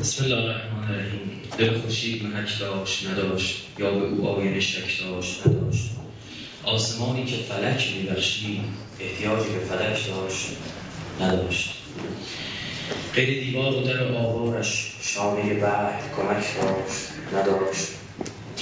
بسم 0.00 0.24
الله 0.24 0.36
الرحمن 0.36 0.94
الرحیم. 0.94 1.30
دل 1.58 1.80
خوشید 1.80 2.22
محک 2.22 2.58
داشت 2.60 3.06
نداشت. 3.06 3.56
یا 3.78 3.90
به 3.90 4.06
او 4.06 4.28
آینه 4.28 4.60
شک 4.60 5.00
داشت 5.00 5.46
نداشت. 5.46 5.90
آسمانی 6.64 7.24
که 7.24 7.36
فلک 7.36 7.88
میبخشید 7.96 8.60
احتیاجی 9.00 9.48
به 9.50 9.58
فلک 9.58 10.06
داشت 10.06 10.46
نداشت. 11.20 11.70
غیر 13.14 13.44
دیوار 13.44 13.74
و 13.74 13.80
در 13.80 14.12
آوارش 14.12 14.92
شامه 15.02 15.54
بعد 15.54 16.02
کمک 16.16 16.44
داشت 16.60 17.08
نداشت. 17.34 17.86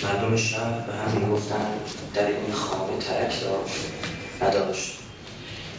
مردم 0.05 0.37
شهر 0.37 0.81
به 0.87 0.93
هم 0.93 1.19
می‌گفتند 1.19 1.81
در 2.15 2.27
این 2.27 2.53
خانه 2.53 2.99
ترک 2.99 3.41
داشت 3.41 3.81
نداشت. 4.43 4.93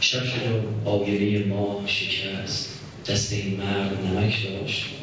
شب 0.00 0.22
و 0.84 0.88
آگله 0.88 1.44
ما 1.44 1.84
شکست 1.86 2.78
دست 3.08 3.32
این 3.32 3.56
مرد 3.56 4.06
نمک 4.06 4.34
داشت. 4.44 4.97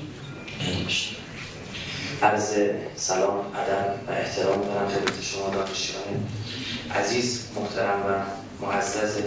عرض 2.22 2.54
سلام 2.96 3.40
ادب 3.56 3.96
و 4.08 4.12
احترام 4.12 4.62
دارم 4.62 4.90
خدمت 4.90 5.22
شما 5.22 5.50
دانشجویان 5.50 6.28
عزیز 6.96 7.42
محترم 7.56 8.00
و 8.00 8.66
معزز 8.66 9.18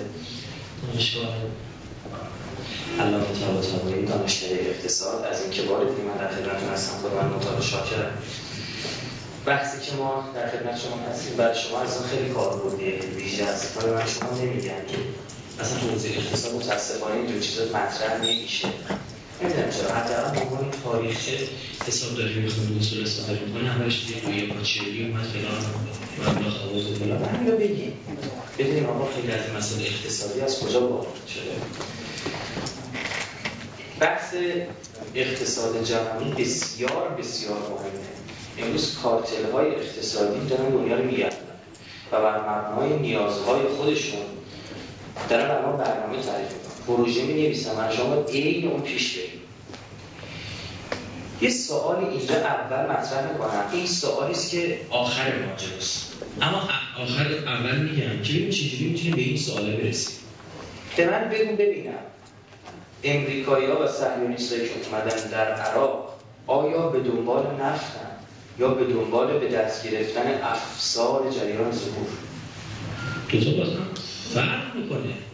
دانشگاه. 0.86 1.34
علامه 3.00 3.24
طباطبایی 3.24 4.06
دانشکده 4.06 4.58
اقتصاد. 4.60 5.24
از 5.24 5.42
اینکه 5.42 5.62
واردی 5.62 6.02
من 6.02 6.16
در 6.16 6.28
خدمتتون 6.28 6.68
هستم. 6.68 6.98
خود 6.98 7.14
من 7.14 7.28
مطابق 7.28 7.62
شاکرم 7.62 8.12
بحثی 9.46 9.90
که 9.90 9.96
ما 9.96 10.24
در 10.34 10.50
خدمت 10.50 10.80
شما 10.80 10.96
هستیم 11.10 11.36
برای 11.36 11.58
شما 11.58 11.80
از 11.80 12.04
خیلی 12.10 12.30
کار 12.30 12.56
بودیه 12.56 13.00
ویژه 13.16 13.44
از 13.44 13.64
من 13.76 14.06
شما 14.06 14.38
نمیگن 14.38 14.86
که 14.88 14.98
اصلا 15.60 15.80
تو 15.80 15.88
حوزه 15.88 16.08
اقتصاد 16.08 16.54
متاسفانه 16.54 17.14
اینجور 17.14 17.40
چیزا 17.40 17.64
مطرح 17.64 18.16
نمیشه. 18.22 18.68
نمی‌دونم 19.42 19.70
چرا. 19.70 19.94
حداقل 19.94 20.34
به 20.34 20.40
عنوان 20.40 20.70
تاریخچه 20.84 21.38
حسابداری 21.86 22.34
می‌خونه 22.34 22.80
اصول 22.80 23.02
استفاده 23.02 23.40
می‌کنه 23.40 23.68
همش 23.68 24.06
روی 24.26 24.46
پاچری 24.46 25.06
اومد 25.06 25.24
فلان 25.24 25.64
مبلغ 26.18 26.74
و 26.74 26.94
فلان. 26.94 27.24
همین 27.24 27.52
رو 27.52 27.58
بگیم 27.58 27.92
بدونیم 28.58 28.86
آقا 28.86 29.08
خیلی 29.14 29.32
از 29.32 29.40
مسائل 29.56 29.82
اقتصادی 29.82 30.40
از 30.40 30.60
کجا 30.60 30.88
وارد 30.88 31.06
شده. 31.34 31.52
بحث 34.00 34.34
اقتصاد 35.14 35.84
جهانی 35.84 36.32
بسیار 36.32 37.08
بسیار 37.18 37.58
مهمه. 37.58 38.66
امروز 38.66 38.98
کارتل 39.02 39.52
های 39.52 39.74
اقتصادی 39.74 40.48
دارن 40.48 40.68
دنیا 40.68 40.96
رو 40.96 41.04
میگردن 41.04 41.36
و 42.12 42.22
بر 42.22 42.40
مبنای 42.40 42.98
نیازهای 42.98 43.68
خودشون 43.76 44.20
دارن 45.30 45.48
بر 45.48 45.66
ما 45.66 45.72
برنامه 45.72 46.22
تعریف 46.22 46.67
پروژه 46.88 47.22
می 47.22 47.32
نویسن 47.32 47.76
من 47.76 47.96
شما 47.96 48.14
عین 48.14 48.68
اون 48.68 48.82
پیش 48.82 49.16
بریم. 49.16 49.40
یه 51.40 51.50
سوال 51.50 52.04
اینجا 52.04 52.34
اول 52.34 52.92
مطرح 52.92 53.32
می‌کنم. 53.32 53.64
این 53.72 53.86
سوالی 53.86 54.32
است 54.32 54.50
که 54.50 54.80
آخر 54.90 55.32
ماجراست. 55.38 56.12
اما 56.42 56.68
آخر 57.02 57.26
اول 57.46 57.78
میگم 57.78 58.22
که 58.22 58.32
ببین 58.32 58.50
چجوری 58.50 58.84
می‌تونیم 58.84 59.16
به 59.16 59.22
این 59.22 59.36
سوالا 59.36 59.76
برسیم؟ 59.76 60.16
به 60.96 61.10
من 61.10 61.28
بگو 61.28 61.56
ببینم. 61.56 61.92
امریکایی‌ها 63.04 63.84
و 63.84 63.88
صهیونیستایی 63.88 64.62
که 64.62 64.74
اومدن 64.86 65.30
در 65.30 65.52
عراق 65.52 66.14
آیا 66.46 66.88
به 66.88 67.00
دنبال 67.00 67.42
نفتن 67.42 68.10
یا 68.58 68.68
به 68.68 68.84
دنبال 68.84 69.38
به 69.38 69.48
دست 69.48 69.90
گرفتن 69.90 70.40
افسار 70.42 71.30
جریان 71.30 71.72
ظهور؟ 71.72 72.08
دو 73.30 73.44
تا 73.44 73.50
باز 73.50 73.68
فرق 74.34 74.74
می‌کنه. 74.74 75.27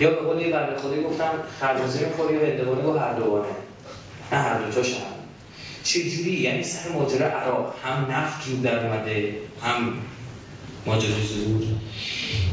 یا 0.00 0.10
به 0.10 0.16
قول 0.16 0.40
یه 0.42 0.52
بنده 0.52 0.76
خودی 0.76 1.02
گفتم 1.02 1.30
خربزه 1.60 2.06
می‌خوری 2.06 2.36
و 2.36 2.46
هندوانه 2.46 2.82
و 2.82 2.98
هر 2.98 3.12
دوانه 3.12 3.48
نه 4.32 4.38
هر 4.38 4.58
دو 4.58 4.72
تاش 4.72 4.94
هم 4.94 5.16
چجوری؟ 5.84 6.30
یعنی 6.30 6.62
سر 6.62 6.88
ماجرا 6.88 7.26
عراق 7.26 7.74
هم 7.84 8.06
نفت 8.10 8.48
رو 8.48 8.56
در 8.56 8.86
اومده 8.86 9.34
هم 9.62 9.94
ماجرای 10.86 11.22
ظهور. 11.26 11.62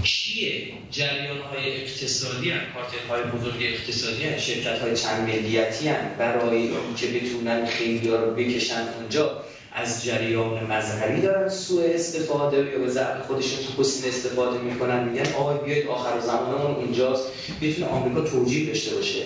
کیه 0.04 0.68
جریان 0.92 1.38
های 1.38 1.82
اقتصادی 1.82 2.52
هن 2.52 2.62
کارتل 2.74 3.08
های 3.10 3.24
بزرگ 3.24 3.62
اقتصادی 3.62 4.24
هن 4.24 4.38
شرکت 4.38 4.80
های 4.80 4.96
چند 4.98 5.30
ملیتی 5.30 5.88
هن 5.88 6.10
برای 6.20 6.70
که 6.98 7.08
بتونن 7.08 7.66
خیلی 7.66 8.10
ها 8.10 8.16
رو 8.16 8.36
بکشن 8.36 8.88
اونجا. 9.00 9.44
از 9.76 10.06
جریان 10.06 10.64
مذهبی 10.64 11.22
دارن 11.22 11.50
سوء 11.50 11.84
استفاده 11.94 12.58
یا 12.58 12.80
به 12.80 12.88
ضعف 12.88 13.22
خودشون 13.28 13.60
حسن 13.78 14.08
استفاده 14.08 14.58
می‌کنن 14.58 15.10
میگن 15.10 15.34
آقای 15.34 15.58
بیاید 15.66 15.88
آخر 15.88 16.20
زمانمون 16.20 16.84
اینجاست 16.84 17.24
بتونه 17.62 17.88
آمریکا 17.88 18.22
توجیه 18.22 18.68
داشته 18.68 18.96
باشه 18.96 19.22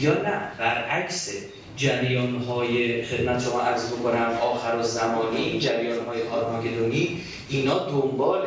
یا 0.00 0.22
نه؟ 0.22 0.40
برعکس 0.58 1.30
جریان 1.76 2.36
های 2.36 3.02
خدمت 3.02 3.42
شما 3.44 3.60
عرض 3.60 3.92
بکنم 3.92 4.38
آخر 4.42 4.82
زمانی 4.82 5.58
جریان 5.58 6.06
های 6.06 6.22
آرماگدونی 6.22 7.20
اینا 7.48 7.78
دنبال 7.78 8.42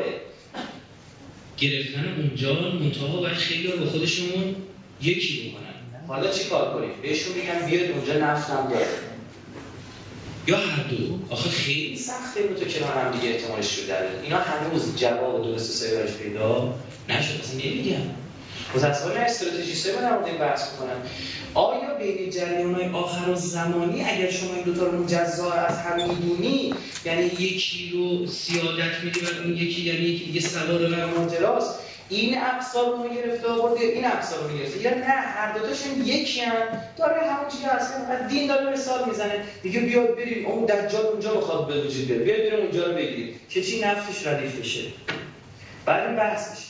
گرفتن 1.57 2.15
اونجا 2.17 2.53
منتها 2.53 3.21
باید 3.21 3.33
خیلی 3.33 3.67
به 3.67 3.85
خودشون 3.85 4.55
یکی 5.01 5.49
بکنن 5.49 6.07
حالا 6.07 6.29
چی 6.31 6.43
کار 6.49 6.73
کنیم؟ 6.73 6.91
بهشون 7.01 7.33
میگن 7.33 7.65
بیاید 7.65 7.91
اونجا 7.91 8.13
نفتم 8.13 8.67
داره 8.69 9.06
یا 10.47 10.57
هر 10.57 10.83
دو. 10.83 11.33
آخه 11.33 11.49
خیلی. 11.49 11.97
سخته 11.97 12.41
رو 12.41 12.55
تو 12.55 12.65
کنار 12.65 12.91
هم 12.91 13.19
دیگه 13.19 13.33
احتمالش 13.33 13.77
رو 13.77 13.87
در 13.87 14.21
اینا 14.23 14.37
هنوز 14.37 14.95
جواب 14.95 15.43
درست 15.43 15.71
سایبرش 15.71 16.13
پیدا 16.13 16.73
نشد. 17.09 17.41
اصلا 17.41 17.59
نمیگم. 17.59 18.01
متاسفانه 18.75 19.19
استراتژیست 19.19 19.87
های 19.87 19.95
در 19.95 20.19
مورد 20.19 20.39
بحث 20.39 20.71
می‌کنن 20.71 20.95
آیا 21.53 21.93
بین 21.99 22.29
جریان 22.29 22.75
های 22.75 22.89
آخر 22.89 23.29
و 23.29 23.35
زمانی 23.35 24.01
اگر 24.01 24.31
شما 24.31 24.53
این 24.55 24.63
دوتا 24.63 24.85
رو 24.85 25.03
مجزا 25.03 25.51
از 25.51 25.77
هم 25.77 26.09
می‌دونی 26.09 26.73
یعنی 27.05 27.23
یکی 27.23 27.91
رو 27.93 28.27
سیادت 28.27 29.03
میدی 29.03 29.19
و 29.19 29.23
اون 29.43 29.57
یکی 29.57 29.81
یعنی 29.81 29.99
یکی 29.99 30.25
دیگه 30.25 30.39
سوار 30.39 30.89
بر 30.89 31.05
ماجراست 31.05 31.79
این 32.09 32.37
اقصار 32.37 32.85
رو 32.85 33.09
گرفته 33.09 33.47
آورده 33.47 33.85
این 33.85 34.05
اقصار 34.05 34.49
رو 34.49 34.57
گرفته 34.57 34.81
یا 34.81 34.93
نه 34.93 35.03
هر 35.05 35.57
دوتاشون 35.57 36.05
یکی 36.05 36.41
هم 36.41 36.67
داره 36.97 37.31
همون 37.31 37.49
چیزی 37.49 37.63
هست. 37.63 37.93
که 37.93 38.27
دین 38.29 38.47
داره 38.47 38.73
مثال 38.73 39.09
می‌زنه. 39.09 39.43
دیگه 39.63 39.79
بیاد 39.79 40.15
بریم. 40.15 40.45
اون 40.45 40.65
دجال 40.65 41.05
اونجا 41.05 41.33
می‌خواد 41.33 41.67
به 41.67 41.81
وجود 41.81 42.07
بیاد. 42.07 42.21
بیاد 42.21 42.37
بریم 42.37 42.59
اونجا 42.59 42.85
رو 42.85 42.93
بگیریم. 42.93 43.39
که 43.49 43.63
چی؟ 43.63 43.79
نفتش 43.79 44.27
ردیف 44.27 44.59
بشه. 44.59 44.81
بعد 45.85 46.15
بحثش. 46.15 46.63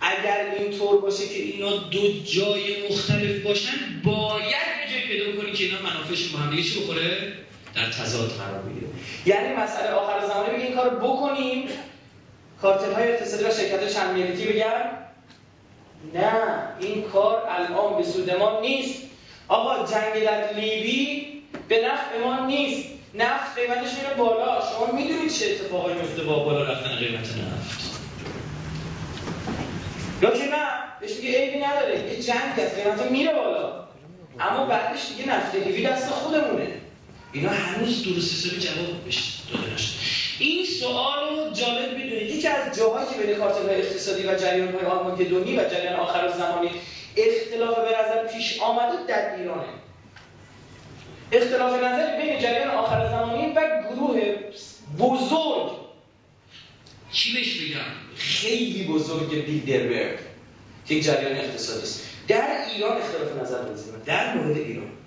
اگر 0.00 0.54
اینطور 0.58 1.00
باشه 1.00 1.26
که 1.26 1.42
اینا 1.42 1.76
دو 1.76 2.22
جای 2.24 2.88
مختلف 2.90 3.42
باشن 3.42 3.76
باید 4.04 4.44
یه 4.44 4.92
جای 4.92 5.08
پیدا 5.08 5.42
کنی 5.42 5.52
که 5.52 5.64
اینا 5.64 5.78
منافعشون 5.82 6.32
با 6.32 6.38
هم 6.38 6.56
دیگه 6.56 6.80
بخوره؟ 6.80 7.32
در 7.74 7.90
تضاد 7.90 8.30
قرار 8.30 8.62
بگیره. 8.62 8.86
یعنی 9.26 9.56
مسئله 9.56 9.90
آخر 9.90 10.26
زمانه 10.26 10.48
بگیم 10.48 10.66
این 10.66 10.74
کارو 10.74 10.96
بکنیم. 10.96 11.68
کارتل 12.62 12.92
های 12.92 13.12
اقتصادی 13.12 13.44
و 13.44 13.50
شرکت 13.50 13.92
چند 13.92 14.10
ملیتی 14.10 14.46
بگن 14.46 14.90
نه 16.14 16.32
این 16.80 17.02
کار 17.02 17.42
الان 17.48 17.96
به 17.96 18.02
سود 18.02 18.30
ما 18.30 18.60
نیست. 18.60 19.02
آقا 19.48 19.86
جنگ 19.86 20.24
در 20.24 20.52
لیبی 20.52 21.26
به 21.68 21.86
نفع 21.86 22.24
ما 22.24 22.46
نیست. 22.46 22.88
نفت 23.14 23.58
قیمتش 23.58 23.94
میره 23.94 24.14
بالا. 24.18 24.60
شما 24.60 24.92
می‌دونید 24.92 25.32
چه 25.32 25.46
اتفاقایی 25.46 25.96
میفته 25.96 26.22
با 26.22 26.44
بالا 26.44 26.72
رفتن 26.72 26.96
قیمت 26.96 27.20
نفت؟ 27.20 27.98
یا 30.22 30.30
که 30.30 30.44
نه 30.44 30.68
بهش 31.00 31.16
میگه 31.16 31.38
عیبی 31.38 31.58
نداره. 31.58 32.12
یه 32.12 32.22
جنگ 32.22 32.60
از 32.60 32.74
قیمت 32.74 33.10
میره 33.10 33.34
بالا. 33.34 33.84
اما 34.40 34.66
بعدش 34.66 35.00
دیگه 35.08 35.28
نفت 35.28 35.54
لیبی 35.54 35.82
دست 35.82 36.10
خودمونه. 36.10 36.68
اینا 37.32 37.50
هنوز 37.50 38.04
درست 38.04 38.46
حسابی 38.46 38.60
جواب 38.60 39.04
بهش 39.04 39.32
داده 39.52 39.76
این 40.38 40.64
سوال 40.64 41.28
رو 41.28 41.52
جالب 41.52 41.94
بدونید 41.94 42.30
یکی 42.30 42.48
از 42.48 42.78
جاهایی 42.78 43.06
که 43.06 43.26
بین 43.26 43.36
کارتل 43.36 43.70
اقتصادی 43.70 44.26
و 44.26 44.34
جریان 44.34 44.74
های 44.74 44.86
آرماگدونی 44.86 45.56
و 45.56 45.64
جریان 45.68 45.96
آخر 45.96 46.28
زمانی 46.28 46.70
اختلاف 47.16 47.78
به 47.78 47.90
نظر 48.00 48.26
پیش 48.26 48.60
آمده 48.60 49.06
در 49.08 49.36
ایرانه. 49.36 49.68
اختلاف 51.32 51.82
نظر 51.82 52.20
بین 52.20 52.38
جریان 52.38 52.70
آخر 52.70 53.08
زمانی 53.08 53.52
و 53.52 53.82
گروه 53.90 54.34
بزرگ. 54.98 55.78
چی 57.12 57.34
بهش 57.34 57.60
بگم 57.60 57.84
خیلی 58.16 58.84
بزرگ 58.84 59.44
بیلدربرگ 59.44 60.18
که 60.86 60.94
یک 60.94 61.04
جریان 61.04 61.36
اقتصادی 61.36 61.82
است. 61.82 62.04
در 62.28 62.64
ایران 62.74 62.96
اختلاف 62.96 63.42
نظر 63.42 63.62
وجود 63.62 64.04
در 64.04 64.34
مورد 64.34 64.56
ایران. 64.56 64.97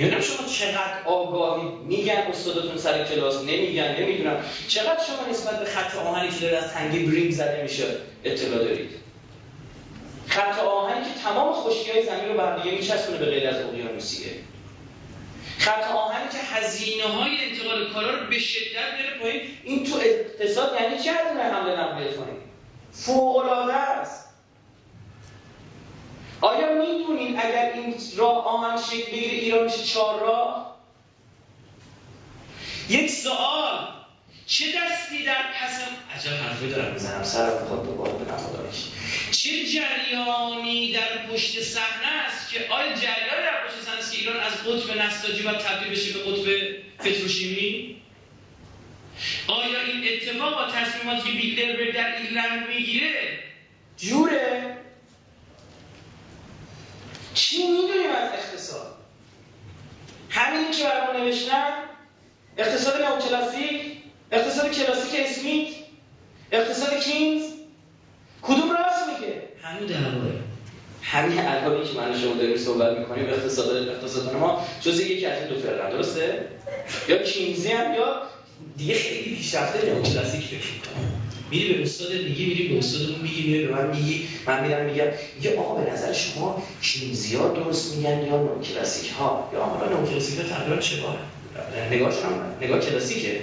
نمی‌دونم 0.00 0.22
شما 0.22 0.48
چقدر 0.48 1.02
آگاهی 1.06 1.68
میگن 1.68 2.16
استادتون 2.16 2.76
سر 2.76 3.04
کلاس 3.04 3.42
نمیگن 3.42 3.96
نمی‌دونم. 4.00 4.44
چقدر 4.68 5.00
شما 5.06 5.30
نسبت 5.30 5.58
به 5.58 5.64
خط 5.64 5.96
آهنی 5.96 6.30
که 6.30 6.40
داره 6.40 6.56
از 6.56 6.72
تنگی 6.72 6.98
برینگ 6.98 7.32
زده 7.32 7.62
میشه 7.62 7.84
اطلاع 8.24 8.64
دارید؟ 8.64 8.90
خط 10.26 10.58
آهنی 10.58 11.04
که 11.04 11.20
تمام 11.24 11.52
خشکی 11.52 11.90
های 11.90 12.06
زمین 12.06 12.34
رو 12.34 12.40
هم 12.40 12.62
دیگه 12.62 12.76
میچسبونه 12.76 13.18
به 13.18 13.26
غیر 13.26 13.48
از 13.48 13.56
اقیانوسیه. 13.56 14.30
خط 15.58 15.90
آهنی 15.90 16.28
که 16.32 16.38
هزینه 16.38 17.04
های 17.04 17.30
انتقال 17.50 17.92
کارا 17.92 18.20
رو 18.20 18.26
به 18.30 18.38
شدت 18.38 18.94
میره 18.96 19.18
پایین. 19.20 19.40
این 19.64 19.84
تو 19.84 19.98
اقتصاد 20.02 20.80
یعنی 20.80 21.02
چه 21.02 21.12
هزینه 21.12 21.42
حمله 21.42 22.04
کنید 22.04 22.38
فوق 22.92 23.36
العاده 23.36 23.74
است. 23.74 24.27
آیا 26.40 26.74
می‌دونید 26.74 27.36
اگر 27.36 27.72
این 27.74 27.94
راه 28.16 28.44
آهن 28.44 28.82
شکل 28.82 29.12
بگیره 29.12 29.32
ایران 29.32 29.64
میشه 29.64 29.84
چهار 29.84 30.20
راه 30.20 30.78
یک 32.88 33.10
سوال. 33.10 33.88
چه 34.46 34.64
دستی 34.66 35.24
در 35.24 35.42
پس 35.42 35.80
عجب 36.14 36.32
حرفی 36.32 36.68
دارم. 36.68 36.92
می‌زنم 36.92 37.22
سر 37.22 37.50
خود 37.50 37.82
به 37.82 37.92
باد 37.92 38.18
چه 39.30 39.66
جریانی 39.66 40.92
در 40.92 41.26
پشت 41.26 41.60
صحنه 41.60 42.06
است 42.06 42.52
که 42.52 42.58
آیا 42.70 42.92
جریانی 42.92 43.42
در 43.42 43.66
پشت 43.66 43.84
صحنه 43.84 43.98
است 43.98 44.12
که 44.12 44.18
ایران 44.18 44.40
از 44.40 44.52
قطب 44.64 44.98
نساجی 44.98 45.42
و 45.42 45.52
تبدیل 45.52 45.90
بشه 45.90 46.12
به 46.12 46.18
قطب 46.18 46.72
پتروشیمی؟ 46.98 47.96
آیا 49.48 49.80
این 49.80 50.04
اتفاق 50.12 50.54
با 50.54 50.72
تصمیماتی 50.72 51.30
که 51.30 51.36
بیلدربرگ 51.36 51.94
در 51.94 52.16
ایرلند 52.16 52.68
می‌گیره 52.68 53.38
جوره؟ 53.96 54.76
چی 57.50 57.66
می‌دونیم 57.66 58.10
از 58.10 58.32
اقتصاد؟ 58.32 58.94
همینی 60.30 60.70
که 60.70 60.84
برامون 60.84 61.22
نوشتن 61.22 61.72
اقتصاد 62.56 63.02
نوکلاسیک 63.02 63.80
اقتصاد 64.32 64.70
کلاسیک 64.70 65.20
اسمیت 65.20 65.74
اقتصاد 66.52 67.00
کینز 67.00 67.42
کدوم 68.42 68.70
راست 68.70 69.08
میگه؟ 69.08 69.42
همین 69.62 69.86
دعواه 69.86 70.32
همین 71.02 71.38
الانی 71.38 71.84
که 71.84 72.00
من 72.00 72.20
شما 72.20 72.34
داریم 72.34 72.56
صحبت 72.56 72.98
می‌کنیم 72.98 73.26
اقتصاد 73.26 73.88
اقتصاد 73.88 74.34
ما 74.34 74.66
جز 74.80 75.00
یکی 75.00 75.26
از 75.26 75.42
این 75.42 75.48
دو 75.48 75.60
فرقه 75.60 75.90
درسته؟ 75.90 76.48
یا 77.08 77.22
کینزی 77.22 77.68
هم 77.68 77.94
یا 77.94 78.22
دیگه 78.76 78.94
خیلی 78.94 79.36
پیشرفته 79.36 79.94
نوکلاسیک 79.94 80.44
فکر 80.44 80.72
می‌کنم. 80.72 81.27
میری 81.50 81.74
به 81.74 81.82
استاد 81.82 82.12
میگی 82.12 82.46
میری 82.46 82.68
به 82.68 82.78
استادمون 82.78 83.20
میگی 83.20 83.42
میری 83.42 83.66
به 83.66 83.72
من 83.74 83.96
میگی 83.96 84.28
من 84.46 84.66
میرم 84.66 84.86
میگم. 84.86 85.06
یه 85.42 85.58
آقا 85.58 85.74
به 85.74 85.92
نظر 85.92 86.12
شما 86.12 86.62
کینزیا 86.82 87.48
درست 87.48 87.94
میگن 87.96 88.26
یا 88.26 88.42
نوکلاسیک 88.42 89.10
ها 89.10 89.50
یا 89.52 89.64
حالا 89.64 90.00
نوکلاسیک 90.00 90.38
ها 90.38 90.44
تقریبا 90.44 90.80
چه 90.80 90.96
نگاهشون 91.90 92.22
هم 92.22 92.54
نگاه 92.60 92.80
کلاسیکه. 92.80 93.40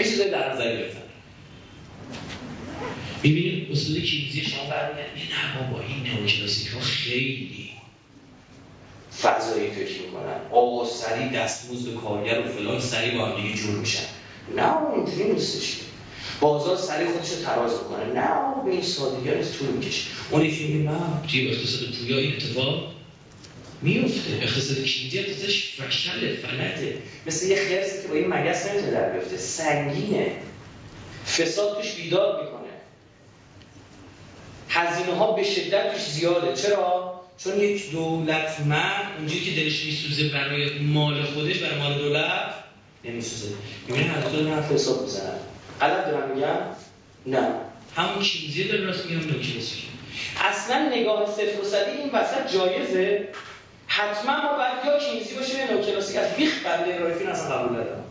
یه 0.00 0.06
چیزایی 0.08 0.30
در 0.30 0.52
نظر 0.52 0.76
گرفتن 0.76 0.98
ببینید 3.22 3.70
اصول 3.70 3.94
کلیزی 3.94 4.40
شما 4.40 4.70
برمیگن 4.70 5.00
نه 5.00 5.70
بابا 5.70 5.82
این 5.82 6.02
نئوکلاسیک 6.02 6.68
ها 6.68 6.80
خیلی 6.80 7.70
فضایی 9.22 9.70
فکر 9.70 10.00
می‌کنن. 10.02 10.40
آقا 10.50 10.86
سریع 10.86 11.32
دستمزد 11.32 11.94
کارگر 11.94 12.40
و 12.40 12.44
فلان 12.44 12.80
سریع 12.80 13.18
با 13.18 13.26
هم 13.26 13.42
دیگه 13.42 13.54
جور 13.54 13.70
میشن. 13.70 14.04
نه 14.56 14.76
اونجوری 14.76 15.32
نیستش 15.32 15.76
بازار 16.42 16.76
سریع 16.76 17.12
خودش 17.12 17.30
رو 17.30 17.44
تراز 17.44 17.72
می‌کنه. 17.72 18.04
نه 18.04 18.64
به 18.64 18.70
این 18.70 18.82
سادگی 18.82 19.28
ها 19.28 19.34
طول 19.34 19.68
می‌کشه 19.68 20.02
اون 20.30 20.44
یکی 20.44 20.66
میگه 20.66 20.90
نه 20.90 20.98
توی 21.30 21.48
اقتصاد 21.48 21.80
پویا 21.90 22.18
این 22.18 22.36
اتفاق 22.36 22.92
میفته 23.82 24.38
اقتصاد 24.42 24.76
کلیدی 24.76 25.18
اقتصادش 25.18 25.80
فشل 25.80 26.36
فلته. 26.36 26.96
مثل 27.26 27.46
یه 27.46 27.56
خرسی 27.56 28.02
که 28.02 28.08
با 28.08 28.14
این 28.14 28.26
مگس 28.28 28.66
نمی‌تونه 28.66 28.92
در 28.92 29.10
بیفته 29.10 29.36
سنگینه. 29.36 30.36
فساد 31.26 31.76
توش 31.76 31.92
بیدار 31.92 32.42
می‌کنه. 32.42 32.72
هزینه 34.68 35.16
ها 35.16 35.32
به 35.32 35.44
شدت 35.44 35.92
توش 35.92 36.02
زیاده. 36.02 36.56
چرا؟ 36.62 37.20
چون 37.38 37.60
یک 37.60 37.90
دولت 37.90 38.60
من 38.66 39.16
اونجوری 39.18 39.40
که 39.40 39.60
دلش 39.60 39.84
میسوزه 39.84 40.28
برای 40.28 40.78
مال 40.78 41.22
خودش 41.22 41.58
برای 41.58 41.78
مال 41.78 41.98
دولت 41.98 42.54
نمیسوزه. 43.04 43.54
می‌بینه 43.88 44.08
هر 44.08 44.20
دو 44.20 44.42
دارن 44.42 44.62
حساب 44.62 45.06
غلط 45.80 46.06
دارم 46.06 46.30
میگم 46.30 46.56
نه. 47.26 47.54
همون 47.96 48.22
چیزی 48.22 48.68
داره 48.68 48.84
راست 48.84 49.06
میگم 49.06 49.22
اصلا 50.40 50.88
نگاه 50.88 51.26
صفر 51.26 51.60
و 51.60 51.64
صدی 51.64 51.90
این 51.90 52.10
وسط 52.12 52.52
جایزه. 52.52 53.28
حتما 53.86 54.42
ما 54.42 54.56
باید 54.56 54.72
یا 54.86 54.98
کینزی 54.98 55.34
باشیم 55.34 55.58
یا 55.58 55.72
نوکلاسیک 55.72 56.16
از 56.16 56.36
بیخ 56.36 56.66
قبل 56.66 56.98
رایفین 56.98 57.28
اصلا 57.28 57.58
قبول 57.58 57.76
دارم. 57.76 58.04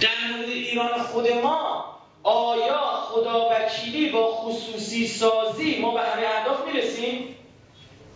در 0.00 0.36
مورد 0.36 0.48
ایران 0.48 1.02
خود 1.02 1.32
ما 1.32 1.84
آیا 2.22 2.80
خدا 3.02 3.50
وکیلی 3.50 4.08
با 4.08 4.32
خصوصی 4.32 5.08
سازی 5.08 5.78
ما 5.80 5.94
به 5.94 6.00
همه 6.00 6.26
اهداف 6.38 6.58
می‌رسیم؟ 6.66 7.36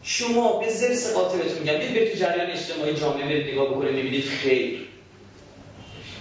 شما 0.02 0.58
به 0.58 0.68
زرس 0.68 1.14
قاطبتون 1.14 1.58
میگم. 1.58 1.72
برید 1.72 2.12
تو 2.12 2.18
جریان 2.18 2.50
اجتماعی 2.50 2.94
جامعه 2.94 3.24
برید 3.24 3.52
نگاه 3.52 3.68
بکنید 3.68 3.94
می‌بینید 3.94 4.24
خیر. 4.24 4.89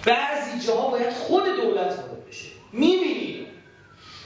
بعضی 0.06 0.68
جاها 0.68 0.88
باید 0.88 1.14
خود 1.14 1.44
دولت 1.46 1.78
وارد 1.78 2.30
بشه. 2.30 2.46
می‌بینید 2.72 3.48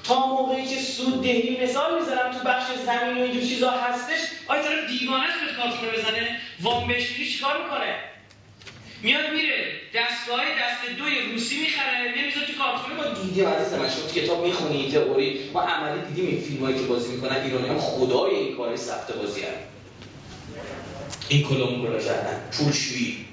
تا 0.03 0.27
موقعی 0.27 0.65
که 0.65 0.81
سود 0.81 1.21
دهی 1.21 1.63
مثال 1.63 1.99
می‌زنم 1.99 2.31
تو 2.31 2.47
بخش 2.47 2.63
زمین 2.85 3.17
و 3.17 3.21
اینجور 3.21 3.43
چیزا 3.43 3.71
هستش 3.71 4.19
آیا 4.47 4.63
طرف 4.63 4.87
دیوانه 4.87 5.23
به 5.23 5.55
کارتون 5.57 5.89
بزنه؟ 5.89 6.39
وام 6.61 6.93
چیکار 7.33 7.63
می‌کنه؟ 7.63 7.95
میاد 9.03 9.33
میره 9.33 9.71
دستگاه 9.95 10.39
دست 10.39 10.97
دوی 10.97 11.31
روسی 11.31 11.59
می‌خره 11.59 12.13
نمی‌ذاره 12.17 12.45
تو 12.45 12.53
کارتونه 12.53 12.95
ما 12.95 13.21
دیدیم 13.21 13.47
عزیز 13.47 13.73
من 13.73 13.89
شما 13.89 14.07
کتاب 14.07 14.45
می‌خونی 14.45 14.91
تئوری؟ 14.91 15.49
ما 15.53 15.61
عملی 15.61 16.01
دیدیم 16.07 16.27
این 16.27 16.41
فیلمایی 16.41 16.75
که 16.75 16.81
بازی 16.81 17.15
می‌کنن 17.15 17.41
ایرانی 17.41 17.67
هم 17.67 17.79
خدای 17.79 18.35
این 18.35 18.57
کار 18.57 18.75
سخت 18.75 19.11
بازی 19.11 19.41
هم. 19.41 19.47
این 21.29 21.43
کلا 21.43 21.99
کردن 21.99 22.49
پولشویی. 22.51 23.25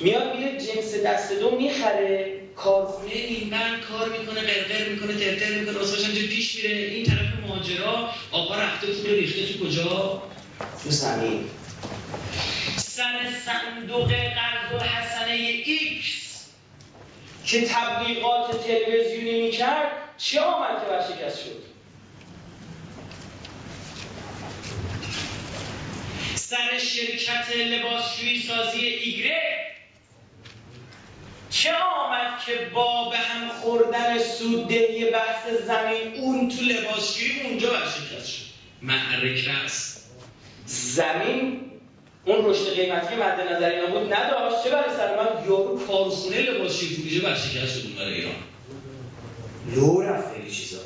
میاد 0.00 0.36
میره 0.36 0.60
جنس 0.60 0.94
دست 0.94 1.32
دو 1.32 1.50
می‌خره. 1.50 2.40
کارخونه 2.56 3.12
این 3.12 3.50
من 3.50 3.80
کار 3.80 4.08
می‌کنه 4.08 4.40
قرقر 4.40 4.88
می‌کنه 4.88 5.14
ترتر 5.14 5.54
می‌کنه 5.54 5.78
واسه 5.78 6.12
جو 6.12 6.26
پیش 6.26 6.54
میره. 6.54 6.76
این 6.76 7.04
طرف 7.06 7.26
ماجرا 7.48 8.10
آقا 8.32 8.56
رفته 8.56 8.86
پول 8.86 9.10
ریخته 9.10 9.52
تو 9.52 9.66
کجا؟ 9.66 10.22
تو 10.84 10.90
زمین. 10.90 11.50
سر 12.76 13.18
صندوق 13.46 14.12
قرض‌الحسنه 14.12 15.32
ایکس. 15.32 16.44
که 17.46 17.66
تبلیغات 17.66 18.66
تلویزیونی 18.66 19.42
می‌کرد 19.42 19.92
چه 20.18 20.40
آمد 20.40 20.68
که 20.68 21.14
شکست 21.14 21.44
شد؟ 21.44 21.62
سر 26.34 26.78
شرکت 26.78 27.56
لباسشویی 27.56 28.42
سازی 28.42 28.80
ایگره 28.80 29.58
چه 31.50 31.70
آمد 31.72 32.40
که 32.46 32.52
با 32.74 33.10
به 33.10 33.16
هم 33.16 33.48
خوردن 33.48 34.18
سوددهی 34.18 35.10
بحث 35.10 35.48
زمین 35.66 36.14
اون 36.14 36.48
تو 36.48 36.64
لباسشویی 36.64 37.40
اونجا 37.46 37.68
ورشکست 37.70 38.28
شد؟ 38.28 38.42
معرکه 38.82 39.50
است. 39.50 40.10
زمین 40.66 41.60
اون 42.24 42.50
رشد 42.50 42.74
قیمتی 42.74 43.14
مد 43.14 43.40
نظر 43.52 43.70
اینا 43.70 43.86
بود 43.86 44.12
نداشت. 44.12 44.64
چه 44.64 44.70
برای 44.70 44.96
سر 44.96 45.16
من 45.16 45.44
یارو 45.46 45.78
کارخونه 45.86 46.40
لباسشویی 46.40 46.96
فروشه 46.96 47.26
ورشکست 47.26 47.80
شد 47.80 47.96
برای 47.98 48.14
ایران؟ 48.14 48.34
لو 49.74 50.02
رفت 50.02 50.34
خیلی 50.34 50.50
چیزا. 50.50 50.78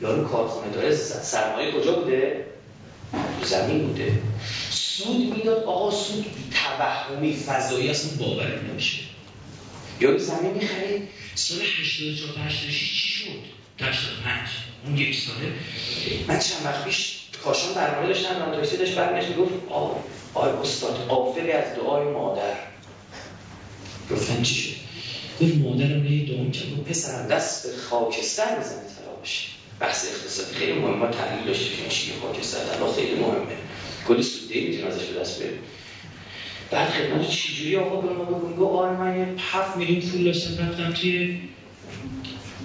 یارو 0.00 0.28
کارخونه 0.28 0.72
داره 0.72 0.94
سرمایه 0.94 1.72
کجا 1.72 1.92
بوده؟ 1.92 2.46
تو 3.40 3.46
زمین 3.46 3.86
بوده. 3.86 4.12
سود 4.70 5.36
می‌داد. 5.36 5.64
آقا 5.64 5.90
سود 5.90 6.26
توهمی 6.54 7.36
فضایی 7.36 7.90
اصلا 7.90 8.26
باور 8.26 8.60
نمیشه. 8.70 8.98
یارو 10.00 10.18
زمین 10.18 10.52
می‌خرید؟ 10.52 11.08
سال 11.34 11.58
84 11.60 12.34
تا 12.34 12.40
86 12.40 13.02
چی 13.02 13.08
شد؟ 13.08 13.28
85 13.80 14.48
اون 14.86 14.98
یک 14.98 15.16
ساله. 15.16 15.52
من 16.28 16.38
چند 16.38 16.64
وقت 16.64 16.84
پیش 16.84 17.18
کاشان 17.44 17.74
برنامه 17.74 18.06
داشتم 18.06 18.38
رانتاکسی 18.38 18.76
داشت 18.76 18.94
برمیش 18.94 19.24
می‌گفت 19.24 19.52
آقای 20.34 20.50
استاد 20.50 21.06
قافلی 21.08 21.52
از 21.52 21.74
دعای 21.76 22.04
مادر. 22.04 22.54
گفتن 24.10 24.42
چی 24.42 24.54
شد؟ 24.54 24.76
گفت 25.40 25.54
مادرم 25.54 26.06
یه 26.06 26.24
دوم 26.24 26.52
کرد. 26.52 26.76
گفت 26.76 26.90
پسرم. 26.90 27.28
دست 27.28 27.66
به 27.66 27.76
خاکستر 27.76 28.44
بزنه 28.44 28.82
طلا 28.82 29.14
بشه. 29.22 29.48
بحث 29.80 30.06
اقتصادی 30.08 30.54
خیلی 30.54 30.72
مهمه 30.72 30.96
ما 30.96 31.06
تحلیل 31.06 31.46
داشتیم 31.46 31.84
که 31.84 31.88
چی 31.88 32.12
خاکستر 32.22 32.58
طلا 32.58 32.92
خیلی 32.92 33.14
مهمه. 33.14 33.56
کلی 34.08 34.22
سوده 34.22 34.60
می‌تونیم 34.60 34.86
ازش 34.86 35.04
به 35.04 35.20
دست 35.20 35.42
بریم 35.42 35.58
بعد 36.70 36.88
خدمت 36.90 37.30
چجوری 37.30 37.76
آقا 37.76 38.00
به 38.00 38.12
ما 38.12 38.24
بگون 38.24 38.56
گفت 38.56 38.74
آره 38.78 38.96
من 38.96 39.18
یه 39.18 39.26
7 39.52 39.76
میلیون 39.76 40.00
پول 40.00 40.24
داشتم 40.24 40.68
رفتم 40.68 40.92
توی 40.92 41.40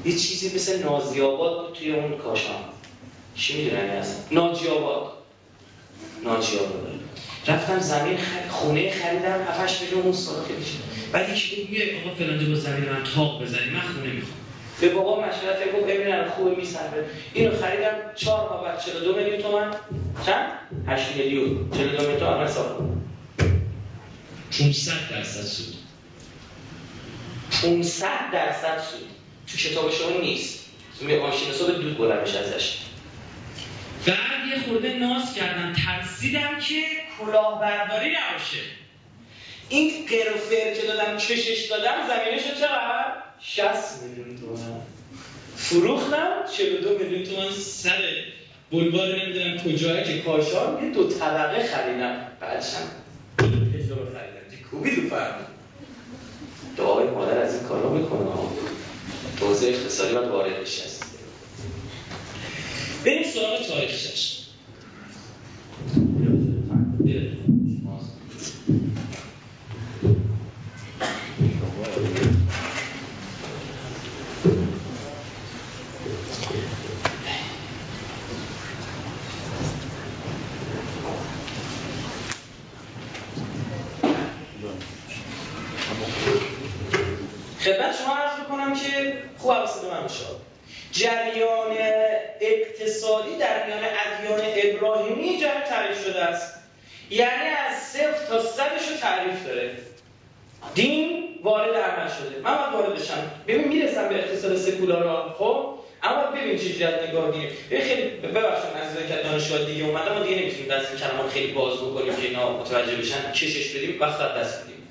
یه 0.06 0.12
چیزی 0.12 0.56
مثل 0.56 0.84
نازی 0.84 1.22
آباد 1.22 1.68
بود 1.68 1.78
توی 1.78 1.92
اون 1.92 2.18
کاشان. 2.18 2.56
چی 3.36 3.64
می‌دونن 3.64 3.90
از 3.90 4.16
ناجی 4.32 4.68
آباد 4.68 5.12
ناجی 6.24 6.58
آباد 6.58 6.88
رفتم 7.48 7.80
زمین 7.80 8.18
خرید 8.18 8.50
خونه 8.50 8.92
خریدم 8.92 9.42
7 9.48 9.82
میلیون 9.82 10.02
اون 10.02 10.14
سال 10.14 10.44
خیلی 10.44 10.66
بعد 11.12 11.30
یکی 11.30 11.68
میگه 11.70 11.86
آقا 12.02 12.16
فلان 12.16 12.50
با 12.50 12.56
زمین 12.56 12.90
من 12.90 13.04
تاق 13.16 13.42
بزنی 13.42 13.70
من 13.74 13.82
خونه 13.82 14.14
می‌خوام. 14.14 14.38
به 14.82 14.90
بابا 14.90 15.16
مشورت 15.20 15.74
گفت 15.76 15.86
ببینن 15.86 16.30
خوبه 16.30 16.56
میسنده 16.56 17.06
اینو 17.34 17.52
خریدم 17.52 17.96
4 18.16 18.50
ماه 18.50 18.64
بعد 18.64 18.80
42 18.80 19.16
میلیون 19.16 19.42
تومن 19.42 19.72
چند؟ 20.26 20.52
8 20.88 21.16
میلیون. 21.16 21.70
42 21.72 22.02
میلیون 22.02 22.20
تومن 22.20 22.48
سال 22.48 22.66
500 24.52 24.94
درصد 25.12 25.42
سود. 25.42 25.76
500 27.62 28.08
درصد 28.34 28.82
سود. 28.92 29.10
تو 29.48 29.58
کتاب 29.58 29.92
شما 29.92 30.22
نیست. 30.22 30.60
تو 31.00 31.06
ماشین 31.06 31.50
حساب 31.50 31.82
دود 31.82 31.98
بلند 31.98 32.28
ازش. 32.28 32.78
بعد 34.08 34.48
یه 34.50 34.64
خورده 34.66 34.94
ناز 34.94 35.34
کردم. 35.34 35.74
ترسیدم 35.74 36.60
که 36.60 36.82
کلاهبرداری 37.20 38.10
نباشه. 38.10 38.62
این 39.70 40.06
قرفر 40.06 40.82
که 40.82 40.88
دادم 40.88 41.18
کشش 41.18 41.68
دادم 41.70 42.08
زمینش 42.08 42.42
رو 42.42 42.56
چقدر؟ 42.60 43.14
60 43.42 44.04
میلیون 44.04 44.38
تومن. 44.38 44.82
فروختم 45.56 46.46
42 46.58 46.98
میلیون 46.98 47.24
تومن 47.24 47.52
سر 47.52 48.24
بلوار 48.72 49.08
نمی‌دونم 49.16 49.58
کجاه 49.58 50.04
که 50.04 50.20
کاشان 50.20 50.84
یه 50.84 50.90
دو 50.90 51.10
طبقه 51.10 51.68
خریدم. 51.68 52.28
بعدشم 52.40 53.01
کوبی 54.72 54.96
دو 54.96 55.10
فرد 55.10 55.48
دعای 56.78 57.10
مادر 57.10 57.42
از 57.42 57.56
این 57.56 57.64
کارا 57.64 57.90
می‌کنه. 57.90 58.32
توضیح 59.40 59.70
اقتصادی 59.70 60.14
باید 60.14 60.28
واردش 60.28 60.82
هست 60.82 61.04
بریم 63.06 63.24
سراغ 63.24 63.68
تاریخش 63.68 64.42
خدمت 87.64 87.96
شما 88.04 88.16
عرض 88.16 88.40
بکنم 88.40 88.74
که 88.74 89.24
خوب 89.38 89.52
حواست 89.52 89.84
من 89.84 90.08
جریان 90.92 91.78
اقتصادی 92.42 93.38
در 93.40 93.66
میان 93.66 93.80
ادیان 93.84 94.42
ابراهیمی 94.56 95.38
جمع 95.42 95.62
تعریف 95.62 96.06
شده 96.06 96.24
است 96.24 96.54
یعنی 97.12 97.50
از 97.50 97.78
صفر 97.78 98.26
تا 98.30 98.40
صدش 98.40 98.88
رو 98.90 98.98
تعریف 99.02 99.48
داره. 99.48 99.78
دین 100.76 101.40
وارد 101.44 101.76
عمل 101.76 102.08
شده. 102.08 102.42
من 102.44 102.58
باید 102.58 102.74
وارد 102.74 103.00
بشم. 103.00 103.32
ببین 103.48 103.68
می‌رسم 103.68 104.10
به 104.10 104.16
اقتصاد 104.16 104.56
سکولارا. 104.58 105.36
خب؟ 105.38 105.74
اما 106.04 106.24
ببین 106.24 106.58
چه 106.58 106.86
از 106.86 107.10
نگاه 107.10 107.32
دینه 107.32 107.48
ببین 107.72 107.82
خیلی 107.82 108.02
ببخشید 108.10 108.78
عزیزان 108.78 109.08
که 109.08 109.30
دانشگاه 109.30 109.66
دیگه 109.66 109.86
اومدن 109.86 110.14
ما 110.14 110.24
دیگه 110.24 110.42
نمی‌تونیم 110.42 110.68
دست 110.68 110.96
کلمات 110.98 111.30
خیلی 111.30 111.54
باز 111.54 111.78
بکنیم 111.78 112.16
که 112.16 112.22
اینا 112.22 112.58
متوجه 112.58 112.96
بشن. 112.96 113.32
کشش 113.32 113.76
بدیم 113.76 113.98
وقت 114.02 114.20
دست 114.20 114.64
بدیم. 114.64 114.88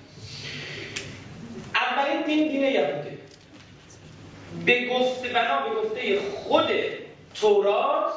اولین 1.74 2.22
دین 2.22 2.48
دین 2.48 2.62
یهودی 2.62 3.18
به 4.66 4.88
گفته 4.88 5.28
بنا 5.28 5.68
به 5.68 5.74
گفته 5.74 6.18
خود 6.34 6.68
تورات 7.40 8.12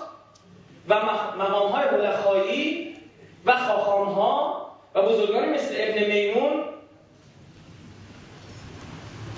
و 0.89 0.95
مقام 1.39 1.71
های 1.71 1.85
ملخایی 1.89 2.92
و 3.45 3.57
خاخام 3.57 4.13
ها 4.13 4.71
و 4.95 5.01
بزرگانی 5.01 5.47
مثل 5.47 5.75
ابن 5.77 6.03
میمون. 6.03 6.63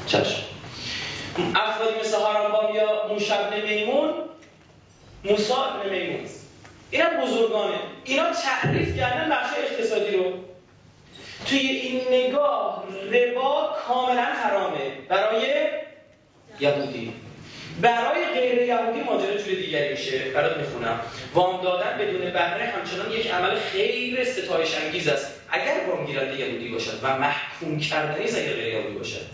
چشم 0.08 0.44
افرادی 1.56 2.00
مثل 2.00 2.18
هارانبام 2.18 2.76
یا 2.76 3.08
موش 3.10 3.32
ابن 3.32 3.62
میمون 3.62 4.14
موسا 5.24 5.66
ابن 5.66 5.90
میمون. 5.90 6.26
اینا 6.92 7.10
بزرگانه. 7.22 7.80
اینا 8.04 8.32
تعریف 8.32 8.98
کردن 8.98 9.30
بخش 9.30 9.58
اقتصادی 9.58 10.18
رو. 10.18 10.34
توی 11.46 11.60
این 11.60 12.02
نگاه 12.12 12.84
ربا 13.12 13.76
کاملا 13.88 14.22
حرامه. 14.22 14.92
برای 15.10 15.68
یهودی. 16.60 17.14
برای 17.82 18.26
غیر 18.34 18.62
یهودی 18.62 19.00
ماجرا 19.00 19.38
جور 19.38 19.56
دیگری 19.56 19.92
میشه. 19.92 20.20
برات 20.20 20.58
می‌خونم. 20.58 21.00
وام 21.34 21.64
دادن 21.64 21.98
بدون 21.98 22.22
بهره 22.22 22.66
همچنان 22.66 23.12
یک 23.12 23.34
عمل 23.34 23.56
خیر 23.56 24.24
ستایش 24.24 24.76
انگیز 24.86 25.08
است. 25.08 25.42
اگر 25.50 25.74
وام 25.90 26.06
گیرنده 26.06 26.40
یهودی 26.40 26.70
باشد 26.70 27.00
و 27.04 27.20
محکوم 27.20 27.80
کردنی 27.80 28.24
اگر 28.24 28.54
غیر 28.54 28.74
یهودی 28.74 28.98
باشد. 28.98 29.26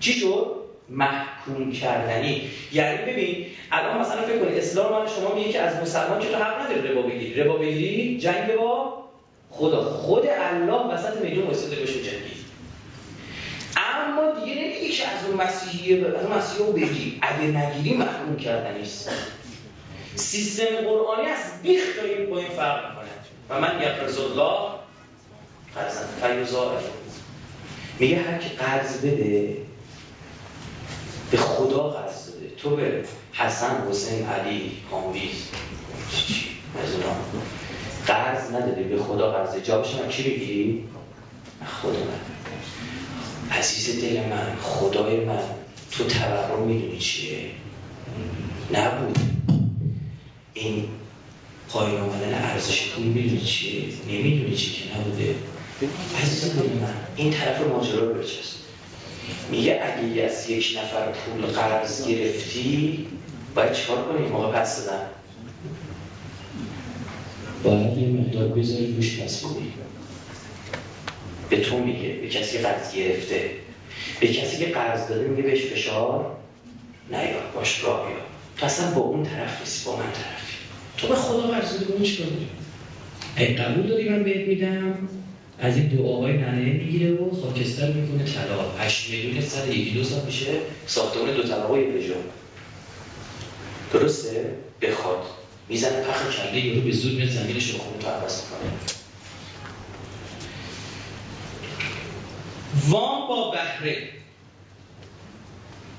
چی 0.00 0.12
شد؟ 0.12 0.46
محکوم 0.88 1.72
کردنی. 1.72 2.50
یعنی 2.72 3.12
ببین 3.12 3.46
الان 3.72 4.00
مثلا 4.00 4.22
فکر 4.22 4.38
کنید 4.38 4.58
اسلام 4.58 5.02
من 5.02 5.08
شما 5.08 5.34
میگه 5.34 5.52
که 5.52 5.60
از 5.60 5.76
مسلمان 5.76 6.20
تو 6.20 6.36
حق 6.36 6.62
نداری 6.62 6.88
ربا 6.88 7.02
بگیری. 7.02 7.40
ربا 7.40 7.56
بگیری 7.56 8.18
جنگ 8.18 8.54
با 8.54 9.04
خدا. 9.50 9.80
خود 9.84 10.26
الله 10.26 10.94
وسط 10.94 11.16
میدون 11.16 11.46
واسطه 11.46 11.76
بشه 11.76 11.92
جنگی. 11.92 12.43
که 15.04 15.10
از 15.10 15.24
اون 15.24 15.36
مسیحی 15.36 16.04
از 16.04 16.24
اون 16.24 16.38
مسیحی 16.38 16.58
رو 16.58 16.72
بگی 16.72 17.18
اگه 17.22 17.42
نگیری 17.42 18.04
کردنیست 18.40 19.10
سیستم 20.16 20.64
قرآنی 20.64 21.28
از 21.28 21.62
بیخ 21.62 21.96
داریم 21.96 22.30
با 22.30 22.38
این 22.38 22.48
فرق 22.48 22.90
می‌کنه. 22.90 23.08
و 23.50 23.60
من 23.60 23.82
یقرز 23.82 24.18
الله 24.18 24.70
قرزن 25.74 26.06
فیوزائف 26.22 26.82
میگه 27.98 28.16
هر 28.16 28.38
کی 28.38 28.48
قرض 28.48 28.98
بده 28.98 29.56
به 31.30 31.36
خدا 31.36 31.88
قرض 31.88 32.30
بده. 32.30 32.54
تو 32.56 32.76
به 32.76 33.04
حسن 33.32 33.88
حسین 33.90 34.26
علی 34.26 34.72
حامویز 34.90 35.48
قرض 38.06 38.54
نداری 38.54 38.84
به 38.84 39.02
خدا 39.02 39.30
قرض. 39.30 39.56
جابش 39.56 39.94
من 39.94 40.08
کی 40.08 40.22
بگیری 40.22 40.88
خدا 41.82 41.98
عزیز 43.58 44.00
دل 44.00 44.20
من 44.20 44.56
خدای 44.62 45.24
من 45.24 45.42
تو 45.90 46.04
تورم 46.04 46.62
می‌دونی 46.66 46.98
چیه؟ 46.98 47.38
نبود. 48.72 49.18
این 50.54 50.88
پایین 51.68 52.00
آمدن 52.00 52.34
ارزش 52.34 52.88
پول 52.88 53.04
می‌دونی 53.04 53.40
چیه؟ 53.40 53.82
نمی‌دونی 54.08 54.56
چی 54.56 54.72
که 54.72 54.98
نبوده. 54.98 55.34
عزیز 56.22 56.52
دل 56.54 56.68
من 56.68 56.94
این 57.16 57.30
طرف 57.30 57.60
ماجرا 57.60 58.08
رو 58.08 58.14
بچست. 58.14 58.54
میگه 59.50 59.80
اگه 59.82 60.22
از 60.22 60.50
یک 60.50 60.78
نفر 60.78 61.12
پول 61.12 61.46
قرض 61.46 62.08
گرفتی 62.08 63.06
باید 63.54 63.72
چکار 63.72 64.04
کنی 64.04 64.26
موقع 64.26 64.60
پس 64.60 64.86
دادن 64.86 65.06
باید 67.64 67.98
یه 67.98 68.08
مقدار 68.08 68.48
بذاری 68.48 68.94
روش 68.96 69.20
پس 69.20 69.44
بدی. 69.44 69.72
به 71.54 71.60
تو 71.60 71.78
میگه 71.78 72.08
به 72.08 72.28
کسی 72.28 72.58
قرض 72.58 72.94
گرفته. 72.94 73.50
به 74.20 74.26
کسی 74.28 74.58
که 74.58 74.66
قرض 74.66 75.08
داده 75.08 75.28
میگه 75.28 75.42
بهش 75.42 75.60
فشار 75.60 76.36
نیا 77.10 77.40
باش 77.54 77.84
راه 77.84 78.10
یا 78.10 78.16
تو 78.56 78.66
اصلا 78.66 78.90
با 78.90 79.00
اون 79.00 79.24
طرف 79.24 79.60
نیستی 79.60 79.90
با 79.90 79.96
من 79.96 80.02
طرفی 80.02 80.56
تو 80.96 81.06
به 81.08 81.14
خدا 81.14 81.40
قرض 81.40 81.72
دادی 81.72 81.92
اون 81.92 82.02
چیکار 82.02 82.26
ای 83.36 83.46
قبول 83.46 83.86
داری 83.86 84.08
من 84.08 84.22
بهت 84.22 84.48
میدم؟ 84.48 85.08
از 85.58 85.76
این 85.76 85.86
دو 85.86 86.06
آقای 86.06 86.32
ننه 86.32 86.72
می‌گیره 86.72 87.12
و 87.12 87.30
خاکستر 87.42 87.92
می‌کنه. 87.92 88.24
طلا 88.24 88.70
8 88.78 89.10
میلیون 89.10 89.40
سر 89.40 89.68
یکی 89.68 89.90
دو 89.90 90.04
سال 90.04 90.20
میشه 90.26 90.46
ساختمان 90.86 91.34
دو 91.36 91.42
طبقه 91.42 91.82
پژو 91.82 92.14
درسته؟ 93.92 94.54
بخواد. 94.82 95.22
می‌زنه 95.68 96.00
پخ 96.00 96.36
کله 96.36 96.66
یارو 96.66 96.80
به 96.80 96.90
زود 96.90 97.14
میاد 97.14 97.28
زمینش 97.28 97.70
رو 97.70 97.78
خونه 97.78 97.98
تو 97.98 98.08
عوض 98.08 98.42
می‌کنه. 98.42 99.03
وام 102.88 103.28
با 103.28 103.50
بهره. 103.50 104.08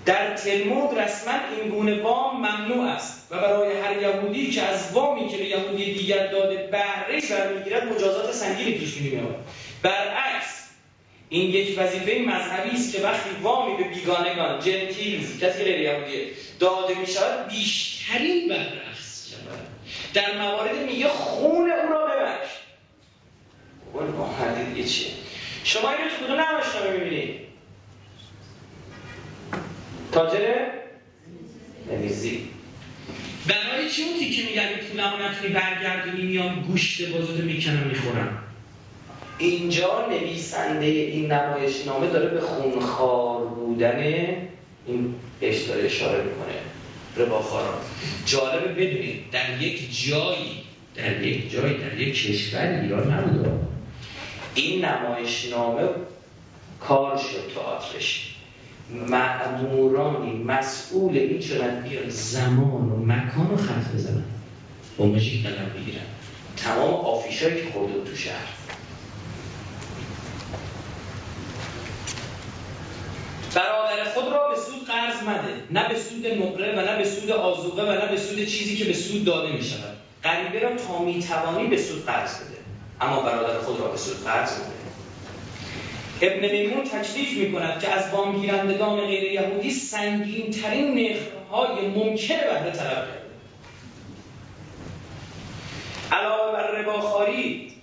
در 0.06 0.36
تلمود 0.36 1.00
رسما 1.00 1.34
این 1.58 1.70
گونه 1.70 2.02
وام 2.02 2.38
ممنوع 2.38 2.90
است 2.90 3.28
و 3.32 3.40
برای 3.40 3.82
هر 3.82 4.02
یهودی 4.02 4.52
که 4.52 4.62
از 4.62 4.92
وامی 4.94 5.30
که 5.30 5.38
به 5.38 5.46
یهودی 5.46 5.94
دیگر 5.94 6.28
داده 6.28 6.68
بهره 6.72 7.22
برمیگیرد 7.30 7.94
مجازات 7.94 8.32
سنگینی 8.32 8.72
پیش 8.72 8.98
میاد 8.98 9.36
برعکس 9.82 10.66
این 11.30 11.50
یک 11.50 11.80
وظیفه 11.80 12.20
مذهبی 12.20 12.76
است 12.76 12.96
که 12.96 13.02
وقتی 13.02 13.30
وامی 13.42 13.84
به 13.84 13.90
بیگانگان 13.90 14.60
جنتیلز 14.60 15.40
کسی 15.40 15.64
غیر 15.64 15.80
یهودی 15.82 16.28
داده 16.60 17.00
می 17.00 17.08
شود 17.08 17.48
بیشترین 17.48 18.48
بهره 18.48 18.82
است 18.92 19.36
در 20.14 20.38
موارد 20.38 20.78
میگه 20.78 21.08
خون 21.08 21.72
او 21.72 21.94
را 21.94 22.06
ببخش. 22.06 22.50
اون 23.94 24.74
دیگه 24.74 24.88
چیه؟ 24.88 25.12
شما 25.66 25.90
اینو 25.90 26.10
تو 26.10 26.26
کدوم 26.26 26.40
نمایشنامه 26.40 26.98
می‌بینید 26.98 27.36
تاجر 30.12 30.68
نمیزی 31.92 32.48
برای 33.48 33.90
چی 33.90 34.04
اون 34.04 34.20
که 34.20 34.44
میگن 34.50 34.68
این 34.68 34.78
پولمو 34.78 35.18
نتونی 35.18 35.54
برگردونی 35.54 36.22
میام 36.22 36.62
گوشت 36.62 37.10
بازده 37.10 37.42
می‌کنم 37.42 37.88
می‌خورم؟ 37.88 38.44
اینجا 39.38 40.08
نویسنده 40.10 40.86
این 40.86 41.32
نمایشنامه 41.32 42.08
داره 42.08 42.30
به 42.30 42.42
خونخوار 42.42 43.46
بودن 43.46 44.00
این 44.88 45.16
بهش 45.40 45.62
داره 45.62 45.86
اشاره 45.86 46.24
می‌کنه. 46.24 46.56
رباخاران 47.18 47.78
جالبه 48.26 48.68
بدونید 48.68 49.32
در 49.32 49.62
یک 49.62 50.06
جایی 50.08 50.64
در 50.96 51.22
یک 51.22 51.52
جایی 51.52 51.78
در 51.78 52.00
یک 52.00 52.16
کشور 52.16 52.82
ایران 52.82 53.14
نبوده. 53.14 53.75
این 54.56 54.86
نمایشنامه 54.86 55.90
کار 56.80 57.18
شد 57.18 57.54
تئاترش 57.56 58.36
معمورانی 59.10 60.44
مسئول 60.44 61.18
این 61.18 61.42
شدن 61.42 61.82
بیان 61.82 62.10
زمان 62.10 62.92
و 62.92 63.06
مکان 63.06 63.52
و 63.52 63.58
خط 63.58 63.94
بزنن. 63.96 64.24
با 64.98 65.06
ماژیک 65.06 65.46
قلم 65.46 65.70
بگیرن. 65.70 66.06
تمام 66.58 66.94
آفیشایی 66.94 67.56
که 67.56 67.72
خورده 67.74 68.10
تو 68.10 68.16
شهر. 68.16 68.48
برادر 73.56 74.04
خود 74.14 74.26
را 74.26 74.50
به 74.50 74.56
سود 74.56 74.88
قرض 74.88 75.24
مده. 75.24 75.64
نه 75.72 75.90
به 75.90 76.00
سود 76.00 76.28
نقره 76.28 76.76
و 76.76 76.86
نه 76.86 76.98
به 76.98 77.06
سود 77.06 77.32
آزوقه 77.32 77.84
و 77.84 78.06
نه 78.06 78.12
به 78.12 78.18
سود 78.18 78.46
چیزی 78.46 78.78
که 78.78 78.86
به 78.86 78.94
سود 78.94 79.26
داده 79.26 79.54
می 79.54 79.64
شود 79.64 79.98
غریبه 80.24 80.60
را 80.60 80.76
تا 80.76 81.00
می 81.00 81.20
توانی 81.20 81.68
به 81.68 81.78
سود 81.78 82.06
قرض 82.06 82.36
بده. 82.36 82.55
اما 83.02 83.22
برادر 83.22 83.60
خود 83.60 83.80
را 83.80 83.88
به 83.88 83.98
سود 83.98 84.24
قرض 84.24 84.52
ابن 86.22 86.52
میمون 86.52 86.84
تکلیف 86.84 87.38
می 87.38 87.54
کند 87.54 87.82
که 87.82 87.90
از 87.90 88.14
وامگیرندگان 88.14 89.00
غیر 89.02 89.24
یهودی 89.24 89.72
سنگین 89.72 90.52
ترین 90.52 90.94
نخهای 90.94 91.88
ممکن 91.88 92.38
بهره 92.38 92.72
طلب 92.72 93.08
کرده. 93.08 93.26
علاوه 96.12 96.52
بر 96.52 96.72
رباخاری 96.72 97.74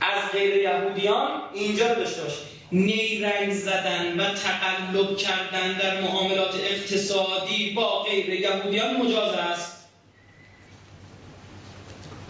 از 0.00 0.32
غیر 0.32 0.56
یهودیان 0.56 1.40
اینجا 1.54 1.94
داشته 1.94 2.22
باشید. 2.22 2.48
نیرنگ 2.72 3.52
زدن 3.52 4.20
و 4.20 4.34
تقلب 4.34 5.16
کردن 5.16 5.78
در 5.78 6.00
معاملات 6.00 6.54
اقتصادی 6.54 7.70
با 7.70 8.02
غیر 8.02 8.30
یهودیان 8.30 8.96
مجاز 8.96 9.34
است. 9.34 9.88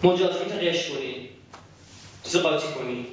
مجاز 0.03 0.41
می‌تونه 0.43 0.71
قش 0.71 0.89
کنی 2.23 2.31
زقاطی 2.31 2.67
کنی؟ 2.67 3.05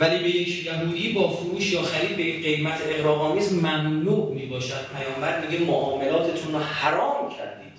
ولی 0.00 0.18
به 0.18 0.28
یک 0.28 0.66
یهودی 0.66 1.12
با 1.12 1.28
فروش 1.28 1.72
یا 1.72 1.82
خرید 1.82 2.16
به 2.16 2.22
قیمت 2.22 2.80
اقراق‌آمیز 2.88 3.52
ممنوع 3.52 4.34
می 4.34 4.46
باشد 4.46 4.86
پیامبر 4.96 5.46
میگه 5.46 5.64
معاملاتتون 5.64 6.52
رو 6.52 6.58
حرام 6.58 7.30
کردید. 7.36 7.72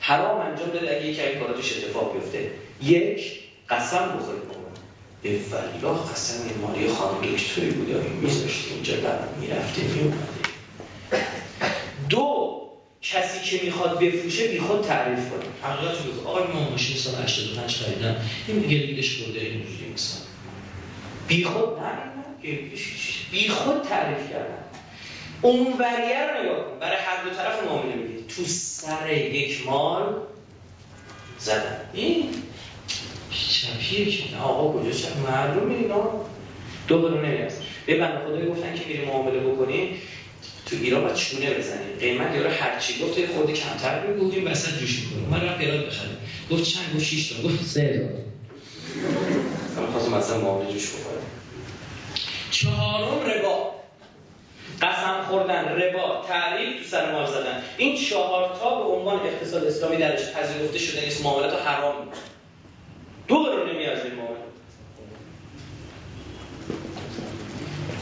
حرام 0.00 0.40
انجام 0.40 0.68
بده 0.68 0.96
اگه 0.96 1.06
یکی 1.06 1.22
این 1.22 1.40
کاراتش 1.40 1.72
اتفاق 1.72 2.12
بیفته. 2.12 2.50
یک 2.82 3.38
قسم 3.70 4.18
بخورید 4.18 4.48
به 5.22 5.38
ولا 5.52 5.94
قسم 5.94 6.44
مالی 6.62 6.88
خانم 6.88 7.20
دکتری 7.20 7.70
بود 7.70 7.88
یا 7.88 7.96
میذاشته 8.20 8.74
اینجا 8.74 8.96
در 8.96 9.18
می‌رفته 9.40 9.82
میومده 9.82 10.18
دو 12.08 12.37
کسی 13.12 13.58
که 13.58 13.64
می‌خواد 13.64 13.98
بفروشه 13.98 14.48
بیخود 14.48 14.84
تعریف 14.84 15.18
کنه. 15.30 15.70
حقیقت 15.70 16.02
بگو 16.02 16.28
آقای 16.28 16.46
ما 16.46 16.70
ماشین 16.70 16.96
سال 16.96 17.22
85 17.22 17.76
خریدم 17.76 18.16
این 18.48 18.58
دیگه 18.58 18.86
لیدش 18.86 19.22
خورده 19.22 19.40
اینجوری 19.40 19.92
مثلا. 19.94 20.20
بیخود 21.28 21.78
نه 21.78 22.08
بیخود 23.30 23.82
تعریف 23.82 24.30
کردن. 24.30 24.64
اون 25.42 25.66
وریه 25.78 26.26
رو 26.26 26.42
نگاه 26.42 26.64
کن. 26.64 26.78
برای 26.80 26.96
هر 26.96 27.24
دو 27.24 27.30
طرف 27.30 27.64
معامله 27.64 27.94
میگید 27.94 28.26
تو 28.26 28.44
سر 28.44 29.12
یک 29.12 29.66
مال 29.66 30.14
زدن. 31.38 31.80
این 31.92 32.30
چپیه 33.30 34.10
که 34.10 34.36
آقا 34.36 34.80
کجا 34.80 34.90
چپ 34.90 35.16
معلومه 35.30 35.74
اینا. 35.74 36.10
دو 36.88 36.98
برو 36.98 37.20
نمیرس 37.20 37.58
به 37.86 37.98
بنده 37.98 38.24
خدایی 38.24 38.48
گفتن 38.48 38.74
که 38.74 38.86
میری 38.86 39.04
معامله 39.04 39.40
بکنی 39.40 39.96
تو 40.70 40.76
ایران 40.82 41.02
باید 41.02 41.16
چونه 41.16 41.54
بزنی 41.54 41.92
قیمت 42.00 42.34
یارو 42.34 42.50
هر 42.50 42.78
چی 42.78 42.94
گفت 43.02 43.26
خود 43.26 43.54
کمتر 43.54 43.98
بگو 43.98 44.26
گفتیم 44.26 44.46
وسط 44.46 44.78
جوش 44.78 44.98
می‌کنه. 44.98 45.38
من 45.38 45.48
رفت 45.48 45.60
ایراد 45.60 45.86
بخره 45.86 46.08
گفت 46.50 46.62
چند؟ 46.62 46.84
گفت 46.94 47.04
6 47.04 47.28
تا. 47.28 47.42
گفت 47.42 47.64
3 47.64 47.80
هزار 47.80 48.08
من 49.76 49.92
خواستم 49.92 50.16
مثلا 50.16 50.38
معامله 50.38 50.72
جوش 50.72 50.88
بخوره 50.88 51.18
چهارم 52.50 53.30
ربا. 53.30 53.74
قسم 54.82 55.22
خوردن 55.28 55.64
ربا. 55.64 56.24
تعریف 56.28 56.82
تو 56.82 56.88
سر 56.88 57.12
مال 57.12 57.26
زدن. 57.26 57.62
این 57.76 57.96
چهار 57.96 58.58
تا 58.60 58.82
به 58.82 58.90
عنوان 58.90 59.20
اقتصاد 59.26 59.64
اسلامی 59.64 59.96
درش 59.96 60.20
پذیرفته 60.20 60.78
شده 60.78 61.04
نیست. 61.04 61.22
معاملات 61.24 61.66
حرام 61.66 61.94
دو 63.28 63.36
قرار 63.36 63.72
نمیارزه 63.72 64.08
معامله 64.08 64.37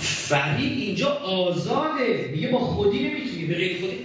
فرید 0.07 0.79
اینجا 0.79 1.09
آزاده. 1.09 2.31
میگه 2.33 2.49
با 2.49 2.59
خودی 2.59 2.99
نمی‌تونی 2.99 3.45
به 3.45 3.55
غیر 3.55 3.81
خودی 3.81 3.97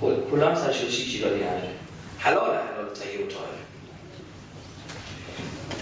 تو 0.00 0.30
کلام 0.30 0.54
سرشوشی 0.54 1.10
چی 1.10 1.18
داری 1.18 1.40
حلال 2.18 2.44
حلال 2.44 2.94
تهیه 2.94 3.26
و 3.26 3.28
طاهره 3.28 3.66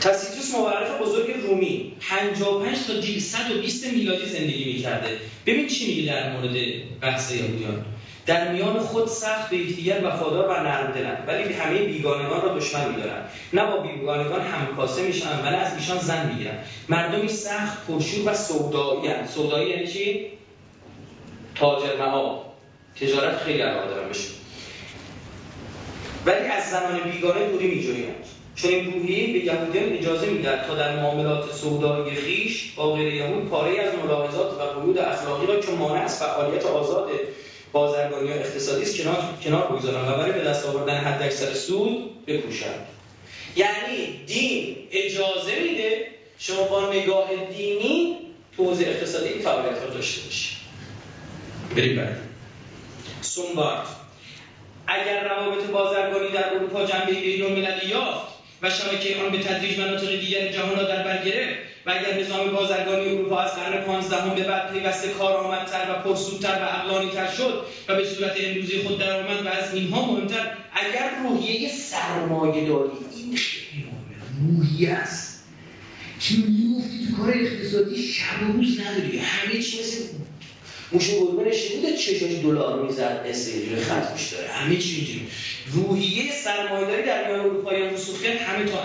تاسیتوس 0.00 0.54
مورخ 0.54 1.00
بزرگ 1.02 1.30
رومی. 1.30 1.92
55 2.00 2.76
تا 2.86 3.18
120 3.18 3.86
میلادی 3.92 4.26
زندگی 4.26 4.64
می‌کرده. 4.64 5.08
ببین 5.46 5.66
چی 5.66 5.86
میگه 5.86 6.12
در 6.12 6.32
مورد 6.32 6.56
بحث 7.00 7.32
یهودیان. 7.32 7.84
در 8.26 8.52
میان 8.52 8.78
خود 8.78 9.08
سخت 9.08 9.50
به 9.50 9.56
یکدیگر 9.56 10.00
وفادار 10.04 10.48
و 10.48 10.62
نرم 10.62 10.92
دلند. 10.92 11.24
ولی 11.26 11.52
همه 11.52 11.78
بیگانگان 11.78 12.42
را 12.42 12.58
دشمن 12.58 12.88
میدارند. 12.88 13.30
نه 13.52 13.66
با 13.66 13.76
بیگانگان 13.76 14.40
همکاسه 14.40 15.02
میشن 15.02 15.40
و 15.40 15.50
نه 15.50 15.56
از 15.56 15.74
ایشان 15.74 15.98
زن 15.98 16.26
می‌گیرند. 16.26 16.64
مردمی 16.88 17.28
سخت 17.28 17.86
پرشور 17.86 18.32
و 18.32 18.34
سودایی 18.34 19.26
سودایی 19.34 19.70
یعنی 19.70 19.86
چی؟ 19.86 20.26
تاجر 21.54 21.96
تجارت 23.00 23.36
خیلی 23.36 23.60
علاقه 23.60 23.88
دارن 23.88 24.08
بشه 24.08 24.28
ولی 26.26 26.46
از 26.48 26.70
زمان 26.70 27.00
بیگانه 27.00 27.48
دوری 27.48 27.66
میجویند. 27.66 28.24
چون 28.54 28.70
این 28.70 28.92
روحیه 28.92 29.32
به 29.32 29.44
یهودیان 29.44 29.92
اجازه 29.92 30.26
می‌دهد 30.26 30.66
تا 30.66 30.74
در 30.74 30.96
معاملات 30.96 31.52
سودایی 31.52 32.14
خیش 32.14 32.72
با 32.76 32.92
غیر 32.92 33.14
یهود 33.14 33.48
پاره 33.48 33.80
از 33.80 33.94
ملاحظات 33.94 34.60
و 34.60 34.80
قیود 34.80 34.98
اخلاقی 34.98 35.46
را 35.46 35.60
که 35.60 35.72
مانع 35.72 36.00
از 36.00 36.18
فعالیت 36.18 36.66
آزاد 36.66 37.10
بازرگانی 37.74 38.28
یا 38.28 38.34
اقتصادی 38.34 38.82
است 38.82 38.98
کنار 38.98 39.18
کنار 39.44 39.72
بگذارن 39.72 40.08
و 40.08 40.16
برای 40.16 40.32
به 40.32 40.44
دست 40.44 40.66
آوردن 40.66 40.96
حد 40.96 41.22
اکثر 41.22 41.54
سود 41.54 42.26
بپوشن. 42.26 42.74
یعنی 43.56 44.24
دین 44.26 44.76
اجازه 44.90 45.60
میده 45.62 46.06
شما 46.38 46.62
با 46.62 46.92
نگاه 46.92 47.28
دینی 47.56 48.16
توضیح 48.56 48.88
اقتصادی 48.88 49.28
این 49.28 49.42
فعالیت 49.42 49.82
رو 49.82 49.90
داشته 49.90 50.20
باشید 50.20 50.56
بریم 51.76 51.96
بعد 51.96 52.18
سومبارد 53.20 53.86
اگر 54.86 55.28
روابط 55.28 55.64
بازرگانی 55.64 56.30
در 56.30 56.54
اروپا 56.54 56.84
جنبه 56.84 57.12
بین 57.12 57.42
المللی 57.42 57.86
یافت 57.86 58.34
و 58.62 58.70
شبکه 58.70 59.16
آن 59.16 59.32
به 59.32 59.38
تدریج 59.38 59.78
مناطق 59.78 60.20
دیگر 60.20 60.48
جهان 60.48 60.76
را 60.76 60.82
در 60.82 61.02
بر 61.02 61.24
و 61.86 61.90
اگر 61.90 62.20
نظام 62.20 62.50
بازرگانی 62.50 63.08
اروپا 63.08 63.40
از 63.40 63.54
قرن 63.54 63.84
پانزدهم 63.84 64.34
به 64.34 64.42
بعد 64.42 64.72
پیوسته 64.72 65.08
کارآمدتر 65.08 65.86
و 65.90 66.02
پرسودتر 66.02 66.62
و 66.62 66.64
عقلانیتر 66.64 67.30
شد 67.30 67.64
و 67.88 67.96
به 67.96 68.04
صورت 68.04 68.32
امروزی 68.40 68.82
خود 68.82 68.98
درآمد 68.98 69.46
و 69.46 69.48
از 69.48 69.74
اینها 69.74 70.12
مهمتر 70.12 70.56
اگر 70.72 71.10
روحیه 71.22 71.68
سرمایه 71.68 72.68
داری 72.68 72.90
این 73.16 73.38
روحیه 74.40 74.90
است. 74.90 75.44
که 76.20 76.34
میفتی 76.34 77.06
تو 77.06 77.16
کار 77.16 77.34
اقتصادی 77.34 78.02
شب 78.02 78.48
و 78.48 78.52
روز 78.52 78.80
نداری. 78.80 79.18
همه 79.18 79.62
چی 79.62 79.80
مثل 79.80 80.02
موشه 80.94 81.12
گربه 81.20 81.50
نشده 81.50 81.96
چشاش 81.96 82.30
دلار 82.42 82.82
می‌زد 82.82 83.24
استیجور 83.28 83.78
خط 83.78 84.12
میش 84.12 84.28
داره. 84.28 84.48
همه 84.48 84.76
چی 84.76 84.96
اینجوری. 84.96 85.26
روحیه 85.72 86.32
سرمایه‌داری 86.32 87.02
در 87.02 87.26
میان 87.26 87.40
اروپاییان 87.40 87.94
و 87.94 87.96
همه 88.46 88.64
تا 88.64 88.82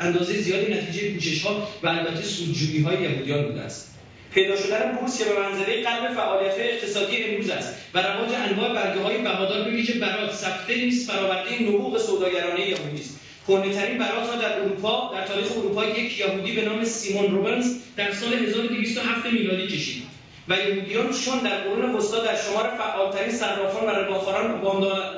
اندازه 0.00 0.32
زیادی 0.32 0.74
نتیجه 0.74 1.10
پوشش 1.10 1.42
ها 1.42 1.68
و 1.82 1.88
البته 1.88 2.22
سودجویی 2.22 2.82
های 2.82 3.02
یهودیان 3.02 3.46
بوده 3.46 3.60
است. 3.60 3.92
پیدا 4.34 4.56
شدن 4.56 4.98
بورس 5.00 5.18
که 5.18 5.24
به 5.24 5.40
منزله 5.40 5.82
قلب 5.82 6.14
فعالیت 6.14 6.54
اقتصادی 6.58 7.24
امروز 7.24 7.50
است 7.50 7.74
و 7.94 7.98
رواج 7.98 8.34
انواع 8.34 8.74
برگه 8.74 9.00
های 9.00 9.18
بهادار 9.18 9.64
به 9.64 9.70
ویژه 9.70 9.98
برات 9.98 10.34
سفته 10.34 10.76
نیست 10.76 11.10
برآورده 11.10 11.62
نبوغ 11.62 11.98
سوداگرانه 11.98 12.60
یهودی 12.60 13.00
است. 13.00 13.20
ترین 13.46 13.98
برات 13.98 14.28
را 14.28 14.36
در 14.36 14.60
اروپا 14.60 15.12
در 15.14 15.26
تاریخ 15.26 15.52
اروپا 15.52 15.84
یک 15.84 16.20
یهودی 16.20 16.52
به 16.52 16.62
نام 16.62 16.84
سیمون 16.84 17.30
روبنز 17.30 17.74
در 17.96 18.12
سال 18.12 18.34
1207 18.34 19.26
میلادی 19.26 19.66
کشید. 19.66 20.02
و 20.48 20.56
یهودیان 20.56 21.12
چون 21.12 21.38
در 21.38 21.58
قرون 21.58 21.94
وسطا 21.94 22.24
در 22.24 22.36
شمار 22.36 22.70
فعالترین 22.78 23.32
صرافان 23.32 23.84
و 23.86 23.90
رباخاران 23.90 24.60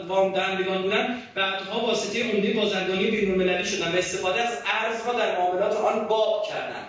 وام 0.08 0.32
دهندگان 0.32 0.82
بودند 0.82 1.22
بعدها 1.34 1.86
واسطه 1.86 2.32
عمده 2.32 2.52
بازرگانی 2.52 3.10
بین‌المللی 3.10 3.64
شدند 3.64 3.94
و 3.94 3.98
استفاده 3.98 4.40
از 4.40 4.52
ارز 4.82 5.06
را 5.06 5.12
در 5.12 5.38
معاملات 5.38 5.76
آن 5.76 6.08
باب 6.08 6.46
کردند. 6.48 6.88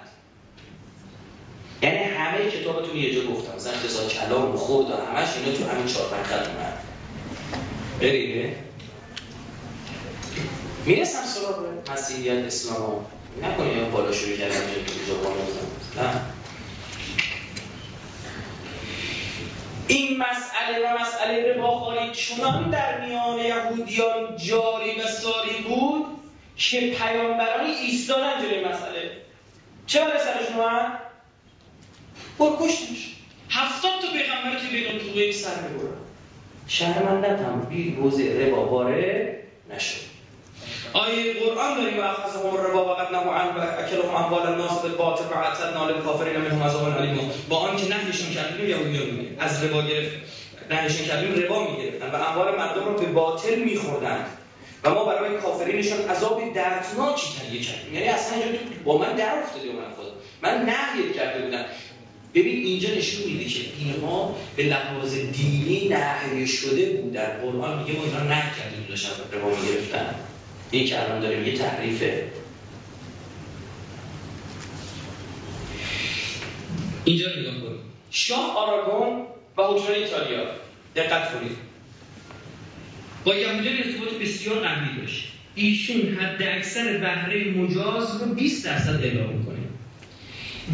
یعنی 1.82 1.98
همه 1.98 2.52
کتابتون 2.52 2.98
یه 2.98 3.16
جا 3.16 3.22
گفتم. 3.22 3.56
مثلا 3.56 3.74
اقتصاد 3.74 4.10
کلام 4.10 4.54
و 4.54 4.58
خورد 4.58 4.88
همش 4.88 5.28
اینا 5.38 5.58
تو 5.58 5.70
همین 5.70 5.86
چهار 5.86 6.10
پنج 6.10 6.26
خط 6.26 6.48
اومد. 6.48 6.78
بریده 8.00 8.56
می‌رسم 10.86 11.26
سراغ 11.26 11.66
مسیحیت 11.92 12.46
اسلام. 12.46 13.06
نکنید 13.44 13.92
بالا 13.92 14.12
شروع 14.12 14.38
کردم 14.38 14.56
نه. 15.98 16.22
این 19.90 20.18
مسئله 20.18 20.86
و 20.86 20.98
مسئله 21.02 21.54
رباخاری 21.54 22.12
چنان 22.12 22.70
در 22.70 23.06
میان 23.06 23.40
یهودیان 23.40 24.38
جاری 24.38 25.02
و 25.02 25.08
ساری 25.08 25.62
بود 25.68 26.06
که 26.58 26.80
پیامبرانی 26.80 27.72
ایستادن 27.72 28.42
جلوی 28.42 28.66
مسئله. 28.66 29.12
چه 29.88 30.00
برای 30.00 30.20
سرشون 30.20 30.60
اومد؟ 30.60 31.00
برو 32.40 32.58
کشتش. 32.62 33.16
هفتاد 33.50 33.92
تا 34.02 34.08
پیغمبر 34.14 34.60
که 34.60 34.68
بین 34.72 35.00
طوبه 35.00 35.32
سر 35.32 35.62
می‌برن 35.62 35.98
شهرمندت 36.68 37.40
هم 37.40 37.62
بی 37.62 37.96
روزه 37.96 38.46
ربا 38.48 38.66
وارد 38.66 39.38
نشد. 39.76 40.09
آیه 40.94 41.34
قرآن 41.34 41.78
داریم 41.78 42.00
و 42.00 42.02
اخذهم 42.02 42.46
الربا 42.46 42.86
و 42.86 42.98
قد 42.98 43.12
نهوا 43.12 43.36
عن 43.36 43.48
اکلهم 43.48 44.16
اموال 44.16 44.48
الناس 44.48 44.82
بالباطل 44.82 45.24
و 45.24 45.38
اعتدنا 45.38 45.90
للکافرین 45.90 46.38
منهم 46.38 46.64
عذابا 46.64 46.94
علیم. 46.94 47.32
با 47.50 47.58
آنکه 47.58 47.84
نهیشون 47.84 48.30
کردیم 48.30 48.70
یهودیان 48.70 49.10
میگه 49.10 49.30
از 49.40 49.64
ربا 49.64 49.82
گرفت. 49.82 50.16
نهیشون 50.72 51.08
کردیم 51.08 51.36
ربا 51.36 51.68
می‌گرفتن 51.72 52.10
و 52.12 52.16
اموال 52.16 52.56
مردم 52.56 52.86
رو 52.86 52.94
به 52.94 53.06
باطل 53.06 53.56
میخوردن. 53.56 54.26
و 54.84 54.90
ما 54.90 55.06
برای 55.06 55.38
کافرینشان 55.38 56.10
عذاب 56.10 56.54
دردناکی 56.54 57.28
تهیه 57.40 57.62
کردیم. 57.62 57.94
یعنی 57.94 58.08
اصلا 58.08 58.38
اینجا 58.44 58.60
با 58.86 58.98
من 58.98 59.16
در 59.16 59.40
افتاده 59.40 59.66
من 59.66 59.94
خدا 59.98 60.12
من 60.42 60.66
نهی 60.66 61.14
کرده 61.14 61.46
بودم. 61.46 61.66
ببین 62.34 62.66
اینجا 62.66 62.90
نشون 62.90 63.24
میده 63.24 63.46
که 63.46 63.60
اینها 63.80 64.36
به 64.56 64.64
لحاظ 64.64 65.14
دینی 65.14 65.90
نهی 65.90 66.48
شده 66.48 66.86
بودن 66.86 67.40
قرآن 67.44 67.80
میگه 67.80 68.00
ما 68.00 68.04
اینا 68.04 68.20
نه 68.20 68.42
کردیم. 68.42 68.86
داشتن 68.90 69.10
ربا 69.34 69.50
می‌گرفتن. 69.50 70.16
این 70.72 70.88
که 70.88 71.04
الان 71.04 71.20
داریم 71.20 71.46
یه 71.46 71.58
تحریفه. 71.58 72.24
اینجا 77.04 77.28
نگاه 77.40 77.54
کنید 77.54 77.80
شاه 78.12 78.58
آراگون 78.58 79.26
و 79.58 79.62
حکمران 79.62 79.94
ایتالیا. 79.94 80.44
دقت 80.96 81.34
کنید. 81.34 81.58
با 83.24 83.36
یهودیان 83.36 83.78
ارتباط 83.78 84.14
بسیار 84.14 84.60
قوی 84.60 85.02
داشت. 85.02 85.32
ایشون 85.56 86.02
حد 86.02 86.44
اکثر 86.44 86.98
بهره 86.98 87.52
مجاز 87.52 88.22
رو 88.22 88.34
20 88.34 88.66
درصد 88.66 89.04
اعلام 89.04 89.36
می‌کنه. 89.36 89.58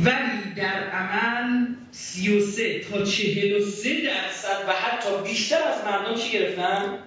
ولی 0.04 0.54
در 0.56 0.90
عمل 0.90 1.66
33 1.92 2.80
تا 2.80 3.04
43 3.04 4.02
درصد 4.02 4.66
و 4.68 4.72
حتی 4.72 5.10
بیشتر 5.24 5.64
از 5.64 5.86
مردم 5.86 6.16
چی 6.16 6.32
گرفتن؟ 6.32 7.00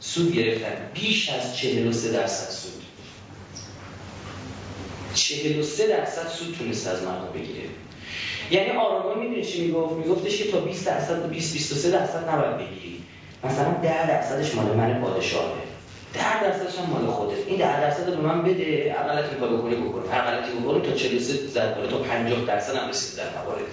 سود 0.00 0.32
گرفتن. 0.32 0.90
بیش 0.94 1.30
از 1.30 1.56
43 1.56 2.12
درصد 2.12 2.50
سود. 2.50 2.82
43 5.14 5.86
درصد 5.86 6.28
سود 6.28 6.56
تونست 6.58 6.86
از 6.86 7.02
مردم 7.02 7.32
بگیره. 7.34 7.68
یعنی 8.50 8.70
آراگون 8.70 9.18
می‌دونی 9.18 9.44
چی 9.44 9.66
می‌گفت؟ 9.66 9.92
میگفتش 9.94 10.38
که 10.38 10.50
تا 10.50 10.60
20 10.60 10.86
درصد 10.86 11.28
20 11.28 11.52
23 11.52 11.90
درصد 11.90 12.28
نباید 12.28 12.56
بگیری. 12.56 13.02
مثلا 13.44 13.70
10 13.82 14.06
درصدش 14.08 14.54
مال 14.54 14.76
من 14.76 15.00
پادشاهه. 15.00 15.62
10 16.14 16.42
درصدش 16.42 16.78
هم 16.78 16.90
مال 16.90 17.06
خودت. 17.06 17.46
این 17.46 17.56
10 17.56 17.80
درصد 17.80 18.10
رو 18.10 18.22
من 18.22 18.42
بده. 18.42 18.96
اقلت 18.98 19.40
کارو 19.40 19.62
کنی 19.62 19.76
بکن. 19.76 20.00
غلطی 20.00 20.52
بکنی 20.52 20.80
تا 20.80 20.92
43 20.92 21.46
زد 21.46 21.76
بالا 21.76 21.88
تا 21.88 21.98
50 21.98 22.44
درصد 22.44 22.76
هم 22.76 22.88
رسید 22.88 23.18
در 23.18 23.42
مواردی. 23.42 23.64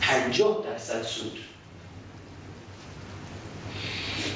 50 0.00 0.64
درصد 0.70 1.02
سود. 1.02 1.38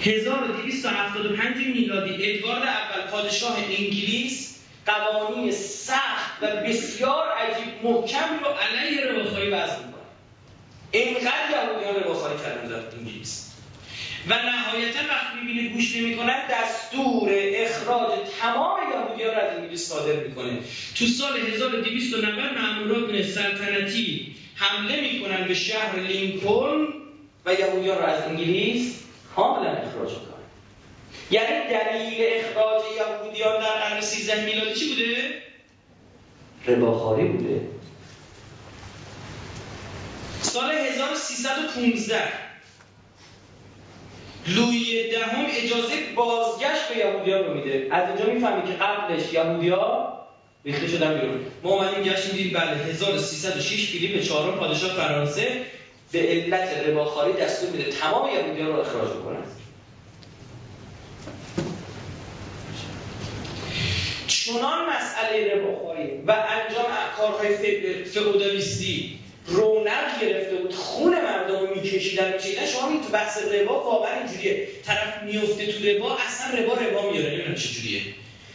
1275 0.05 1.57
میلادی 1.57 2.33
ادوارد 2.33 2.63
اول 2.63 3.11
پادشاه 3.11 3.57
انگلیس 3.59 4.57
قوانین 4.87 5.53
سخت 5.53 6.43
و 6.43 6.47
بسیار 6.47 7.29
عجیب 7.29 7.69
محکم 7.83 8.39
رو 8.41 8.47
علیه 8.47 9.01
رباخاری 9.01 9.51
وضع 9.51 9.77
می‌کنه. 9.77 10.03
اینقدر 10.93 11.51
یهودیان 11.53 11.95
رباخاری 12.05 12.39
کردن 12.39 12.69
در 12.69 12.99
انگلیس. 12.99 13.49
و 14.29 14.35
نهایتا 14.35 14.99
وقتی 14.99 15.39
می‌بینه 15.41 15.69
گوش 15.69 15.97
نمی‌کنن 15.97 16.49
دستور 16.51 17.29
اخراج 17.33 18.19
تمام 18.41 18.81
یهودیان 18.93 19.35
را 19.35 19.41
از 19.43 19.59
انگلیس 19.59 19.89
صادر 19.89 20.17
می‌کنه. 20.17 20.59
تو 20.99 21.07
سال 21.07 21.41
1290 21.41 22.59
ماموران 22.59 23.23
سلطنتی 23.23 24.35
حمله 24.55 25.01
می‌کنن 25.01 25.49
به 25.49 25.55
شهر 25.55 25.99
لینکلن 26.01 26.87
و 27.47 27.55
یهودیان 27.55 27.99
را 27.99 28.07
از 28.07 28.23
انگلیس 28.23 29.02
کاملا 29.37 29.71
اخراج 29.71 30.09
کنه 30.09 30.43
یعنی 31.31 31.69
دلیل 31.69 32.27
اخراج 32.27 32.83
یهودیان 32.97 33.61
در 33.61 33.89
قرن 33.89 34.01
13 34.01 34.45
میلادی 34.45 34.75
چی 34.81 34.89
بوده؟ 34.89 35.43
رباخاری 36.67 37.25
بوده. 37.25 37.61
سال 40.41 40.73
1315 40.73 42.23
لوی 44.47 45.11
دهم 45.11 45.47
اجازه 45.51 45.95
بازگشت 46.15 46.89
به 46.89 46.97
یهودیان 46.97 47.45
رو 47.45 47.55
میده. 47.55 47.89
از 47.91 48.09
اینجا 48.09 48.33
می‌فهمی 48.33 48.63
که 48.63 48.73
قبلش 48.73 49.33
یهودیا 49.33 50.13
ریخته 50.65 50.89
شدن 50.89 51.21
بیرون. 51.21 51.47
ما 51.63 51.71
اومدیم 51.71 52.03
گشت 52.03 52.31
دیدیم 52.33 52.53
بله 52.53 52.71
1306 52.71 53.91
فیلیپ 53.91 54.23
چهارم 54.23 54.59
پادشاه 54.59 54.91
فرانسه. 54.91 55.65
به 56.13 56.19
علت 56.19 56.79
رباخاری 56.87 57.33
دستور 57.33 57.71
میده. 57.71 57.91
تمام 57.91 58.31
یهودیان 58.35 58.67
رو 58.67 58.81
اخراج 58.81 59.09
کنند 59.09 59.47
چنان 64.27 64.89
مسئله 64.89 65.55
رباخاری 65.55 66.23
و 66.27 66.33
انجام 66.33 66.87
کارهای 67.17 67.55
فئودالیستی 68.05 69.19
رونق 69.47 70.21
گرفته 70.21 70.57
بود. 70.57 70.75
خون 70.75 71.15
مردم 71.15 71.59
رو 71.59 71.75
میکشیدن 71.75 72.33
میکشیدن 72.33 72.67
شما 72.67 72.89
این 72.89 73.03
تو 73.03 73.09
بحث 73.09 73.39
ربا 73.45 73.81
واقعا 73.81 74.19
اینجوریه. 74.19 74.69
طرف 74.85 75.23
میفته 75.23 75.73
تو 75.73 75.85
ربا 75.85 76.17
اصلا 76.17 76.59
ربا 76.59 76.75
ربا 76.75 77.11
میاره. 77.11 77.31
نمی‌دونم 77.31 77.55
چجوریه 77.55 78.01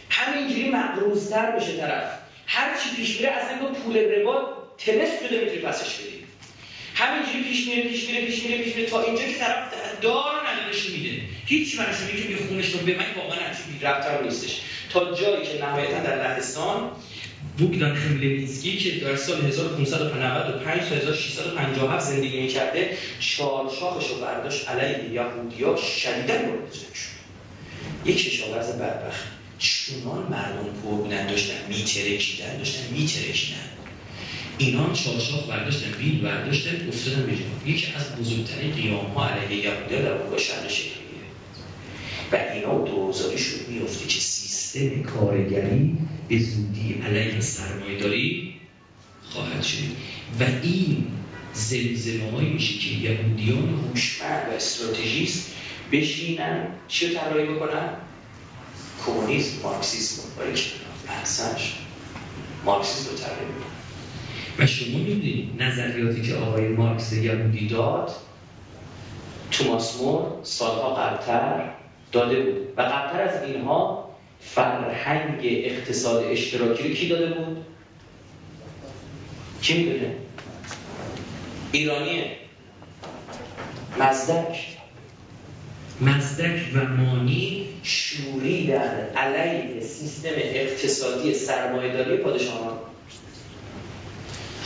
همینجوری 0.09 0.69
مقروضتر 0.69 1.51
بشه 1.51 1.77
طرف. 1.77 2.11
هر 2.47 2.77
چی 2.77 2.95
پیش 2.95 3.17
میره 3.17 3.29
اصلا 3.29 3.73
پول 3.73 3.97
ربا 3.97 4.53
تنس 4.77 5.09
شده 5.23 5.39
می‌تونی 5.39 5.61
پسش 5.61 5.95
بدی 5.95 6.16
همینجوری 6.97 7.43
پیش 7.43 7.67
میره 7.67 7.89
پیش 7.89 8.09
میره 8.09 8.25
پیش 8.25 8.43
میره 8.43 8.63
پیش 8.63 8.75
میره 8.75 8.89
تا 8.89 9.01
اینجا 9.01 9.23
که 9.23 9.33
طرف 9.33 9.73
دار 10.01 10.31
ندارش 10.49 10.89
میده. 10.89 11.21
هیچ 11.45 11.79
میگه 11.79 12.27
که 12.27 12.43
خونش 12.47 12.69
رو 12.69 12.79
به 12.79 12.95
من 12.95 13.05
واقعا 13.17 13.39
همچین 13.39 13.81
رفتار 13.81 14.23
نیستش. 14.23 14.61
تا 14.89 15.15
جایی 15.15 15.45
که 15.45 15.65
نهایتا 15.65 15.99
در 15.99 16.15
لهستان 16.15 16.91
بوگدان 17.57 17.95
خملوینسکی 17.95 18.77
که 18.77 19.05
در 19.05 19.15
سال 19.15 19.45
1595 19.45 20.81
تا 20.89 20.95
1657 20.95 22.05
زندگی 22.05 22.41
می‌کرده 22.41 22.97
چهار 23.19 23.71
شاخش 23.79 24.07
رو 24.07 24.15
برداشت 24.15 24.69
علیه 24.69 25.13
یهودیا 25.13 25.75
شدیدا 25.75 26.37
جنگ 26.37 26.93
شد. 26.93 27.17
یک 28.05 28.25
کشاورز 28.25 28.71
بدبخت. 28.71 29.25
چونان 29.59 30.27
مردم 30.31 30.81
پر 30.83 30.89
بودن 30.89 31.27
داشتن 31.27 31.53
میترکیدن 31.69 32.57
داشتن 32.57 32.93
میترکیدن 32.93 33.57
اینا 34.57 34.93
چارچاق 34.93 35.49
برداشتن 35.49 35.91
بیل 35.91 36.21
برداشتن 36.21 36.87
افتادن 36.87 37.25
به 37.25 37.31
جنگ 37.31 37.45
یکی 37.65 37.93
از 37.95 38.15
بزرگترین 38.15 38.71
قیام 38.71 39.05
ها 39.05 39.29
علیه 39.29 39.65
یهودیا 39.65 40.01
در 40.01 40.11
اروپا 40.11 40.37
شهر 40.37 40.67
شکل 40.67 40.97
و 42.31 42.35
اینا 42.53 42.77
دوزاری 42.77 43.37
شد 43.37 43.67
میفته 43.69 44.07
که 44.07 44.19
سیستم 44.19 45.03
کارگری 45.03 45.97
به 46.29 46.39
زودی 46.39 47.01
علیه 47.05 47.39
سرمایه 47.39 47.99
داری 47.99 48.53
خواهد 49.29 49.63
شد. 49.63 49.77
و 50.39 50.43
این 50.63 51.07
زلزله 51.53 52.31
هایی 52.31 52.49
میشه 52.49 52.79
که 52.79 52.95
یهودیان 52.95 53.69
هوشمند 53.69 54.47
و 54.49 54.55
استراتژیست 54.55 55.51
بشینن 55.91 56.67
چی 56.87 57.09
طراحی 57.09 57.45
بکنن؟ 57.45 57.89
کمونیسم 59.05 59.61
مارکسیسم 59.63 60.21
برای 60.37 60.53
بحثش 61.07 61.73
مارکسیسم 62.65 63.11
رو 63.11 63.17
طراحی 63.17 63.45
و 64.59 64.65
شما 64.65 64.97
می‌دونید 64.97 65.61
نظریاتی 65.61 66.21
که 66.21 66.35
آقای 66.35 66.67
مارکس 66.67 67.13
یهودی 67.13 67.67
داد 67.67 68.11
توماس 69.51 70.01
مور 70.01 70.39
سالها 70.43 70.93
قبلتر 70.93 71.69
داده 72.11 72.41
بود 72.41 72.73
و 72.77 72.81
قبلتر 72.81 73.21
از 73.21 73.43
اینها 73.43 74.09
فرهنگ 74.41 75.39
اقتصاد 75.43 76.23
اشتراکی 76.23 76.87
رو 76.87 76.93
کی 76.93 77.07
داده 77.07 77.27
بود؟ 77.27 77.65
کی 79.61 79.83
می‌دونه؟ 79.83 80.15
ایرانیه 81.71 82.31
مزدک 83.99 84.77
مزدک 86.01 86.59
و 86.75 86.83
مانی 86.87 87.67
شوری 87.83 88.67
در 88.67 89.09
علیه 89.15 89.81
سیستم 89.81 90.29
اقتصادی 90.35 91.33
سرمایه‌داری 91.33 92.17
پادشاهان 92.17 92.77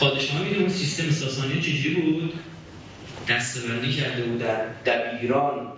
پادشاهان 0.02 0.48
می‌دونم 0.48 0.68
سیستم 0.68 1.10
ساسانی 1.10 1.60
چجوری 1.60 2.00
بود؟ 2.00 2.34
دستبندی 3.28 3.92
کرده 3.92 4.22
بودن 4.22 4.74
دبیران 4.86 5.72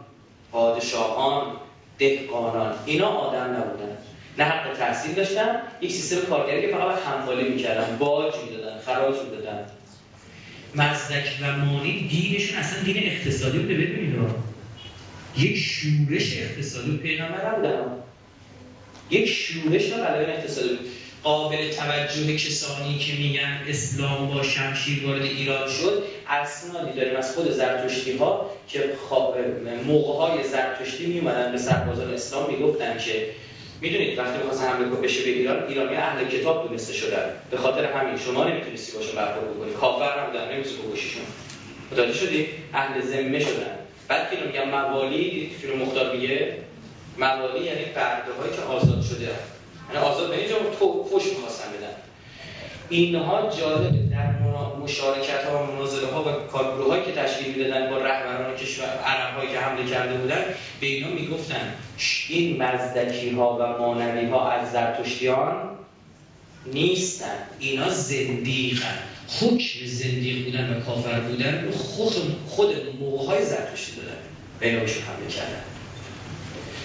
پادشاهان 0.52 1.56
دهقانان 1.98 2.74
اینا 2.86 3.06
آدم 3.06 3.56
نبودن. 3.56 3.96
نه 4.38 4.44
حق 4.44 4.78
تحصیل 4.78 5.14
داشتن 5.14 5.60
یک 5.80 5.92
سیستم 5.92 6.26
کارگری 6.26 6.60
که 6.60 6.68
فقط 6.68 6.98
حمالی 6.98 7.48
می‌کردن 7.48 7.96
باج 7.98 8.34
می‌دادن 8.44 8.78
خراج 8.78 9.14
می‌دادن. 9.24 9.66
مزدک 10.74 11.38
و 11.42 11.56
مانی 11.56 12.08
دینشون 12.08 12.58
اصلا 12.58 12.82
دین 12.82 12.96
اقتصادی 12.96 13.58
بوده 13.58 13.74
ببینید 13.74 14.14
یک 15.36 15.56
شورش 15.56 16.36
اقتصادی 16.36 16.96
پیغمبر 16.96 17.48
نبودن 17.48 17.80
یک 19.10 19.28
شورش 19.28 19.92
و 19.92 19.94
اقتصادی 19.94 20.78
قابل 21.24 21.70
توجه 21.70 22.36
کسانی 22.36 22.98
که 22.98 23.12
میگن 23.12 23.58
اسلام 23.68 24.34
با 24.34 24.42
شمشیر 24.42 25.06
وارد 25.06 25.22
ایران 25.22 25.68
شد 25.68 26.04
اسنادی 26.28 27.00
داریم 27.00 27.16
از 27.16 27.34
خود 27.34 27.50
زرتشتی 27.50 28.16
ها 28.16 28.50
که 28.68 28.90
موقع 29.86 30.18
های 30.18 30.44
زرتشتی 30.44 31.06
میومدن 31.06 31.52
به 31.52 31.58
سربازان 31.58 32.14
اسلام 32.14 32.50
می‌گفتن 32.50 32.98
که 32.98 33.26
می‌دونید 33.80 34.18
وقتی 34.18 34.38
می‌خواستن 34.38 34.68
حمله 34.68 34.86
بشه 34.86 35.22
به 35.22 35.28
ایران 35.28 35.66
ایرانی 35.68 35.96
اهل 35.96 36.28
کتاب 36.28 36.68
دونسته 36.68 36.92
شدن. 36.92 37.30
به 37.50 37.56
خاطر 37.56 37.84
همین 37.84 38.18
شما 38.18 38.44
نمی‌تونستی 38.44 38.96
باشون 38.96 39.16
برخورد 39.16 39.54
بکنی. 39.54 39.72
کافر 39.72 40.18
هم 40.18 40.26
بودن 40.26 40.52
نمی‌تونستی 40.52 40.82
بکشیشون 40.82 41.22
متوجه 41.92 42.12
شدی؟ 42.12 42.48
اهل 42.74 43.00
ذمه 43.00 43.40
شدن. 43.40 43.78
بعد 44.08 44.30
که 44.30 44.36
میگم 44.46 44.68
موالی 44.68 45.50
فیلم 45.60 45.78
مختار 45.78 46.16
میگه 46.16 46.52
موالی 47.18 47.64
یعنی 47.64 47.84
برده 47.84 48.32
هایی 48.40 48.56
که 48.56 48.62
آزاد 48.62 49.02
شده. 49.02 49.28
یعنی 49.92 50.06
آزاد 50.06 50.30
به 50.30 50.38
اینجا 50.38 50.56
فوش 51.10 51.24
می‌خواستن 51.24 51.68
بدن. 51.78 51.94
اینها 52.88 53.50
جالبه 53.60 53.98
در 54.10 54.38
مشارکت 54.82 55.44
ها 55.44 55.62
و 55.62 55.66
مناظره 55.66 56.06
ها 56.06 56.22
و 56.22 56.32
کارگروه 56.32 57.04
که 57.04 57.12
تشکیل 57.12 57.54
می‌دادن 57.54 57.90
با 57.90 57.98
رهبران 57.98 58.56
کشور 58.56 58.86
عرب 58.86 59.36
هایی 59.36 59.50
که 59.50 59.58
حمله 59.58 59.90
کرده 59.90 60.14
بودن 60.14 60.44
به 60.80 60.86
اینا 60.86 61.08
می‌گفتن 61.08 61.74
این 62.28 62.62
مزدکی 62.62 63.30
ها 63.30 63.56
و 63.60 63.78
مانوی 63.78 64.26
ها 64.26 64.50
از 64.50 64.72
زرتشتیان 64.72 65.68
نیستن. 66.66 67.36
اینا 67.58 67.90
زندیقن. 67.90 68.98
حکم 69.40 69.86
زندیق 69.86 70.44
بودن 70.44 70.76
و 70.76 70.80
کافر 70.80 71.20
بودن 71.20 71.70
خود 71.70 72.12
خود 72.48 72.74
موقع 73.00 73.26
های 73.26 73.44
زرتشتی 73.44 73.92
دادن. 73.96 74.18
به 74.60 74.66
حمله 74.66 75.28
کردن. 75.28 75.73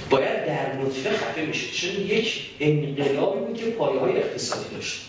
باید 0.10 0.46
در 0.46 0.76
نطفه 0.76 1.10
خفه 1.10 1.46
میشه 1.46 1.72
چون 1.72 2.06
یک 2.06 2.42
انقلابی 2.60 3.40
بود 3.40 3.58
که 3.58 3.66
پایه 3.66 4.00
های 4.00 4.18
اقتصادی 4.18 4.76
داشت. 4.76 5.02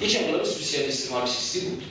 یک 0.00 0.16
انقلاب 0.20 0.44
سوسیالیستی 0.44 1.14
مارکسیستی 1.14 1.60
بود. 1.60 1.82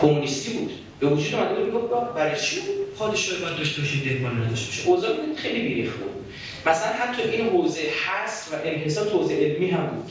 کمونیستی 0.00 0.52
بود. 0.58 0.72
به 1.00 1.06
وجود 1.06 1.34
اومده 1.34 1.54
بود 1.54 1.64
می‌گفت 1.64 2.14
برای 2.14 2.40
چی 2.40 2.60
پادشاه 2.98 3.38
باید 3.38 3.56
داشته 3.56 3.80
باشید 3.80 4.04
دهقان 4.04 4.44
نداشته 4.44 4.66
باشه؟ 4.66 4.88
اوضاع 4.88 5.10
خیلی 5.36 5.68
بیریخ 5.68 5.92
بود. 5.92 6.24
مثلا 6.66 6.92
حتی 6.92 7.22
این 7.22 7.48
حوزه 7.48 7.80
هست 8.06 8.52
و 8.52 8.56
انحصار 8.64 9.08
حوزه 9.08 9.34
علمی 9.34 9.70
هم 9.70 9.86
بود. 9.86 10.10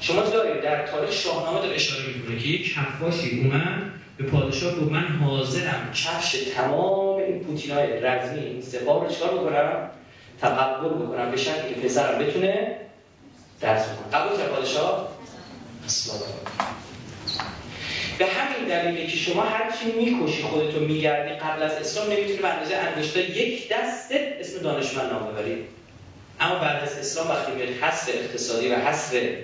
شما 0.00 0.22
دارید 0.22 0.62
در 0.62 0.86
تاریخ 0.86 1.12
شاهنامه 1.12 1.60
داره 1.60 1.74
اشاره 1.74 2.02
می‌کنه 2.06 2.38
که 2.38 2.48
یک 2.48 2.74
کفاشی 2.74 3.40
اومد 3.40 3.99
به 4.20 4.26
پادشاه 4.26 4.74
گفت 4.74 4.92
من 4.92 5.06
حاضرم 5.06 5.90
کفش 5.94 6.32
تمام 6.54 7.16
این 7.16 7.40
پوتینای 7.40 8.00
رزمی 8.00 8.40
این 8.40 8.62
سپاه 8.62 9.04
رو 9.04 9.14
چکار 9.14 9.38
بکنم؟ 9.38 9.90
تقبل 10.40 10.88
بکنم 10.88 11.30
به 11.30 11.36
شکلی 11.36 11.74
که 11.74 11.80
پسرم 11.80 12.18
بتونه 12.18 12.76
درس 13.60 13.84
بکنه 13.84 14.20
قبول 14.20 14.38
کرد 14.38 14.48
پادشاه؟ 14.48 15.08
اصلا 15.86 16.14
به 18.18 18.26
همین 18.26 18.68
دلیله 18.68 19.06
که 19.06 19.16
شما 19.16 19.42
هرچی 19.42 19.92
می‌کشی 19.92 20.42
خودتو 20.42 20.80
میگردی 20.80 21.34
قبل 21.34 21.62
از 21.62 21.72
اسلام 21.72 22.06
نمی‌تونی 22.12 22.38
به 22.38 22.48
اندازه 22.48 22.76
انگشتا 22.76 23.20
یک 23.20 23.68
دست 23.68 24.10
اسم 24.12 24.62
دانشمند 24.62 25.12
نام 25.12 25.32
ببری. 25.32 25.64
اما 26.40 26.54
بعد 26.54 26.82
از 26.82 26.98
اسلام 26.98 27.28
وقتی 27.28 27.52
میاد 27.52 27.68
حصر 27.68 28.12
اقتصادی 28.12 28.68
و 28.68 28.74
حصر 28.74 29.36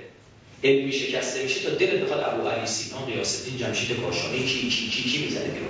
علمی 0.64 0.92
شکسته 0.92 1.42
میشه 1.42 1.60
تا 1.60 1.70
دلت 1.70 2.00
بخواد 2.00 2.24
ابو 2.24 2.48
علی 2.48 2.66
سینا 2.66 3.06
قیاس 3.06 3.42
الدین 3.42 3.58
جمشید 3.58 4.00
کاشانی 4.00 4.38
کی 4.38 4.68
کی 4.68 4.88
کی 4.90 5.10
کی 5.10 5.24
می‌زنه 5.24 5.44
بیرون؟ 5.48 5.68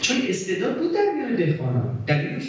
چون 0.00 0.22
استعداد 0.28 0.78
بود 0.78 0.94
در 0.94 1.12
میان 1.16 1.36
دهقانان. 1.36 2.04
دلیلش 2.06 2.46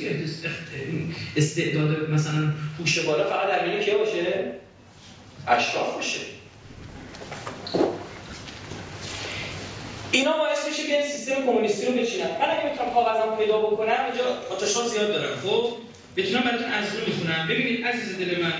استعداد 1.36 2.10
مثلا 2.10 2.54
هوش 2.80 3.00
بالا 3.00 3.30
فقط 3.30 3.48
در 3.50 3.68
میان 3.68 3.80
کیا 3.80 3.98
باشه؟ 3.98 4.52
اشراف 5.48 5.96
باشه. 5.96 6.20
اینا 10.12 10.38
باعث 10.38 10.68
میشه 10.68 10.84
که 10.88 11.08
سیستم 11.12 11.36
کمونیستی 11.46 11.86
رو 11.86 11.94
بچینن. 11.94 12.26
من 12.26 12.50
اگه 12.50 12.74
بتونم 12.74 12.94
کاغذم 12.94 13.38
پیدا 13.38 13.58
بکنم 13.58 14.06
اینجا 14.06 14.26
آتشان 14.52 14.88
زیاد 14.88 15.08
دارم. 15.08 15.36
خب؟ 15.44 15.74
بتونم 16.18 16.42
براتون 16.42 16.72
از 16.72 16.86
رو 16.96 17.00
می‌خونم. 17.08 17.48
ببینید 17.50 17.86
عزیز 17.86 18.18
دل 18.18 18.42
من. 18.44 18.54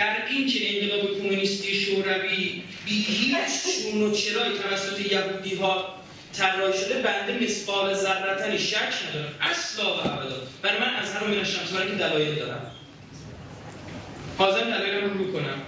در 0.00 0.26
این 0.30 0.46
که 0.46 0.82
انقلاب 0.82 1.18
کمونیستی 1.18 1.74
شوروی 1.74 2.62
بی 2.84 2.92
هیچ 3.02 3.82
چون 3.82 4.02
و 4.02 4.14
چرای 4.14 4.58
توسط 4.58 5.12
یهودی 5.12 5.54
ها 5.54 5.94
طراحی 6.32 6.78
شده 6.78 7.02
بنده 7.02 7.44
مثقال 7.44 7.94
ذرتنی 7.94 8.58
شک 8.58 8.92
ندارم. 9.08 9.34
اصلا 9.40 9.84
و 9.84 9.98
ابدا. 9.98 10.36
برای 10.62 10.78
من 10.78 10.94
از 10.94 11.14
هر 11.14 11.24
من 11.24 11.44
برای 11.74 11.90
که 11.90 11.94
دلایل 11.94 12.34
دارم. 12.34 12.70
حاضر 14.38 14.64
دلایلم 14.64 15.18
رو 15.18 15.32
کنم 15.32 15.62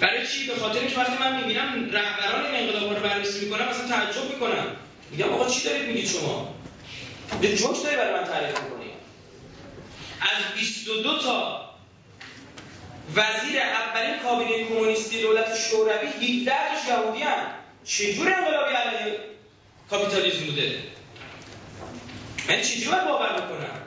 برای 0.00 0.26
چی؟ 0.26 0.46
به 0.46 0.54
خاطر 0.54 0.86
که 0.86 0.96
وقتی 0.96 1.12
من 1.20 1.36
می‌بینم 1.36 1.90
رهبران 1.92 2.44
این 2.44 2.68
انقلاب 2.68 2.94
رو 2.94 3.02
بررسی 3.02 3.44
می‌کنم 3.44 3.68
مثلا 3.68 3.88
تعجب 3.88 4.34
می‌کنم. 4.34 4.66
میگم 5.10 5.28
آقا 5.28 5.50
چی 5.50 5.64
دارید 5.64 5.86
میگید 5.86 6.08
شما؟ 6.08 6.54
به 7.40 7.56
جوک 7.56 7.82
داری 7.84 7.96
برای 7.96 8.20
من 8.20 8.24
تعریف 8.24 8.60
می‌کنی 8.60 8.90
از 10.20 10.54
22 10.58 11.18
تا 11.18 11.61
وزیر 13.10 13.60
اولین 13.62 14.18
کابینه 14.22 14.64
کمونیستی 14.68 15.22
دولت 15.22 15.56
شوروی 15.56 16.06
17 16.06 16.52
تاش 16.74 16.88
یهودی 16.88 17.22
هم. 17.22 17.46
چجور 17.84 18.34
انقلابی 18.34 18.74
علیه 18.74 19.18
کاپیتالیسم 19.90 20.44
بوده؟ 20.46 20.78
من 22.48 22.62
چجور 22.62 22.94
باور 22.94 23.32
بکنم 23.32 23.80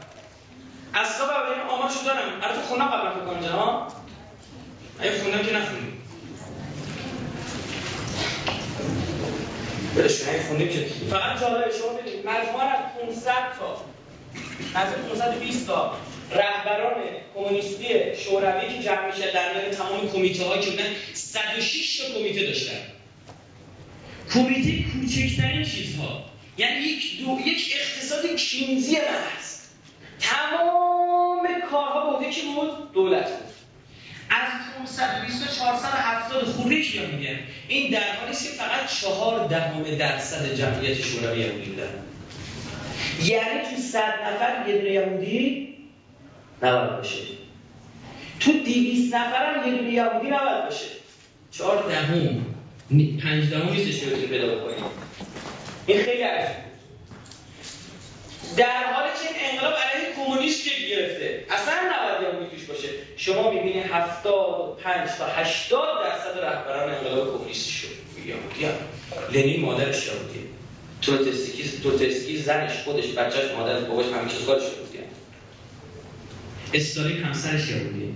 اصلا 0.94 1.28
باید 1.28 1.60
این 1.60 1.68
آمارشو 1.68 2.04
دارم. 2.06 2.42
البته 2.44 2.62
خونم 2.62 2.86
قبل 2.86 3.10
فکر 3.10 3.26
کنم 3.26 3.42
جناب. 3.42 3.94
اگه 5.00 5.22
خوندم 5.22 5.44
که 5.44 5.54
نخونیم 5.54 6.02
برش 9.96 10.28
اگه 10.28 10.44
خوندیم 10.48 10.70
که 10.70 10.86
فقط 11.10 11.42
جالبه 11.42 11.72
شما 11.78 11.94
بدید 11.94 12.28
مجموعا 12.28 12.64
از 12.64 12.80
500 13.02 13.32
تا 13.60 13.86
از 14.76 14.88
520 15.10 15.68
تا 15.68 15.98
رهبران 16.32 17.04
کمونیستی 17.36 17.86
شوروی 18.24 18.74
که 18.74 18.84
جمع 18.84 19.06
میشه 19.06 19.32
در 19.32 19.54
میان 19.54 19.72
تمام 19.72 20.12
کمیته 20.12 20.44
ها 20.44 20.58
که 20.58 20.70
بودن 20.70 20.96
106 21.14 21.98
تا 21.98 22.20
کمیته 22.20 22.46
داشتن. 22.46 22.80
کمیته 24.34 24.84
کوچکترین 24.92 25.64
چیزها. 25.64 26.26
یعنی 26.58 26.86
یک 26.86 27.20
دو 27.20 27.40
یک 27.46 27.74
اقتصاد 27.80 28.36
کینزی 28.36 28.96
محض 28.96 29.56
تمام 30.20 31.48
کارها 31.72 32.10
به 32.10 32.18
عهده 32.18 32.30
کی 32.30 32.42
بود 32.42 32.94
دولت 32.94 33.28
بود. 33.28 33.46
از 34.30 34.48
520 34.80 35.46
تا 35.46 35.54
470 35.54 36.44
خورده 36.44 36.82
کیا 36.82 37.06
میگن 37.06 37.40
این 37.68 37.92
در 37.92 38.16
حالی 38.16 38.32
که 38.32 38.50
فقط 38.50 39.02
چهار 39.02 39.48
دهم 39.48 39.84
درصد 39.84 40.56
جمعیت 40.56 41.02
شوروی 41.02 41.40
یهودی 41.40 41.70
بودن. 41.70 41.90
یعنی 43.24 43.60
تو 43.62 43.82
صد 43.82 44.14
نفر 44.24 44.70
یه 44.70 44.94
یهودی 44.94 45.76
نباید 46.66 46.98
باشه. 46.98 47.22
تو 48.40 48.52
دیویست 48.52 49.16
نفر 49.16 49.54
هم 49.54 49.68
یه 49.68 49.78
دونه 49.78 49.92
یهودی 49.92 50.28
نباید 50.28 50.64
باشه. 50.64 50.86
چهار 51.52 51.84
دهم. 51.90 52.46
پنج 53.24 53.50
دهم 53.50 53.70
نیستش 53.70 54.00
که 54.00 54.06
بتونی 54.06 54.26
پیدا 54.26 54.56
بکنیم 54.56 54.84
این 55.88 56.04
خیلی 56.04 56.22
عجیب 56.22 56.56
در 58.58 58.94
حالی 58.94 59.10
که 59.10 59.28
این 59.28 59.52
انقلاب 59.52 59.74
علیه 59.74 60.16
کمونیست 60.16 60.68
شکل 60.68 60.88
گرفته. 60.88 61.46
اصلا 61.50 61.74
نباید 61.74 62.34
یهودی 62.34 62.56
توش 62.56 62.66
باشه. 62.66 62.88
شما 63.18 63.52
می‌بینی 63.52 63.80
75 63.80 65.10
تا 65.18 65.26
80 65.26 66.04
درصد 66.04 66.40
رهبران 66.40 66.94
انقلاب 66.94 67.38
کمونیستی 67.38 67.72
شد. 67.72 67.88
یهودی 68.26 68.66
هم 68.66 68.74
لنین 69.34 69.62
مادرش 69.62 70.08
یهودیه 70.08 70.42
تروتسکی 71.02 71.64
تروتسکی 71.84 72.38
زنش 72.38 72.72
خودش 72.84 73.08
بچهش 73.12 73.52
مادرش 73.52 73.84
باباش 73.84 74.06
همه 74.06 74.32
چیز 74.32 74.42
یهودیه 74.42 74.95
استالین 76.76 77.24
همسرش 77.24 77.70
یهودیه 77.70 78.10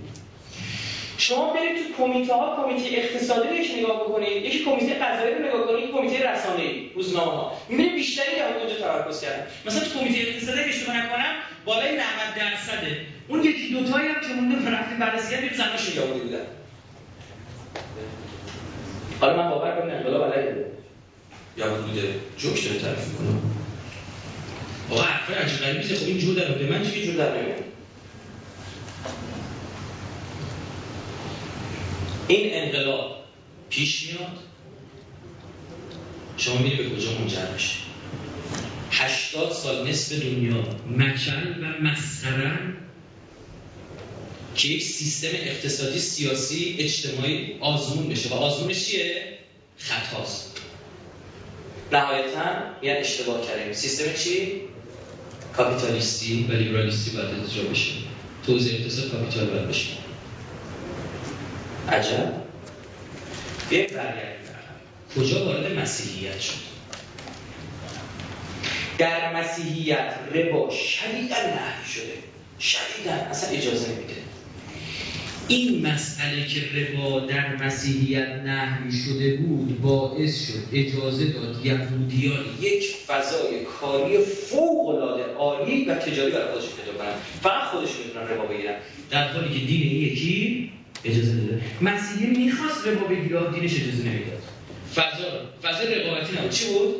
شما 1.18 1.52
برید 1.52 1.76
تو 1.76 2.04
کمیته 2.04 2.34
ها 2.34 2.62
کمیته 2.62 2.98
اقتصادی 2.98 3.48
رو 3.48 3.54
یک 3.54 3.70
نگاه 3.78 4.00
بکنید 4.00 4.44
یکی 4.44 4.64
کمیته 4.64 4.94
قضایی 4.94 5.34
رو 5.34 5.48
نگاه 5.48 5.66
کنید 5.66 5.90
کمیته 5.90 6.30
رسانه‌ای 6.30 6.90
روزنامه 6.94 7.30
ها 7.30 7.52
می‌بینید 7.68 7.94
بیشتری 7.94 8.36
یهود 8.36 8.56
اونجا 8.56 8.74
تمرکز 8.74 9.20
کردن. 9.20 9.46
مثلا 9.66 9.80
تو 9.80 9.98
کمیته 9.98 10.18
اقتصادی 10.20 10.58
که 10.58 10.68
اشتباه 10.68 10.96
نکنم 10.96 11.34
بالای 11.64 11.92
90 11.92 12.00
درصده. 12.36 13.06
اون 13.28 13.44
یکی 13.44 13.74
دو 13.74 13.92
تایی 13.92 14.08
هم 14.08 14.20
که 14.20 14.34
مونده 14.34 14.70
رفتیم 14.70 14.98
بررسی 14.98 15.34
کردیم 15.34 15.50
زنش 15.52 15.96
یهودی 15.96 16.20
بودن. 16.20 16.46
حالا 19.20 19.36
من 19.36 19.50
باور 19.50 19.80
کنم 19.80 19.90
انقلاب 19.90 20.32
علیه. 20.32 20.66
یهود 21.56 21.86
بوده 21.86 22.14
جوک 22.38 22.64
داره 22.64 22.78
تعریف 22.80 23.08
می‌کنه. 23.08 23.28
آقا 24.90 25.02
حرفای 25.02 25.36
عجیب 25.36 25.58
غریبی 25.58 25.94
خب 25.94 26.06
این 26.06 26.18
جور 26.18 26.34
در 26.34 26.78
من 26.78 26.90
چی 26.90 27.06
جور 27.06 27.14
در 27.14 27.40
نمیاد 27.40 27.69
این 32.28 32.50
انقلاب 32.52 33.16
پیش 33.70 34.06
میاد. 34.06 34.38
شما 36.36 36.56
میری 36.56 36.76
به 36.76 36.96
کجا 36.96 37.12
منجر 37.18 37.52
میشه. 37.52 37.76
هشتاد 38.90 39.52
سال 39.52 39.88
نصف 39.88 40.12
دنیا 40.12 40.64
مکن 40.90 41.64
و 41.64 41.82
مسخرن 41.82 42.76
که 44.54 44.68
یک 44.68 44.82
سیستم 44.82 45.28
اقتصادی 45.32 45.98
سیاسی 45.98 46.76
اجتماعی 46.78 47.58
آزمون 47.60 48.08
بشه. 48.08 48.28
و 48.28 48.34
آزمونش 48.34 48.86
چیه؟ 48.86 49.38
خطاست 49.78 50.60
نهایتا 51.92 52.44
یعنی 52.82 52.98
اشتباه 52.98 53.46
کردیم. 53.46 53.72
سیستم 53.72 54.12
چی؟ 54.24 54.60
کاپیتالیستی 55.56 56.46
و 56.48 56.52
لیبرالیستی 56.52 57.10
باید 57.10 57.28
اجرا 57.28 57.64
بشه. 57.70 57.92
توزیع 58.46 58.80
اقتصاد 58.80 59.10
کاپیتال 59.10 59.46
باید 59.46 59.68
بشه 59.68 59.92
عجب. 61.88 62.32
بیایم 63.70 63.86
برگردیم. 63.86 64.40
کجا 65.16 65.44
وارد 65.44 65.78
مسیحیت 65.78 66.40
شد؟ 66.40 66.70
در 68.98 69.36
مسیحیت 69.36 70.14
ربا 70.34 70.70
شدیدا 70.70 71.36
نهی 71.36 71.92
شده. 71.94 72.12
شدیدا. 72.60 73.12
اصلا 73.12 73.50
اجازه 73.50 73.88
نمیده. 73.88 74.19
این 75.50 75.86
مسئله 75.86 76.46
که 76.46 76.60
ربا 76.60 77.20
در 77.20 77.56
مسیحیت 77.56 78.28
نهی 78.28 78.92
شده 78.92 79.36
بود 79.36 79.80
باعث 79.80 80.46
شد 80.46 80.58
اجازه 80.72 81.26
داد 81.26 81.66
یهودیان 81.66 82.44
یک 82.60 82.84
فضای 83.06 83.64
کاری 83.80 84.18
فوق 84.18 84.88
العاده 84.88 85.24
عالی 85.34 85.84
و 85.84 85.94
تجاری 85.94 86.30
برای 86.30 86.52
خودشون 86.52 86.70
پیدا 86.70 86.98
کنن. 86.98 87.14
فقط 87.42 87.64
خودشون 87.64 87.96
می‌تونن 88.06 88.28
ربا 88.28 88.46
بگیرن. 88.46 88.74
در 89.10 89.28
حالی 89.28 89.60
که 89.60 89.66
دین 89.66 90.02
یکی 90.02 90.70
اجازه 91.04 91.32
نده 91.32 91.60
مسیحی 91.80 92.26
می‌خواست 92.26 92.86
ربا 92.86 93.06
بگیره 93.06 93.50
دینش 93.50 93.74
اجازه 93.74 94.02
نمی‌داد. 94.04 94.42
فضا 94.94 95.26
فضا 95.62 95.84
رقابتی 95.90 96.36
نبود. 96.36 96.50
چی 96.50 96.64
بود؟ 96.64 96.94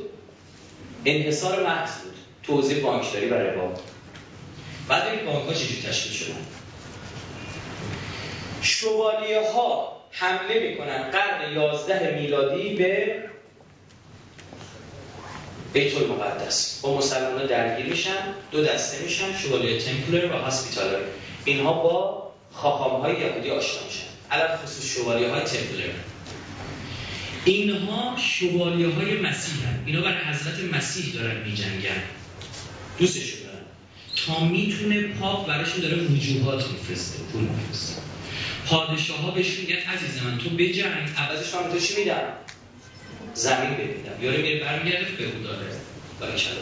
انحصار 1.04 1.66
محض 1.66 1.90
بود. 2.02 2.14
توزیع 2.42 2.80
بانکداری 2.80 3.26
و 3.26 3.34
ربا. 3.34 3.74
بعد 4.88 5.08
این 5.08 5.26
بانک 5.26 5.48
ها 5.48 5.54
چجوری 5.54 5.82
تشکیل 5.88 6.12
شدن؟ 6.12 6.34
شوالیه 8.62 9.53
ها 9.55 10.01
حمله 10.11 10.70
می‌کنن 10.70 11.11
قرن 11.11 11.53
11 11.53 12.20
میلادی 12.20 12.75
به 12.75 13.16
بیت 15.73 15.96
المقدس. 15.96 16.81
با 16.83 16.99
مسلمان 16.99 17.46
درگیر 17.46 17.87
میشن 17.87 18.35
دو 18.51 18.64
دسته 18.64 19.03
میشن 19.03 19.38
شوالیه 19.38 19.81
تمپلر 19.81 20.33
و 20.33 20.38
هاسپیتالر 20.38 21.01
اینها 21.44 21.73
با 21.73 22.31
خاخام 22.53 23.01
های 23.01 23.20
یهودی 23.20 23.51
آشنا 23.51 23.83
میشن. 23.87 24.07
علت 24.31 24.57
خصوص 24.57 24.94
شوالیه 24.94 25.31
های 25.31 25.40
تمپلر 25.40 25.92
اینها 27.44 28.16
شوالیه 28.16 28.94
های 28.94 29.16
مسیح 29.16 29.55
هن. 29.68 29.83
اینا 29.87 30.01
برای 30.01 30.25
حضرت 30.25 30.75
مسیح 30.75 31.14
دارن 31.14 31.37
میجنگن. 31.37 32.03
دوستشون 32.99 33.40
دارن. 33.42 33.64
تا 34.27 34.44
می‌تونه 34.44 35.03
پاپ 35.03 35.46
براشون 35.46 35.81
داره 35.81 35.96
وجوهات 35.96 36.64
میفرسته 36.68 37.18
پول 37.33 37.42
میفرسته. 37.42 38.10
پادشاه 38.70 39.16
ها 39.16 39.30
بهش 39.30 39.59
میگن 39.59 39.76
عزیز 39.76 40.22
من 40.22 40.38
تو 40.38 40.50
بجنگ 40.50 41.09
عوضش 41.18 41.54
من 41.54 41.70
تو 41.72 41.78
چی 41.78 41.96
میدم 41.96 42.22
زمین 43.35 43.70
بمیدم 43.70 44.22
یاره 44.24 44.42
میره 44.42 44.64
برمیگرده 44.64 45.06
به 45.18 45.24
او 45.24 45.42
داره 45.44 45.66
برای 46.20 46.38
شما 46.38 46.54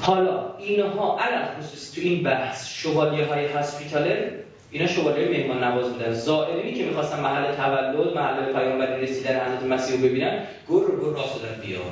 حالا 0.00 0.56
اینها 0.58 1.18
علم 1.20 1.48
خصوصی 1.60 2.00
تو 2.00 2.08
این 2.08 2.22
بحث 2.22 2.68
شوالیه 2.68 3.26
های 3.26 3.46
هاسپیتالر 3.46 4.30
اینا 4.70 4.86
شوالیه 4.86 5.28
مهمان 5.28 5.64
نواز 5.64 5.92
بودن. 5.92 6.12
زائرینی 6.12 6.78
که 6.78 6.84
می‌خواستن 6.84 7.20
محل 7.20 7.54
تولد 7.54 8.16
محل 8.16 8.52
پیامبری 8.52 9.02
رسیدن 9.02 9.34
حضرت 9.34 9.62
مسیح 9.62 9.96
رو 9.96 10.02
ببینن 10.02 10.46
گر 10.68 10.74
رو 10.74 11.00
گر 11.00 11.16
راه 11.16 11.38
دادن 11.42 11.60
بیان. 11.60 11.82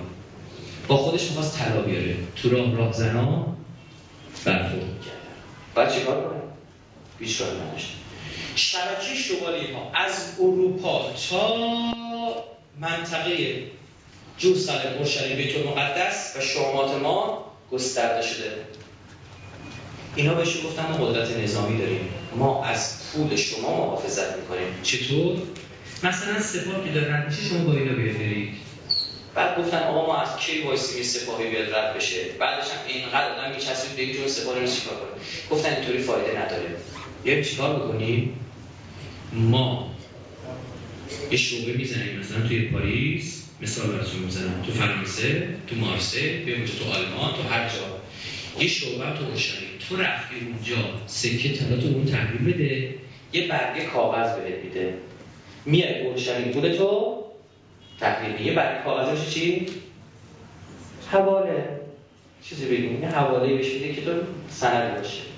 با 0.89 0.97
خودش 0.97 1.29
می‌خواست 1.29 1.59
طلا 1.59 1.81
بیاره. 1.81 2.17
تو 2.37 2.51
راه 2.51 2.77
راه 2.77 2.93
زنا 2.93 3.47
برخورد 4.45 5.01
کردن 5.05 5.35
بعد 5.75 5.95
چیکار 5.95 6.40
کنه 7.21 7.27
بیشتر 7.27 7.45
نداشت 7.45 7.87
شبکه 8.57 9.15
شوالی 9.15 9.73
ها 9.73 9.91
از 9.95 10.13
اروپا 10.39 11.13
تا 11.31 11.57
منطقه 12.81 13.65
جوسالم 14.39 14.97
اورشلیم 14.99 15.37
بیت 15.37 15.57
المقدس 15.57 16.35
و 16.37 16.41
شامات 16.41 16.91
ما 17.03 17.45
گسترده 17.73 18.27
شده. 18.27 18.53
اینا 20.17 20.35
بهش 20.35 20.57
گفتن 20.65 20.87
ما 20.87 21.07
قدرت 21.07 21.37
نظامی 21.37 21.79
داریم. 21.79 22.09
ما 22.37 22.65
از 22.65 23.13
پول 23.13 23.37
شما 23.37 23.87
محافظت 23.87 24.37
می‌کنیم. 24.37 24.83
چطور؟ 24.83 25.39
مثلا 26.03 26.41
سپاه 26.41 26.85
که 26.85 26.91
داره 26.91 27.17
رد 27.17 27.29
میشه 27.29 27.49
شما 27.49 27.65
با 27.65 27.73
اینا 27.73 27.93
بیاد 27.93 28.17
بعد 29.35 29.59
گفتن 29.59 29.83
آقا 29.83 30.07
ما 30.07 30.17
از 30.23 30.37
کی 30.37 30.63
وایسی 30.63 31.05
سپاهی 31.05 31.51
بیاد 31.51 31.75
رد 31.75 31.97
بشه؟ 31.97 32.25
بعدش 32.39 32.65
هم 32.65 32.79
اینقدر 32.89 33.33
آدم 33.33 33.55
میچسبید 33.55 33.97
به 33.97 34.03
یک 34.03 34.17
جور 34.17 34.29
سپاه 34.29 34.59
رو 34.59 34.67
چیکار 34.67 34.95
کنه؟ 34.95 35.21
گفتن 35.51 35.75
اینطوری 35.75 35.99
فایده 35.99 36.43
نداره. 36.43 36.77
یه 37.25 37.45
چیکار 37.45 37.79
بکنیم؟ 37.79 38.35
ما 39.33 39.95
یه 41.31 41.37
شعبه 41.37 41.73
می‌زنیم 41.73 42.19
مثلا 42.19 42.49
توی 42.49 42.69
پاریس 42.69 43.45
مثال 43.61 43.87
براتون 43.87 44.21
می‌زنم. 44.21 44.63
تو 44.67 44.73
فرانسه 44.73 45.49
تو 45.67 45.77
مارسه 45.77 46.21
بیایم 46.21 46.65
تو 46.65 46.85
آلمان 46.91 47.35
تو 47.35 47.43
هر 47.55 47.69
جا. 47.69 48.01
یه 48.63 48.69
شعبه 48.69 49.19
تو 49.19 49.25
اورشلیم 49.25 49.69
تو 49.89 49.97
رفتی 49.97 50.35
اونجا 50.47 50.89
سکه 51.07 51.53
طلا 51.53 51.77
تو 51.77 51.87
اون 51.87 52.05
تحویل 52.05 52.55
بده. 52.55 52.95
یه 53.33 53.49
برگه 53.49 53.87
کاغذ 53.87 54.37
بهت 54.37 54.65
میده. 54.65 54.95
میاد 55.65 56.07
اورشلیم 56.07 56.53
پول 56.53 56.77
تو 56.77 57.25
تحویل 58.01 58.47
یه 58.47 58.53
برگه 58.53 58.85
کاغذ 58.85 59.19
میشه 59.19 59.31
چی؟ 59.31 59.67
حواله. 61.13 61.81
چیزی 62.43 62.67
بگیم 62.67 63.03
یه 63.03 63.09
حواله 63.09 63.53
میده 63.53 63.95
که 63.95 64.01
تو 64.01 64.11
سند 64.51 64.97
باشه. 64.97 65.30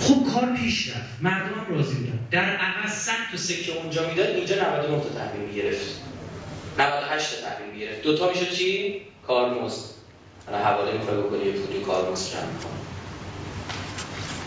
خوب 0.00 0.34
کار 0.34 0.56
پیش 0.56 0.88
رفت. 0.88 1.22
مردم 1.22 1.60
هم 1.60 1.74
راضی 1.74 1.94
بودن. 1.94 2.18
در 2.30 2.56
عوض 2.56 2.92
100 2.92 3.12
تا 3.30 3.36
سکه 3.36 3.78
اونجا 3.78 4.08
می‌داد 4.08 4.26
اینجا 4.26 4.54
99 4.54 5.02
تا 5.02 5.08
تحویل 5.08 5.48
می‌گرفت. 5.48 6.00
98 6.78 7.30
تا 7.34 7.48
تحویل 7.48 7.74
می‌گرفت. 7.74 8.02
دو 8.02 8.18
تا 8.18 8.28
میشه 8.28 8.46
چی 8.46 9.00
کارمزد 9.26 9.84
حالا 10.46 10.58
حواله 10.58 10.92
می‌خوای 10.92 11.16
بکنی 11.16 11.44
یه 11.44 11.52
فوتو 11.52 11.80
کارمزد 11.80 12.32
جمع 12.32 12.42
کن 12.42 12.70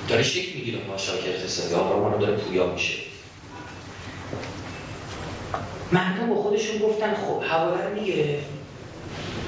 داره 0.08 0.24
شکل 0.24 0.58
می‌گیره. 0.58 0.80
ما 0.88 0.98
شاکر 0.98 1.30
اقتصادی 1.30 1.74
آقا 1.74 2.18
داره 2.18 2.38
پویا 2.38 2.68
میشه. 2.68 2.94
مردم 5.92 6.28
با 6.30 6.36
خودشون 6.36 6.78
گفتن 6.80 7.14
خب 7.16 7.44
حواله 7.44 7.84
رو 7.84 8.02
می‌گرفت. 8.02 8.63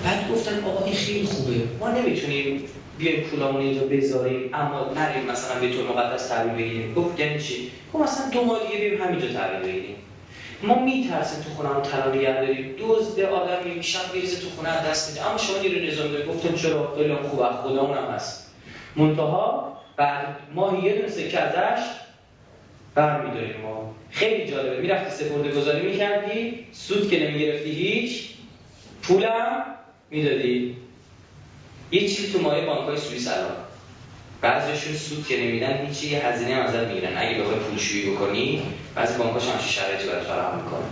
بعد 0.06 0.32
گفتن 0.32 0.64
آقا 0.64 0.86
این 0.86 0.96
خیلی 0.96 1.24
خوبه. 1.24 1.54
ما 1.80 1.90
نمی‌تونیم 1.90 2.64
بیایم 2.98 3.24
پولامون 3.24 3.62
اینجا 3.62 3.88
بذاریم 3.88 4.50
اما 4.54 4.94
نریم 4.96 5.26
مثلا 5.32 5.60
به 5.60 5.70
طور 5.70 5.88
مقدس 5.88 6.28
تحویل 6.28 6.54
بگیریم. 6.54 6.94
گفت 6.94 7.20
یعنی 7.20 7.40
چی؟ 7.42 7.72
گفت 7.94 8.04
مثلا 8.04 8.30
دو 8.30 8.46
ماه 8.46 8.60
دیگه 8.68 8.80
بیایم 8.80 9.02
همینجا 9.02 9.28
تحویل 9.28 9.60
بگیریم. 9.60 9.96
ما 10.64 10.80
میترسیم 10.86 11.44
تو 11.44 11.50
خونه 11.50 11.82
طلا 11.82 12.14
نگه 12.14 12.34
داریم. 12.34 12.76
دزد 12.80 13.20
آدم 13.20 13.82
شب 13.82 14.12
بریزه 14.14 14.42
تو 14.42 14.50
خونه 14.50 14.90
دست 14.90 15.10
میده. 15.10 15.30
اما 15.30 15.38
شما 15.38 15.58
نیروی 15.58 15.88
نظام 15.88 16.08
دارید. 16.08 16.28
گفتم 16.28 16.56
چرا؟ 16.56 16.96
خیلی 16.96 17.16
خوب 17.16 17.52
خودمون 17.52 17.98
هم 17.98 18.04
هست. 18.04 18.52
منتها 18.96 19.78
بعد 19.98 20.38
ما 20.56 20.82
یه 20.84 20.96
دونه 20.96 21.10
سکه 21.10 21.40
ازش 21.40 21.84
برمیداریم 22.96 23.62
ما. 23.64 23.96
خیلی 24.12 24.52
جالبه. 24.52 24.82
می‌رفتی 24.82 25.24
سپرده 25.24 25.52
گذاری 25.52 25.92
می‌کردی 25.92 26.66
سود 26.72 27.10
که 27.10 27.28
نمی‌گرفتی 27.28 27.72
هیچ 27.72 28.30
پولم 29.04 29.66
می‌دادی؟ 30.16 30.78
یه 31.92 32.00
چیزی 32.00 32.34
تو 32.34 32.42
مایه 32.42 32.66
بانک 32.66 32.88
های 32.90 32.98
سوئیس 32.98 33.28
الان. 33.28 33.56
بعضیشون 34.42 34.96
سود 34.96 35.28
که 35.28 35.38
نمیدن 35.40 35.86
هیچی 35.88 36.10
یه 36.10 36.26
هزینه 36.26 36.56
هم 36.56 36.62
ازت 36.62 36.88
می‌گیرن. 36.88 37.18
اگه 37.18 37.40
بخوای 37.40 37.60
پولشویی 37.60 38.10
بکنی 38.10 38.62
بعضی 38.96 39.18
بانک‌ها 39.18 39.52
همچین 39.52 39.72
شرایطی 39.72 40.08
برات 40.08 40.24
فراهم 40.24 40.64
می‌کنن. 40.64 40.90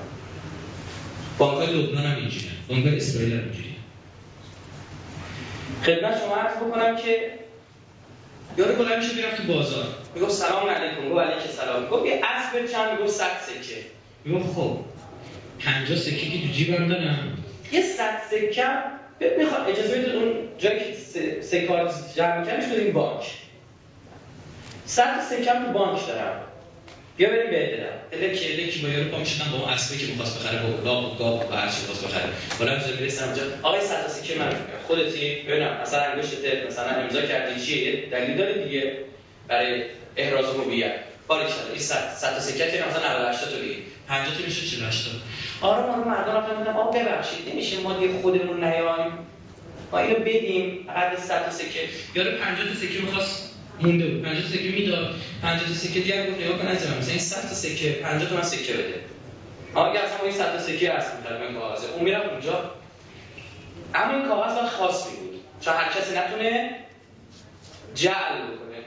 بانک‌های 1.38 1.82
لبنان 1.82 2.06
هم 2.06 2.16
اینجوریه. 2.16 2.52
بانک‌های 2.70 2.98
اسرائیل 2.98 3.34
هم 3.34 3.40
اینجوریه. 3.40 3.74
خدمت 5.86 6.20
شما 6.20 6.36
عرض 6.36 6.58
بکنم 6.58 6.96
که 6.96 7.32
یارو 8.58 8.76
بلند 8.76 9.04
میشه 9.04 9.16
می‌رفت 9.16 9.38
تو 9.38 9.54
بازار. 9.54 9.86
می‌گفت 10.16 10.32
سلام 10.32 10.70
علیکم. 10.70 11.10
گفت 11.10 11.20
علیک 11.22 11.52
سلام. 11.52 11.88
گفت 11.88 12.06
یه 12.06 12.22
اسب 12.24 12.72
چند 12.72 12.92
می‌گفت 12.92 13.14
100 13.14 13.26
سکه. 13.48 13.76
می‌گفت 14.26 14.54
خب 14.56 14.78
50 15.60 15.98
سکه 15.98 16.30
که 16.30 16.48
تو 16.48 16.54
جیبم 16.54 16.88
دارم. 16.88 17.38
یه 17.72 17.82
100 17.82 18.22
سکه 18.32 18.66
می‌خواد 19.20 19.70
اجازه 19.70 19.97
بدید 19.97 20.16
اون 20.16 20.34
جایی 20.57 20.80
که 20.80 20.93
سکات 21.41 21.93
جمع 22.16 22.39
میکنش 22.39 22.66
بدیم 22.66 22.93
بانک. 22.93 23.24
صد 24.86 25.22
سکم 25.30 25.66
تو 25.66 25.72
بانک 25.72 26.07
دارم. 26.07 26.41
بیا 27.18 27.30
بریم 27.30 27.51
به 27.51 27.78
بدم 27.78 28.24
الکی 28.26 28.53
الکی 28.53 28.80
با 28.80 28.89
یارو 28.89 29.09
پا 29.09 29.18
می‌شدم 29.18 29.51
با 29.51 29.57
اون 29.57 29.70
اسبی 29.70 29.97
که 29.97 30.05
می‌خواست 30.05 30.39
بخره 30.39 30.59
با 30.61 30.84
لاغ 30.84 31.14
و 31.14 31.18
گاب 31.18 31.51
و 31.51 31.55
هر 31.55 31.70
چی 31.70 31.82
می‌خواست 31.82 32.05
بخره. 32.05 32.30
حالا 32.59 32.76
می‌ذارم 32.76 32.97
می‌رسم 32.99 33.26
اونجا 33.26 33.41
آقای 33.64 33.82
صد 33.82 34.07
سکه 34.07 34.39
من 34.39 34.55
خودتی؟ 34.88 35.36
ببینم 35.36 35.82
مثلا 35.82 36.01
انگشتت 36.01 36.66
مثلا 36.68 36.89
امضا 36.89 37.22
کردی 37.22 37.66
چیه؟ 37.66 38.09
دلیل 38.11 38.38
داره 38.38 38.64
دیگه 38.64 38.97
برای 39.47 39.84
احراز 40.18 40.45
هویت 40.45 40.93
باری 41.28 41.49
شده 41.49 41.72
این 41.72 41.80
صد 41.80 42.14
صد 42.18 42.39
سکه 42.39 42.84
مثلا 42.89 43.14
98 43.16 43.39
تا 43.39 43.59
دیگه 43.59 43.76
50 44.07 44.38
تا 44.38 44.43
میشه 44.45 44.68
48 44.68 45.05
تا 45.05 45.11
آره 45.64 45.86
ما 45.86 46.03
مردم 46.03 46.32
رفتن 46.32 46.55
بودم 46.55 46.78
آقا 46.78 46.91
ببخشید 46.91 47.49
نمیشه 47.49 47.80
ما 47.80 47.93
دیگه 47.93 48.14
خودمون 48.22 48.64
نیایم. 48.64 49.11
ما 49.91 49.99
اینو 49.99 50.20
بدیم 50.20 50.84
فقط 50.88 51.20
100 51.20 51.45
تا 51.45 51.51
سکه. 51.51 51.89
یارو 52.16 52.38
50 52.38 52.68
تا 52.68 52.74
سکه 52.74 53.01
می‌خواست 53.01 53.55
مونده 53.82 54.07
بود. 54.07 54.22
50 54.22 54.41
تا 54.41 54.47
سکه 54.47 54.72
می‌داد. 54.72 55.16
50 55.41 55.68
تا 55.68 55.74
سکه 55.74 55.99
دیگه 55.99 56.30
گفت 56.30 56.41
نگاه 56.41 56.59
کن 56.59 56.68
عزیزم 56.68 56.97
مثلا 56.97 57.11
این 57.11 57.20
100 57.20 57.41
تا 57.41 57.55
سکه 57.55 57.91
50 57.91 58.30
تا 58.30 58.36
من 58.36 58.41
سکه 58.41 58.74
بده. 58.74 59.01
آقا 59.76 59.89
اصلا 59.89 60.20
این 60.24 60.32
100 60.32 60.57
تا 60.57 60.59
سکه 60.59 60.93
هست 60.93 61.11
می‌ذارم 61.16 61.53
کاغذه. 61.53 61.88
اون 61.93 62.03
میرم 62.03 62.22
اونجا. 62.30 62.72
اما 63.95 64.14
این 64.14 64.28
کاغذ 64.28 64.70
خاصی 64.70 65.16
بود. 65.16 65.41
چون 65.61 65.74
هر 65.74 65.89
کسی 65.89 66.18
نتونه 66.18 66.70
جعل 67.95 68.41
بکنه. 68.41 68.78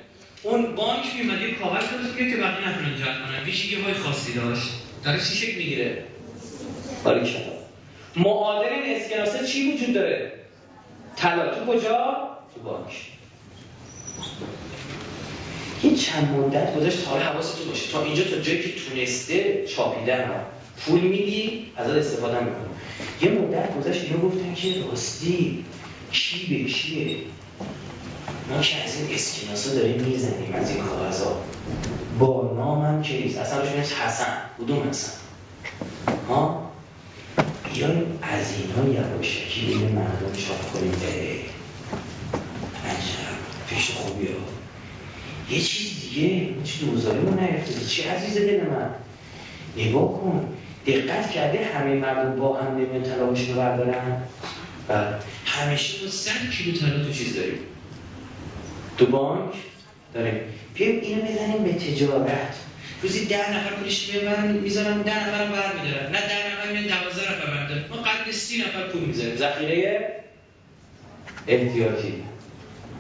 اون 0.43 0.75
بانک 0.75 1.05
میومد 1.15 1.41
یه 1.41 1.55
کاغذ 1.55 1.85
درست 1.91 2.17
که 2.19 2.25
بقیه 2.25 2.69
نتونن 2.69 2.97
جعل 2.99 3.15
کنن 3.15 3.45
ویژگی 3.45 3.75
های 3.83 3.95
خاصی 3.95 4.35
داشت. 4.35 4.69
داره 5.05 5.19
چی 5.19 5.35
شکل 5.35 5.59
می‌گیره؟ 5.59 6.05
باریکلا 7.05 7.41
معادل 8.17 8.69
این 8.69 8.97
اسکناسه 8.97 9.47
چی 9.47 9.73
وجود 9.73 9.95
داره؟ 9.95 10.33
طلا. 11.17 11.55
تو 11.55 11.73
کجا؟ 11.73 12.29
تو 12.55 12.61
بانک. 12.65 13.11
یه 15.85 15.97
چند 15.97 16.31
مدت 16.31 16.77
گذاشت 16.77 17.05
تا 17.05 17.19
حواستون 17.19 17.69
باشه. 17.69 17.93
تا 17.93 18.05
اینجا 18.05 18.25
تا 18.25 18.39
جایی 18.39 18.63
که 18.63 18.69
تونسته 18.81 19.67
چاپیدن 19.67 20.31
پول 20.87 21.01
میدی 21.01 21.73
ازت 21.77 21.91
استفاده 21.91 22.39
می‌کنه 22.41 22.67
یه 23.23 23.31
مدت 23.31 23.77
گذاشت 23.79 24.03
اینو 24.05 24.19
گفتن 24.19 24.55
که 24.55 24.75
راستی 24.91 25.65
کی 26.13 26.65
به 26.65 26.71
کیه 26.73 27.17
ما 28.51 28.61
که 28.61 28.85
از 28.85 29.01
این 29.01 29.15
اسکناس 29.15 29.69
ها 29.69 29.75
داریم 29.75 30.01
می‌زنیم 30.01 30.55
از 30.55 30.71
این 30.71 30.85
کاغذ 30.85 31.23
با 32.19 32.53
نام 32.57 33.03
که 33.03 33.13
نیست. 33.15 33.39
اصلا 33.39 33.61
روش 33.61 33.93
حسن. 33.93 34.37
کدوم 34.59 34.89
حسن؟ 34.89 35.13
ها؟ 36.29 36.71
بیایم 37.75 38.19
از 38.23 38.47
اینها 38.59 39.01
یواشکی 39.01 39.67
بین 39.67 39.93
مردم 39.93 40.33
چاپ 40.33 40.73
کنیم 40.73 40.91
به 40.91 41.07
عجب 42.89 43.37
پیش 43.69 43.91
خوبی 43.91 44.27
ها. 44.27 44.35
یه 45.51 45.61
چیز 45.61 46.01
دیگه 46.01 46.49
چی 46.65 46.87
دوزاری 46.87 47.21
رو 47.21 47.41
نیفتاده 47.41 47.87
چی 47.87 48.03
عزیز 48.03 48.39
دل 48.39 48.61
من. 48.61 48.91
نگاه 49.77 50.13
کن. 50.13 50.49
دقت 50.87 51.31
کرده 51.31 51.65
همه 51.65 51.95
مردم 51.95 52.37
با 52.37 52.57
هم 52.57 52.75
نمیان 52.75 53.03
طلاهاشون 53.03 53.49
رو 53.49 53.55
بردارن؟ 53.55 54.23
و 54.89 54.95
همیشه 55.47 55.99
تو 55.99 56.09
صد 56.09 56.51
کیلو 56.53 56.79
طلا 56.79 57.05
تو 57.05 57.13
چیز 57.13 57.37
داریم. 57.37 57.59
تو 58.99 59.07
بانک؟ 59.07 59.55
داریم 60.15 60.41
بیایم 60.75 61.01
اینو 61.01 61.23
بزنیم 61.23 61.63
به 61.65 61.73
تجارت. 61.73 62.55
روزی 63.03 63.27
ده 63.27 63.57
نفر 63.57 63.71
پولش 63.71 64.15
می‌برن 64.15 64.53
می‌ذارن 64.53 65.03
ده 65.03 65.29
نفر 65.29 65.45
بر 65.45 65.73
میدارن 65.83 66.13
نه 66.13 66.21
ده 66.21 66.46
نفر 66.67 66.73
میان 66.73 67.01
دوازده 67.01 67.33
نفر 67.33 67.47
بردارن 67.47 67.85
ما 67.91 67.97
قدر 67.97 68.33
سی 68.33 68.59
نفر 68.59 68.87
پول 68.87 69.01
می‌ذاریم 69.03 69.37
ذخیره 69.37 70.11
احتیاطی. 71.47 72.25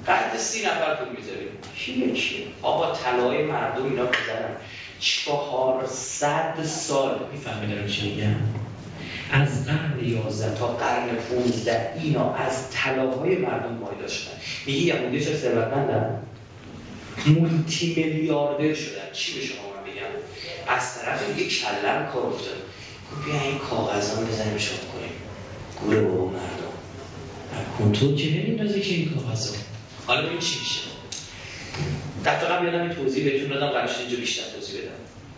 قدر 0.06 0.38
سی 0.38 0.66
نفر 0.66 0.94
پول 0.94 1.16
می‌ذاریم 1.16 1.48
چیه 1.78 2.12
چیه؟ 2.14 2.46
آقا 2.62 2.96
طلای 2.96 3.42
مردم 3.42 3.84
اینا 3.84 4.04
بزنن 4.04 4.56
چهارصد 5.00 6.64
سال. 6.64 7.28
می‌فهمی 7.32 7.74
دارم 7.74 7.88
چی 7.88 8.10
میگم؟ 8.10 8.34
از 9.32 9.66
قرن 9.66 9.98
11 10.04 10.58
تا 10.58 10.66
قرن 10.66 11.08
15 11.30 11.92
اینا 12.02 12.34
از 12.34 12.70
طلاهای 12.70 13.36
مردم 13.36 13.72
مای 13.72 13.94
داشتن 14.00 14.30
میگی 14.66 14.78
یهودی 14.78 15.24
چه 15.24 15.36
ثروتمندن؟ 15.36 16.22
مولتی 17.26 17.94
میلیاردر 17.96 18.74
شدن. 18.74 19.12
چی 19.12 19.34
به 19.34 19.46
شما 19.46 19.56
من 19.56 19.92
بگم 19.92 20.76
از 20.76 21.00
طرف 21.00 21.38
یک 21.38 21.62
کلم 21.62 22.06
کار 22.12 22.26
افتاد. 22.26 22.65
بیا 23.24 23.40
این 23.40 23.58
کاغذان 23.58 24.24
بزنیم 24.24 24.58
چاپ 24.58 24.92
کنیم. 24.92 25.12
گوره 25.80 26.00
بابا 26.00 26.26
مردم. 26.26 26.66
کنترل 27.78 28.16
که 28.16 28.26
نمیندازه 28.26 28.80
که 28.80 28.94
این 28.94 29.14
کاغذا 29.14 29.54
حالا 30.06 30.26
ببین 30.26 30.38
چی 30.38 30.58
میشه. 30.58 30.80
در 32.24 32.34
قبل 32.34 32.64
یادم 32.64 32.80
این 32.80 32.94
توضیح 32.94 33.24
بهتون 33.24 33.48
دادم 33.48 33.68
قرارش 33.68 33.98
اینجا 33.98 34.16
بیشتر 34.16 34.42
توضیح 34.54 34.80
بدم. 34.80 34.90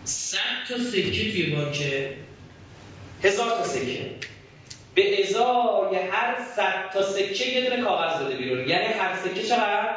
صد 0.05 0.37
تا 0.69 0.83
سکه 0.91 1.31
توی 1.31 1.55
بانکه. 1.55 2.13
هزار 3.23 3.49
تا 3.49 3.63
سکه. 3.63 4.11
به 4.95 5.23
ازای 5.23 5.95
هر 6.11 6.35
صد 6.55 6.91
تا 6.93 7.03
سکه 7.03 7.45
یه 7.45 7.69
دونه 7.69 7.83
کاغذ 7.83 8.19
داده 8.19 8.35
بیرون. 8.35 8.69
یعنی 8.69 8.85
هر 8.85 9.15
سکه 9.23 9.43
چقدر؟ 9.43 9.95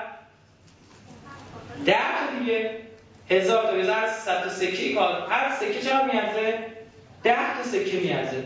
ده 1.87 1.93
تا 1.93 2.39
دیگه. 2.39 2.71
هزار 3.31 3.63
تا. 3.63 3.73
هزار 3.73 4.09
صد 4.25 4.45
تا 4.45 4.51
سکه 4.51 4.95
کاغذ 4.95 5.31
هر 5.31 5.57
سکه 5.61 5.83
چقدر 5.83 6.13
میارزه؟ 6.13 6.72
ده 7.25 7.57
تا 7.57 7.69
سکه 7.73 8.01
میارزه 8.01 8.45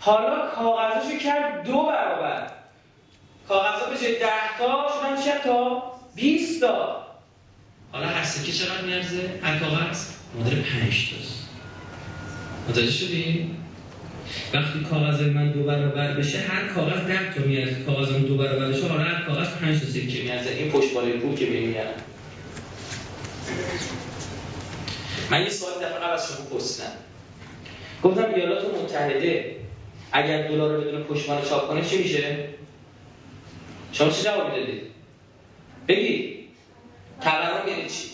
حالا 0.00 0.50
کاغذاشو 0.50 1.18
کرد 1.18 1.62
دو 1.66 1.82
برابر 1.82 2.50
کاغذها 3.48 3.90
به 3.90 3.98
جای 4.02 4.18
ده 4.18 4.58
تا 4.58 4.86
شدن 4.98 5.22
چند 5.22 5.42
تا؟ 5.42 5.82
20 6.14 6.60
تا 6.60 7.06
حالا 7.92 8.06
هر 8.06 8.24
سکه 8.24 8.52
چقدر 8.52 8.80
میارزه؟ 8.80 9.40
هر 9.42 9.58
کاغذ؟ 9.58 10.06
مادر 10.34 10.54
پنج 10.54 11.10
تاست 11.10 11.48
متوجه 12.68 12.90
شدیم؟ 12.90 13.62
وقتی 14.54 14.80
کاغذ 14.90 15.20
من 15.20 15.52
دو 15.52 15.62
برابر 15.62 16.14
بشه 16.14 16.38
هر 16.38 16.68
کاغذ 16.68 17.06
ده 17.06 17.34
تا 17.34 17.40
میارزه 17.40 17.84
کاغذ 17.84 18.10
من 18.10 18.22
دو 18.22 18.36
برابر 18.36 18.68
بشه 18.68 18.88
حالا 18.88 19.04
هر 19.04 19.22
کاغذ 19.22 19.48
پنج 19.48 19.80
تا 19.80 19.86
سکه 19.86 20.22
میارزه 20.22 20.50
این 20.50 20.72
پشت 20.72 20.94
بالای 20.94 21.12
پول 21.12 21.36
که 21.36 21.46
میارن 21.46 21.94
من 25.30 25.42
یه 25.42 25.48
سوال 25.48 25.72
دفعه 25.74 25.98
قبل 25.98 26.12
از 26.12 26.28
شما 26.28 26.46
پرسیدم 26.46 26.92
گفتم 28.02 28.34
ایالات 28.34 28.64
متحده 28.82 29.56
اگر 30.12 30.48
دلار 30.48 30.76
رو 30.76 30.80
بدون 30.80 31.02
پشتوانه 31.02 31.48
چاپ 31.48 31.68
کنه 31.68 31.84
چی 31.84 31.98
میشه؟ 31.98 32.48
شما 33.92 34.10
چه 34.10 34.22
جوابی 34.22 34.60
دادید 34.60 34.82
بگید 35.88 36.36
تورم 37.20 37.68
یعنی 37.68 37.82
چی؟ 37.82 38.08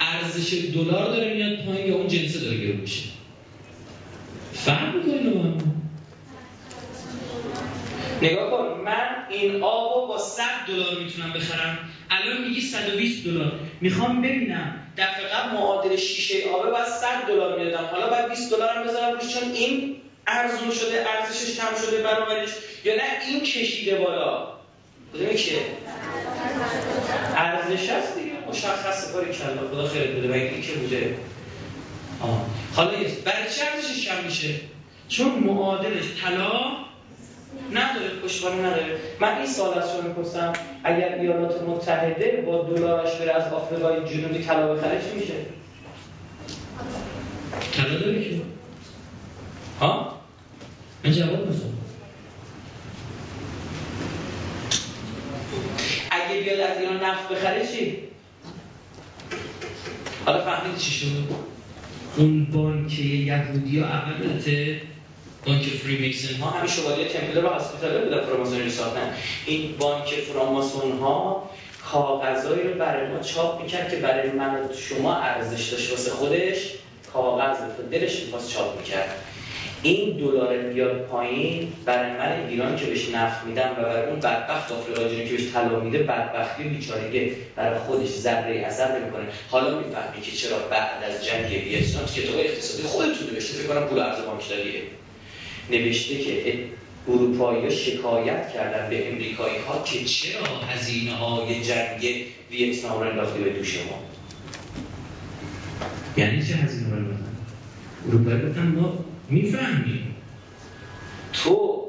ارزش 0.00 0.54
دلار 0.74 1.06
داره 1.06 1.34
میاد 1.34 1.64
پایین 1.64 1.88
یا 1.88 1.94
اون 1.96 2.08
جنسه 2.08 2.40
داره 2.40 2.56
گرون 2.56 2.76
میشه؟ 2.76 3.08
فهم 4.52 4.96
می‌کنین 4.96 5.30
با 5.30 5.70
نگاه 8.22 8.50
کن 8.50 8.80
من 8.84 9.08
این 9.30 9.62
آب 9.62 10.00
رو 10.00 10.06
با 10.06 10.18
100 10.18 10.42
دلار 10.68 10.98
می‌تونم 10.98 11.32
بخرم. 11.32 11.78
الان 12.10 12.48
میگی 12.48 12.60
120 12.60 13.24
دلار. 13.24 13.60
می‌خوام 13.80 14.22
ببینم 14.22 14.79
دفعه 15.00 15.52
معادل 15.54 15.96
شیشه 15.96 16.50
آبه 16.50 16.70
باید 16.70 16.86
100 16.86 17.26
دلار 17.28 17.58
می‌دادم. 17.58 17.84
حالا 17.84 18.10
باید 18.10 18.28
20 18.28 18.50
دلار 18.50 18.68
هم 18.68 18.84
بذارم 18.84 19.12
روش 19.18 19.34
چون 19.34 19.52
این 19.52 19.96
ارزون 20.26 20.70
شده 20.70 21.06
ارزشش 21.08 21.56
کم 21.60 21.86
شده 21.86 22.02
برابرش. 22.02 22.48
یا 22.84 22.94
نه 22.94 23.02
این 23.28 23.40
کشیده 23.40 23.96
بالا. 23.96 24.46
بودیم 25.12 25.36
که. 25.36 25.52
ارزش 27.36 27.90
هست 27.90 28.18
دیگه. 28.18 28.32
مشخصه 28.48 29.12
کاری 29.12 29.32
کلا 29.32 29.68
خدا 29.70 29.88
خیرت 29.88 30.08
بده. 30.08 30.28
و 30.28 30.32
این 30.32 30.62
که 30.62 30.72
بوده؟ 30.72 31.16
آه. 32.22 32.46
حالا 32.76 32.90
برای 33.24 33.50
چه 33.56 33.64
ارزشش 33.74 34.08
کم 34.08 34.24
میشه؟ 34.24 34.54
چون 35.08 35.28
معادلش 35.28 36.04
طلا 36.22 36.60
نداره 37.72 38.08
پشتوانه 38.24 38.62
نداره. 38.62 38.98
من 39.20 39.36
این 39.36 39.46
سال 39.46 39.78
از 39.78 39.92
شما 39.92 40.00
می‌پرسم 40.00 40.52
اگر 40.84 41.14
ایالات 41.14 41.62
متحده 41.62 42.42
با 42.46 42.62
دلارش 42.62 43.16
بره 43.16 43.32
از 43.32 43.52
آفریقای 43.52 44.08
جنوبی 44.08 44.44
طلا 44.44 44.74
بخره 44.74 45.00
چی 45.00 45.20
میشه؟ 45.20 45.34
طلا 47.72 47.98
داره 47.98 48.24
که. 48.24 48.40
ها؟ 49.80 50.20
من 51.04 51.12
جواب 51.12 51.46
می‌خوام. 51.46 51.70
اگه 56.10 56.40
بیاد 56.40 56.60
از 56.60 56.78
ایران 56.78 57.04
نفت 57.04 57.28
بخره 57.28 57.66
چی؟ 57.66 57.98
حالا 60.26 60.44
فهمید 60.44 60.76
چی 60.76 60.90
شد؟ 60.90 61.06
اون 62.16 62.44
بانک 62.44 62.98
یهودی 62.98 63.78
ها 63.78 63.86
اول 63.86 64.40
بانک 65.46 65.62
فری 65.62 65.98
میکسن 65.98 66.34
ها 66.34 66.50
همین 66.50 66.70
شوالیه 66.70 67.08
تمپلر 67.08 67.44
و 67.44 67.48
هاسپیتال 67.48 68.04
بودن 68.04 68.20
فراماسونری 68.20 68.70
ساختن 68.70 69.14
این 69.46 69.76
بانک 69.78 70.06
فراماسون 70.06 70.98
ها 70.98 71.50
کاغذایی 71.92 72.62
رو 72.62 72.74
برای 72.74 73.08
ما 73.08 73.20
چاپ 73.20 73.62
می‌کرد 73.62 73.90
که 73.90 73.96
برای 73.96 74.30
من 74.30 74.54
و 74.54 74.58
شما 74.88 75.16
ارزش 75.16 75.68
داشت. 75.68 75.90
واسه 75.90 76.10
خودش 76.10 76.56
کاغذ 77.12 77.56
تو 77.76 77.82
دلش 77.90 78.22
می‌خواست 78.22 78.50
چاپ 78.50 78.78
می‌کرد. 78.78 79.10
این 79.82 80.16
دلار 80.16 80.58
بیاد 80.58 80.96
پایین 80.96 81.72
برای 81.84 82.10
من 82.10 82.46
ایران 82.48 82.76
که 82.76 82.86
بهش 82.86 83.08
نفت 83.08 83.44
میدم 83.44 83.70
و 83.78 83.82
برای 83.82 84.08
اون 84.08 84.20
بدبخت 84.20 84.72
آفریقا 84.72 85.08
جنوبی 85.08 85.24
که 85.24 85.36
بهش 85.36 85.52
طلا 85.52 85.80
میده 85.80 85.98
بدبختی 85.98 86.64
و 86.64 86.68
بیچارگی 86.68 87.32
برای 87.56 87.78
خودش 87.78 88.08
ذره 88.08 88.62
اثر 88.66 88.98
نمی‌کنه 88.98 89.24
حالا 89.50 89.78
می‌فهمی 89.78 90.22
که 90.22 90.32
چرا 90.32 90.58
بعد 90.58 91.04
از 91.04 91.24
جنگ 91.24 91.50
ویتنام 91.50 92.06
کتاب 92.06 92.36
اقتصادی 92.38 92.82
خودتون 92.82 93.30
نوشته 93.32 93.52
فکر 93.52 93.68
کنم 93.68 93.86
پول 93.86 93.98
ارز 93.98 94.24
بانکداریه. 94.24 94.82
نوشته 95.70 96.18
که 96.18 96.64
اروپایی 97.08 97.70
شکایت 97.70 98.52
کردن 98.52 98.90
به 98.90 99.12
امریکایی 99.12 99.58
ها 99.58 99.82
که 99.82 100.04
چرا 100.04 100.46
هزینه 100.68 101.14
های 101.14 101.62
جنگ 101.62 102.24
ویتنام 102.50 103.00
رو 103.00 103.08
انداخته 103.08 103.40
به 103.40 103.50
دوش 103.50 103.76
ما؟ 103.76 104.02
یعنی 106.16 106.46
چه 106.46 106.54
هزینه 106.54 106.96
رو 106.96 107.04
اروپایی 108.08 108.48
گفتن 108.48 108.66
ما 108.66 109.04
می‌فهمیم. 109.28 110.14
تو 111.32 111.80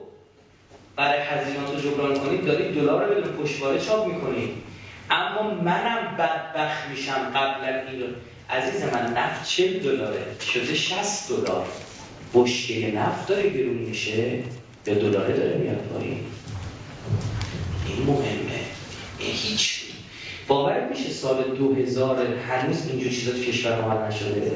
برای 0.96 1.20
هزینات 1.20 1.70
رو 1.74 1.92
جبران 1.92 2.20
کنید 2.20 2.46
دارید 2.46 2.76
دلار 2.76 3.06
رو 3.06 3.22
بدون 3.22 3.34
پشتواره 3.34 3.80
چاپ 3.80 4.08
می‌کنید 4.08 4.50
اما 5.10 5.54
منم 5.54 6.16
بدبخت 6.18 6.88
میشم 6.90 7.32
قبل 7.36 7.64
این 7.66 8.04
عزیز 8.50 8.84
من 8.84 9.14
نفت 9.18 9.50
40 9.50 9.80
دلاره؟ 9.80 10.26
شده 10.54 10.76
60 10.76 11.30
دلار. 11.30 11.68
بشکه 12.34 12.92
نفت 12.92 13.28
داره 13.28 13.50
گرون 13.50 13.74
میشه 13.74 14.44
به 14.84 14.96
دلاره 14.96 15.38
داره 15.38 15.58
میاد 15.58 15.78
پایین. 15.78 16.20
این 17.88 18.06
مهمه. 18.06 18.60
این 19.20 19.34
هیچ 19.34 19.82
باور 20.48 20.90
میشه 20.90 21.10
سال 21.10 21.44
2000 21.44 22.26
هنوز 22.36 22.88
اینجور 22.88 23.12
چیزا 23.12 23.32
تو 23.32 23.38
کشور 23.38 23.72
عمل 23.72 24.08
نشده؟ 24.08 24.52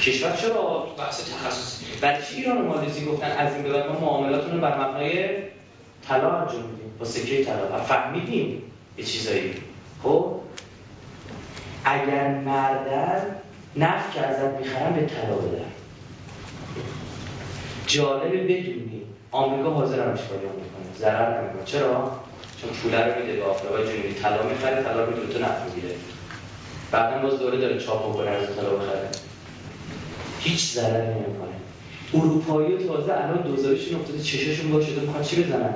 کشور 0.00 0.36
چرا 0.36 0.94
بحث 0.98 1.30
تخصصی؟ 1.32 1.84
برای 2.00 2.22
چی 2.22 2.36
ایران 2.36 2.58
و 2.58 2.64
مالزی 2.64 3.04
گفتن 3.04 3.30
از 3.30 3.54
این 3.54 3.62
به 3.62 3.72
بعد 3.72 3.86
ما 3.90 4.00
معاملاتون 4.00 4.60
بر 4.60 4.88
مبنای 4.88 5.28
طلا 6.08 6.30
انجام 6.30 6.62
میدیم؟ 6.62 6.90
با 6.98 7.04
سکه 7.04 7.44
طلا. 7.44 7.82
فهمیدیم 7.82 8.62
یه 8.98 9.04
چیزایی. 9.04 9.54
خب؟ 10.02 10.40
اگر 11.84 12.28
مردن 12.28 13.36
نفت 13.76 14.12
که 14.14 14.20
ازت 14.20 14.60
می‌خرن 14.60 14.92
به 14.92 15.06
طلا 15.06 15.36
بدن 15.36 15.64
جالبه 17.86 18.38
بدونی 18.38 19.02
آمریکا 19.30 19.70
حاضر 19.70 20.08
همش 20.08 20.20
کاری 20.20 20.40
می‌کنه. 20.40 20.98
ضرر 20.98 21.40
نمی‌کنه. 21.40 21.64
چرا؟ 21.64 22.20
چون 22.60 22.70
پول 22.70 22.94
رو 22.94 23.20
میده 23.20 23.36
به 23.36 23.44
آفریقای 23.44 23.84
جنوبی. 23.84 24.14
طلا 24.14 24.42
می‌خره 24.42 24.82
طلا 24.82 25.04
رو 25.04 25.12
دو 25.12 25.32
تا 25.32 25.38
نفت 25.38 25.74
می‌گیره. 25.74 25.94
بعدا 26.90 27.22
باز 27.22 27.38
دوره 27.38 27.58
داره 27.58 27.80
چاپ 27.80 28.12
بکنه 28.12 28.30
از 28.30 28.56
طلا 28.56 28.70
بخره. 28.70 29.08
هیچ 30.40 30.72
ضرری 30.72 31.06
نمی‌کنه. 31.06 31.52
اروپایی 32.14 32.86
تازه 32.86 33.12
الان 33.12 33.42
دوزارشون 33.42 34.00
افتاده 34.00 34.22
چشاشون 34.22 34.72
باز 34.72 34.84
شده 34.84 35.00
می‌خوان 35.00 35.24
چی 35.24 35.42
بزنن؟ 35.42 35.74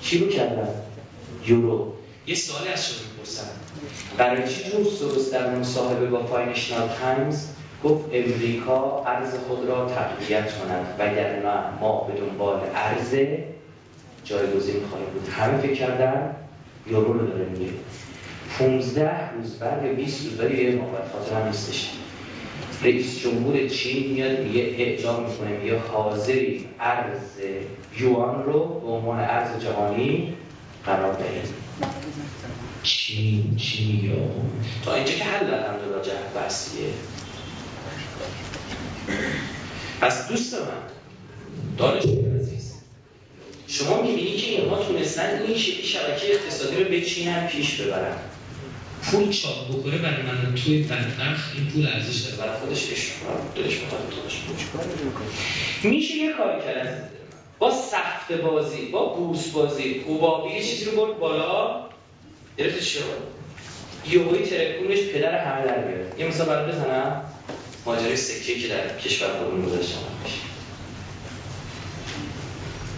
چی 0.00 0.18
رو 0.18 0.26
کردن؟ 0.28 0.68
یورو. 1.46 1.92
یه 2.26 2.34
سوالی 2.34 2.68
از 2.68 2.86
شما. 2.86 3.09
می‌پرسن 3.20 3.46
برای 4.18 4.48
چی 4.48 4.70
سوروس 4.98 5.32
در 5.32 5.54
مصاحبه 5.54 6.06
با 6.06 6.26
فاینشنال 6.26 6.88
تایمز 6.88 7.46
گفت 7.84 8.04
امریکا 8.12 9.04
ارز 9.04 9.34
خود 9.34 9.68
را 9.68 9.86
تقویت 9.86 10.58
کند 10.58 10.94
وگرنه 10.98 11.78
ما 11.80 12.04
به 12.04 12.20
دنبال 12.20 12.60
ارز 12.74 13.14
جایگزین 14.24 14.80
خواهیم 14.90 15.08
بود. 15.14 15.28
همه 15.28 15.58
فکر 15.58 15.74
کردن 15.74 16.34
یورو 16.86 17.12
رو 17.12 17.26
داره 17.26 17.44
میگه 17.44 17.72
15 18.58 19.30
روز 19.32 19.58
بعد 19.58 19.84
یا 19.84 19.92
20 19.92 20.24
روز 20.24 20.36
بعد 20.36 20.50
یه 20.50 20.70
موقع 20.70 20.98
خاطر 21.12 21.40
هم 21.40 21.46
نیستش. 21.46 21.90
رئیس 22.82 23.18
جمهور 23.18 23.68
چین 23.68 24.12
میاد 24.12 24.40
میگه 24.40 24.60
اعلام 24.60 25.22
می‌کنه 25.22 25.48
میگه 25.48 25.78
حاضری 25.78 26.68
ارز 26.80 27.20
یوان 27.98 28.44
رو 28.44 28.80
به 28.80 28.88
عنوان 28.88 29.20
ارز 29.20 29.64
جهانی 29.64 30.34
قرار 30.86 31.12
دهیم 31.14 31.59
چین 32.82 33.56
چینی 33.56 34.08
یا 34.08 34.14
تا 34.84 34.94
اینجا 34.94 35.12
که 35.12 35.24
حل 35.24 35.54
الحمدلله 35.54 36.04
جهت 36.04 36.34
بحثیه. 36.34 36.88
پس 40.00 40.28
دوست 40.28 40.54
من 40.54 40.60
دانش 41.78 42.02
عزیز 42.04 42.74
شما 43.66 44.02
می‌بینی 44.02 44.36
که 44.36 44.46
اینها 44.46 44.84
تونستن 44.84 45.42
این 45.42 45.58
شکلی 45.58 45.86
شبکه 45.86 46.34
اقتصادی 46.34 46.76
رو 46.76 46.90
به 46.90 47.02
چین 47.02 47.28
هم 47.28 47.46
پیش 47.46 47.80
ببرن؟ 47.80 48.16
پول 49.02 49.32
چاپ 49.32 49.68
بکنه 49.68 49.98
برای 49.98 50.22
من 50.22 50.54
توی 50.54 50.82
بدبخت 50.82 51.56
این 51.56 51.66
پول 51.66 51.86
ارزش 51.86 52.20
داره. 52.20 52.36
برای 52.36 52.60
خودش 52.60 52.84
دلش 53.56 53.80
میشه 55.82 56.14
یه 56.14 56.32
کاری 56.32 56.60
کرد. 56.60 57.10
با 57.58 57.70
سخت 57.70 58.32
بازی 58.32 58.86
با 58.86 59.14
بورس 59.14 59.48
بازی 59.48 60.04
حبابی 60.08 60.54
یه 60.54 60.62
چیزی 60.64 60.84
رو 60.84 60.92
برد 60.96 61.18
بالا. 61.18 61.89
گرفت 62.60 62.80
چی 62.80 62.98
یهویی 64.06 64.46
ترکونش 64.46 64.98
پدر 64.98 65.38
همه 65.38 65.66
در 65.66 65.78
بیاد 65.78 66.20
یه 66.20 66.26
مثال 66.26 66.46
برای 66.46 66.72
بزنم. 66.72 67.24
ماجرای 67.86 68.16
سکه 68.16 68.60
که 68.60 68.68
در 68.68 68.98
کشور 68.98 69.28
خودمون 69.28 69.66
گذاشتم 69.66 69.98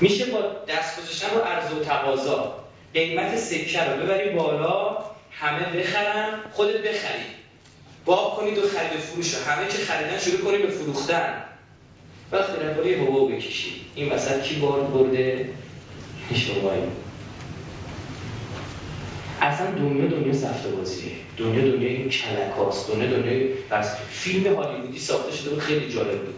میشه 0.01 0.25
با 0.25 0.41
دست 0.69 1.01
گذاشتن 1.01 1.27
رو 1.35 1.41
عرض 1.41 1.73
و 1.73 1.85
تقاضا 1.85 2.65
قیمت 2.95 3.37
سکه 3.37 3.85
رو 3.85 4.03
ببری 4.03 4.31
بالا 4.31 4.99
همه 5.31 5.81
بخرن 5.81 6.39
خودت 6.53 6.77
بخری. 6.77 7.23
باب 8.05 8.37
کنید 8.37 8.59
و 8.59 8.69
خرید 8.69 9.01
فروش 9.01 9.35
رو. 9.35 9.45
همه 9.45 9.69
که 9.69 9.79
خریدن 9.79 10.19
شروع 10.19 10.41
کنید 10.41 10.63
به 10.63 10.73
فروختن. 10.73 11.43
وقتی 12.33 12.91
یه 12.91 12.99
حباب 12.99 13.33
بکشید. 13.33 13.73
این 13.95 14.13
وسط 14.13 14.43
کی 14.43 14.55
بارد 14.55 14.93
برده؟ 14.93 15.49
شمایی 16.35 16.83
اصلا 19.43 19.70
دنیا 19.70 20.07
دنیا 20.07 20.32
سفته 20.32 20.68
بازیه. 20.68 21.12
دنیا 21.36 21.72
دنیا 21.72 21.88
این 21.88 22.09
کلکاست 22.09 22.93
دنیا 22.93 23.11
دنیا 23.11 23.49
بس. 23.70 23.97
فیلم 24.11 24.55
هالیوودی 24.55 24.99
ساخته 24.99 25.36
شده 25.36 25.51
بود 25.51 25.59
خیلی 25.59 25.93
جالب 25.93 26.24
بود. 26.24 26.34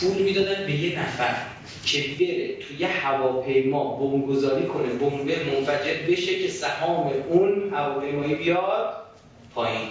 پول 0.00 0.22
می‌دادن 0.22 0.66
به 0.66 0.72
یه 0.72 1.00
نفر 1.00 1.36
که 1.84 1.98
بره 1.98 2.56
توی 2.56 2.76
یه 2.78 2.88
هواپیما 2.88 3.96
بمبگذاری 3.96 4.66
کنه. 4.66 4.88
بمب 4.88 5.30
منفجر 5.30 5.94
بشه 6.08 6.38
که 6.42 6.48
سهام 6.48 7.12
اون 7.28 7.72
هواپیمایی 7.74 8.34
بیاد 8.34 8.94
پایین. 9.54 9.88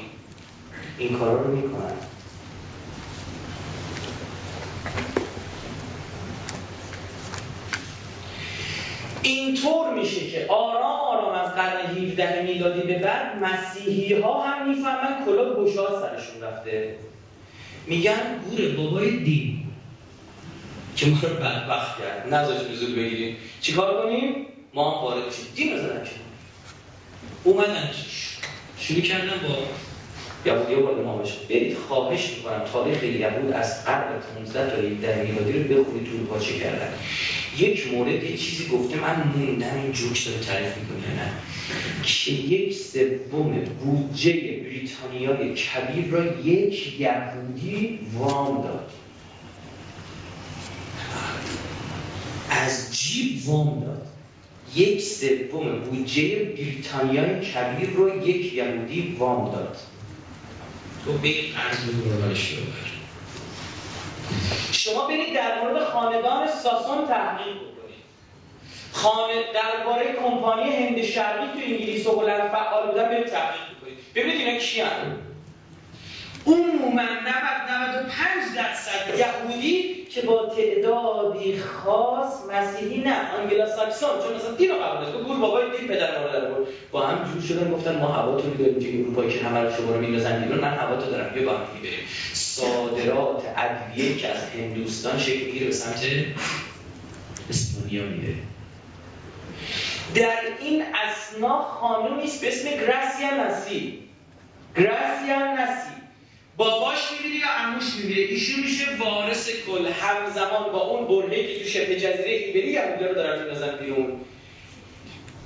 این 0.97 1.17
کارا 1.17 1.41
رو 1.41 1.55
می‌کنن. 1.55 1.93
اینطور 9.21 9.93
میشه 9.93 10.27
که 10.27 10.45
آرام 10.49 11.12
از 11.43 11.55
قرن 11.55 11.85
17 11.85 12.41
میلادی 12.41 12.81
به 12.81 12.99
بعد 12.99 13.43
مسیحی 13.43 14.13
ها 14.13 14.43
هم 14.43 14.69
می‌فهمن 14.69 15.25
کلا 15.25 15.63
گشاد 15.63 16.01
سرشون 16.01 16.41
رفته. 16.41 16.95
میگن 17.87 18.39
گور 18.49 18.69
بابای 18.69 19.17
دین. 19.17 19.59
که 20.95 21.05
ما 21.05 21.17
رو 21.21 21.35
بدبخت 21.35 21.99
کرد. 21.99 22.33
نذاش 22.33 22.61
نزول 22.71 22.95
بگیریم. 22.95 23.37
چیکار 23.61 24.03
کنیم؟ 24.03 24.45
ما 24.73 24.91
هم 24.91 25.03
وارد 25.03 25.31
شیم 25.33 25.45
دین 25.55 25.73
رو 25.73 25.79
زدن 25.79 26.03
اومدن 27.43 27.89
شروع 28.77 29.01
کردن 29.01 29.39
با 29.47 29.55
یهودی 30.45 30.75
وارد 30.75 30.99
امامش 30.99 31.33
برید 31.49 31.77
خواهش 31.77 32.29
می‌کنم. 32.37 32.61
تاریخ 32.73 33.03
یهود 33.03 33.51
از 33.51 33.85
قرن 33.85 34.19
15 34.37 34.69
تا 34.69 34.81
17 34.87 35.23
میلادی 35.23 35.53
رو 35.53 35.81
بخونید 35.81 36.05
تو 36.05 36.11
اروپا 36.15 36.39
چه 36.39 36.59
کردن. 36.59 36.93
یک 37.57 37.93
مورد 37.93 38.23
یه 38.23 38.37
چیزی 38.37 38.67
گفته 38.67 38.99
من 38.99 39.33
موندم 39.35 39.81
این 39.83 39.91
جوکس 39.91 40.27
رو 40.27 40.33
تعریف 40.33 40.77
می‌کنه 40.77 41.15
نه؟ 41.15 41.31
که 42.03 42.31
یک 42.31 42.73
سوم 42.73 43.59
بودجه 43.83 44.33
بریتانیای 44.33 45.53
کبیر 45.53 46.05
را 46.11 46.25
یک 46.25 46.99
یهودی 46.99 47.99
وام 48.13 48.61
داد. 48.61 48.91
از 52.49 52.97
جیب 52.99 53.49
وام 53.49 53.79
داد. 53.79 54.07
یک 54.75 55.01
سوم 55.01 55.79
بودجه 55.79 56.35
بریتانیای 56.35 57.39
کبیر 57.39 57.89
رو 57.89 58.29
یک 58.29 58.53
یهودی 58.53 59.15
وام 59.19 59.51
داد. 59.51 59.77
تو 61.05 61.11
بگید 61.11 61.55
ارز 61.57 61.89
رو 61.89 62.35
شما 64.71 65.07
برید 65.07 65.35
در 65.35 65.63
مورد 65.63 65.83
خاندان 65.83 66.47
ساسون 66.47 67.07
تحقیق 67.07 67.55
بکنید. 67.55 68.03
خانه 68.91 69.33
درباره 69.53 70.13
کمپانی 70.13 70.75
هند 70.75 71.01
شرقی 71.01 71.47
تو 71.47 71.59
انگلیس 71.65 72.07
و 72.07 72.19
هلند 72.19 72.51
فعال 72.51 72.87
بودن 72.87 73.09
برید 73.09 73.27
تحقیق 73.27 73.77
بکنید. 73.77 73.97
ببینید 74.15 74.47
اینا 74.47 74.59
کیان. 74.59 75.32
عموما 76.47 77.01
90 77.01 77.69
95 77.69 78.55
درصد 78.55 79.19
یهودی 79.19 80.05
که 80.09 80.21
با 80.21 80.55
تعدادی 80.55 81.59
خاص 81.59 82.33
مسیحی 82.51 83.01
نه. 83.01 83.31
آنگلا 83.39 83.75
ساکسون 83.75 84.09
چون 84.09 84.35
مثلا 84.35 84.55
دین 84.55 84.69
رو 84.69 84.75
قبول 84.75 85.05
داشت 85.05 85.25
گور 85.25 85.37
بابای 85.37 85.63
دین 85.77 85.87
پدر 85.87 86.19
مادر 86.23 86.45
بود 86.45 86.67
با 86.91 87.07
هم 87.07 87.31
جور 87.33 87.41
شدن 87.41 87.71
گفتن 87.71 87.99
ما 87.99 88.07
هوا 88.07 88.41
تو 88.41 88.49
داریم 88.49 88.79
که 88.79 88.99
اروپایی 88.99 89.39
که 89.39 89.45
همه 89.45 89.59
رو 89.59 89.71
شما 89.71 89.95
رو 89.95 89.99
بیرون 89.99 90.59
من 90.59 90.73
هوا 90.73 90.95
تو 90.95 91.11
دارم. 91.11 91.33
بیا 91.33 91.45
با 91.45 91.57
هم 91.57 91.65
بریم. 91.83 92.07
صادرات 92.33 93.43
ادویه 93.57 94.17
که 94.17 94.27
از 94.27 94.43
هندوستان 94.43 95.19
شکل 95.19 95.45
می‌گیره 95.45 95.65
به 95.65 95.71
سمت 95.71 96.05
اسپانیا 97.49 98.03
میره. 98.03 98.33
در 100.15 100.39
این 100.59 100.83
اسنا 100.93 101.61
خانومی 101.61 102.29
به 102.41 102.47
اسم 102.47 102.69
گراسیا 102.69 103.47
نسی 103.47 103.99
گراسیا 104.77 105.53
نسی 105.53 105.92
باباش 106.57 106.97
می‌بینی 107.11 107.39
یا 107.39 107.47
عموش 107.47 107.95
می‌بینه 107.95 108.21
ایشون 108.21 108.63
میشه 108.63 108.83
وارث 108.99 109.49
کل 109.67 109.87
همزمان 109.87 110.71
با 110.71 110.81
اون 110.81 111.07
برهه 111.07 111.47
که 111.47 111.59
تو 111.59 111.69
شبه 111.69 111.95
جزیره 111.95 112.29
ایبری 112.29 112.77
هم 112.77 113.07
رو 113.07 113.15
دارن 113.15 113.39
میندازن 113.39 113.77
بیرون. 113.77 114.11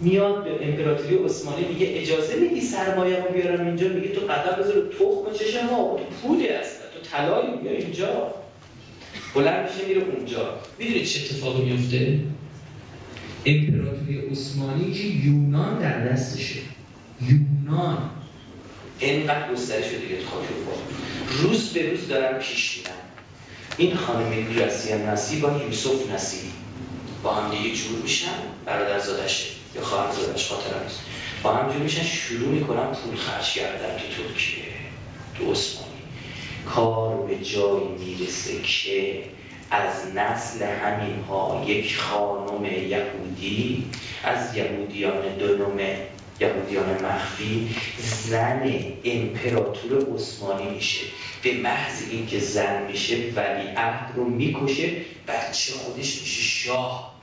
میاد 0.01 0.43
به 0.43 0.68
امپراتوری 0.68 1.16
عثمانی 1.16 1.66
میگه 1.66 1.88
اجازه 2.01 2.36
میدی 2.36 2.62
سرمایه 2.62 3.24
رو 3.24 3.34
بیارم 3.34 3.68
اینجا؟ 3.68 3.88
میگه 3.88 4.10
تو 4.10 4.22
قدم 4.22 4.62
بذار 4.62 4.89
تخم 4.99 5.38
چشم 5.39 5.66
ما 5.66 5.99
تو 5.99 6.28
پولی 6.28 6.47
هست 6.47 6.80
تو 6.93 6.99
طلایی 7.12 7.58
بیا 7.58 7.72
اینجا. 7.72 8.34
بلند 9.36 9.70
میشه 9.70 9.88
میره 9.88 10.01
اونجا. 10.01 10.60
می‌دونید 10.80 11.05
چه 11.05 11.20
اتفاقی 11.20 11.62
میفته 11.62 12.20
امپراتوری 13.45 14.28
عثمانی 14.32 14.93
که 14.93 15.03
یونان 15.03 15.80
در 15.80 16.08
دستشه. 16.08 16.60
یونان. 17.22 18.10
اینقدر 19.00 19.54
گسترش 19.54 19.86
شده 19.86 19.98
دیگه 19.98 20.26
خاک 20.26 20.45
روز 21.30 21.74
به 21.74 21.89
روز 21.89 22.08
دارن 22.08 22.39
پیش 22.39 22.78
میرن. 22.78 22.91
این 23.78 23.95
خانم 23.95 24.54
گراسیا 24.54 24.98
نسی 24.98 25.39
با 25.39 25.62
یوسف 25.66 26.12
نسی 26.14 26.52
با 27.24 27.34
هم 27.34 27.52
دیگه 27.52 27.76
جور 27.76 28.02
میشن 28.02 28.36
برادر 28.66 29.00
زادشه 29.00 29.45
یا 29.76 29.82
خواهر 29.82 30.12
زادش 30.12 30.52
خاطر 30.52 30.84
نیست. 30.84 31.00
با 31.43 31.54
هم 31.54 31.72
جور 31.72 31.82
میشن 31.82 32.04
شروع 32.04 32.50
می‌کنن 32.50 32.86
پول 32.86 33.16
خرج 33.16 33.54
کردن 33.54 33.98
تو 33.98 34.24
ترکیه 34.24 34.64
تو 35.38 35.52
عثمانی. 35.52 35.88
کار 36.66 37.26
به 37.28 37.36
جایی 37.36 37.88
می‌رسه 38.00 38.62
که 38.62 39.24
از 39.72 40.16
نسل 40.16 40.66
همین 40.66 41.24
ها 41.30 41.66
یک 41.68 41.98
خانم 41.98 42.66
یهودی 42.66 43.86
از 44.24 44.56
یهودیان 44.56 45.38
دونم 45.39 45.78
یهودیان 46.40 47.06
مخفی 47.06 47.76
زن 48.00 48.74
امپراتور 49.04 50.16
عثمانی 50.16 50.70
میشه. 50.70 51.06
به 51.44 51.54
محض 51.54 52.10
اینکه 52.12 52.40
زن 52.40 52.92
میشه 52.92 53.16
ولی 53.16 53.68
عهد 53.68 54.16
رو 54.16 54.30
می‌کشه 54.30 54.90
بچه 55.28 55.74
خودش 55.74 56.22
میشه 56.22 56.42
شاه. 56.42 57.18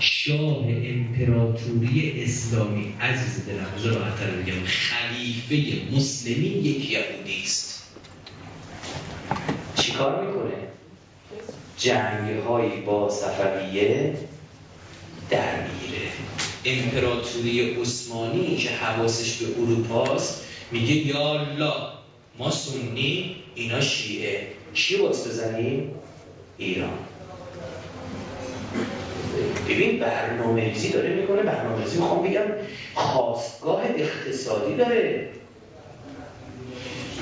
شاه 0.00 0.64
امپراتوری 0.68 2.22
اسلامی. 2.24 2.94
عزیز 3.00 3.46
دلم 3.46 3.66
بذار 3.76 3.92
راحت‌تر 3.92 4.30
بگم. 4.30 4.64
خلیفه 4.66 5.96
مسلمی 5.96 6.46
یک 6.46 6.90
یهودی 6.90 7.42
است. 7.44 7.82
چیکار 9.76 10.26
می‌کنه؟ 10.26 10.54
جنگ 11.78 12.38
هایی 12.38 12.80
با 12.80 13.10
صفویه 13.10 14.14
در 15.30 15.54
میره. 15.60 16.08
امپراتوری 16.64 17.74
عثمانی 17.82 18.56
که 18.56 18.70
حواسش 18.70 19.36
به 19.36 19.46
اروپاست 19.62 20.44
میگه 20.72 20.94
یا 20.94 21.40
الله 21.40 21.74
ما 22.38 22.50
سنی 22.50 23.36
اینا 23.54 23.80
شیعه. 23.80 24.46
چی 24.74 24.96
باز 24.96 25.28
بزنیم؟ 25.28 25.90
ایران. 26.58 26.98
ببین 29.68 29.98
برنامه 29.98 30.64
ریزی 30.64 30.92
داره 30.92 31.14
می‌کنه. 31.14 31.42
برنامه 31.42 31.84
ریزی 31.84 31.98
می‌خوام 31.98 32.22
بگم 32.22 32.44
خواستگاه 32.94 33.82
اقتصادی 33.96 34.74
داره. 34.74 35.28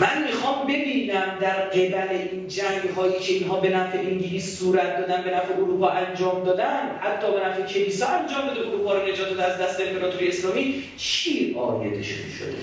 من 0.00 0.22
می‌خوام 0.26 0.66
ببینم 0.66 1.38
در 1.40 1.60
قبل 1.60 2.16
این 2.32 2.48
جنگ 2.48 2.88
هایی 2.96 3.18
که 3.20 3.32
اینها 3.32 3.60
به 3.60 3.68
نفع 3.68 3.98
انگلیس 3.98 4.58
صورت 4.58 4.98
دادن 4.98 5.22
به 5.22 5.30
نفع 5.30 5.54
اروپا 5.54 5.88
انجام 5.88 6.44
دادن 6.44 6.90
حتی 7.00 7.32
به 7.32 7.46
نفع 7.46 7.62
کلیسا 7.62 8.06
انجام 8.06 8.46
داده 8.46 8.60
اروپا 8.60 8.94
رو 8.94 9.08
نجات 9.08 9.28
داده 9.28 9.44
از 9.44 9.58
دست 9.60 9.80
امپراتوری 9.80 10.28
اسلامی 10.28 10.82
چی 10.96 11.54
آیدشون 11.54 12.30
شده؟ 12.38 12.56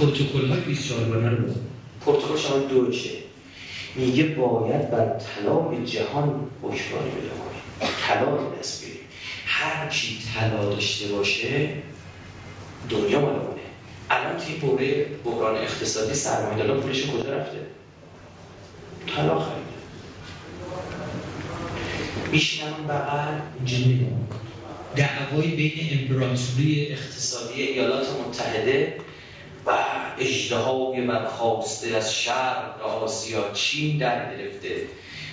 پروتکل 0.00 0.48
های 0.48 0.60
24 0.60 1.04
بانه 1.04 1.30
رو 1.30 1.44
پروتکل 2.06 2.36
شما 2.36 2.58
دوچه 2.58 3.10
میگه 3.94 4.24
باید 4.24 4.90
بر 4.90 5.18
طلا 5.18 5.84
جهان 5.84 6.50
حکمرانی 6.62 7.10
پیدا 7.10 7.34
کنیم. 7.34 7.92
طلا 8.08 8.58
دست 8.58 8.82
بگیریم 8.82 9.00
هر 9.46 9.88
کی 9.88 10.18
طلا 10.34 10.70
داشته 10.70 11.08
باشه 11.08 11.68
دنیا 12.90 13.20
مال 13.20 13.55
الان 14.10 14.36
توی 14.36 14.54
بوره 14.54 15.04
بحران 15.24 15.56
اقتصادی 15.56 16.14
سرمایه‌دارا 16.14 16.80
پولش 16.80 17.06
کجا 17.06 17.36
رفته؟ 17.36 17.58
طلا 19.16 19.38
خریده 19.38 19.76
میشینم 22.32 22.86
بغل. 22.88 23.34
می‌دونم 23.60 24.28
دعوای 24.96 25.46
بین 25.48 25.72
امپراتوری 25.92 26.92
اقتصادی 26.92 27.62
ایالات 27.62 28.06
متحده 28.28 28.96
و 29.66 29.70
اجدهای 30.18 31.00
برخواسته 31.00 31.96
از 31.96 32.14
شرق 32.14 32.82
آسیا 32.82 33.50
چین 33.52 33.98
در 33.98 34.36
گرفته. 34.36 34.86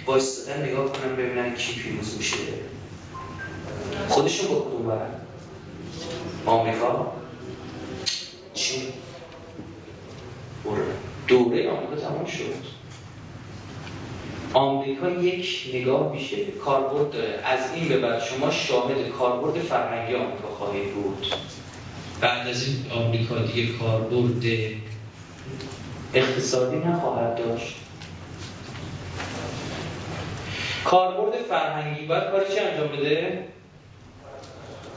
بایستادن 0.05 0.65
نگاه 0.69 0.85
کنم 0.91 1.15
ببینن 1.15 1.55
کی 1.55 1.73
پیروز 1.73 2.17
میشه. 2.17 2.37
خودشون 4.09 4.47
با 4.47 4.59
کدوم 4.59 5.01
آمریکا؟ 6.45 7.13
چین 8.53 8.83
دوره 11.27 11.69
آمریکا 11.69 11.95
تمام 11.95 12.25
شد. 12.25 12.73
آمریکا 14.53 15.09
یک 15.09 15.71
نگاه 15.73 16.11
میشه 16.11 16.45
کاربرد 16.45 17.11
داره 17.11 17.39
از 17.45 17.59
این 17.75 17.89
به 17.89 17.97
بعد 17.97 18.23
شما 18.23 18.51
شاهد 18.51 19.09
کاربرد 19.09 19.61
فرهنگی 19.61 20.15
آمریکا 20.15 20.47
خواهید 20.47 20.93
بود. 20.93 21.27
بعد 22.21 22.47
از 22.47 22.67
این 22.67 22.91
آمریکا 22.91 23.35
دیگه 23.39 23.73
کاربرد 23.77 24.43
اقتصادی 26.13 26.77
نخواهد 26.77 27.37
داشت. 27.37 27.75
کاربرد 30.85 31.41
فرهنگی 31.49 32.05
باید 32.05 32.23
کاری 32.23 32.55
چه 32.55 32.61
انجام 32.61 32.87
بده؟ 32.87 33.47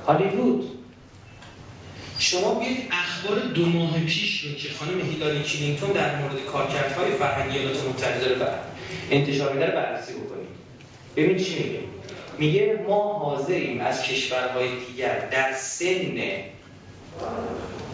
هالیوود 0.07 0.71
شما 2.19 2.55
بیاید 2.55 2.89
اخبار 2.91 3.39
دو 3.39 3.67
ماه 3.67 4.01
پیش 4.01 4.41
رو 4.41 4.55
که 4.55 4.69
خانم 4.69 5.01
هیلاری 5.01 5.43
کلینتون 5.43 5.91
در 5.91 6.17
مورد 6.17 6.45
کارکردهای 6.53 7.11
فرهنگی 7.11 7.59
ایالات 7.59 7.85
متحده 7.89 8.35
داره 8.35 8.59
انتشار 9.11 9.53
میده 9.53 9.67
بررسی 9.67 10.13
بکنید. 10.13 10.49
ببین 11.17 11.45
چی 11.45 11.55
میگه. 11.55 11.79
میگه 12.39 12.85
ما 12.89 13.13
حاضریم 13.19 13.81
از 13.81 14.03
کشورهای 14.03 14.69
دیگر 14.87 15.29
در 15.29 15.53
سن 15.53 16.21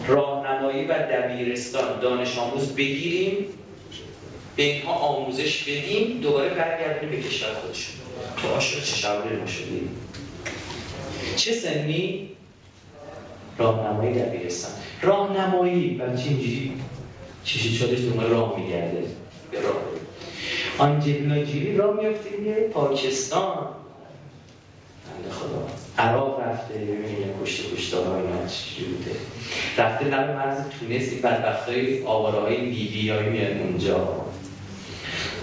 راهنمایی 0.07 0.85
و 0.85 0.93
دبیرستان 0.93 1.99
دانش 1.99 2.37
آموز 2.37 2.75
بگیریم 2.75 3.45
به 4.55 4.63
اینها 4.63 4.93
آموزش 4.93 5.63
بدیم 5.63 6.19
دوباره 6.21 6.49
برگردیم 6.49 7.09
به 7.09 7.21
کشور 7.21 7.53
خودشون. 7.53 7.95
تو 8.41 8.47
آشنا 8.47 8.79
چه 8.79 8.95
شبری 8.95 9.35
ما 9.35 9.45
چه 11.35 11.51
سنی؟ 11.53 12.29
راهنمایی 13.57 14.13
دبیرستان 14.19 14.71
راهنمایی 15.01 16.01
چی 16.23 16.29
اینجوری؟ 16.29 16.81
چشی 17.43 17.77
چالش 17.79 17.99
دنبال 17.99 18.29
راه 18.29 18.59
میگرده. 18.59 19.03
به 19.51 19.61
راه 19.61 19.75
آنجلینا 20.77 21.43
جیلی 21.43 21.77
راه 21.77 21.95
میفته 21.95 22.29
میره 22.39 22.67
پاکستان. 22.67 23.57
بنده 25.05 25.35
خدا. 25.35 25.67
عراق 25.97 26.39
رفته 26.39 26.73
ببینید 26.73 27.27
پشت 27.41 27.75
کشتارها 27.75 28.15
اینا 28.15 28.47
چی 28.47 28.85
بوده. 28.85 29.11
رفته 29.77 30.05
لب 30.05 30.29
مرز 30.29 30.57
تونس 30.57 31.11
این 31.11 31.21
بدبختای 31.21 32.03
آواره 32.03 32.39
های 32.39 32.61
میاد 33.29 33.57
اونجا. 33.57 33.97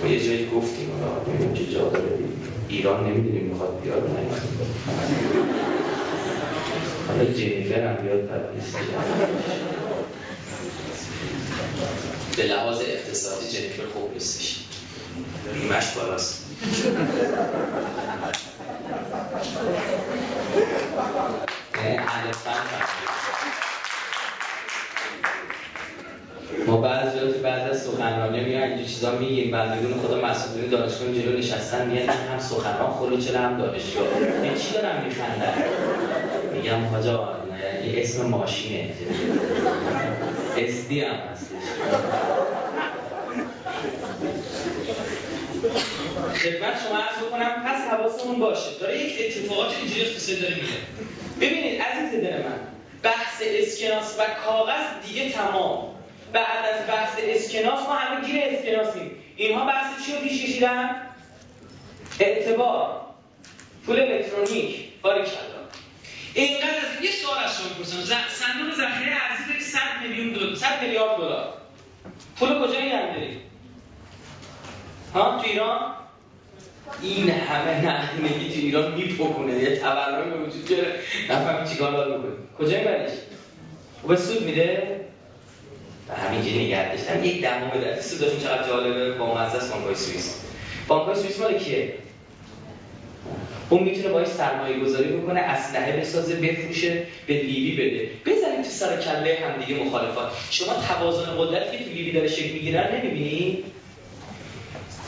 ما 0.02 0.10
یه 0.10 0.24
جایی 0.24 0.46
گفتیم 0.56 0.88
ببینیم 1.28 1.54
چه 1.54 1.72
جا 1.72 1.88
داره. 1.88 2.18
ایران 2.68 3.04
نمی‌دونیم 3.04 3.42
می‌خواد 3.44 3.80
بیاد 3.82 4.10
نه. 4.10 5.79
حالا 7.10 7.24
جنیفر 7.24 7.86
هم 7.86 7.96
بیاد 7.96 8.20
پرپیس 8.20 8.74
به 12.36 12.42
لحاظ 12.42 12.80
اقتصادی 12.80 13.48
جنیفر 13.48 13.82
خوب 13.94 14.12
نیستش. 14.12 14.56
بیمش 15.54 15.90
بالاست. 15.90 16.46
ما 26.66 26.76
بعضی 26.76 27.18
که 27.18 27.38
بعد 27.38 27.70
از 27.70 27.82
سخنرانی 27.82 28.44
میان 28.44 28.62
اینجور 28.62 28.86
چیزا 28.86 29.18
میگیم. 29.18 29.50
بندگون 29.50 30.00
خدا 30.00 30.28
مسئولین 30.28 30.70
دانشگاه 30.70 31.12
جلو 31.12 31.38
نشستن 31.38 31.86
میگن 31.86 32.08
هم 32.08 32.38
سخنران 32.38 32.92
خلو 32.92 33.20
چرا 33.20 33.40
هم 33.40 33.58
دانشگاه؟ 33.58 34.04
این 34.42 34.54
چی 34.54 34.72
دارم 34.74 35.04
میخندن؟ 35.04 35.54
میگم 36.60 36.84
حاجا 36.84 37.36
یه 37.84 38.02
اسم 38.02 38.26
ماشینه. 38.26 38.90
اسدی 40.56 41.00
هم 41.00 41.14
هستش. 41.14 41.54
خدمت 46.34 46.80
شما 46.86 46.98
عرض 46.98 47.24
بکنم 47.26 47.64
پس 47.66 47.80
حواسمون 47.90 48.38
باشه. 48.38 48.78
داره 48.80 48.98
یک 48.98 49.36
اتفاقات 49.36 49.76
اینجوری 49.78 50.00
اقتصادی 50.00 50.40
داره 50.40 50.54
میگه. 50.54 50.68
ببینید 51.40 51.80
عزیز 51.80 52.20
دل 52.20 52.36
من 52.36 52.58
بحث 53.02 53.42
اسکناس 53.42 54.16
و 54.18 54.22
کاغذ 54.46 55.06
دیگه 55.08 55.30
تمام. 55.32 55.94
بعد 56.32 56.64
از 56.74 56.86
بحث 56.86 57.12
اسکناس 57.22 57.80
ما 57.80 57.94
همه 57.94 58.26
گیر 58.26 58.42
اسکناسیم. 58.44 59.10
اینها 59.36 59.66
بحث 59.66 60.06
چی 60.06 60.12
رو 60.12 60.18
پیش 60.18 60.44
کشیدن؟ 60.44 60.96
اعتبار. 62.20 63.00
پول 63.86 64.00
الکترونیک. 64.00 64.84
باری 65.02 65.22
اینقدر 66.34 66.76
از 66.76 67.04
یه 67.04 67.10
سوال 67.10 67.38
از 67.44 67.56
شما 67.56 67.68
پرسم 67.68 68.18
صندوق 68.28 68.74
ذخیره 68.74 69.16
ارزی 69.30 69.64
100 69.64 69.78
میلیون 70.02 70.32
دلار 70.32 70.54
100 70.54 70.82
میلیارد 70.82 71.16
دلار. 71.16 71.54
پول 72.36 72.48
کجا 72.48 72.80
میگن 72.80 73.14
دارید 73.14 73.40
ها؟ 75.14 75.38
تو 75.38 75.46
ایران؟ 75.46 75.94
این 77.02 77.30
همه 77.30 77.86
نقدینگی 77.86 78.54
تو 78.54 78.60
ایران 78.60 78.94
میپکنه. 78.94 79.58
یه 79.58 79.76
تورمی 79.76 80.30
به 80.30 80.36
وجود 80.36 80.68
بیاره. 80.68 81.00
نفهمی 81.30 81.68
چیکار 81.68 81.92
باید 81.92 82.08
بکنی 82.08 82.32
کجای 82.58 82.84
برش؟ 82.84 83.10
به 84.08 84.16
سود 84.16 84.42
میده؟ 84.42 85.00
و 86.08 86.14
همینجا 86.14 86.50
نگه 86.50 86.92
داشتن 86.92 87.24
یک 87.24 87.42
دمو 87.42 87.80
درد 87.80 88.00
سود 88.00 88.42
چقدر 88.42 88.68
جالبه. 88.68 89.12
با 89.12 89.34
مزه 89.34 89.56
است 89.56 89.72
بانکای 89.72 89.94
سوئیس. 89.94 90.40
بانکای 90.88 91.14
سوئیس 91.14 91.40
مال 91.40 91.58
کیه؟ 91.58 91.94
اون 93.70 93.82
می‌تونه 93.82 94.08
باید 94.08 94.26
سرمایه 94.26 94.78
گذاری 94.78 95.08
بکنه 95.08 95.40
اسلحه 95.40 96.00
بسازه 96.00 96.34
بفروشه 96.34 97.02
به 97.26 97.34
لیبی 97.34 97.72
بده. 97.76 98.10
بزنید 98.26 98.62
تو 98.62 98.70
سر 98.70 99.00
کله 99.00 99.38
همدیگه 99.46 99.84
مخالفات 99.84 100.32
شما 100.50 100.74
توازن 100.88 101.36
قدرتی 101.38 101.78
که 101.78 101.84
تو 101.84 101.90
لیبی 101.90 102.12
داره 102.12 102.28
شکل 102.28 102.52
می‌گیرن 102.52 102.96
نمی‌بینی؟ 102.96 103.64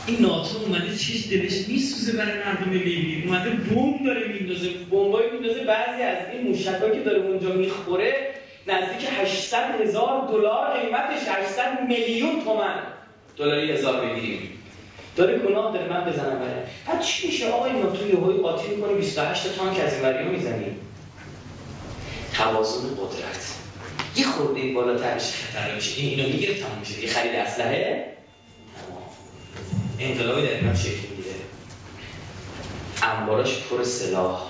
این 0.07 0.21
ناتو 0.21 0.57
اومده 0.57 0.97
چیز 0.97 1.29
دلش 1.29 1.67
میسوزه 1.67 2.17
برای 2.17 2.37
مردم 2.37 2.71
لیبی 2.71 3.23
اومده 3.27 3.49
بمب 3.49 4.05
داره 4.05 4.27
میندازه. 4.27 4.69
بمبای 4.91 5.31
میندازه. 5.31 5.63
بعضی 5.63 6.03
از 6.03 6.17
این 6.31 6.47
موشکایی 6.47 6.93
که 6.93 6.99
داره 6.99 7.19
اونجا 7.19 7.49
می‌خوره 7.49 8.33
نزدیک 8.67 9.09
800 9.21 9.81
هزار 9.81 10.27
دلار 10.31 10.79
قیمتش 10.79 11.27
800 11.27 11.87
میلیون 11.87 12.43
تومن. 12.43 12.79
دلاری 13.37 13.71
هزار 13.71 14.05
بگیریم 14.05 14.49
داره 15.15 15.39
گناه 15.39 15.73
داره 15.73 15.89
من 15.89 16.11
بزنم 16.11 16.39
بره 16.39 16.67
بعد 16.87 17.01
چی 17.01 17.27
میشه؟ 17.27 17.49
آقای 17.49 17.71
ناتو 17.73 18.07
یهوی 18.07 18.41
قاطی 18.41 18.67
می‌کنه 18.75 18.93
28 18.93 19.55
تانک 19.55 19.79
از 19.79 19.93
این 19.93 20.03
وریا 20.03 20.31
می‌زنی 20.31 20.75
توازن 22.33 22.87
قدرت. 22.87 23.53
یه 24.15 24.25
خورده 24.25 24.73
بالاتر 24.73 25.13
میشه 25.13 25.27
خطر 25.27 25.75
میشه. 25.75 26.01
این 26.01 26.19
اینو 26.19 26.29
می‌گیره 26.29 26.53
تموم 26.53 26.79
میشه. 26.79 27.01
یه 27.01 27.09
خرید 27.09 27.35
اسلحه. 27.35 28.05
انقلابی 29.99 30.41
در 30.41 30.53
ایران 30.53 30.75
شکل 30.75 31.07
می‌گیره. 31.09 31.35
انباراش 33.03 33.59
پر 33.69 33.83
سلاح. 33.83 34.41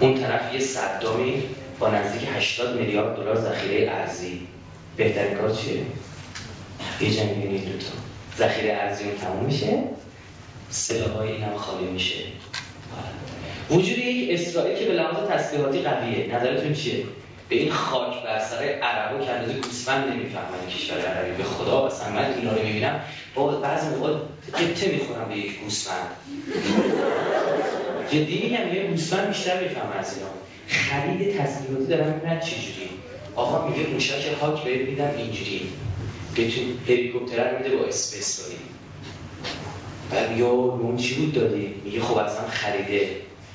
اون 0.00 0.20
طرف 0.20 0.54
یه 0.54 0.60
صدامی 0.60 1.42
با 1.78 1.90
نزدیک 1.90 2.28
80 2.36 2.78
میلیارد 2.78 3.16
دلار 3.16 3.40
ذخیره 3.40 3.90
ارزی. 3.90 4.46
بهترین 4.96 5.34
کار 5.34 5.50
چیه؟ 5.50 5.82
یه 7.00 7.10
جنگ 7.10 7.28
این 7.30 7.64
دوتا 7.64 7.92
ذخیره 8.38 8.72
ارزی 8.72 9.04
تموم 9.20 9.44
میشه 9.44 9.78
سلاح 10.70 11.10
های 11.10 11.32
این 11.32 11.42
هم 11.42 11.56
خالی 11.56 11.86
میشه. 11.86 12.24
وجود 13.70 13.98
یک 13.98 14.40
اسرائیل 14.40 14.78
که 14.78 14.84
به 14.84 14.92
لحاظ 14.92 15.30
تسلیحاتی 15.30 15.82
قویه. 15.82 16.36
نظرتون 16.36 16.74
چیه؟ 16.74 17.04
به 17.48 17.56
این 17.56 17.72
خاک 17.72 18.22
بر 18.24 18.38
سر 18.38 18.64
عربا 18.64 19.24
که 19.24 19.30
اندازه 19.30 19.58
گوسفند 19.58 20.08
نمی‌فهمن 20.08 20.66
کشور 20.70 20.98
عربی. 20.98 21.36
به 21.36 21.44
خدا 21.44 21.86
مثلا 21.86 22.10
من 22.10 22.34
اینا 22.34 22.52
رو 22.52 22.62
می‌بینم. 22.62 23.00
با 23.34 23.46
بعضی 23.46 23.88
موقع 23.88 24.12
قطه 24.54 24.88
می‌خورم 24.92 25.28
به 25.28 25.36
یک 25.36 25.60
گوسفند. 25.60 26.08
جدی 28.10 28.40
میگم 28.42 28.74
یه 28.74 28.86
گوسفند 28.90 29.28
بیشتر 29.28 29.62
می‌فهمه 29.62 29.96
از 29.98 30.16
اینا. 30.16 30.30
خرید 30.66 31.38
تسلیحاتی 31.38 31.86
دارم 31.86 32.12
می‌بینن 32.12 32.40
چجوری 32.40 32.90
آقا 33.36 33.68
میگه 33.68 33.88
موشک 33.88 34.26
هاک 34.40 34.64
بهت 34.64 34.88
میدم 34.88 35.10
اینجوری. 35.16 35.68
بتون 36.36 36.78
هلیکوپتر 36.88 37.58
میده 37.58 37.76
با 37.76 37.84
اسم 37.84 38.18
اسرائیل 38.18 38.58
بعد 40.10 40.38
یا 40.38 40.48
اون 40.48 40.96
چی 40.96 41.14
بود 41.14 41.32
دادی؟ 41.32 41.74
میگه 41.84 42.00
خب 42.00 42.16
اصلا 42.16 42.48
خریده. 42.48 43.08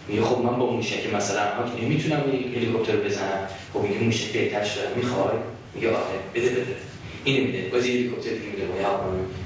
میگه 0.08 0.22
خب 0.22 0.42
من 0.42 0.60
با 0.60 0.72
موشک 0.72 1.14
مثلا 1.14 1.42
هاک 1.42 1.84
نمی‌تونم 1.84 2.24
هلیکوپتر 2.56 2.96
بزنم. 2.96 3.48
خب 3.74 3.82
میگه 3.82 4.00
موشک 4.00 4.34
بهتر 4.34 4.64
شده. 4.64 4.96
می‌خوای؟ 4.96 5.38
میگه 5.76 5.90
آره. 5.90 6.20
بده 6.36 6.50
بده 6.50 6.76
اینو 7.24 7.46
میده. 7.46 7.70
باز 7.72 7.84
هلیکوپتر 7.84 8.30
دیگه 8.30 8.46
میده 8.46 8.68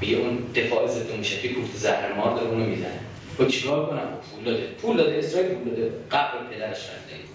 میگه 0.02 0.18
اون 0.18 0.38
دفاع 0.56 0.88
ضد 0.88 1.16
موشکی 1.18 1.56
زهر 1.76 2.14
مار 2.18 2.36
داره 2.36 2.48
اونو 2.48 2.66
می‌زنه. 2.66 3.00
با 3.38 3.46
چیکار 3.46 3.86
کنم؟ 3.86 4.08
پول 4.36 4.44
داده. 4.44 4.64
پول 4.82 4.98
داده 4.98 5.18
اسرائیل 5.18 5.50
پول 5.50 5.70
داده. 5.70 5.92
قبل 6.12 6.38
پدرش 6.52 6.78
خریده. 6.78 7.31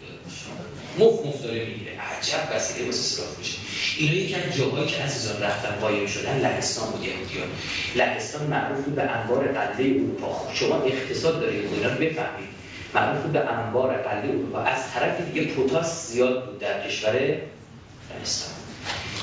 مف 0.99 1.27
مف 1.27 1.43
داره 1.43 1.64
می‌گیره. 1.64 1.93
عجب 1.93 2.57
وسیله 2.57 2.87
واسه 2.87 2.99
سراغ 2.99 3.39
میشه. 3.39 3.59
اینا 3.99 4.14
یکی 4.14 4.35
از 4.35 4.57
جاهایی 4.57 4.87
که 4.87 5.03
عزیزان 5.03 5.43
رفتن 5.43 5.74
قایم 5.81 6.07
شدن 6.07 6.39
لهستان 6.39 6.91
بود 6.91 7.05
یهودیان. 7.05 7.49
لهستان 7.97 8.47
معروف 8.47 8.85
به 8.85 9.03
انبار 9.03 9.49
قلعه 9.49 9.91
اروپا. 9.91 10.49
شما 10.55 10.77
اقتصاد 10.77 11.41
داره 11.41 11.53
اینا 11.53 11.89
بفهمید. 11.89 12.49
معروف 12.95 13.27
به 13.33 13.41
انبار 13.41 13.97
قلعه 13.97 14.29
اروپا. 14.29 14.59
از 14.59 14.93
طرف 14.95 15.20
دیگه 15.20 15.47
پوتاس 15.47 16.07
زیاد 16.09 16.47
بود 16.47 16.59
در 16.59 16.87
کشور 16.89 17.37
لهستان. 18.18 18.55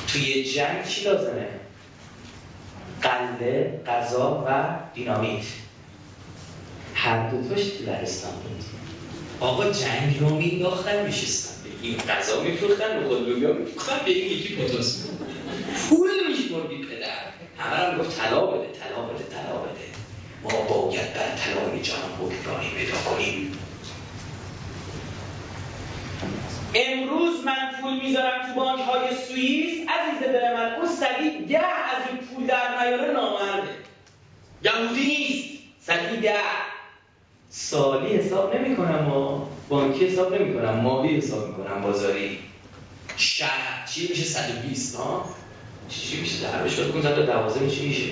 توی 0.07 0.43
جنگ 0.43 0.87
چی 0.87 1.03
لازمه؟ 1.03 1.47
قلعه 3.01 3.81
غذا 3.87 4.45
و 4.47 4.75
دینامیت. 4.93 5.45
هر 6.95 7.29
دوتاش 7.29 7.63
تو 7.63 7.83
لهستان 7.83 8.31
بود. 8.31 8.82
آقا 9.43 9.71
جنگ 9.71 10.19
رو 10.19 10.29
مینداختن 10.35 11.05
میشستن 11.05 11.53
این 11.81 11.97
غذا 11.97 12.43
میفروختن 12.43 13.03
و 13.03 13.09
لوبیا 13.09 13.53
میفروختن 13.53 14.05
به 14.05 14.11
این 14.11 14.31
یکی 14.31 14.55
پوتاس 14.55 15.07
پول 15.89 16.09
میشمردی 16.27 16.77
پدر. 16.77 17.09
همه 17.57 17.75
هم 17.75 17.97
گفت 17.97 18.17
طلا 18.17 18.45
بده 18.45 18.67
طلا 18.79 19.01
بده 19.01 19.23
طلا 19.23 19.57
بده. 19.57 19.87
ما 20.43 20.49
باید 20.49 21.13
بر 21.13 21.35
طلای 21.35 21.81
جهان 21.81 22.11
حکمرانی 22.21 22.69
پیدا 22.69 22.97
کنیم. 22.97 23.59
امروز 26.75 27.45
من 27.45 27.81
پول 27.81 27.93
می‌ذارم 27.93 28.47
تو 28.47 28.59
بانک 28.59 28.79
های 28.79 29.15
سوئیس. 29.27 29.87
عزیز 29.89 30.29
دل 30.29 30.53
من 30.53 30.75
اون 30.75 30.87
سگی 30.87 31.45
ده 31.45 31.59
از 31.59 32.07
این 32.09 32.17
پول 32.17 32.45
در 32.45 32.83
نیاره 32.83 33.13
نامرده. 33.13 33.69
یهودی 34.63 35.05
نیست. 35.05 35.59
سگی 35.87 36.17
ده. 36.17 36.33
سالی 37.55 38.17
حساب 38.17 38.55
نمی 38.55 38.75
کنم 38.75 39.05
ما 39.05 39.49
بانکی 39.69 40.05
حساب 40.05 40.35
نمی 40.35 40.53
کنم 40.53 41.07
حساب 41.17 41.47
می 41.47 41.53
کنم 41.53 41.81
بازاری. 41.81 42.39
شهر 43.17 43.85
چی 43.85 44.07
میشه؟ 44.09 44.23
120 44.23 44.95
ها؟ 44.95 45.29
چی 45.89 46.19
میشه؟ 46.21 46.43
در 46.43 46.63
بشه 46.63 46.83
بکن 46.83 47.01
تا 47.01 47.21
دوازه 47.21 47.59
میشه 47.59 47.83
میشه. 47.83 48.11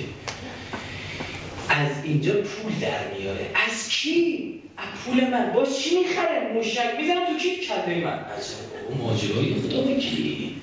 از 1.68 1.90
اینجا 2.04 2.32
پول 2.32 2.72
در 2.80 3.14
میاره. 3.18 3.50
از 3.68 3.88
کی؟ 3.88 4.62
از 4.76 4.84
پول 5.04 5.30
من. 5.30 5.52
با 5.52 5.66
چی 5.66 5.98
می‌خره 5.98 6.52
مشک 6.54 6.94
می‌زنم 6.98 7.26
تو 7.26 7.38
کی؟ 7.38 7.56
کله 7.56 8.04
من. 8.04 8.24
از 8.38 8.54
ماجرای 8.98 9.54
خدا 9.54 9.94
کی؟ 9.94 10.60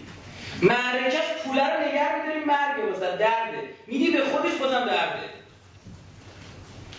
معرکش 0.62 1.14
پوله 1.44 1.64
رو 1.64 1.82
نگه 1.82 2.16
میداری 2.16 2.46
مرگ 2.46 2.94
واسه 2.94 3.18
درده. 3.18 3.70
میدی 3.88 4.12
به 4.12 4.24
خودش 4.24 4.52
بازم 4.62 4.86
درده. 4.86 5.39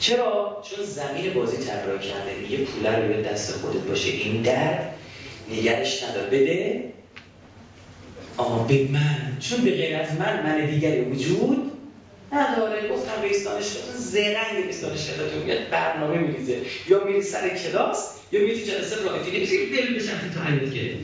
چرا؟ 0.01 0.63
چون 0.71 0.85
زمین 0.85 1.33
بازی 1.35 1.57
طراحی 1.57 2.09
کرده. 2.09 2.35
میگه 2.43 2.65
پوله 2.65 2.97
رو 2.97 3.09
به 3.09 3.23
دست 3.23 3.53
خودت 3.53 3.83
باشه. 3.83 4.09
این 4.11 4.43
در 4.43 4.79
نگرش 5.51 6.03
ندار 6.03 6.27
بده. 6.27 6.85
آه 8.37 8.69
به 8.69 8.89
من. 8.93 9.37
چون 9.41 9.65
به 9.65 9.71
غیر 9.71 9.97
از 9.97 10.13
من 10.19 10.43
من 10.43 10.67
دیگری 10.67 11.01
وجود 11.01 11.73
نداره. 12.33 12.89
گفتم 12.89 13.23
رئیس 13.23 13.45
دانشگاه 13.45 13.97
زرنگ 13.97 14.65
رئیس 14.65 14.81
دانشگاه 14.81 15.45
میاد 15.45 15.69
برنامه 15.71 16.19
میریزه. 16.19 16.61
یا 16.89 17.05
میری 17.05 17.23
سر 17.23 17.49
کلاس 17.49 18.09
یا 18.33 18.41
میری 18.41 18.65
جلسه 18.65 18.97
رایتی 18.97 19.37
نمیشه 19.37 19.57
دل 19.67 19.95
بشن 19.95 20.31
تو 20.35 20.41
حیات 20.41 20.75
که. 20.75 20.95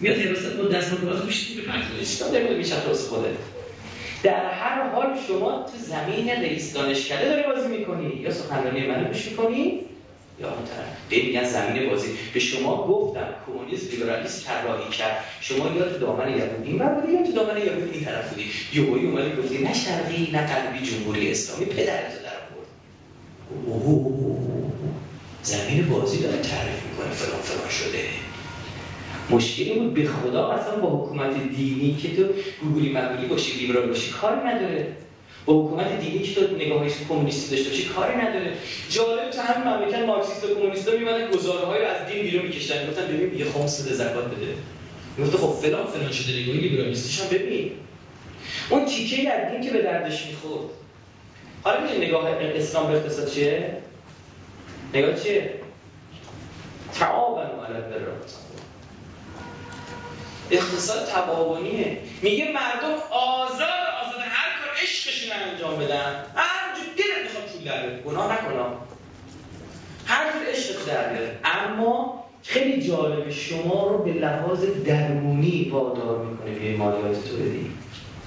میاد 0.00 0.16
حراست 0.16 0.56
با 0.56 0.68
دست 0.68 0.90
باز 0.90 1.24
میشه 1.24 1.54
به 1.54 1.62
پرتونش 1.62 2.22
نمیشه 2.22 2.54
میشه 2.54 2.74
خودت 3.08 3.36
در 4.22 4.50
هر 4.50 4.90
حال 4.90 5.18
شما 5.28 5.62
تو 5.62 5.78
زمین 5.78 6.30
رئیس 6.30 6.72
دانشکده 6.72 7.28
داری 7.28 7.42
بازی 7.42 7.68
می‌کنی؟ 7.78 8.14
یا 8.16 8.30
سخنرانی 8.30 8.86
منو 8.86 9.08
گوش 9.08 9.26
می‌کنی؟ 9.26 9.80
یا 10.40 10.48
اون 10.48 10.64
طرف. 10.64 11.24
میگن 11.24 11.44
زمین 11.44 11.90
بازی. 11.90 12.08
به 12.34 12.40
شما 12.40 12.86
گفتم 12.86 13.28
کمونیسم 13.46 13.90
لیبرالیسم 13.90 14.42
طراحی 14.46 14.90
کرد. 14.90 15.24
شما 15.40 15.76
یا 15.76 15.92
تو 15.92 15.98
دامن 15.98 16.28
یهودی 16.28 16.70
این 16.70 16.78
بودی 16.78 17.12
یا 17.12 17.22
تو 17.22 17.32
دامن 17.32 17.56
یهودی 17.56 17.90
این 17.92 18.04
طرف 18.04 18.28
بودی؟ 18.28 18.44
یهودی 18.72 19.06
اومدی 19.06 19.42
گفتی 19.42 19.58
نه 19.58 19.74
شرقی 19.74 20.30
نه 20.32 20.46
غربی 20.46 20.86
جمهوری 20.86 21.30
اسلامی. 21.30 21.64
پدرتو 21.64 22.18
در 22.24 22.38
آورد. 22.46 22.68
زمین 25.42 25.88
بازی 25.88 26.22
داره 26.22 26.38
تعریف 26.38 26.82
می‌کنه. 26.90 27.10
فلان 27.10 27.40
فلان 27.40 27.70
شده. 27.70 28.04
مشکلی 29.30 29.72
بود. 29.72 29.94
به 29.94 30.04
خدا 30.04 30.48
اصلا 30.48 30.76
با 30.76 30.88
حکومت 30.88 31.48
دینی 31.56 31.96
که 32.02 32.16
تو 32.16 32.22
گوگلی 32.62 32.92
مگولی 32.92 33.26
باشی 33.26 33.52
لیبرال 33.58 33.88
باشی 33.88 34.10
کاری 34.10 34.40
نداره. 34.40 34.86
با 35.46 35.64
حکومت 35.64 36.00
دینی 36.00 36.22
که 36.22 36.46
تو 36.46 36.56
نگاه 36.56 36.86
کمونیستی 37.08 37.56
داشته 37.56 37.70
باشی 37.70 37.84
کاری 37.84 38.16
نداره. 38.16 38.52
جالب 38.90 39.34
همین 39.34 39.68
مملکت 39.68 39.98
مارکسیست 39.98 40.44
و 40.44 40.54
کمونیستا 40.54 40.92
میمدن 40.92 41.30
گزارهای 41.30 41.80
رو 41.80 41.86
از 41.86 42.06
دین 42.06 42.22
بیرون 42.22 42.46
میکشتن 42.46 42.90
گفتن 42.90 43.06
ببین 43.06 43.38
یه 43.38 43.44
خمس 43.44 43.82
بده 43.82 43.94
زکات 43.94 44.24
بده. 44.24 44.54
گفت 45.20 45.36
خب 45.36 45.52
فلان 45.52 45.86
فلان 45.86 46.12
شده. 46.12 46.32
نگاهی 46.32 46.58
لیبرالیستیش 46.58 47.20
هم 47.20 47.28
ببین. 47.28 47.70
اون 48.70 48.84
تیکه 48.84 49.32
از 49.32 49.52
دین 49.52 49.60
که 49.60 49.70
به 49.70 49.82
دردش 49.82 50.26
می‌خورد. 50.26 50.64
حالا 51.62 51.80
میگه 51.80 52.06
نگاه 52.06 52.28
اسلام 52.56 52.86
به 52.86 52.98
اقتصاد 52.98 53.30
چیه؟ 53.30 53.76
نگاه 54.94 55.14
چیه؟ 55.14 55.54
تعاون 56.94 57.40
علی 57.40 57.76
البر. 57.76 57.96
اقتصاد 60.50 61.06
تباونیه 61.06 61.98
میگه 62.22 62.44
مردم 62.44 62.94
آزاد 63.10 63.60
آزاد 64.02 64.20
هر 64.20 64.60
کار 64.60 64.74
عشقشون 64.82 65.32
انجام 65.32 65.76
بدن. 65.76 66.24
هر 66.34 66.74
جو 66.76 66.82
دلت 66.96 67.22
می‌خواد 67.24 67.46
پول 67.52 67.64
کرده 67.64 68.02
گناه 68.02 68.32
نکنه. 68.32 68.64
هر 70.06 70.32
جور 70.32 70.42
عشق 70.48 70.86
در 70.86 71.08
بیاره 71.08 71.38
اما 71.44 72.24
خیلی 72.42 72.88
جالب 72.88 73.30
شما 73.30 73.86
رو 73.86 73.98
به 73.98 74.12
لحاظ 74.12 74.64
درمونی 74.86 75.70
وادار 75.72 76.26
می‌کنه 76.26 76.50
بیای 76.50 76.76
مالیات 76.76 77.28
تو 77.28 77.36
بدی. 77.36 77.70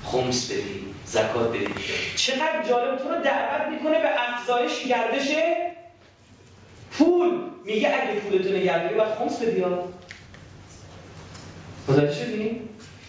خمس 0.06 0.52
بدی 0.52 0.86
زکات 1.06 1.50
بدی. 1.50 1.68
چقدر 2.16 2.64
جالب. 2.70 2.98
تو 2.98 3.10
رو 3.10 3.22
دعوت 3.24 3.68
می‌کنه 3.72 4.00
به 4.00 4.10
افزایش 4.18 4.84
گردش 4.84 5.28
پول. 6.92 7.40
میگه 7.66 7.88
اگه 7.88 8.20
پولتو 8.20 8.50
نگه 8.50 8.94
باید 8.98 9.14
خمس 9.20 9.42
بدی 9.42 9.64
متوجه 11.88 12.14
شدی 12.14 12.62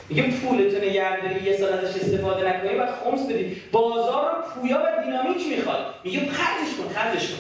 میگه 0.09 0.23
پولتو 0.23 0.77
نگه 0.77 1.45
یه 1.45 1.57
سال 1.57 1.73
ازش 1.73 2.01
استفاده 2.01 2.49
نکنی 2.49 2.79
باید 2.79 2.91
خمس 3.05 3.27
بدی. 3.27 3.57
بازار 3.73 4.25
رو 4.25 4.43
پویا 4.55 4.79
و 4.79 5.05
دینامیک 5.05 5.57
می‌خواد. 5.57 5.95
میگه 6.05 6.19
خرجش 6.19 6.75
کن 6.79 6.95
خرجش 6.95 7.29
کن. 7.29 7.37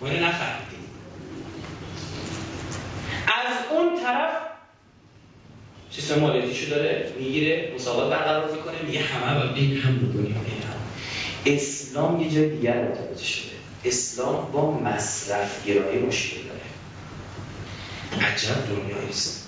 ما 0.00 0.08
اینو 0.08 0.26
نفهمیدیم. 0.26 0.78
از 3.26 3.56
اون 3.70 4.00
طرف 4.02 4.32
سیستم 5.90 6.20
مالیاتیشو 6.20 6.70
داره 6.70 7.12
می‌گیره 7.18 7.72
مساوات 7.74 8.10
برقرار 8.10 8.50
می‌کنه 8.50 8.82
میگه 8.86 9.00
همه 9.00 9.40
باید 9.40 9.56
این 9.56 9.76
هم 9.76 9.92
هم 9.92 10.32
اسلام 11.46 12.20
یه 12.20 12.30
جای 12.30 12.50
دیگر 12.50 12.74
مرتبط 12.74 13.18
شده. 13.18 13.52
اسلام 13.84 14.52
با 14.52 14.70
مصرف 14.70 15.66
گرایی 15.66 15.98
مشکل 15.98 16.36
داره. 16.42 16.60
عجب 18.32 18.66
دنیایی 18.68 19.08
است 19.08 19.41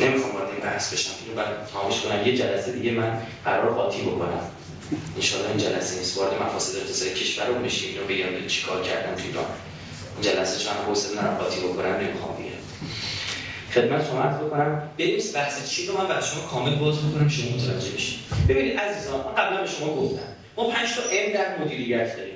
نمی‌خوام 0.00 0.34
وارد 0.34 0.50
این 0.50 0.60
بحث 0.60 0.92
بشم. 0.92 1.10
اینو 1.24 1.36
بعد 1.36 1.68
تمامش 1.72 2.00
کنم 2.00 2.26
یه 2.26 2.36
جلسه 2.36 2.72
دیگه 2.72 2.90
من 2.90 3.22
قرار 3.44 3.74
قاطی 3.74 4.02
بکنم. 4.02 4.40
ان 4.92 5.48
این 5.48 5.56
جلسه 5.56 5.98
نیست. 5.98 6.18
وارد 6.18 6.42
مفاسد 6.42 6.78
اقتصادی 6.78 7.10
کشور 7.10 7.46
رو 7.46 7.54
بشیم 7.54 7.90
اینو 7.90 8.04
بگم 8.04 8.46
چیکار 8.46 8.82
کردم 8.82 9.14
تو 9.14 9.22
ایران. 9.26 9.44
این 10.14 10.32
جلسه 10.32 10.64
چند 10.64 10.76
حوصله 10.76 11.22
نرم 11.22 11.36
قاطی 11.36 11.60
بکنم 11.60 11.94
نمی‌خوام 11.94 12.36
دیگه. 12.36 12.50
خدمت 13.74 14.06
شما 14.06 14.22
عرض 14.22 14.36
بکنم. 14.36 14.90
بریم 14.98 15.20
بحث 15.34 15.70
چی 15.70 15.86
رو 15.86 15.98
من 15.98 16.08
برای 16.08 16.22
شما 16.22 16.40
کامل 16.40 16.74
باز 16.74 16.98
بکنم 16.98 17.28
شما 17.28 17.50
متوجه 17.50 17.90
بشید. 17.90 18.18
ببینید 18.48 18.78
عزیزان 18.78 19.20
من 19.20 19.34
قبلا 19.34 19.60
به 19.60 19.68
شما 19.68 19.96
گفتم. 19.96 20.22
ما 20.56 20.70
5 20.70 20.88
تا 20.94 21.02
ام 21.12 21.32
در 21.32 21.58
مدیریت 21.58 22.16
داریم. 22.16 22.34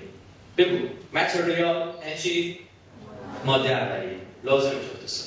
بگو. 0.58 0.76
متریال 1.12 1.92
چی 2.22 2.58
ماده 3.44 3.70
اولیه. 3.70 4.16
لازم 4.44 4.68
اقتصاد 4.68 5.26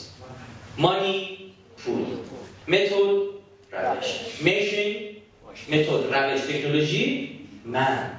مانی 0.78 1.39
پول. 1.86 2.06
متد 2.68 2.94
روش. 3.72 4.06
میشین 4.42 5.16
متد 5.70 6.14
روش 6.14 6.42
تکنولوژی. 6.42 7.40
من. 7.66 8.12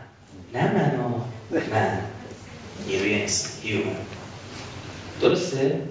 نه 0.55 0.73
منا 0.73 1.27
من. 1.71 2.01
نیروی 2.87 3.15
انسان 3.15 3.51
هیومن 3.63 3.97
درسته؟ 5.21 5.83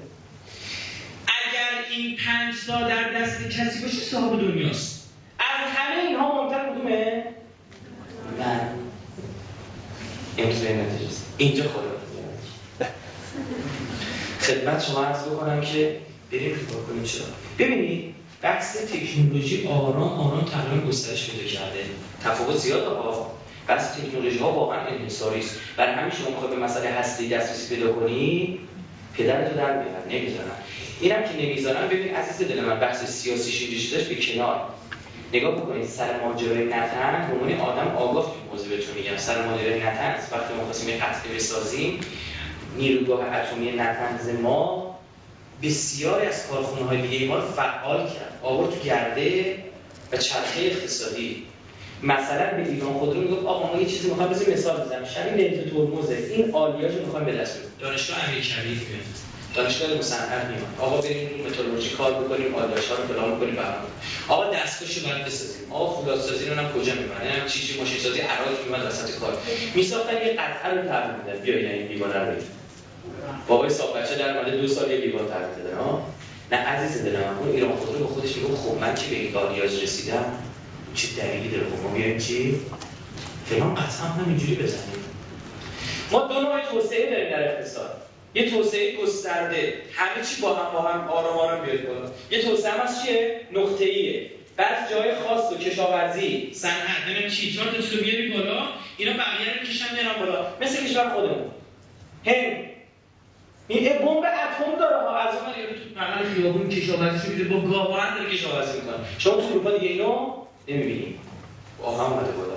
اگر 1.28 1.96
این 1.98 2.16
پنج 2.16 2.56
تا 2.68 2.88
در 2.88 3.22
دست 3.22 3.50
کسی 3.50 3.82
باشه 3.82 3.98
صاحب 3.98 4.42
دنیاست. 4.42 5.10
از 5.40 5.72
همه 5.76 6.08
اینها 6.08 6.44
مهمتر 6.44 6.70
کدومه؟ 6.74 7.24
من. 8.40 8.70
این 10.38 10.86
اینجا 11.38 11.64
خدا. 11.64 12.00
خدمت 14.42 14.86
شما 14.86 15.06
عرض 15.06 15.24
بکنم 15.24 15.62
که 15.62 16.02
بریم 16.32 16.56
نگاه 16.56 16.84
کنیم 16.88 17.04
چرا 17.04 17.26
ببینید 17.60 18.16
بحث 18.42 18.78
تکنولوژی 18.78 19.68
آرام 19.68 20.20
آرام 20.20 20.46
تقریبا 20.46 20.88
گسترش 20.88 21.30
پیدا 21.30 21.48
کرده. 21.48 21.86
تفاوت 22.24 22.58
زیاد 22.58 22.84
ها 22.84 23.32
بحث 23.68 23.98
تکنولوژی 23.98 24.38
ها 24.38 24.52
واقعا 24.52 24.88
انحصاری 24.88 25.40
است. 25.40 25.60
برای 25.78 25.94
همین 25.94 26.12
شما 26.12 26.30
می‌خواد 26.30 26.50
به 26.50 26.56
مسئله 26.56 26.90
هستی 26.90 27.30
دسترسی 27.30 27.76
پیدا 27.76 27.94
کنی 27.94 28.60
پدرتو 29.18 29.56
در 29.56 29.74
میارن 29.74 30.08
نمی‌ذارن. 30.10 30.52
اینم 31.02 31.24
که 31.24 31.46
نمی‌ذارن. 31.46 31.88
ببین 31.88 32.16
عزیز 32.16 32.48
دل 32.48 32.62
من 32.62 32.80
بحث 32.80 33.06
سیاسی 33.06 33.52
اینجوری 33.52 33.82
شده 33.82 34.16
به 34.16 34.22
کنار. 34.22 34.62
نگاه 35.34 35.56
بکنید 35.56 35.86
سر 35.86 36.26
ماجرای 36.26 36.66
نتن 36.66 37.32
به 37.48 37.62
آدم 37.62 37.88
آگاه 37.98 38.26
تو 38.26 38.52
موضوع 38.52 38.70
بهتون 38.70 38.96
میگم. 38.96 39.18
سر 39.18 39.46
ماجرای 39.46 39.80
نتن 39.80 40.16
وقتی 40.32 40.54
ما 40.54 40.64
خواستیم 40.64 40.96
قطعه 40.96 41.36
بسازیم 41.36 42.00
نیروگاه 42.78 43.26
اتمی 43.36 43.72
نتنز 43.72 44.30
ما 44.42 44.89
بسیاری 45.64 46.26
از 46.28 46.48
کارخونه 46.48 46.86
های 46.86 47.08
دیگه 47.08 47.26
ما 47.26 47.36
رو 47.36 47.42
فعال 47.42 48.06
کرد 48.06 48.40
آورد 48.44 48.70
تو 48.70 48.80
گرده 48.86 49.56
و 50.12 50.18
چرخه 50.18 50.62
اقتصادی. 50.62 51.44
مثلا 52.04 52.52
به 52.58 52.70
ایران 52.70 52.94
خودرو 52.94 53.22
می‌گفت 53.22 53.46
آقا 53.46 53.74
ما 53.74 53.82
یه 53.82 53.88
چیزی 53.88 54.10
می‌خوام 54.10 54.30
بزنیم 54.30 54.54
مثال 54.58 54.86
بزنم. 54.86 55.06
شبیه 55.06 55.48
لنت 55.48 55.74
ترمزه. 55.74 56.16
این 56.36 56.52
آلیاشو 56.56 57.00
می‌خوام 57.06 57.26
به 57.26 57.32
دست 57.32 57.54
بیاریم 57.54 57.72
دانشگاه 57.80 58.18
امیرکبیر 58.30 58.88
میاد. 58.90 59.06
دانشگاه 59.56 59.94
مصنعت 59.94 60.46
میاد 60.46 60.62
آقا 60.80 61.02
بریم 61.02 61.30
مترولوژی 61.48 61.90
کار 61.90 62.14
بکنیم 62.14 62.56
آلیاش 62.56 62.88
ها 62.88 62.96
رو 62.96 63.04
فلان 63.08 63.36
بکنیم 63.36 63.56
برنامه 63.56 63.88
آقا 64.28 64.54
دستگاهشو 64.54 65.08
بعد 65.08 65.26
بسازیم. 65.26 65.72
آقا 65.72 66.02
فولادسازی 66.02 66.46
رو 66.46 66.56
هم 66.56 66.72
کجا 66.74 66.94
می‌برن 66.94 67.28
هم 67.28 67.48
چیزی 67.48 67.80
ماشین 67.80 68.00
سازی 68.00 68.20
عراق 68.20 68.68
میاد 68.68 68.88
وسط 68.88 69.20
کار. 69.20 69.38
میساختن 69.76 70.14
یه 70.14 70.34
قطعه 70.34 70.74
رو 70.74 70.88
تحویل 70.88 71.16
میدن. 71.16 71.40
بیا 71.44 71.56
این 71.56 71.88
دیوانه 71.88 72.16
رو 72.16 72.36
بابای 73.48 73.70
صاحب 73.70 73.98
بچه 74.02 74.16
در 74.16 74.34
مورد 74.34 74.62
دو 74.62 74.68
سال 74.68 74.92
یه 74.92 74.98
لیوان 74.98 75.28
تحویل 75.28 75.64
دادن 75.64 75.78
ها 75.78 76.08
نه 76.52 76.58
عزیز 76.58 77.04
دلم 77.06 77.38
اون 77.40 77.50
ایران 77.50 77.76
خودرو 77.76 78.00
به 78.00 78.14
خودش 78.14 78.36
میگه 78.36 78.56
خب 78.56 78.78
من 78.82 78.96
که 78.96 79.10
به 79.10 79.16
این 79.16 79.36
آلیاژ 79.36 79.84
رسیدم 79.84 80.26
چه 80.96 81.08
دلیلی 81.08 81.50
داره؟ 81.50 81.64
خب 81.64 81.84
ما 81.84 81.90
بیایم 81.90 82.18
چی؟ 82.18 82.60
فلان 83.46 83.76
قطعا 83.76 84.08
همینجوری 84.08 84.56
بزنیم. 84.56 85.04
ما 86.12 86.28
دو 86.28 86.42
نوع 86.42 86.62
توسعه 86.72 87.10
داریم 87.10 87.30
در 87.30 87.48
اقتصاد. 87.48 88.02
یه 88.34 88.50
توسعه 88.50 88.98
گسترده 88.98 89.74
همه 89.94 90.26
چی 90.26 90.42
با 90.42 90.56
هم 90.56 90.74
با 90.74 90.82
هم 90.82 91.08
آرام 91.08 91.38
آرام 91.38 91.66
بیاد 91.66 91.88
بالا. 91.88 92.12
یه 92.32 92.42
توسعه 92.42 92.72
هم 92.72 92.82
از 92.82 93.06
چیه؟ 93.06 93.42
نقطه‌ایه. 93.54 94.32
بعض 94.58 94.92
جای 94.92 95.16
خاص 95.16 95.52
و 95.52 95.58
کشاورزی. 95.58 96.52
صنعت 96.54 97.08
نمی‌دونم 97.08 97.30
چی. 97.30 97.54
چهار 97.54 97.72
تا 97.72 97.82
چیزو 97.82 98.02
بیاری 98.02 98.32
بالا 98.34 98.68
اینا 98.98 99.12
بقیه 99.14 99.60
رو 99.60 99.68
کشن 99.68 99.86
میارن 99.94 100.20
بالا. 100.20 100.46
مثل 100.62 100.86
کشور 100.86 101.10
خودمون. 101.10 101.52
هند. 102.26 102.69
این 103.70 103.94
بمب 103.94 104.18
اتم 104.18 104.80
داره 104.80 104.96
ها. 104.96 105.18
از 105.18 105.36
اون 105.36 105.54
تو 105.54 106.00
بغل 106.00 106.34
خیابون 106.36 106.70
کشاورزی 106.70 107.30
میده. 107.30 107.44
با 107.44 107.62
گاوان 107.62 108.16
داره 108.16 108.30
کشاورزی 108.30 108.80
می‌کنه. 108.80 108.96
شما 109.18 109.34
تو 109.34 109.48
اروپا 109.48 109.72
دیگه 109.72 109.88
اینو 109.94 110.34
نمی‌بینید 110.68 111.16
واقعا 111.80 112.08
اومده 112.08 112.32
بالا. 112.32 112.54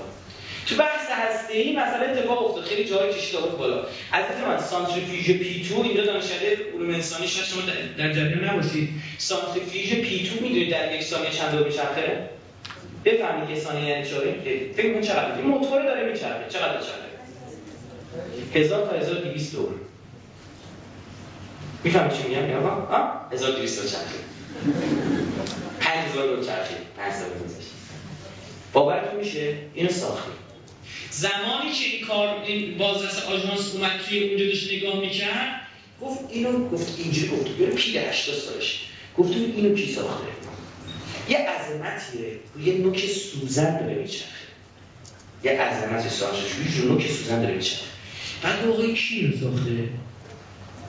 تو 0.67 0.77
بحث 0.77 1.11
هسته 1.11 1.55
ای 1.55 1.77
مثلا 1.77 2.03
اتفاق 2.03 2.47
افتاد. 2.47 2.65
خیلی 2.65 2.85
جای 2.85 3.13
کشید 3.13 3.37
آورد 3.37 3.59
بالا. 3.59 3.85
از 4.13 4.25
من 4.47 4.59
سانتریفیوژ 4.59 5.39
پی 5.39 5.69
2 5.69 5.83
اینجا 5.83 6.05
دانشکده 6.05 6.59
علوم 6.75 6.95
انسانی 6.95 7.27
شاید 7.27 7.47
شما 7.47 7.63
در 7.99 8.13
جریان 8.13 8.45
نباشید. 8.45 8.89
سانتریفیوژ 9.19 9.95
پی 9.95 10.29
2 10.29 10.43
می‌دونید 10.43 10.71
در 10.71 10.95
یک 10.95 11.03
ثانیه 11.03 11.31
چند 11.31 11.53
دور 11.53 11.67
میچرخه؟ 11.67 12.29
بفهمید 13.05 13.49
که 13.49 13.61
ثانیه 13.61 13.89
یعنی 13.89 14.11
چاره 14.11 14.35
فکر 14.77 14.95
کن 14.95 15.01
چقدر؟ 15.01 15.35
موتور 15.35 15.83
داره 15.83 16.13
میچرخه. 16.13 16.49
چقدر 16.49 16.79
چرخه؟ 16.79 17.13
هزار 18.55 18.87
تا 18.87 18.97
1200 18.97 19.53
دور 19.53 19.75
می‌فهمید 21.85 22.13
چی 22.13 22.29
میگم؟ 22.29 22.51
یا 22.51 22.61
ها 22.61 23.27
1200 23.33 23.93
چرخه 23.93 24.05
5000 25.81 26.27
دور 26.27 26.45
چرخه 26.45 26.75
5000 26.97 27.29
گذشت 27.29 27.71
باورتون 28.73 29.21
میشه؟ 29.21 29.57
اینو 29.75 29.91
ساختیم 29.91 30.33
زمانی 31.11 31.73
که 31.73 31.85
این 31.85 32.07
کار 32.07 32.43
این 32.43 32.79
بازرس 32.79 33.23
آژانس 33.25 33.75
اومد 33.75 33.91
توی 34.09 34.29
اونجا 34.29 34.45
داشت 34.45 34.73
نگاه 34.73 35.01
می‌کرد 35.01 35.61
گفت 36.01 36.21
اینو 36.31 36.69
گفت 36.69 36.99
اینجوری 36.99 37.29
گفت. 37.29 37.61
یه 37.61 37.67
پیر 37.67 38.01
80 38.01 38.35
سالش 38.35 38.87
گفت 39.19 39.33
اینو 39.33 39.75
کی 39.75 39.93
ساخته؟ 39.95 40.27
یه 41.29 41.39
عظمتیه 41.39 42.41
روی 42.55 42.73
نوک 42.73 43.07
سوزن 43.07 43.79
داره 43.81 43.95
میچرخه. 43.95 44.27
یه 45.45 45.53
عظمت 45.53 46.09
سازش 46.09 46.53
روی 46.53 46.89
نوک 46.89 47.11
سوزن 47.11 47.43
داره 47.43 47.55
میچرخه. 47.55 47.85
بعد 48.43 48.69
آقای 48.69 48.95
کی 48.95 49.27
رو 49.27 49.41
ساخته؟ 49.41 49.89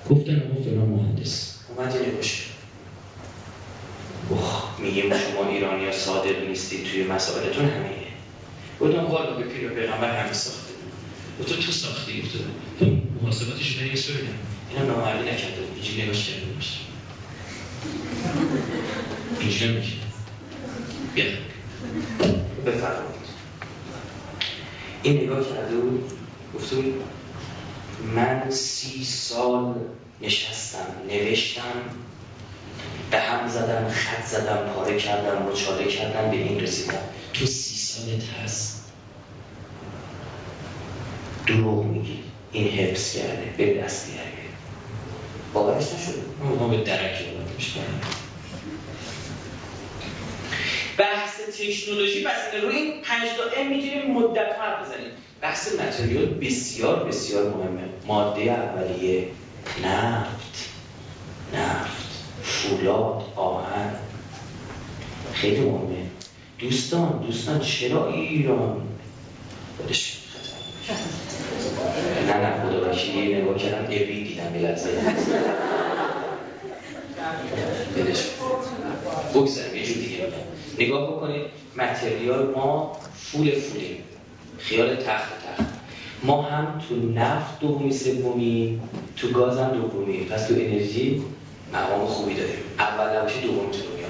گفتن 0.09 0.35
آقا 0.35 0.63
فلان 0.63 0.89
مهندس. 0.89 1.59
اومد 1.69 1.95
یه 1.95 2.11
باشه 2.11 2.43
میگیم 4.79 5.09
شما 5.09 5.49
ایرانی 5.49 5.85
ها 5.85 5.91
صادق 5.91 6.47
نیستید 6.47 6.83
توی 6.83 7.03
مسائلتون 7.03 7.65
همینه. 7.65 8.07
گفتم 8.79 9.05
والا 9.05 9.33
به 9.33 9.43
پیر 9.43 9.71
و 9.71 9.75
پیغمبر 9.75 10.23
همه 10.23 10.33
ساخته. 10.33 10.73
و 11.39 11.43
تو 11.43 11.55
تو 11.55 11.71
ساختی؟ 11.71 12.21
گفته 12.21 12.39
تو 12.79 12.85
محاسباتش 13.21 13.77
رو 13.77 13.87
یه 13.87 13.95
سوی 13.95 14.15
اینا 14.69 14.85
نامردی 14.85 15.29
نکرده 15.29 15.61
بود. 15.61 15.75
اینجوری 15.75 16.03
نگاش 16.03 16.29
کرده 16.29 16.45
باشه 16.45 16.77
اینجوری 19.39 19.71
نمیشه 19.71 19.93
بیا. 21.15 21.25
بفرمایید. 22.65 23.23
این 25.03 25.23
نگاه 25.23 25.49
کرده 25.49 25.75
بود 25.75 26.11
گفته 26.55 26.75
بود 26.75 27.03
من 28.15 28.49
سی 28.49 29.03
سال 29.03 29.75
نشستم 30.21 30.85
نوشتم 31.09 31.81
به 33.11 33.19
هم 33.19 33.47
زدم 33.47 33.89
خط 33.89 34.25
زدم 34.25 34.73
پاره 34.75 34.97
کردم 34.97 35.41
مچاله 35.41 35.87
کردم 35.87 36.31
به 36.31 36.37
این 36.37 36.59
رسیدم. 36.59 37.03
تو 37.33 37.45
سی 37.45 37.75
سالت 37.75 38.23
هست 38.43 38.83
دروغ 41.47 41.85
میگی. 41.85 42.23
این 42.51 42.67
حفظ 42.67 43.15
کرده 43.15 43.53
به 43.57 43.81
دست 43.81 44.07
کرده 44.07 44.43
باورش 45.53 45.83
نشده؟ 45.83 46.21
ما 46.59 46.67
به 46.67 46.77
درکی 46.77 47.25
بحث 50.97 51.39
تکنولوژی 51.39 52.23
بس 52.23 52.63
روی 52.63 52.75
این 52.75 53.01
پنج 53.01 53.29
تا 53.37 53.61
ام 53.61 53.67
می‌تونیم 53.67 54.11
مدت 54.11 54.59
حرف 54.59 54.87
بزنیم. 54.87 55.11
بحث 55.43 55.73
متریال 55.79 56.25
بسیار 56.25 57.03
بسیار 57.03 57.43
مهمه. 57.43 57.89
ماده 58.07 58.41
اولیه 58.41 59.27
نفت. 59.85 60.69
نفت 61.53 62.07
فولاد 62.43 63.23
آهن. 63.35 63.95
خیلی 65.33 65.59
مهمه. 65.59 66.05
دوستان 66.59 67.23
دوستان 67.27 67.59
چرا 67.59 68.13
ایران؟ 68.13 68.81
خودش 69.77 70.17
نه 72.27 72.37
نه 72.37 72.63
خدا 72.63 72.89
وکیلی 72.91 73.41
نگاه 73.41 73.57
کردم 73.57 73.85
اوی 73.85 74.23
دیدم 74.23 74.49
بلزه 74.53 74.89
بدش. 77.97 78.23
بگذارم 79.35 79.75
یه 79.75 79.85
جور 79.85 79.95
دیگه 79.95 80.27
نگاه 80.79 81.11
بکنید 81.11 81.45
متریال 81.77 82.51
ما 82.55 82.97
فول 83.15 83.51
فولیم 83.51 84.03
خیال 84.63 84.95
تخت 84.95 85.31
تخت. 85.47 85.69
ما 86.23 86.41
هم 86.41 86.81
تو 86.89 86.95
نفت 86.95 87.59
دومی 87.59 87.91
سومی 87.91 88.81
تو 89.15 89.27
گاز 89.27 89.57
هم 89.57 89.69
دومی. 89.69 90.17
پس 90.17 90.47
تو 90.47 90.53
انرژی 90.53 91.23
مقام 91.73 92.05
خوبی 92.05 92.33
داریم. 92.33 92.55
اول 92.79 93.17
نباشه 93.17 93.41
دوم 93.41 93.71
تو 93.71 93.77
دنیا. 93.77 94.07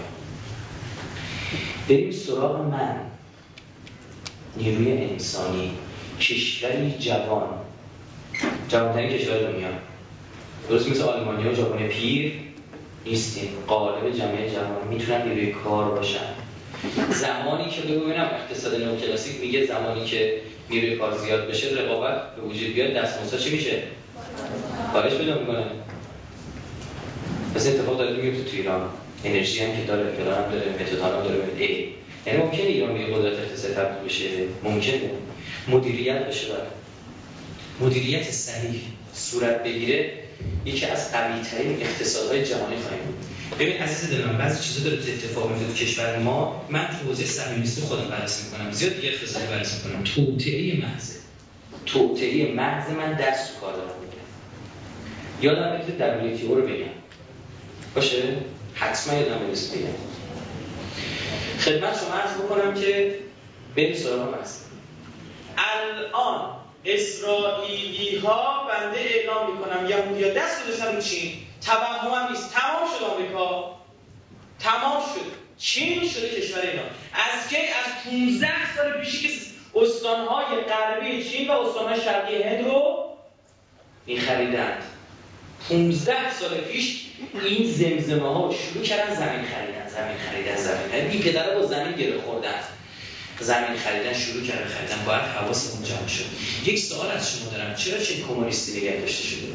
بریم 1.89 2.12
سراغ 2.12 2.62
من. 2.62 2.95
نیروی 4.58 4.91
انسانی. 4.91 5.72
کشوری 6.20 6.95
جوان. 6.99 7.49
جوانترین 8.70 9.18
کشور 9.18 9.38
دنیا. 9.38 9.70
درست 10.70 10.89
مثل 10.89 11.01
آلمانی 11.01 11.47
و 11.47 11.56
ژاپن 11.56 11.88
پیر 11.88 12.34
نیستیم. 13.06 13.49
قالب 13.68 14.16
جمعه 14.18 14.49
جوان. 14.49 14.88
می‌تونن 14.89 15.22
نیروی 15.22 15.51
کار 15.51 15.91
باشن. 15.91 16.33
زمانی 17.10 17.70
که 17.70 17.82
ببینم 17.82 18.30
اقتصاد 18.34 19.02
کلاسیک 19.02 19.40
میگه 19.42 19.66
زمانی 19.66 20.06
که 20.06 20.42
نیروی 20.70 20.96
کار 20.96 21.18
زیاد 21.18 21.48
بشه 21.48 21.68
رقابت 21.70 22.36
به 22.36 22.42
وجود 22.42 22.74
بیاد 22.74 22.94
دستمزد 22.94 23.38
چی 23.38 23.56
میشه؟ 23.56 23.84
کارش 24.94 25.14
پیدا 25.14 25.40
می‌کنه. 25.40 25.66
پس 27.56 27.68
اتفاق 27.68 27.98
داره 27.98 28.16
میفته 28.16 28.44
تو 28.44 28.58
ایران. 28.58 28.90
انرژی 29.26 29.60
هم 29.60 29.78
که 29.78 29.84
داره 29.88 30.12
فلان 30.12 30.52
داره 30.52 30.70
متدان 30.80 31.14
هم 31.14 31.24
داره 31.24 31.44
ای 31.58 31.88
یعنی 32.28 32.40
ممکنه 32.40 32.62
ایران 32.62 32.94
به 32.94 33.06
قدرت 33.06 33.40
اقتصادی 33.40 33.74
تبدیل 33.74 34.06
بشه؟ 34.06 34.30
ممکنه. 34.64 35.00
مدیریت 35.68 36.28
بشه 36.28 36.48
داره 36.48 36.68
مدیریت 37.80 38.32
صحیح 38.32 38.82
صورت 39.14 39.64
بگیره 39.64 40.12
یکی 40.66 40.86
از 40.86 41.12
قوی 41.12 41.42
ترین 41.42 41.82
اقتصادهای 41.82 42.46
جهانی 42.46 42.76
خواهیم 42.78 43.06
بود. 43.06 43.33
ببین 43.60 43.78
عزیز 43.78 44.12
دلم 44.12 44.38
بعضی 44.38 44.64
چیزا 44.64 44.89
داره 44.89 45.01
اتفاق 45.14 45.49
میفته 45.49 45.68
تو 45.68 45.74
کشور 45.74 46.20
ما. 46.20 46.66
من 46.70 46.88
تو 46.88 47.08
حوزه 47.08 47.26
صهیونیستی 47.26 47.82
خودم 47.82 48.08
بررسی 48.08 48.43
می‌کنم. 48.45 48.72
زیاد 48.72 48.95
دیگه 48.95 49.10
اقتصادی 49.10 49.47
بررسی 49.47 49.88
می‌کنم. 49.88 50.04
توطئه 50.04 50.80
محض. 50.82 51.12
توطئه 51.86 52.54
محض 52.54 52.89
من 52.89 53.14
دست 53.14 53.60
کار 53.62 53.76
دارم. 53.76 53.89
یادم 55.41 55.72
میاد 55.72 55.97
در 55.97 56.22
رو 56.56 56.62
بگم. 56.62 56.86
باشه؟ 57.95 58.24
حتما 58.74 59.14
یادم 59.14 59.41
میاد 59.41 59.72
بگم. 59.76 59.93
خدمت 61.60 61.99
شما 61.99 62.14
عرض 62.14 62.32
بکنم 62.32 62.74
که 62.82 63.16
بریم 63.76 63.95
سراغ 63.95 64.41
هست 64.41 64.66
الان 65.58 66.49
اسرائیلی 66.86 68.18
ها 68.18 68.68
بنده 68.68 68.99
اعلام 68.99 69.51
می‌کنم 69.51 69.89
یهودی 69.89 70.24
ها 70.24 70.30
دست 70.30 70.64
گذاشتن 70.64 70.95
رو 70.95 71.01
چین. 71.01 71.32
توهم 71.66 72.11
هم 72.11 72.32
نیست. 72.32 72.53
تمام 72.53 72.88
شد 72.97 73.03
آمریکا. 73.03 73.76
تمام 74.59 75.01
شد. 75.01 75.43
چین 75.57 76.09
شده 76.09 76.30
کشور 76.30 76.59
اینا 76.59 76.84
از 77.14 77.49
کی؟ 77.49 77.55
از 77.55 78.03
15 78.05 78.76
سال 78.76 79.01
پیشی 79.01 79.28
که 79.28 79.34
استانهای 79.76 80.61
غربی 80.70 81.30
چین 81.30 81.47
و 81.47 81.51
استانهای 81.51 82.01
شرقی 82.01 82.43
هند 82.43 82.66
رو 82.66 83.09
این 84.05 84.22
خریدند 84.22 84.84
15 85.70 86.34
سال 86.34 86.57
پیش 86.57 87.01
این 87.45 87.72
زمزمه 87.72 88.34
ها 88.34 88.53
شروع 88.53 88.84
کردن 88.84 89.16
زمین 89.16 89.45
خریدن 89.45 89.88
زمین 89.88 90.18
خریدن 90.18 90.55
زمین 90.55 90.89
خریدن. 90.91 91.09
این 91.09 91.22
پدر 91.22 91.55
با 91.55 91.66
زمین 91.66 91.91
گره 91.91 92.22
خوردن. 92.22 92.59
زمین 93.39 93.78
خریدن 93.78 94.14
شروع 94.14 94.43
کردن 94.43 94.68
خریدن. 94.68 95.05
باید 95.05 95.22
حواسمون 95.22 95.84
جمع 95.84 96.07
شد 96.07 96.26
یک 96.66 96.80
سوال 96.80 97.11
از 97.11 97.32
شما 97.32 97.51
دارم. 97.51 97.76
چرا 97.76 97.97
چه 97.97 98.22
کمونیستی 98.28 98.82
نگه 98.82 98.99
داشته 98.99 99.24
شده؟ 99.24 99.47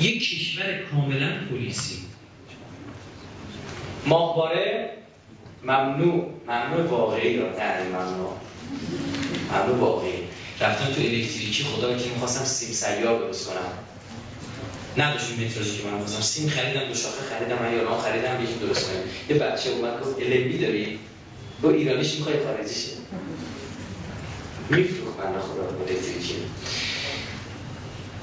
یک 0.00 0.22
کشور 0.22 0.64
کاملا 0.90 1.30
پلیسی. 1.50 1.98
ماهواره 4.06 4.90
ممنوع 5.64 6.30
ممنوع 6.48 6.86
واقعی 6.86 7.38
را 7.38 7.48
نه 7.48 7.82
ممنوع. 7.88 8.32
ممنوع 9.52 9.78
واقعی. 9.78 10.18
رفتم 10.60 10.84
تو 10.84 11.00
الکتریکی 11.00 11.64
خدا 11.64 11.98
که 11.98 12.10
می‌خواستم 12.10 12.44
سیم 12.44 12.68
سیار 12.68 13.18
درست 13.18 13.48
کنم. 13.48 13.72
نداشتیم 14.96 15.44
مترولوژی 15.44 15.78
که 15.78 15.88
من 15.88 15.98
خواستم 15.98 16.20
سیم 16.20 16.48
خریدم 16.48 16.88
دو 16.88 16.94
شاخه 16.94 17.22
خریدم 17.30 17.62
من 17.62 17.72
یاران 17.72 18.00
خریدم 18.00 18.44
یکی 18.44 18.66
درست 18.66 18.86
کنم. 18.86 19.02
یه 19.28 19.36
بچه 19.36 19.70
اومد 19.70 20.00
گفت 20.00 20.16
البی 20.22 20.58
داری؟ 20.58 20.98
با 21.62 21.70
ایرانیش 21.70 22.14
می‌خوای 22.14 22.44
خارجیشه. 22.44 22.90
میفروخ 24.70 25.16
من 25.18 25.40
خدا 25.40 25.78
الکتریکی. 25.78 26.34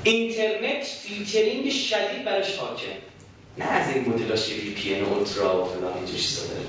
اینترنت 0.03 0.83
فیلترینگ 0.83 1.71
شدید 1.71 2.25
برش 2.25 2.55
حاکم 2.55 2.85
نه 3.57 3.65
از 3.65 3.95
این 3.95 4.09
مدلاش 4.09 4.49
وی 4.49 4.71
پی 4.71 4.95
ان 4.95 5.03
اولترا 5.03 5.63
و 5.63 5.69
فلان 5.69 5.97
اینجور 5.97 6.15
چیزا 6.17 6.41
داره. 6.47 6.65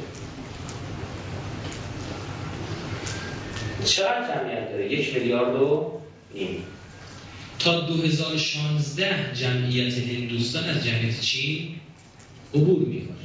چقدر 3.84 4.34
جمعیت 4.34 4.70
داره؟ 4.70 4.92
یک 4.92 5.14
میلیارد 5.14 5.62
و 5.62 6.00
نیم. 6.34 6.64
تا 7.58 7.80
2016 7.80 9.34
جمعیت 9.34 9.98
هندوستان 9.98 10.64
از 10.64 10.84
جمعیت 10.84 11.20
چین 11.20 11.76
عبور 12.54 12.78
می‌کنه. 12.78 13.16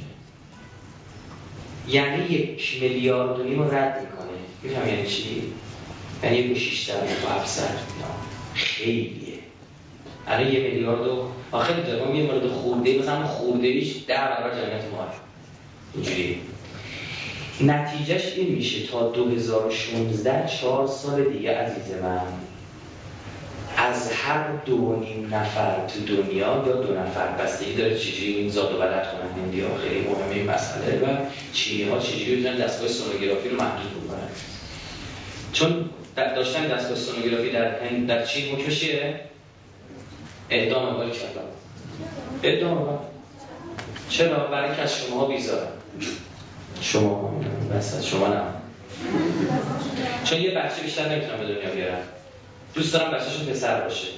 یعنی 1.88 2.34
یک 2.34 2.78
میلیارد 2.82 3.40
و 3.40 3.42
نیم 3.42 3.62
رد 3.62 4.00
می‌کنه. 4.00 4.38
میفهم 4.62 4.88
یعنی 4.88 5.08
چی؟ 5.08 5.42
یعنی 6.22 6.36
یک 6.36 6.58
شیشتر 6.58 6.94
و 7.24 7.28
افسر 7.28 7.68
خیلیه. 8.54 9.37
الان 10.28 10.52
یه 10.52 10.60
میلیارد 10.60 11.06
و 11.06 11.28
آخر 11.52 11.74
دارم 11.74 12.14
یه 12.14 12.22
مورد 12.22 12.46
خورده 12.46 12.98
مثلا 12.98 13.26
خورده 13.26 13.66
ایش 13.66 13.94
ده 14.06 14.14
برابر 14.14 14.50
جمعیت 14.50 14.84
ما 14.92 15.06
اینجوری 15.94 16.40
نتیجهش 17.60 18.32
این 18.36 18.48
میشه 18.48 18.86
تا 18.86 19.10
2016 19.10 20.48
چهار 20.60 20.86
سال 20.86 21.24
دیگه 21.24 21.58
عزیز 21.58 21.94
من 22.02 22.20
از 23.76 24.12
هر 24.12 24.44
دو 24.66 24.96
نیم 24.96 25.34
نفر 25.34 25.86
تو 25.86 26.16
دنیا 26.16 26.64
یا 26.66 26.72
دو 26.72 26.94
نفر 26.94 27.26
بستگی 27.26 27.74
داره 27.74 27.98
چجوری 27.98 28.32
این 28.34 28.48
زاد 28.48 28.74
و 28.74 28.78
بلد 28.78 29.06
کنن 29.12 29.42
هندی 29.42 29.60
ها 29.60 29.68
خیلی 29.76 30.00
مهمه 30.00 30.34
این 30.34 30.50
مسئله 30.50 30.98
و 30.98 31.16
چینی 31.52 31.90
ها 31.90 31.98
چجوری 31.98 32.36
بتونن 32.36 32.56
دستگاه 32.56 32.88
سونوگرافی 32.88 33.48
رو 33.48 33.56
محدود 33.56 34.04
بکنن. 34.04 34.28
چون 35.52 35.90
داشتن 36.16 36.68
دستگاه 36.68 36.96
سونوگرافی 36.96 37.50
در 37.50 37.78
در 38.08 38.24
چین 38.26 38.54
مکشیه. 38.54 39.20
اعدام 40.50 40.86
اول 40.86 41.10
کردن 41.10 41.42
اعدام 42.42 42.98
چرا؟ 44.08 44.46
برای 44.46 44.76
که 44.76 44.82
از 44.82 44.94
شما 44.96 45.24
بیزاره 45.24 45.68
شما 46.80 47.40
بس 47.74 48.04
شما 48.04 48.28
نه. 48.28 48.40
چون 50.24 50.40
یه 50.40 50.50
بچه 50.50 50.82
بیشتر 50.82 51.08
نمی‌تونم 51.08 51.38
به 51.38 51.54
دنیا 51.54 51.70
بیارم. 51.74 52.02
دوست 52.74 52.92
دارم 52.92 53.10
بچهشون 53.10 53.46
پسر 53.46 53.80
باشه. 53.80 54.08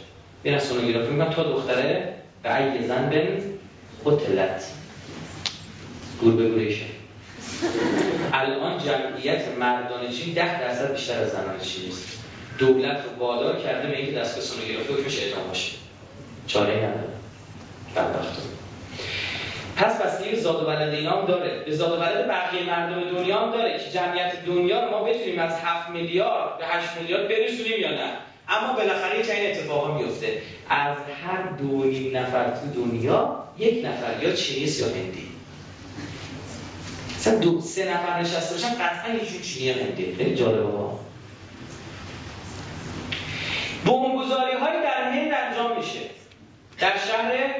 بیان 0.43 0.57
از 0.57 0.62
سونوگرافی 0.62 1.12
میگم 1.12 1.31
تا 1.31 1.43
دختره 1.43 2.14
به 2.43 2.87
زن 2.89 3.11
بن 3.11 3.43
قتلت. 4.07 4.64
گور 6.20 6.35
به 6.35 6.76
الان 8.33 8.78
جمعیت 8.78 9.49
مردان 9.61 10.11
چین 10.11 10.35
ده 10.35 10.61
درصد 10.61 10.93
بیشتر 10.93 11.20
از 11.20 11.31
زنان 11.31 11.61
چین 11.61 11.89
است 11.89 12.18
دولت 12.59 12.97
رو 13.05 13.11
بالا 13.18 13.57
کرده 13.57 13.89
به 13.89 13.97
اینکه 13.97 14.12
دستگاه 14.12 14.45
سونوگرافی 14.45 14.93
حکمش 14.93 15.18
اعدام 15.18 15.49
باشه. 15.49 15.80
چاره 16.53 16.76
نداره. 16.76 17.11
بدبختون 17.96 18.44
پس 19.76 20.22
به 20.22 20.36
زاد 20.36 20.62
و 20.62 20.66
ولد 20.66 20.94
اینا 20.94 21.24
داره. 21.24 21.64
به 21.66 21.72
زاد 21.72 21.92
و 21.92 22.03
ولد 22.03 22.28
بقیه 22.28 22.62
مردم 22.62 23.11
دنیا 23.11 23.38
هم 23.40 23.53
داره 23.53 23.78
که 23.78 23.90
جمعیت 23.90 24.44
دنیا 24.46 24.84
رو 24.84 24.90
ما 24.90 25.05
بتونیم 25.05 25.38
از 25.38 25.53
7 25.64 25.90
میلیارد 25.90 26.59
به 26.59 26.66
8 26.66 26.88
میلیارد 27.01 27.28
برسونیم 27.28 27.80
یا 27.80 27.90
نه. 27.90 28.12
اما 28.48 28.72
بالاخره 28.72 29.20
یک 29.20 29.30
این 29.30 29.51
اتفاقا 29.51 29.98
میفته. 29.98 30.42
از 30.68 30.96
هر 31.24 31.42
دو 31.59 31.84
نفر 32.18 32.44
تو 32.44 32.84
دنیا 32.84 33.44
یک 33.59 33.86
نفر 33.86 34.22
یا 34.22 34.32
چینی 34.32 34.70
یا 34.70 34.86
هندی. 34.86 35.28
مثلا 37.18 37.38
دو 37.38 37.61
سه 37.61 37.94
نفر 37.94 38.20
نشسته 38.20 38.55
باشن 38.55 38.74
قطعا 38.74 39.14
یکشون 39.14 39.40
چینی 39.40 39.70
هندی. 39.70 40.14
خیلی 40.18 40.34
جالبه 40.34 40.62
با 40.62 41.01
بمبگذاری 43.84 44.57
های 44.57 44.82
در 44.82 45.11
هند 45.12 45.32
انجام 45.32 45.76
میشه. 45.76 46.19
در 46.81 46.93
شهر 47.09 47.55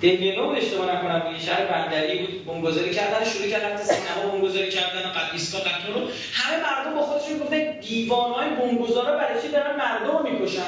بود 0.00 0.56
اشتباه 0.56 0.94
نکنم 0.94 1.32
یه 1.32 1.40
شهر 1.40 1.64
بندری 1.64 2.18
بود 2.18 2.46
بمبگذاری 2.46 2.90
کردن 2.90 3.24
شروع 3.24 3.48
کردن 3.48 3.76
سینما 3.76 4.32
بمبگذاری 4.32 4.70
کردن 4.70 5.02
قد 5.02 5.32
قطار 5.60 5.94
رو 5.94 6.08
همه 6.32 6.62
مردم 6.62 6.94
با 6.94 7.02
خودشون 7.02 7.38
گفتن 7.38 7.80
دیوانهای 7.80 8.50
بمبگذارا 8.50 9.16
برای 9.16 9.42
چی 9.42 9.48
دارن 9.48 9.76
مردم 9.76 10.18
رو 10.18 10.30
می‌کشن؟ 10.30 10.62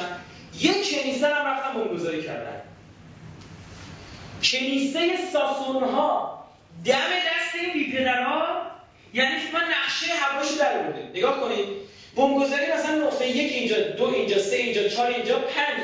یه 0.59 0.73
کنیسه 0.73 1.27
هم 1.27 1.47
رفتن 1.47 1.73
بمبگذاری 1.73 2.23
کردن. 2.23 2.61
کنیسه 4.43 4.99
ساسون 5.33 5.83
ها 5.83 6.39
دم 6.85 6.93
دست 6.93 7.55
این 7.61 7.73
بی 7.73 7.97
پدرها 7.97 8.61
یعنی 9.13 9.35
من 9.53 9.61
نقشه 9.61 10.13
هواشو 10.13 10.55
در 10.59 10.83
بوده 10.83 11.09
نگاه 11.15 11.41
کنید. 11.41 11.67
بمبگذاری 12.19 12.71
مثلا 12.73 12.95
نقطه 12.95 13.29
یک 13.29 13.53
اینجا 13.53 13.81
دو 13.97 14.03
اینجا 14.05 14.39
سه 14.39 14.55
اینجا 14.55 14.89
چهار 14.89 15.07
اینجا 15.07 15.39
پنج. 15.39 15.79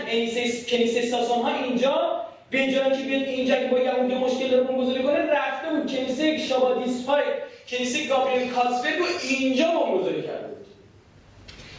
کنیسه 0.69 1.05
ساسون 1.05 1.41
ها 1.41 1.63
اینجا. 1.63 2.21
به 2.49 2.57
جایی 2.57 2.91
که 2.91 3.03
بیاد 3.03 3.23
اینجا 3.23 3.55
که 3.55 3.67
با 3.67 3.79
یهودی 3.79 4.15
مشکل 4.15 4.49
داره 4.49 4.63
بمبگذاری 4.63 5.03
کنه 5.03 5.19
رفته 5.19 5.69
بود. 5.69 5.91
کنیسه 5.91 6.38
شابادیسپای 6.38 7.23
کنیسه 7.69 8.07
گابریل 8.07 8.49
کاسبرگ 8.51 8.99
رو 8.99 9.05
اینجا 9.29 9.65
بمبگذاری 9.65 10.21
کرده 10.21 10.47
بود. 10.47 10.65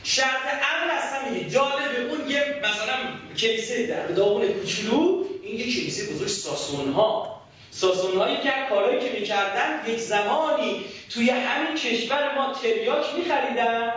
شرط 0.03 0.47
امن 0.47 0.91
اصلا 0.91 1.31
میگه 1.31 1.51
جالبه 1.51 2.11
اون 2.11 2.31
یه 2.31 2.41
مثلا 2.59 2.97
کنیسه 3.39 3.87
در 3.87 4.07
داغون 4.07 4.49
کوچولو 4.49 5.25
این 5.43 5.59
یه 5.59 5.67
بزرگ 6.15 6.29
ساسون 6.29 6.93
ها 6.93 7.41
ساسون 7.71 8.17
هایی 8.19 8.37
که 8.37 8.53
کارهایی 8.71 9.01
که 9.01 9.21
می‌کردن 9.21 9.83
یک 9.89 9.99
زمانی 9.99 10.85
توی 11.11 11.31
همین 11.31 11.75
کشور 11.75 12.35
ما 12.35 12.53
تریاک 12.53 13.05
میخریدن. 13.17 13.93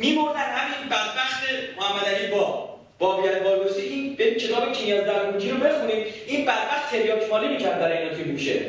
میبردن 0.00 0.40
همین 0.40 0.88
بدبخت 0.88 1.42
محمد 1.78 2.04
علی 2.04 2.26
با 2.26 2.70
بابیت 2.98 3.42
بارگوسی 3.42 3.80
این 3.80 4.16
به 4.16 4.34
کتاب 4.34 4.72
کیمیاز 4.72 5.04
درمونکی 5.04 5.50
رو 5.50 5.56
بخونید 5.56 6.06
این 6.26 6.44
بدبخت 6.44 6.90
تریاک 6.90 7.30
مالی 7.30 7.48
می‌کرد 7.48 7.78
برای 7.80 7.98
اینا 7.98 8.14
توی 8.14 8.24
میشه. 8.24 8.60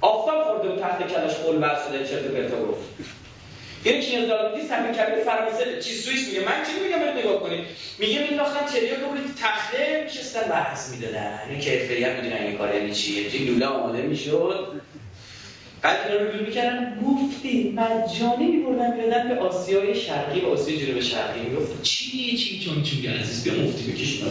آفتاب 0.00 0.44
خورده 0.44 0.68
و 0.68 0.76
تحت 0.80 1.12
کلاش 1.12 1.34
قول 1.34 1.58
بر 1.58 1.78
شده 1.88 2.08
چرت 2.08 2.22
پرتا 2.22 2.64
گفت. 2.64 2.80
یعنی 3.84 4.00
کیمیاز 4.00 4.28
درمونکی 4.28 4.66
سمیر 4.66 4.92
کبیر 4.92 5.24
فرانسه 5.24 5.80
چیز 5.80 6.04
سوئیس 6.04 6.28
میگه. 6.28 6.40
من 6.40 6.64
چی 6.66 6.84
میگم؟ 6.84 6.98
برید 6.98 7.26
نگاه 7.26 7.40
کنید. 7.40 7.64
میگه 7.98 8.22
مینداختن 8.28 8.66
تریاک 8.66 8.98
رو 8.98 9.10
روی 9.10 9.20
تخته 9.42 10.02
میشستن 10.04 10.42
بحث 10.50 10.94
می‌دادن. 10.94 11.40
این 11.50 11.60
کیفیت 11.60 12.16
می‌دونن 12.16 12.42
این 12.42 12.58
کار 12.58 12.74
یعنی 12.74 12.88
یه 12.88 13.50
لوله 13.50 13.66
آماده 13.66 14.02
می‌شد. 14.02 14.80
بعد 15.84 16.10
اینا 16.10 16.30
رو 16.30 16.46
می‌کردن. 16.46 16.98
مفتی 17.02 17.72
مجانی 17.76 18.46
میبردن 18.46 18.96
می‌دادن 18.96 19.28
به 19.28 19.40
آسیای 19.40 19.94
شرقی 19.94 20.40
و 20.40 20.46
آسیای 20.46 20.86
جنوب 20.86 21.00
شرقی. 21.00 21.40
می‌گفت 21.40 21.82
چی 21.82 22.36
چی 22.36 22.60
چون 22.60 22.82
چون 22.82 23.12
عزیز 23.12 23.44
بیا 23.44 23.54
مفتی 23.54 23.92
بکش 23.92 24.18
تو 24.18 24.26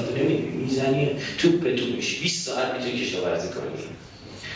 می‌زنی 0.58 1.10
توپ 1.38 1.76
تو 1.76 1.86
میشی 1.86 2.22
20 2.22 2.46
ساعت 2.46 2.74
می‌تونی 2.74 3.02
کشاورزی 3.02 3.48
کنی. 3.48 3.86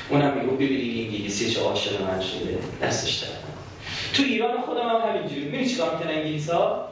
اونم 0.10 0.38
می‌گفت 0.38 0.56
ببینید 0.56 1.06
انگلیسی 1.06 1.52
چه 1.52 1.60
عاشق 1.62 2.02
من 2.02 2.22
شده. 2.22 2.58
دستش 2.82 3.16
در 3.16 3.28
تو 4.14 4.24
ایران 4.24 4.62
خودم 4.62 4.90
هم 4.90 5.10
همینجوری. 5.10 5.42
می‌بینی 5.42 5.70
چیکار 5.70 5.98
می‌کنن 5.98 6.14
انگلیسا 6.14 6.90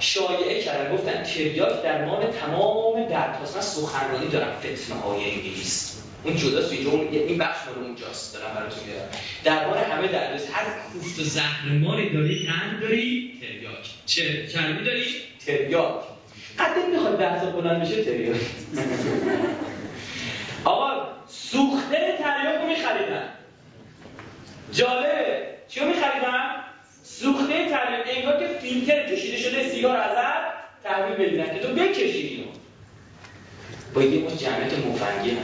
شایعه 0.00 0.62
کردن. 0.62 0.94
گفتن 0.94 1.22
تریاک 1.22 1.82
درمان 1.82 2.26
تمام 2.30 3.04
دردهاست 3.04 3.56
من 3.56 3.62
سخنرانی 3.62 4.28
دارم 4.28 4.52
فتنه 4.60 5.00
های 5.00 5.30
انگلیس. 5.30 6.02
اون 6.24 6.36
جداست 6.36 6.72
اینجا 6.72 6.90
اون 6.90 7.08
این 7.12 7.38
بخش 7.38 7.56
مال 7.66 7.84
اونجاست 7.84 8.34
دارم 8.34 8.54
براتون 8.54 8.84
میارم 8.84 9.08
درباره 9.44 9.80
همه 9.80 10.08
درد 10.08 10.40
هر 10.52 10.64
کوفت 10.92 11.18
و 11.18 11.22
زهرماری 11.22 12.10
داری 12.10 12.46
قند 12.46 12.80
داری 12.80 13.38
تریاک. 13.40 13.90
چه 14.06 14.46
چربی 14.46 14.84
داری؟ 14.84 15.04
تریاک. 15.46 16.02
قد 16.58 16.90
می‌خواد 16.92 17.18
بحث 17.18 17.44
بلند 17.44 17.82
بشه 17.82 18.04
تریاک. 18.04 18.40
آقا 20.64 21.08
سوخته 21.28 22.18
تریاک 22.18 22.62
رو 22.62 22.68
میخریدن. 22.68 23.28
جالبه. 24.72 25.46
چیو 25.68 25.84
میخریدن؟ 25.84 26.64
سوخته 27.02 27.54
تریاک. 27.70 28.06
انگار 28.06 28.38
که 28.38 28.58
فیلتر 28.62 29.14
کشیده 29.14 29.36
شده 29.36 29.68
سیگار 29.68 29.96
ازت 29.96 30.58
تحویل 30.84 31.26
بدیدن 31.26 31.54
که 31.54 31.60
تو 31.60 31.74
بکشی 31.74 32.18
اینو. 32.18 32.46
با 33.94 34.02
یه 34.02 34.24
مش 34.24 34.32
جمعیت 34.32 34.78
مفنگی 34.78 35.30
هم 35.30 35.36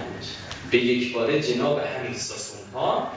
به 0.71 0.79
یک 0.79 1.13
باره 1.15 1.43
جناب 1.43 1.79
همین 1.79 2.15
ساسون 2.15 2.71
ها 2.73 3.13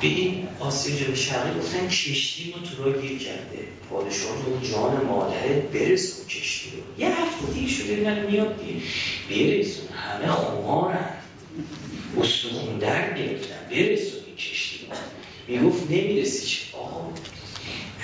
به 0.00 0.06
این 0.06 0.48
آسیا 0.58 0.96
جنوب 0.96 1.14
شرقی 1.14 1.58
گفتن 1.58 1.88
کشتی 1.88 2.54
ما 2.56 2.66
تو 2.66 2.84
را 2.84 3.00
گیر 3.00 3.18
کرده. 3.18 3.58
پادشاه 3.90 4.46
رو 4.46 4.60
جان 4.60 5.04
مادره 5.04 5.68
برسون 5.72 6.26
کشتی 6.26 6.70
رو. 6.70 7.02
یه 7.04 7.20
هفته 7.20 7.52
دیگه 7.52 7.72
شده 7.72 7.96
من 7.96 8.26
میاد 8.26 8.60
دیگه 8.60 8.80
برسون 9.30 9.88
همه 9.88 10.32
خمارن. 10.32 11.14
استخون 12.16 12.78
در 12.78 13.18
گرفتن. 13.18 13.68
برسون 13.70 14.20
این 14.26 14.36
کشتی 14.36 14.86
رو. 14.86 14.96
می‌گفت 15.48 15.90
نمی‌رسی 15.90 16.46
چه 16.46 16.76
آقا 16.76 17.12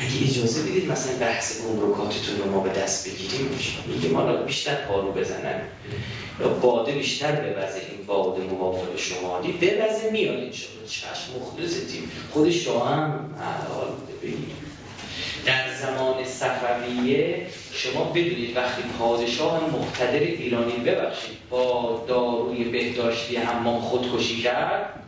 اگه 0.02 0.30
اجازه 0.30 0.62
بدید 0.62 0.92
مثلا 0.92 1.12
بحث 1.20 1.62
گمرکاتتون 1.62 2.38
رو 2.38 2.50
ما 2.50 2.60
به 2.60 2.70
دست 2.70 3.08
بگیریم 3.08 3.58
میگه 3.86 4.08
ما 4.08 4.32
بیشتر 4.32 4.74
پارو 4.74 5.12
بزنن. 5.12 5.60
یا 6.40 6.48
باده 6.48 6.92
بیشتر 6.92 7.32
ببزه 7.32 7.80
این 7.90 8.06
باده 8.06 8.42
موافق 8.42 8.96
شمالی 8.96 9.52
ببزه 9.52 10.10
میاد 10.10 10.34
انشاءالله 10.34 10.88
چشم 10.88 11.40
مخلصتیم 11.40 12.10
خود 12.32 12.50
شاه 12.50 12.88
هم 12.88 13.34
ببینید 14.22 14.62
در 15.46 15.74
زمان 15.82 16.24
صفویه 16.24 17.46
شما 17.72 18.04
بدونید 18.04 18.56
وقتی 18.56 18.82
پادشاه 18.98 19.70
مقتدر 19.70 20.18
ایرانی 20.18 20.72
ببخشید 20.72 21.36
با 21.50 22.04
داروی 22.08 22.64
بهداشتی 22.64 23.36
حمام 23.36 23.80
خودکشی 23.80 24.42
کرد 24.42 25.02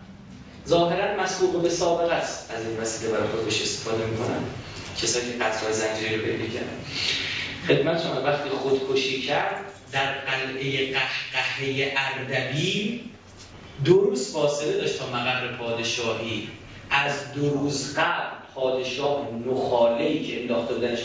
ظاهرا 0.69 1.23
مسبوق 1.23 1.63
به 1.63 1.69
سابق 1.69 2.13
است. 2.13 2.51
از 2.57 2.67
این 2.67 2.81
وسیله 2.81 3.13
برای 3.13 3.29
خودش 3.29 3.63
استفاده 3.63 4.07
می‌کنن. 4.07 4.45
کسایی 5.03 5.33
که 5.33 5.45
قطرهای 5.45 5.73
زنجیری 5.73 6.17
رو 6.17 6.23
پیدا 6.23 6.45
کردن. 6.55 8.03
شما 8.03 8.23
وقتی 8.23 8.49
خودکشی 8.51 9.23
کرد 9.23 9.65
در 9.93 10.13
قلعه 10.13 10.93
قهقهه 10.93 11.95
اردبیل 11.97 13.01
دو 13.85 14.01
روز 14.01 14.33
فاصله 14.33 14.73
داشت 14.73 14.99
تا 14.99 15.07
مقر 15.07 15.57
پادشاهی. 15.57 16.49
از 16.91 17.33
دو 17.33 17.51
روز 17.51 17.95
قبل 17.97 18.35
پادشاه 18.55 19.29
نخاله 19.47 20.23
که 20.23 20.41
انداخته 20.41 20.75
بودنش 20.75 21.01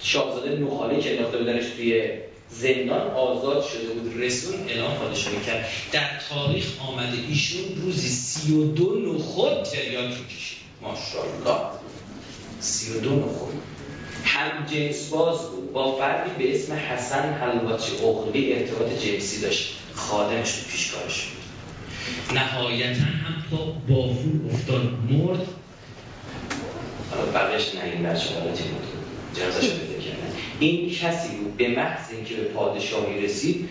شاهزاده 0.00 0.56
نخاله 0.56 1.00
که 1.00 1.10
انداخته 1.10 1.38
بودنش 1.38 1.64
توی 1.76 2.10
زندان 2.48 3.10
آزاد 3.10 3.64
شده 3.64 3.92
بود 3.92 4.22
رسون 4.22 4.68
اعلام 4.68 4.94
پادشاهی 4.94 5.40
کرد. 5.46 5.68
در 5.92 6.08
تاریخ 6.30 6.66
آمده 6.88 7.18
ایشون 7.28 7.62
روزی 7.82 8.08
سی 8.08 8.52
و 8.52 8.64
دو 8.64 8.98
نخود 8.98 9.62
تریاک 9.62 10.14
رو 10.14 10.24
کشید. 10.24 10.58
ماشاءالله. 10.82 11.79
سی 12.60 12.92
و 12.92 13.00
دو 13.00 13.10
نخود 13.10 13.54
هم 14.24 14.66
جنس 14.66 15.08
باز 15.08 15.50
بود 15.50 15.72
با 15.72 15.96
فردی 15.96 16.44
به 16.44 16.54
اسم 16.54 16.72
حسن 16.72 17.32
حلواچی 17.32 17.92
اخوی 17.92 18.52
ارتباط 18.52 18.88
جنسی 18.92 19.40
داشت. 19.40 19.76
خادمش 19.94 20.52
بود 20.52 20.72
پیشکارش 20.72 21.24
بود. 21.24 21.40
نهایتا 22.38 23.00
هم 23.00 23.44
تا 23.50 23.56
بافور 23.88 24.52
افتاد 24.52 24.82
مرد. 25.10 25.46
حالا 27.10 27.24
بقیش 27.32 27.74
نگیم 27.74 28.02
بچه 28.02 28.34
حالا 28.34 28.52
جنازش 29.36 29.68
بده 29.68 30.00
کردن 30.00 30.32
این 30.58 30.90
کسی 30.90 31.36
بود 31.36 31.56
به 31.56 31.68
محض 31.68 32.12
اینکه 32.12 32.34
به 32.34 32.44
پادشاهی 32.44 33.20
رسید 33.20 33.68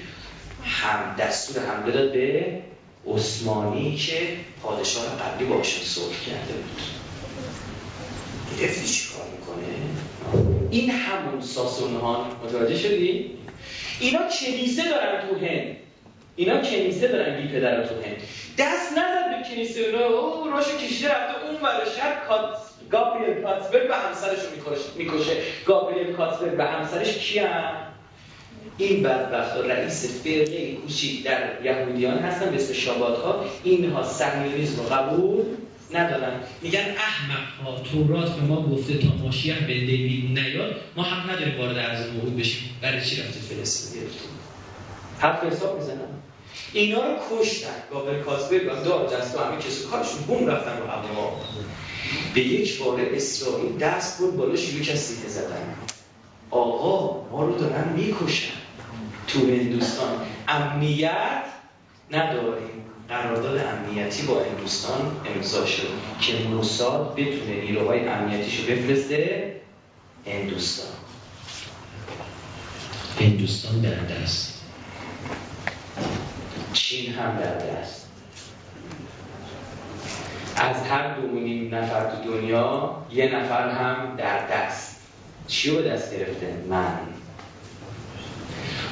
هم 0.64 1.16
دستور 1.20 1.64
حمله 1.66 1.92
داد 1.92 2.14
به 2.14 2.60
عثمانی 3.08 3.96
که 3.96 4.22
پادشاه 4.64 5.06
قبلی 5.06 5.46
باشون 5.46 5.84
صلح 5.84 6.26
کرده 6.26 6.54
بود. 6.54 6.99
چی 8.58 9.08
کار 9.14 9.26
می‌کنه؟ 9.32 9.76
این 10.72 10.90
همون 10.90 11.42
ساسونهان 11.42 12.26
متوجه 12.46 12.78
شدی؟ 12.78 13.32
اینا 14.00 14.20
کنیسه 14.20 14.90
دارن 14.90 15.22
تو 15.22 15.46
هند. 15.46 15.76
اینا 16.36 16.62
کنیسه 16.62 17.08
دارن 17.08 17.42
بی 17.42 17.48
پدر 17.48 17.88
تو 17.88 17.96
هند. 17.96 18.18
دست 18.58 18.92
نداد 18.98 19.38
به 19.38 19.50
کنیسه 19.50 19.82
اونا 19.82 20.06
او 20.06 20.50
راشو 20.50 20.78
کشیده 20.78 21.10
رفته 21.10 21.46
اون 21.46 21.56
ورشت 21.62 22.00
کات 22.28 22.58
گابریل 22.92 23.42
کاتسبرگ 23.42 23.88
به 23.88 23.96
همسرش 23.96 24.40
رو 24.40 24.72
می‌کشه. 24.98 25.32
گابریل 25.66 26.14
کاتسبرگ 26.14 26.58
به 26.58 26.64
همسرش 26.64 27.18
کی 27.18 27.40
هم؟ 27.40 27.76
این 28.78 29.04
بدبخت 29.04 29.58
رئیس 29.58 30.24
فرقه 30.24 30.76
کوچیک 30.76 31.24
در 31.24 31.66
یهودیان 31.66 32.20
هستن 32.20 32.50
به 32.50 32.56
اسم 32.56 32.74
شاباتها 32.74 33.46
اینها 33.64 34.04
سهمیونیسم 34.04 34.84
رو 34.84 34.90
قبول 34.90 35.46
ندارن. 35.94 36.40
میگن 36.62 36.80
احمق 36.80 37.66
ها 37.66 37.80
تورات 37.80 38.36
به 38.36 38.42
ما 38.42 38.62
گفته 38.62 38.98
تا 38.98 39.08
ماشیه 39.24 39.60
به 39.60 39.74
دیوید 39.74 40.40
نیاد 40.40 40.76
ما 40.96 41.04
حق 41.04 41.30
نداریم 41.30 41.60
وارد 41.60 41.78
عرض 41.78 42.08
موعود 42.08 42.38
بشیم. 42.38 42.70
برای 42.82 43.06
چی 43.06 43.22
رفته 43.22 43.40
فلسطین 43.40 44.02
گرفتیم؟ 44.02 44.30
حرف 45.20 45.44
حساب 45.44 45.80
می‌زنن. 45.80 46.08
اینا 46.74 47.00
رو 47.00 47.16
کشتن. 47.32 47.68
گابر 47.92 48.20
کاسبرگ 48.20 48.62
و 48.62 48.84
دار 48.84 49.08
دست 49.08 49.36
و 49.36 49.40
همه 49.40 49.58
کسی 49.58 49.84
کارشون 49.92 50.22
بوم 50.28 50.48
رفتن 50.48 50.78
رو 50.78 50.88
هوا. 50.88 51.42
به 52.34 52.42
یک 52.42 52.80
بار 52.80 53.02
اسرائیل 53.14 53.78
دست 53.78 54.20
بود 54.20 54.38
بالا 54.38 54.56
شروع 54.56 54.84
سیده 54.84 55.30
زدن. 55.30 55.76
آقا 56.52 57.30
ما 57.32 57.44
رو 57.44 57.56
دارن 57.56 57.94
می‌کشن. 57.96 58.54
تو 59.28 59.40
هندوستان 59.40 60.26
امنیت 60.48 61.44
نداریم. 62.12 62.86
قرارداد 63.10 63.58
امنیتی 63.58 64.28
با 64.28 64.44
هندوستان 64.44 65.12
امضا 65.36 65.66
شد 65.66 65.88
که 66.22 66.34
موساد 66.48 67.16
بتونه 67.16 67.62
نیروهای 67.62 68.08
امنیتیشو 68.08 68.64
بفرسته 68.64 69.56
هندوستان. 70.26 70.92
هندوستان 73.20 73.82
در 73.82 74.16
دست. 74.16 74.62
چین 76.74 77.14
هم 77.14 77.38
در 77.38 77.58
دست. 77.58 78.10
از 80.56 80.88
هر 80.88 81.16
دو 81.16 81.40
نفر 81.76 82.16
تو 82.16 82.32
دنیا 82.32 82.96
یه 83.12 83.36
نفر 83.36 83.70
هم 83.70 84.16
در 84.18 84.48
دست. 84.48 85.02
چی 85.48 85.76
به 85.76 85.90
دست 85.90 86.14
گرفته؟ 86.14 86.64
من. 86.70 87.19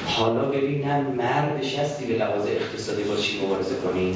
حالا 0.06 0.44
ببینم 0.44 1.14
مردش 1.18 1.78
هستی 1.78 2.06
به 2.06 2.14
لحاظ 2.14 2.46
اقتصادی 2.46 3.02
با 3.02 3.16
چی 3.16 3.40
مبارزه 3.40 3.74
کنی؟ 3.76 4.14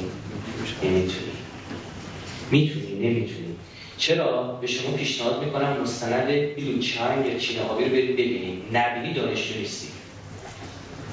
نمی‌تونی. 0.83 1.31
می‌تونی 2.51 3.07
نمی‌تونی. 3.07 3.55
چرا؟ 3.97 4.43
به 4.61 4.67
شما 4.67 4.97
پیشنهاد 4.97 5.43
می‌کنم 5.43 5.77
مستند 5.81 6.27
بیلوچنگ 6.27 7.25
یا 7.25 7.37
چین 7.37 7.59
آبی 7.59 7.83
رو 7.83 7.89
برید 7.89 8.13
ببینید. 8.13 8.61
نبینی 8.73 9.13
دانشجو 9.13 9.59
نیستی. 9.59 9.92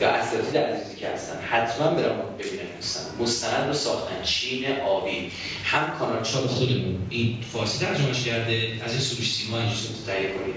یا 0.00 0.08
اساتید 0.08 0.56
عزیزی 0.56 0.96
که 0.96 1.08
هستن 1.08 1.36
حتما 1.50 1.90
برام 1.90 2.18
ببینن 2.38 2.76
دوستان. 2.76 3.02
مستند 3.20 3.68
رو 3.68 3.74
ساختن. 3.74 4.22
چین 4.22 4.64
آبی. 4.80 5.30
هم 5.64 5.98
کانال 5.98 6.22
چاپ 6.22 6.46
خودمون. 6.46 7.06
این 7.10 7.38
فارسی 7.52 7.86
ترجمهش 7.86 8.24
کرده. 8.24 8.80
از 8.84 8.92
این 8.92 9.00
سروش 9.00 9.32
سیما 9.32 9.58
اینجوری 9.58 9.88
تهیه 10.06 10.28
کنید 10.28 10.54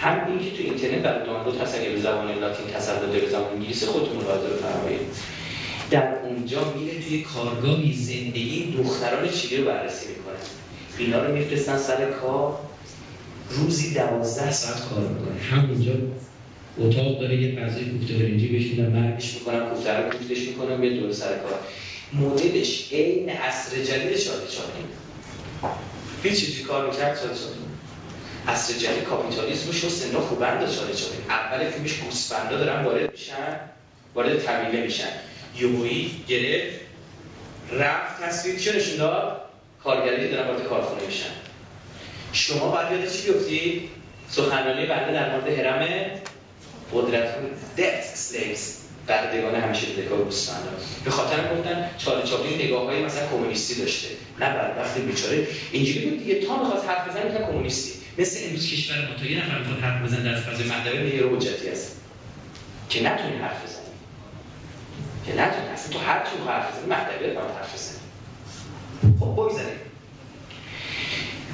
هم 0.00 0.26
اینکه 0.26 0.56
تو 0.56 0.62
اینترنت 0.62 1.02
برای 1.02 1.26
دانلود 1.26 1.60
هست 1.60 1.78
به 1.78 2.00
زبان 2.00 2.38
لاتین 2.38 2.66
تصدی 2.66 3.20
به 3.20 3.28
زبان 3.28 3.52
انگلیسی 3.52 3.86
خودتون 3.86 4.16
ملاحظه 4.16 4.48
بفرمایید. 4.48 5.00
در 5.90 6.14
اونجا 6.24 6.72
میره 6.72 7.02
توی 7.02 7.22
کارگاهی 7.22 7.92
زندگی 7.92 8.74
دختران 8.78 9.28
چیلی 9.28 9.56
رو 9.56 9.68
بررسی 9.68 10.06
می‌کنه. 10.08 10.34
اینا 10.98 11.22
رو 11.24 11.34
میفرستن 11.34 11.78
سر 11.78 12.10
کار. 12.10 12.58
روزی 13.50 13.94
دوازده 13.94 14.52
ساعت 14.52 14.80
کار 14.88 15.00
می‌کنه. 15.00 15.40
همونجا 15.40 15.92
اتاق 16.78 17.20
داره 17.20 17.42
یه 17.42 17.60
غذای 17.60 17.84
کوفته 17.84 18.14
برنجی 18.14 18.48
میدن 18.48 18.86
مرگش 18.86 19.34
می‌کنم 19.34 19.68
کوفته 19.68 19.96
رو 19.96 20.10
کوفتش 20.10 20.38
می‌کنم 20.38 20.84
یه 20.84 21.00
دور 21.00 21.12
سر 21.12 21.38
کار. 21.38 21.60
مدلش 22.12 22.92
عین 22.92 23.30
عصر 23.30 23.76
جدید 23.76 24.16
شاده 24.18 24.46
چاپین 24.46 24.84
هیچ 26.22 26.40
چیزی 26.40 26.62
کار 26.62 26.90
می‌کرد 26.90 27.18
شاده 27.18 27.34
چاپین 27.34 27.62
عصر 28.48 28.74
جدید 28.74 29.04
کاپیتالیسم 29.04 29.66
رو 29.66 29.72
شست 29.72 30.16
خوبند 30.16 30.70
شاده 30.70 30.94
چاپین 30.94 31.20
اول 31.28 31.70
فیلمش 31.70 31.94
گوسفندا 31.94 32.56
دارن 32.56 32.84
وارد 32.84 33.10
میشن 33.12 33.60
وارد 34.14 34.44
طویله 34.44 34.82
میشن. 34.82 35.08
یوهی 35.58 36.10
گرفت 36.28 36.80
رفت 37.72 38.22
تصویر 38.22 38.56
چه 38.56 38.76
نشون 38.76 38.96
داد؟ 38.96 39.40
کارگری 39.84 40.30
دارن 40.30 40.48
وارد 40.48 40.64
کارخونه 40.64 41.06
میشن. 41.06 41.30
شما 42.32 42.68
باید 42.68 42.92
یاد 42.92 43.12
چی 43.12 43.32
بیفتید 43.32 43.88
سخنرانی 44.28 44.86
بنده 44.86 45.12
در 45.12 45.32
مورد 45.32 45.48
حرم 45.48 45.88
قدرت 46.94 47.34
death 47.76 48.32
slaves 48.32 48.82
بردگان 49.06 49.54
همیشه 49.54 49.86
دکار 49.86 50.18
گوسفندا 50.18 50.70
به 51.04 51.10
خاطر 51.10 51.54
گفتن 51.54 51.90
چاله 51.98 52.22
چاپلین 52.26 52.62
نگاه 52.62 52.84
های 52.84 53.04
مثلا 53.04 53.28
کمونیستی 53.28 53.74
داشته. 53.74 54.08
نه 54.40 54.46
بر 54.46 54.74
وقتی 54.78 55.00
بیچاره 55.00 55.46
اینجوری 55.72 56.06
بود 56.06 56.18
دیگه 56.18 56.46
تا 56.46 56.62
می‌خواد 56.62 56.84
حرف 56.84 57.08
بزنه 57.08 57.38
که 57.38 57.44
کمونیستی. 57.44 57.92
مثل 58.18 58.40
امروز 58.44 58.66
کشور 58.68 59.08
ما 59.08 59.14
تا 59.14 59.24
یه 59.26 59.44
نفر 59.44 59.58
می‌خواد 59.58 59.78
حرف 59.78 60.02
بزنه 60.02 60.22
در 60.22 60.40
فضای 60.40 60.66
مدرسه 60.66 61.16
یه 61.16 61.26
حجتی 61.26 61.68
هست. 61.68 61.96
که 62.88 63.02
نتونی 63.02 63.36
حرف 63.36 63.64
بزنی. 63.64 63.82
که 65.26 65.32
نتونی. 65.32 65.68
اصلا 65.68 65.92
تو 65.92 65.98
هر 65.98 66.24
چی 66.24 66.30
حرف 66.48 66.72
بزنی 66.72 66.86
مدرسه 66.86 67.34
باید 67.34 67.50
حرف 67.58 67.74
بزنی. 67.74 67.98
خب 69.20 69.32
بگذاریم. 69.32 69.80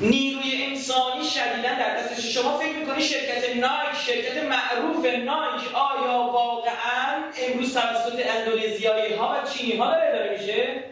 نیروی 0.00 0.64
انسانی 0.64 1.24
شدیدن 1.24 1.78
در 1.78 1.96
دستش 1.96 2.34
شما 2.34 2.58
فکر 2.58 2.72
می‌کنید 2.72 3.04
شرکت 3.04 3.56
نایک 3.56 3.94
شرکت 4.06 4.44
معروف 4.44 5.06
نایک 5.06 5.74
آیا 5.74 6.18
واقعا 6.18 7.24
امروز 7.48 7.74
توسط 7.74 8.26
اندونزیایی 8.36 9.14
ها 9.14 9.28
و 9.28 9.48
چینی 9.48 9.76
ها 9.76 9.94
داره 9.94 10.12
داره 10.12 10.38
میشه؟ 10.40 10.84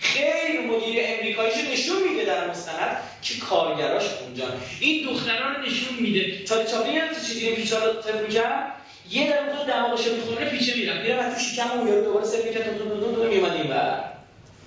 خیلی 0.00 0.58
مدیر 0.58 1.04
امریکاییشو 1.06 1.72
نشون 1.72 1.96
میده 2.08 2.24
در 2.24 2.50
مستند 2.50 2.96
که 3.22 3.38
کارگراش 3.38 4.04
اونجا. 4.22 4.44
این 4.80 5.06
دختران 5.06 5.54
رو 5.54 5.62
نشون 5.62 5.96
میده. 6.00 6.44
تا 6.44 6.64
چاپی 6.64 6.92
یاد 6.92 7.08
چه 7.08 7.20
چیزی 7.20 7.52
پیچا 7.52 7.78
رو 7.78 7.92
طبق 8.02 8.22
می‌کرد 8.22 8.72
یه 9.10 9.22
اونجا 9.22 9.64
دماغش 9.64 10.06
می‌خونه 10.06 10.50
پیچه 10.50 10.74
میرم 10.76 11.02
میرم 11.02 11.34
تو 11.34 11.40
شکم 11.40 11.70
اون 11.70 11.88
یارو 11.88 12.04
دوباره 12.04 12.24
سر 12.24 12.42
می‌کرد 12.42 12.78
تو 12.78 13.00
تو 13.00 13.14
تو 13.16 13.28
میومد 13.28 13.52
این 13.52 13.70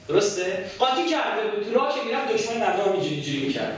درسته؟ 0.10 0.66
قاطی 0.80 1.10
کرده 1.10 1.48
بود 1.48 1.76
راه 1.76 1.96
که 1.96 2.06
می‌رفت 2.06 2.34
دشمن 2.34 2.58
مردم 2.58 2.92
اینجوری 2.92 3.16
اینجوری 3.16 3.48
می‌کرد. 3.48 3.78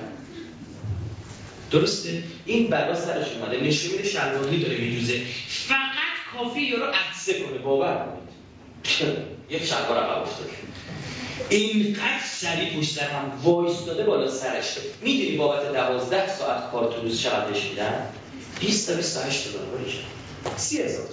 درسته؟ 1.72 2.24
این 2.46 2.68
بلا 2.68 2.96
سرش 2.96 3.28
اومده 3.36 3.62
نشون 3.62 3.92
میده 3.92 4.10
شلوانی 4.10 4.60
داره 4.64 4.78
میدوزه. 4.78 5.22
فقط 5.48 6.38
کافی 6.38 6.62
یارو 6.62 6.86
عکسه 6.86 7.34
کنه 7.34 7.58
باور 7.58 8.06
کنید. 8.06 9.22
یک 9.50 9.66
شلوار 9.66 9.98
عقب 9.98 10.22
افتاده. 10.22 10.50
اینقدر 11.50 12.26
سریع 12.32 12.80
پشت 12.80 12.96
سر 12.96 13.08
هم 13.08 13.32
وایستاده 13.44 14.04
بالا 14.04 14.32
سرش. 14.32 14.78
می‌دونی 15.02 15.38
بابت 15.38 15.74
دوازده 15.74 16.38
ساعت 16.38 16.72
کار 16.72 16.94
تو 16.94 17.02
روز 17.02 17.22
چقدر 17.22 17.48
میدن؟ 17.70 18.08
20 18.60 18.90
تا 18.90 18.98
28 18.98 19.48
دلار 19.48 19.66
سی 20.58 20.82
هزار. 20.82 21.06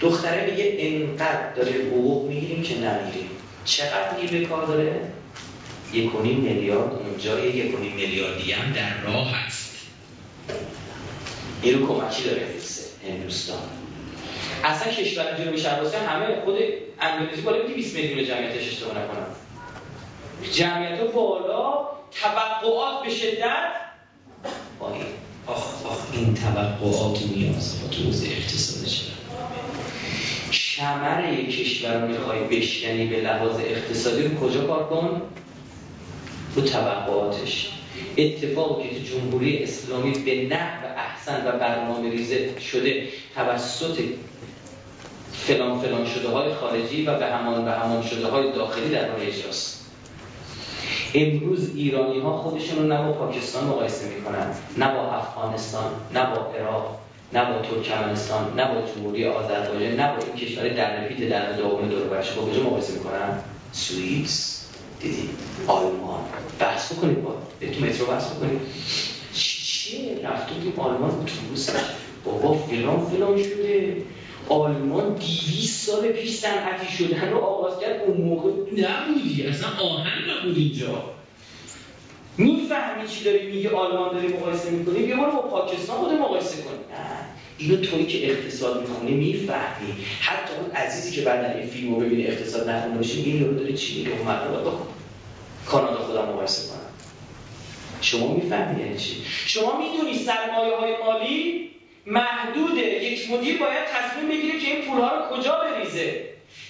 دختره 0.00 0.50
میگه 0.50 0.76
انقدر 0.78 1.54
داره 1.54 1.72
حقوق 1.72 2.28
می‌گیریم 2.28 2.62
که 2.62 2.74
نمیریم 2.74 3.30
چقدر 3.70 4.16
نیروی 4.20 4.46
کار 4.46 4.66
داره؟ 4.66 5.00
یک 5.92 6.14
میلیارد 6.14 6.92
اونجا 6.92 7.44
یک 7.44 7.74
میلیاردی 7.74 8.52
هم 8.52 8.72
در 8.72 9.00
راه 9.02 9.34
هست. 9.34 9.70
نیرو 11.62 11.86
کمکی 11.86 12.22
داره 12.22 12.46
هندوستان. 13.08 13.58
اصلا 14.64 14.92
کشور 14.92 15.36
جنوب 15.38 15.56
شرق 15.56 15.94
همه 15.94 16.40
خود 16.44 16.58
اندونزی 17.00 17.42
بالا 17.42 17.66
20 17.66 17.96
میلیون 17.96 18.24
جمعیتش 18.24 18.68
اشتباه 18.68 18.98
نکنم 18.98 19.26
جمعیت 20.52 21.00
بالا 21.00 21.88
توقعات 22.10 23.04
به 23.04 23.10
شدت 23.10 23.72
پایین 24.78 25.04
آخ 25.46 25.86
آخ 25.86 25.98
این 26.12 26.34
توقعات 26.34 27.22
و 27.22 27.26
نیازها 27.26 27.88
تو 27.88 28.02
حوزه 28.02 28.26
اقتصادی 28.26 28.90
چرا 28.90 29.09
کمر 30.80 31.32
یک 31.32 31.60
کشور 31.60 32.00
رو 32.00 32.08
می‌خوای 32.08 32.40
بشکنی 32.40 33.06
به 33.06 33.20
لحاظ 33.20 33.60
اقتصادی 33.60 34.22
رو 34.22 34.34
کجا 34.34 34.66
کار 34.66 34.88
کن؟ 34.88 35.22
رو 36.56 36.62
توقعاتش 36.62 37.72
اتفاقی 38.18 38.88
که 38.88 38.94
تو 38.94 39.02
جمهوری 39.04 39.62
اسلامی 39.62 40.10
به 40.10 40.56
نحو 40.56 40.86
احسن 40.96 41.48
و 41.48 41.58
برنامه 41.58 42.10
ریزه 42.10 42.60
شده 42.60 43.08
توسط 43.34 43.98
فلان 45.32 45.80
فلان 45.80 46.06
شده 46.06 46.28
های 46.28 46.54
خارجی 46.54 47.06
و 47.06 47.18
به 47.18 47.26
همان 47.26 47.64
به 47.64 47.70
همان 47.70 48.02
شده 48.02 48.26
های 48.26 48.52
داخلی 48.52 48.88
در 48.88 49.08
راه 49.08 49.20
اجراست. 49.20 49.90
امروز 51.14 51.70
ایرانی 51.74 52.20
ها 52.20 52.36
خودشون 52.36 52.78
رو 52.78 52.86
نه 52.86 53.02
با 53.02 53.12
پاکستان 53.12 53.64
مقایسه 53.64 54.08
می‌کنن 54.08 54.54
نه 54.76 54.94
با 54.94 55.12
افغانستان 55.12 55.92
نه 56.14 56.26
با 56.34 56.52
عراق. 56.58 57.00
نه 57.32 57.44
با 57.52 57.62
ترکمنستان 57.62 58.54
نه 58.56 58.74
با 58.74 58.92
جمهوری 58.92 59.26
آذربایجان 59.26 60.00
نه 60.00 60.16
با 60.16 60.22
این 60.24 60.36
کشور 60.36 60.68
در 60.68 61.08
پیت 61.08 61.28
در 61.28 61.52
دوم 61.52 61.88
دور 61.88 62.02
برش. 62.02 62.32
با 62.32 62.42
کجا 62.42 62.62
مقایسه 62.62 62.92
می‌کنن 62.92 63.38
سوئیس. 63.72 64.66
دیدی؟ 65.00 65.28
آلمان. 65.66 66.20
بحث 66.58 66.92
بکنید 66.92 67.22
با. 67.22 67.34
تو 67.60 67.84
مترو 67.84 68.06
بحث 68.06 68.30
بکنید 68.30 68.60
چیه؟ 69.34 70.20
رفتو 70.24 70.54
تو 70.54 70.82
آلمان 70.82 71.10
اتوبوس 71.10 71.70
بابا 72.24 72.54
فلان 72.54 73.06
فلان 73.06 73.42
شده. 73.42 73.96
آلمان 74.48 75.14
دیویس 75.14 75.86
سال 75.86 76.08
پیش 76.08 76.34
صنعتی 76.34 76.96
شدن 76.96 77.30
رو 77.30 77.38
آغاز 77.38 77.80
کرد. 77.80 78.00
اون 78.00 78.20
موقع 78.20 78.50
نبودی. 78.50 79.46
اصلا 79.46 79.68
آهن 79.68 80.30
نبود 80.30 80.56
اینجا. 80.56 81.04
می‌فهمی 82.38 83.08
چی 83.08 83.24
داری 83.24 83.46
میگه 83.46 83.70
آلمان 83.70 84.14
داری 84.14 84.28
مقایسه 84.28 84.70
می‌کنی 84.70 85.02
بیا 85.02 85.16
برو 85.16 85.32
با 85.32 85.42
پاکستان 85.42 85.96
خود 85.96 86.12
مقایسه 86.12 86.62
کن. 86.62 86.70
نه. 86.70 86.96
اینو 87.58 87.76
توی 87.76 88.06
که 88.06 88.30
اقتصاد 88.30 88.80
می‌خونی 88.80 89.12
می‌فهمی. 89.12 89.92
حتی 90.20 90.54
اون 90.60 90.70
عزیزی 90.70 91.16
که 91.16 91.22
بعد 91.22 91.56
این 91.56 91.66
فیلمو 91.66 91.96
ببینه 91.96 92.28
اقتصاد 92.28 92.70
نخونده 92.70 92.96
باشه 92.96 93.16
میگه 93.16 93.30
یارو 93.30 93.54
داره 93.54 93.72
چی 93.72 93.98
میگه؟ 93.98 94.10
اون 94.10 94.28
رو 94.64 94.72
کانادا 95.66 95.96
خودم 95.96 96.28
مقایسه 96.28 96.68
کنم. 96.68 96.80
شما 98.00 98.34
می‌فهمی 98.34 98.80
یعنی 98.82 98.96
چی؟ 98.96 99.16
شما 99.46 99.78
می‌دونی 99.78 100.18
سرمایه 100.18 100.76
های 100.76 100.94
مالی 101.04 101.70
محدوده. 102.06 103.04
یک 103.04 103.30
مدیر 103.30 103.58
باید 103.58 103.84
تصمیم 103.84 104.28
بگیره 104.28 104.58
که 104.58 104.74
این 104.74 104.84
پولها 104.84 105.16
رو 105.16 105.36
کجا 105.36 105.58
بریزه. 105.58 106.24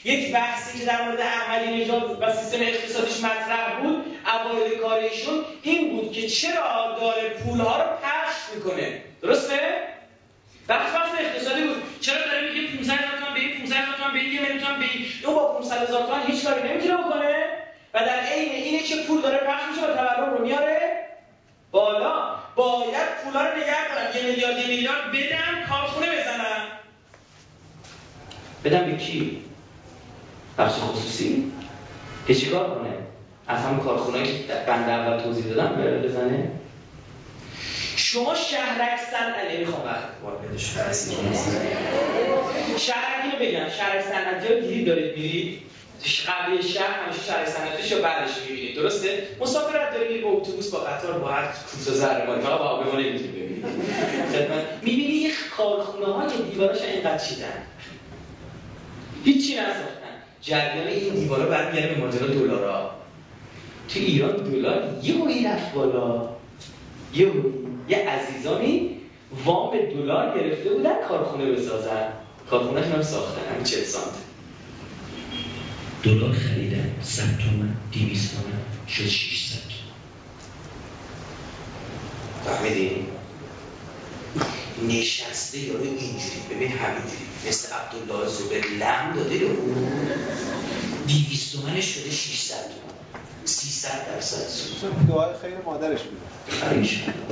یک 0.05 0.33
بحثی 0.33 0.79
که 0.79 0.85
در 0.85 1.05
مورد 1.05 1.21
احمدی 1.21 1.85
نژاد 1.85 2.23
و 2.23 2.33
سیستم 2.33 2.59
اقتصادیش 2.61 3.21
مطرح 3.21 3.81
بود 3.83 4.05
اوایل 4.27 4.79
کارشون 4.79 5.45
این 5.63 5.91
بود 5.91 6.13
که 6.13 6.29
چرا 6.29 6.99
داره 7.01 7.29
پولها 7.29 7.83
رو 7.83 7.89
پخش 8.03 8.55
می‌کنه؟ 8.55 9.03
درسته؟ 9.23 9.61
بحث 10.69 10.95
بحث 10.95 11.15
اقتصادی 11.21 11.63
بود. 11.63 11.83
چرا 12.01 12.17
داره 12.27 12.53
میگه 12.53 12.77
500 12.77 12.93
هزار 12.93 13.19
تومان 13.19 13.35
به 13.35 13.41
این 13.41 13.59
500 13.59 13.77
هزار 13.77 13.95
تومان 13.97 14.13
به 14.13 14.19
این 14.19 14.33
1 14.33 14.41
میلیون 14.41 14.79
به 14.79 14.85
این؟ 14.93 15.07
با 15.25 15.59
500 15.59 15.89
هزار 15.89 16.03
تومان 16.03 16.27
هیچ 16.27 16.45
کاری 16.45 16.69
نمی‌تونه 16.69 16.97
بکنه. 16.97 17.47
و 17.95 17.99
در 17.99 18.21
عین 18.21 18.53
اینه 18.53 18.83
که 18.83 18.97
پول 18.97 19.21
داره 19.21 19.39
پخش 19.39 19.63
میشه 19.71 19.87
و 19.87 19.95
تورم 19.97 20.35
رو 20.35 20.45
میاره 20.45 21.07
بالا. 21.71 22.37
باید 22.57 23.09
پولا 23.25 23.43
رو 23.43 23.57
نگه 23.57 23.95
دارم 23.95 24.17
یه 24.17 24.31
میلیارد 24.31 24.59
یه 24.59 24.67
میلیارد 24.67 25.13
بدم 25.13 25.69
کارخونه 25.69 26.07
بزنم 26.07 26.67
بدم 28.65 28.91
به 28.91 28.97
کی؟ 28.97 29.45
بخش 30.61 30.75
خصوصی. 30.75 31.53
که 32.27 32.35
چیکار 32.35 32.79
کنه؟ 32.79 32.91
از 33.49 33.65
همون 33.65 33.81
کارخونه 33.81 34.23
که 34.23 34.33
بنده 34.67 34.93
اول 34.93 35.23
توضیح 35.23 35.45
دادم 35.45 36.03
بزنه. 36.03 36.51
شما 37.97 38.35
شهرک 38.35 39.01
صنعت 39.11 39.55
نمی‌خوام 39.55 39.85
وقت 39.85 40.11
شهرک 42.79 43.33
رو 43.33 43.47
بگم 43.47 43.69
شهرک 43.79 44.05
صنعتی 44.05 44.55
رو 44.55 44.61
دیدید 44.61 44.87
دارید 44.87 45.17
میرید 45.17 45.63
قبلی 46.29 46.63
شهر 46.63 47.05
همیشه 47.05 47.23
شهر 47.23 47.47
صنعتیش 47.47 47.91
یا 47.91 48.03
بعدش 48.03 48.31
می‌بینید 48.49 48.77
درسته؟ 48.77 49.29
مسافرت 49.41 49.93
داره 49.93 50.09
میری 50.09 50.21
با 50.21 50.31
اتوبوس 50.31 50.71
با 50.71 50.79
قطار 50.79 51.19
با 51.19 51.29
هر 51.29 51.47
کوسه 51.47 51.93
زهرماری 51.93 52.41
فقط 52.41 52.59
با 52.59 52.69
هواپیما 52.69 53.01
نمی‌تونی 53.01 53.31
ببینید 53.31 53.65
می‌بینی 54.83 55.15
یه 55.15 55.31
کارخونه 55.57 56.07
ها 56.07 56.27
که 56.27 56.43
دیواراش 56.43 56.83
اینقدر 56.83 57.25
چیدن؟ 57.25 57.63
هیچی 59.25 59.55
نساختن 59.55 60.00
جریان 60.43 60.87
این 60.87 61.15
دیوارا 61.15 61.47
برمیگرده 61.47 61.95
به 61.95 62.01
ماجرا 62.01 62.27
دلارا. 62.27 62.91
تو 63.89 63.99
ایران 63.99 64.37
دلار 64.37 64.99
یه 65.03 65.15
هوی 65.15 65.45
رفت 65.45 65.73
بالا. 65.73 66.29
یه 67.15 67.33
یه 67.89 68.09
عزیزانی 68.09 68.97
وام 69.45 69.71
دلار 69.71 70.39
گرفته 70.39 70.71
بودن 70.71 71.01
کارخونه 71.09 71.53
بسازن. 71.53 72.13
کارخونه 72.51 72.81
هم 72.81 73.03
ساختن 73.03 73.53
همین 73.53 73.65
40 73.65 73.85
سانت. 73.85 74.15
دلار 76.03 76.33
خریدن 76.33 76.95
100 77.03 77.23
تومن 77.23 77.77
200 77.93 78.37
تومن 78.37 78.59
شد 78.89 79.07
600 79.07 79.59
فهمیدین 82.45 83.07
نشسته 84.89 85.59
یارو 85.59 85.83
اینجوری 85.85 86.41
ببین 86.51 86.69
همینجوری. 86.73 87.27
مثل 87.49 87.69
عبدالله 87.73 88.29
زبر 88.29 88.67
لم 88.81 89.13
داده 89.17 89.39
رو 89.39 89.49
200 91.09 91.53
تومنش 91.53 91.85
شده 91.95 92.11
600 92.11 92.55
تومن. 92.55 93.25
300 93.45 93.89
درصد. 94.07 94.49
سود 94.81 95.09
دعای 95.09 95.35
خیر 95.43 95.55
مادرش 95.67 96.01
بود. 96.03 96.21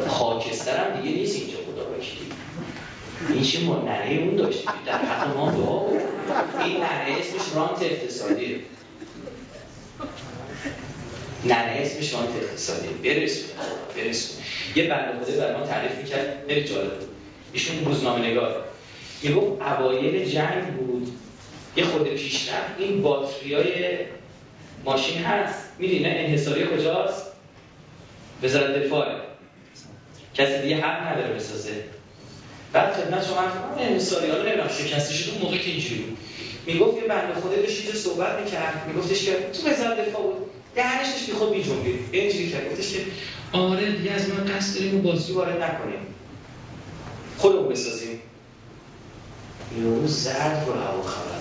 خاکسترم 0.08 1.00
دیگه 1.00 1.16
نیست 1.16 1.36
اینجا 1.36 1.56
خدا 1.56 1.84
باشید 1.84 2.32
این 3.28 3.42
چه 3.42 3.60
ما 3.60 3.82
نره 3.82 4.14
اون 4.14 4.36
داشتیم. 4.36 4.70
در 4.86 4.98
حق 4.98 5.36
ما 5.36 5.50
دعا 5.50 5.78
بود. 5.78 6.02
این 6.64 6.76
نره 6.76 7.12
اسمش 7.20 7.54
رانت 7.54 7.82
اقتصادیه. 7.82 8.60
نره 11.44 11.82
اسمش 11.86 12.12
رانت 12.12 12.30
اقتصادیه. 12.42 12.90
برسون 12.90 13.44
برسون. 13.96 14.36
یه 14.76 14.88
بنده 14.88 15.24
خدا 15.24 15.36
بر 15.40 15.56
ما 15.56 15.66
تعریف 15.66 15.92
می‌کرد. 15.98 16.44
خیلی 16.48 16.68
جالب. 16.68 16.92
ایشون 17.52 17.84
روزنامه 17.84 18.30
نگار. 18.30 18.64
یه 19.22 19.32
گفت 19.32 19.62
اوایل 19.62 20.24
جنگ 20.24 20.66
بود. 20.66 21.12
یه 21.76 21.84
خود 21.84 22.08
پیشرفت. 22.08 22.74
این 22.78 23.02
باتریای 23.02 23.96
ماشین 24.84 25.22
هست. 25.22 25.68
میدین 25.78 26.02
نه؟ 26.02 26.08
انحصاری 26.08 26.66
کجاست؟ 26.66 27.26
وزارت 28.42 28.84
دفاع. 28.84 29.06
کسی 30.34 30.62
دیگه 30.62 30.76
حق 30.76 31.12
نداره 31.12 31.34
بسازه. 31.34 31.84
بعد 32.72 32.92
خدمت 32.92 33.26
شما 33.26 33.40
هم 33.40 33.78
انحصاری 33.78 34.30
ها 34.30 34.38
نمی‌دونم. 34.38 34.68
شکسته 34.68 35.14
شد 35.14 35.30
اون 35.30 35.42
موقع 35.42 35.58
که 35.58 35.70
اینجوری 35.70 36.00
بود. 36.00 36.18
می‌گفت 36.66 37.02
یه 37.02 37.08
بنده 37.08 37.40
خدا 37.40 37.56
داشت 37.56 37.82
چیز 37.82 38.02
صحبت 38.02 38.40
می‌کرد. 38.40 38.84
میگفتش 38.88 39.24
که 39.24 39.32
تو 39.32 39.70
وزارت 39.70 40.08
دفاع 40.08 40.22
بود. 40.22 40.50
دهنش 40.74 41.06
داشت 41.06 41.32
خود 41.32 41.50
میجنبید 41.50 42.00
اینجوری 42.12 42.50
کرد. 42.50 42.70
گفتش 42.72 42.92
که 42.92 42.98
آره 43.52 43.92
دیگه 43.92 44.10
از 44.10 44.28
ما 44.28 44.34
قصد 44.34 44.78
داریم 44.78 44.98
و 44.98 45.02
بازی 45.02 45.32
وارد 45.32 45.62
نکنیم. 45.62 46.06
خودمون 47.38 47.68
بسازیم. 47.68 48.20
یهو 49.78 50.06
زرد 50.06 50.64
رو 50.66 50.72
هوا 50.72 51.02
خبر 51.02 51.38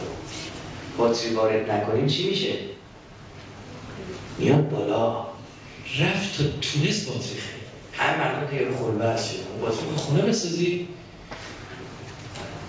باتری 0.98 1.34
وارد 1.34 1.72
نکنیم 1.72 2.08
چی 2.08 2.30
میشه؟ 2.30 2.54
میاد 4.38 4.70
بالا. 4.70 5.26
رفت 6.00 6.38
تا 6.38 6.44
تونست 6.44 7.08
باتری 7.08 7.40
خرید. 7.40 7.68
هر 7.94 8.18
مردم 8.18 8.48
که 8.48 8.56
یارو 8.56 8.78
خلوت 8.78 9.18
شد. 9.18 9.62
باتری 9.62 9.96
خونه 9.96 10.22
بسازی. 10.22 10.88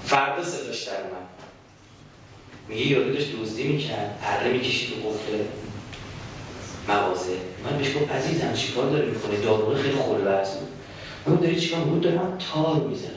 فردا 0.06 0.44
صداش 0.44 0.82
در 0.82 1.02
من 1.02 1.26
میگه 2.68 2.86
یارو 2.86 3.12
داشت 3.12 3.28
دزدی 3.36 3.62
می‌کرد. 3.62 4.18
پره 4.22 4.52
می‌کشید 4.52 4.88
تو 4.88 5.08
قفل 5.08 5.44
مغازه. 6.88 7.36
من 7.64 7.78
بهش 7.78 7.96
گفت 7.96 8.10
عزیزم 8.10 8.52
چیکار 8.52 8.90
داری 8.90 9.10
می‌کنه 9.10 9.40
داروغه 9.40 9.82
خیلی 9.82 9.96
خلوت 9.96 10.48
بود. 10.48 10.77
من 11.28 11.36
داری 11.36 11.60
چیکار 11.60 11.80
بود 11.80 12.00
دارم 12.00 12.38
تار 12.52 12.80
می‌زنم 12.80 13.12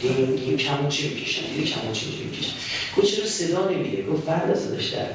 دین 0.00 0.34
دین 0.34 0.56
کمونچه 0.56 1.08
می‌کشم 1.08 1.46
دیدی 1.46 1.64
کمونچه 1.64 2.06
می‌کشم 2.06 2.52
گفت 2.96 3.06
چرا 3.06 3.26
صدا 3.26 3.68
نمیده 3.68 4.02
گفت 4.02 4.26
فردا 4.26 4.54
صداش 4.54 4.88
در 4.88 5.06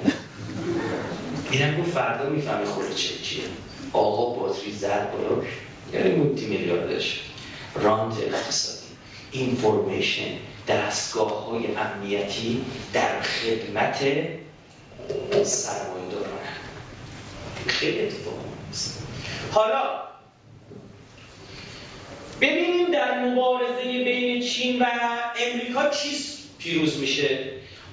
اینم 1.52 1.82
گفت 1.82 1.92
فردا 1.92 2.30
می‌فهمه 2.30 2.66
خود 2.66 2.96
چه 2.96 3.16
چیه 3.24 3.44
آقا 3.94 4.40
باتری 4.40 4.72
زد 4.72 5.12
بالا 5.12 5.44
یعنی 5.94 6.16
مولتی 6.16 6.46
میلیاردش 6.46 7.22
راند 7.76 8.14
اقتصادی 8.22 8.88
اینفورمیشن 9.32 10.32
دستگاه 10.68 11.50
های 11.50 11.66
امنیتی 11.76 12.66
در 12.94 13.22
خدمت 13.22 13.98
سرمایه 15.44 16.10
داران 16.12 16.40
خیلی 17.68 18.00
اتفاق 18.02 18.34
حالا 19.52 20.07
ببینیم 22.42 22.92
در 22.92 23.20
مبارزه 23.20 23.84
بین 23.84 24.42
چین 24.42 24.82
و 24.82 24.86
امریکا 25.48 25.90
چیست 25.90 26.50
پیروز 26.60 27.00
میشه. 27.00 27.40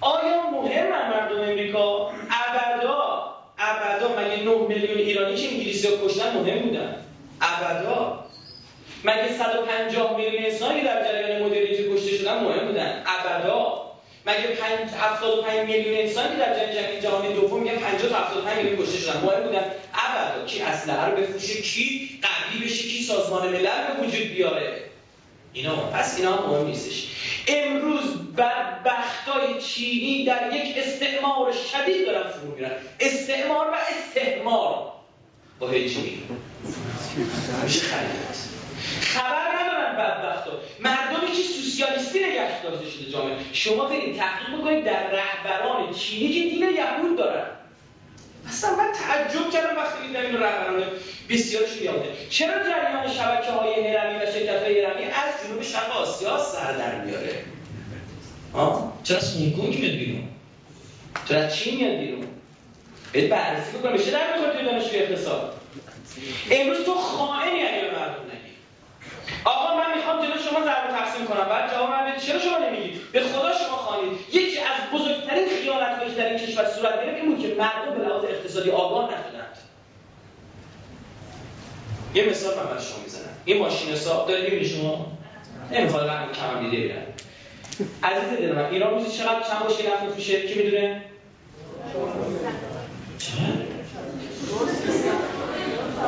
آیا 0.00 0.50
مهم 0.50 0.90
مردم 0.90 1.40
امریکا؟ 1.40 2.10
ابدا 2.10 3.34
ابدا 3.58 4.08
مگه 4.08 4.42
9 4.42 4.68
میلیون 4.68 4.98
ایرانی 4.98 5.36
که 5.36 5.48
انگلیسی 5.48 5.88
کشتن 6.04 6.36
مهم 6.36 6.58
بودن؟ 6.58 6.96
ابدا. 7.40 8.24
مگه 9.04 9.32
150 9.38 10.16
میلیون 10.16 10.44
انسانی 10.44 10.80
در 10.80 11.04
جریان 11.04 11.42
مدرنیته 11.42 11.94
کشته 11.94 12.10
شدن 12.16 12.44
مهم 12.44 12.66
بودن؟ 12.66 13.04
ابدا. 13.06 13.84
مگه 14.26 14.38
75 15.00 15.68
میلیون 15.68 15.98
انسانی 15.98 16.36
در 16.36 16.54
جنگ 16.54 16.74
جهانی 16.74 17.00
جهانی 17.00 17.34
دوم 17.34 17.62
میگن 17.62 17.76
50 17.76 18.10
تا 18.10 18.16
75 18.16 18.56
میلیون 18.56 18.82
کشته 18.82 18.98
شدن 18.98 19.20
مهم 19.20 19.42
بودن؟ 19.42 19.64
ابدا. 19.94 20.46
کی 20.46 20.62
اسلحه 20.62 21.06
رو 21.06 21.16
بفروشه؟ 21.16 21.62
کی 21.62 22.20
قوی 22.54 22.64
بشه 22.64 22.88
کی 22.88 23.02
سازمان 23.02 23.48
ملل 23.48 23.62
به 23.62 24.06
وجود 24.06 24.28
بیاره. 24.28 24.84
اینا 25.52 25.76
پس 25.76 26.18
اینا 26.18 26.46
مهم 26.46 26.66
نیستش. 26.66 27.06
امروز 27.48 28.02
بدبختای 28.36 29.62
چینی 29.66 30.24
در 30.24 30.52
یک 30.52 30.78
استعمار 30.78 31.52
شدید 31.52 32.06
دارن 32.06 32.30
فرو 32.30 32.54
میرن. 32.56 32.70
استعمار 33.00 33.70
و 33.70 33.74
استعمار 33.74 34.92
با 35.58 35.68
هجی 35.68 36.22
خبر 39.00 39.62
ندارن 39.62 39.96
بدبختا. 39.96 40.50
مردمی 40.80 41.26
که 41.26 41.42
سوسیالیستی 41.42 42.18
نگه 42.18 42.62
داشته 42.62 42.90
شده 42.90 43.10
جامعه. 43.10 43.36
شما 43.52 43.84
برید 43.84 44.16
تحقیق 44.16 44.58
بکنید 44.60 44.84
در 44.84 45.10
رهبران 45.10 45.94
چینی 45.94 46.28
که 46.28 46.40
دین 46.40 46.76
یهود 46.76 47.16
دارن. 47.16 47.46
اصلا 48.48 48.70
من 48.76 48.92
تعجب 48.92 49.50
کردم 49.50 49.76
وقتی 49.76 50.06
دیدم 50.06 50.20
این 50.20 50.34
رهبران 50.34 50.82
بسیارشون 51.30 51.82
یاده 51.82 52.08
چرا 52.30 52.54
جریان 52.54 53.08
شبکه 53.08 53.50
های 53.50 53.96
هرمی 53.96 54.16
و 54.16 54.26
شرکت 54.32 54.62
های 54.62 54.84
هرمی 54.84 55.04
از 55.04 55.46
جنوب 55.46 55.62
شرق 55.62 55.90
آسیا 55.90 56.38
سر 56.38 56.72
در 56.72 57.04
میاره؟ 57.04 57.44
چرا 59.02 59.18
از 59.18 59.36
هنگ 59.36 59.56
میاد 59.56 59.80
بیرون؟ 59.80 60.28
چرا 61.28 61.40
از 61.40 61.56
چین 61.56 61.76
میاد 61.76 61.98
بیرون؟ 61.98 62.24
برید 63.12 63.30
بررسی 63.30 63.78
بکنم. 63.78 63.92
بشه 63.92 64.10
در 64.10 64.32
می‌خوره 64.32 64.52
توی 64.52 64.64
دانشگاه 64.64 65.02
اقتصاد؟ 65.02 65.60
امروز 66.50 66.84
تو 66.84 66.94
خائنی 66.94 67.62
به 67.62 67.98
مردم 67.98 68.23
آقا 69.44 69.76
من 69.76 69.96
می‌خوام 69.96 70.22
جلو 70.22 70.38
شما 70.50 70.64
ضرب 70.64 70.90
تقسیم 70.98 71.26
کنم. 71.26 71.44
بعد 71.44 71.70
جواب 71.72 71.90
من 71.90 72.16
چرا 72.26 72.38
شما 72.38 72.58
نمیگید؟ 72.58 73.12
به 73.12 73.20
خدا 73.20 73.52
شما 73.58 73.76
خواهید. 73.76 74.12
یکی 74.32 74.58
از 74.58 75.00
بزرگترین 75.00 75.48
خیانت‌هایی 75.62 76.10
که 76.10 76.16
در 76.16 76.28
این 76.28 76.38
کشور 76.38 76.64
صورت 76.64 77.04
گرفت 77.04 77.16
این 77.16 77.34
بود 77.34 77.42
که 77.42 77.54
مردم 77.58 77.98
به 77.98 78.04
لحاظ 78.08 78.24
اقتصادی 78.24 78.70
آگاه 78.70 79.04
نشدند. 79.04 79.58
یه 82.14 82.30
مثال 82.30 82.56
من 82.56 82.64
برای 82.64 82.82
شما 82.82 82.98
می‌زنم. 83.04 83.34
این 83.44 83.58
ماشین 83.58 83.92
حساب 83.92 84.28
دارید؟ 84.28 84.44
می‌بینید 84.44 84.68
شما؟ 84.68 85.06
نمی‌خواد 85.72 86.08
رقم 86.08 86.32
کم 86.32 86.70
دیده 86.70 86.82
بیرن 86.82 87.06
عزیز 88.02 88.38
دل 88.38 88.52
من 88.52 88.64
ایران 88.64 88.94
روزی 88.94 89.18
چقدر 89.18 89.40
چند 89.40 89.66
بشکه 89.66 89.90
نفت 89.90 90.02
میفروشه 90.02 90.46
کی 90.46 90.54
می‌دونه؟ 90.54 91.02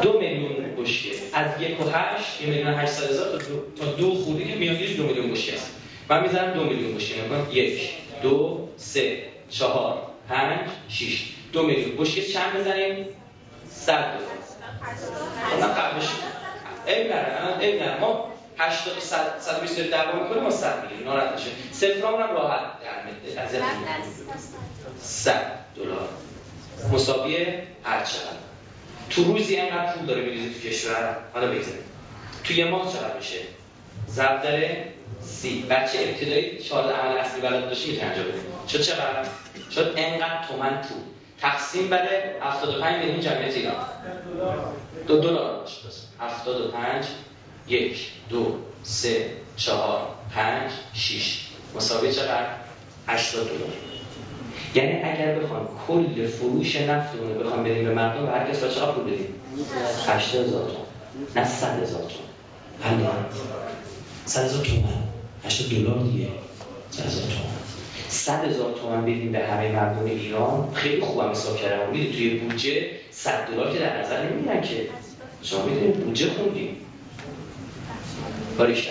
دو 0.02 0.18
میلیون. 0.18 0.55
بشکه 0.96 1.10
از 1.32 1.62
یک 1.62 1.80
و 1.80 1.90
هشت 1.90 2.40
یک 2.40 2.48
میلیون 2.48 2.74
هشتصد 2.74 3.10
هزار 3.10 3.38
تا 3.38 3.46
دو, 3.46 3.62
تا 3.78 3.92
دو 3.92 4.14
خورده 4.14 4.44
که 4.44 4.54
میانگیش 4.54 4.96
دو 4.96 5.02
میلیون 5.02 5.30
بشکه 5.30 5.54
است. 5.54 5.70
من 6.08 6.22
می‌زنم 6.22 6.52
دو 6.52 6.64
میلیون 6.64 6.94
بشکه 6.94 7.22
نکن 7.22 7.48
یک 7.52 7.90
دو 8.22 8.68
سه 8.76 9.22
چهار 9.50 10.02
پنج 10.28 10.58
شیش 10.88 11.32
دو 11.52 11.62
میلیون 11.62 11.96
بشکه 11.96 12.22
چند 12.22 12.52
بزنیم؟ 12.52 13.06
صد 13.70 13.94
دلار 13.94 14.36
خب 15.50 15.80
قبلش 15.80 16.08
این 16.86 17.06
نره 17.06 17.58
این 17.60 17.82
نره 17.82 18.00
ما 18.00 18.32
80 18.58 18.98
100 18.98 19.38
120 19.40 19.80
دعوا 19.80 20.22
می‌کنه 20.22 20.40
ما 20.40 20.50
100 20.50 20.82
میلیون 20.82 21.08
ناراحت 21.08 21.34
نشه 21.34 21.50
صفرام 21.72 22.22
هم 22.22 22.34
راحت 22.34 22.60
در 22.80 23.42
از 23.42 23.50
100 25.00 25.32
دلار. 25.76 26.08
مساوی 26.92 27.36
هر 27.84 28.04
چقدر. 28.04 28.46
تو 29.10 29.24
روزی 29.24 29.56
اینقدر 29.56 29.92
پول 29.92 30.06
داره 30.06 30.22
میریزه 30.22 30.60
تو 30.60 30.68
کشور 30.68 31.16
حالا 31.34 31.46
بگذاریم. 31.46 31.84
تو 32.44 32.54
یه 32.54 32.64
ماه 32.64 32.92
چقدر 32.92 33.16
میشه؟ 33.16 33.38
ضرب 34.08 34.42
داره 34.42 34.92
سی. 35.20 35.62
بچه 35.70 35.98
ابتدایی 35.98 36.58
چهار 36.58 36.92
عمل 36.92 37.18
اصلی 37.18 37.40
بلد 37.40 37.64
داشتی 37.68 37.90
می‌تونه 37.90 38.10
انجام 38.10 38.24
بده 38.24 38.38
شد 38.68 38.80
چقدر؟ 38.80 39.26
شد 39.74 39.94
انقدر 39.96 40.48
تومن 40.48 40.82
پول؟ 40.82 40.98
تقسیم 41.40 41.86
بده 41.88 42.36
75 42.42 42.98
میلیون 42.98 43.20
جمعیت 43.20 43.54
ایران. 43.54 43.74
دو 45.06 45.20
دلار 45.20 45.60
باشه 45.60 45.76
75 46.20 47.04
یک 47.68 48.06
دو 48.30 48.58
سه 48.82 49.30
چهار 49.56 50.08
پنج 50.34 50.70
شیش. 50.94 51.46
مساوی 51.74 52.12
چقدر؟ 52.12 52.46
80 53.08 53.48
دلار. 53.48 53.85
یعنی 54.76 55.02
اگر 55.02 55.38
بخوام 55.38 55.68
کل 55.88 56.26
فروش 56.26 56.76
نفتمون 56.76 57.34
رو 57.34 57.44
بخوام 57.44 57.64
بدیم 57.64 57.84
به 57.84 57.94
مردم 57.94 58.26
به 58.26 58.32
هر 58.32 58.50
کس 58.50 58.60
چقدر 58.60 58.92
پول 58.92 59.04
بدیم؟ 59.04 59.34
80 60.06 60.46
هزار 60.46 60.70
تومان. 60.70 60.86
نه 61.36 61.44
100 61.44 61.82
هزار 61.82 62.02
تومان. 62.02 63.00
بله 63.00 63.08
100 64.26 64.44
هزار 64.44 64.64
تومان. 64.64 65.02
80 65.44 65.70
دلار 65.70 65.98
دیگه. 65.98 66.28
100 66.90 67.04
هزار 67.04 67.22
تومان. 67.22 67.56
100 68.08 68.44
هزار 68.44 68.74
تومان 68.82 69.02
بدیم 69.02 69.32
به 69.32 69.38
همه 69.38 69.72
مردم 69.72 70.04
ایران. 70.04 70.68
خیلی 70.74 71.00
خوبم 71.00 71.30
حساب 71.30 71.56
کردم. 71.56 71.90
می‌دید 71.92 72.12
توی 72.12 72.30
بودجه 72.30 72.86
100 73.10 73.46
دلار 73.46 73.72
که 73.72 73.78
در 73.78 74.02
نظر 74.02 74.30
نمی‌گیرن 74.30 74.60
که. 74.60 74.88
شما 75.42 75.64
می‌دونید 75.64 75.94
بودجه 75.96 76.30
خوندیم. 76.30 76.76
باریش 78.58 78.88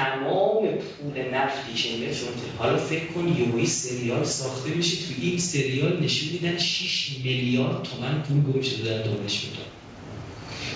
تمام 0.00 0.68
پول 0.68 1.34
نفتی 1.34 1.74
که 1.74 2.12
شما 2.12 2.28
حالا 2.58 2.76
فکر 2.76 3.06
کن 3.06 3.28
یوی 3.28 3.66
سریال 3.66 4.24
ساخته 4.24 4.70
میشه 4.70 4.96
تو 4.96 5.12
این 5.20 5.38
سریال 5.38 6.02
نشون 6.02 6.28
میدن 6.32 6.58
6 6.58 7.16
میلیارد 7.24 7.82
تومن 7.82 8.22
پول 8.22 8.52
گم 8.52 8.62
شده 8.62 8.90
در 8.90 9.02
دانش 9.02 9.44
میدن 9.44 9.70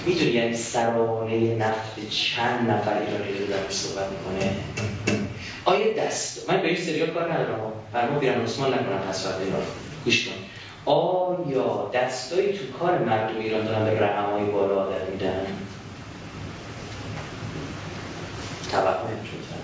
می‌دونی 0.07 0.31
یعنی 0.31 0.57
سرانه 0.57 1.55
نفت 1.55 2.11
چند 2.11 2.71
نفر 2.71 2.99
ایرانی 2.99 3.39
رو 3.39 3.47
در 3.47 3.71
صحبت 3.71 4.07
می‌کنه؟ 4.11 4.57
آیا 5.65 5.93
دست؟ 5.93 6.51
من 6.51 6.63
به 6.63 6.69
این 6.69 6.77
سریال 6.77 7.11
کار 7.11 7.33
ندارم. 7.33 7.73
فرما 7.93 8.19
بیرم 8.19 8.43
عثمان 8.43 8.75
نکنم 8.75 8.99
پس 9.09 9.27
اینا 9.27 9.59
گوش 10.05 10.25
کن. 10.25 10.33
آیا 10.85 11.91
دستایی 11.95 12.53
تو 12.53 12.79
کار 12.79 12.99
مردم 12.99 13.39
ایران 13.39 13.65
دارن 13.65 13.85
به 13.85 14.01
رقمای 14.01 14.45
بالا 14.45 14.75
آدر 14.75 15.11
میدن؟ 15.11 15.47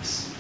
است 0.01 0.37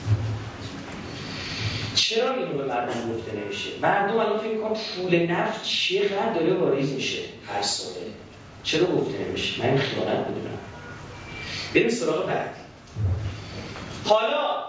چرا 1.95 2.35
اینو 2.35 2.53
به 2.59 2.65
مردم 2.65 3.13
گفته 3.13 3.33
نمیشه؟ 3.33 3.71
مردم 3.83 4.17
الان 4.17 4.39
فکر 4.39 4.59
کنم 4.59 4.77
پول 4.97 5.27
نفت 5.27 5.65
چقدر 5.65 6.33
داره 6.35 6.53
واریز 6.53 6.93
میشه؟ 6.93 7.19
هر 7.55 7.63
ساله. 7.63 8.07
چرا 8.63 8.87
گفته 8.87 9.19
نمیشه؟ 9.19 9.63
من 9.63 9.79
خیانت 9.79 10.27
بدونم 10.27 10.59
بریم 11.75 11.89
سراغ 11.89 12.27
بعد. 12.27 12.55
حالا 14.05 14.65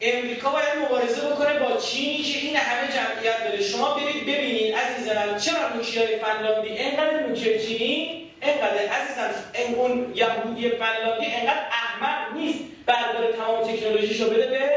امریکا 0.00 0.50
باید 0.50 0.84
مبارزه 0.84 1.20
بکنه 1.20 1.58
با 1.58 1.76
چینی 1.76 2.22
که 2.22 2.38
این 2.38 2.56
همه 2.56 2.88
جمعیت 2.88 3.44
داره. 3.44 3.62
شما 3.62 3.94
برید 3.94 4.22
ببینید 4.22 4.74
عزیزم 4.74 5.38
چرا 5.38 5.76
نوکیای 5.76 6.18
فنلاندی 6.18 6.68
اینقدر 6.68 7.26
نوکیای 7.26 7.66
چینی؟ 7.66 8.22
اینقدر 8.42 8.78
عزیزم 8.88 9.34
اون 9.76 10.12
یهودی 10.14 10.70
فنلاندی 10.70 11.26
اینقدر 11.26 11.66
احمق 12.02 12.36
نیست. 12.36 12.58
برداره 12.86 13.32
تمام 13.32 13.64
تکنولوژیشو 13.64 14.30
بده 14.30 14.46
به 14.46 14.70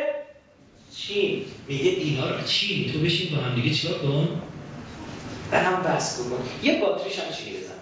چین. 0.98 1.46
میگه 1.68 1.90
اینا 1.90 2.30
رو 2.30 2.41
چین 2.48 2.94
تو 2.94 3.00
بشین 3.00 3.36
با 3.36 3.44
هم 3.44 3.56
دیگه 3.56 3.76
چیکار 3.76 4.00
کن؟ 4.00 4.41
به 5.52 5.58
هم 5.58 5.84
بحث 5.84 6.20
کن 6.20 6.26
یه 6.64 6.80
باتریش 6.80 7.20
هم 7.20 7.34
چینی 7.34 7.58
بزن 7.58 7.74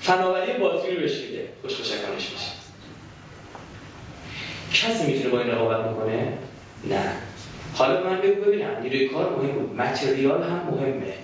فناوری 0.00 0.52
باتری 0.52 0.94
رو 0.94 1.00
بهش 1.00 1.12
میده. 1.20 1.48
خوشخوشکنش 1.62 2.30
میشه. 2.32 2.54
کسی 4.72 5.12
می‌تونه 5.12 5.28
با 5.28 5.40
این 5.40 5.50
رقابت 5.50 5.90
بکنه؟ 5.90 6.38
نه. 6.90 7.12
حالا 7.74 8.10
من 8.10 8.20
بگو 8.20 8.40
ببینم. 8.44 8.82
نیروی 8.82 9.08
کار 9.08 9.36
مهم 9.36 9.52
بود. 9.52 9.76
متریال 9.76 10.42
هم 10.42 10.68
مهمه. 10.70 11.14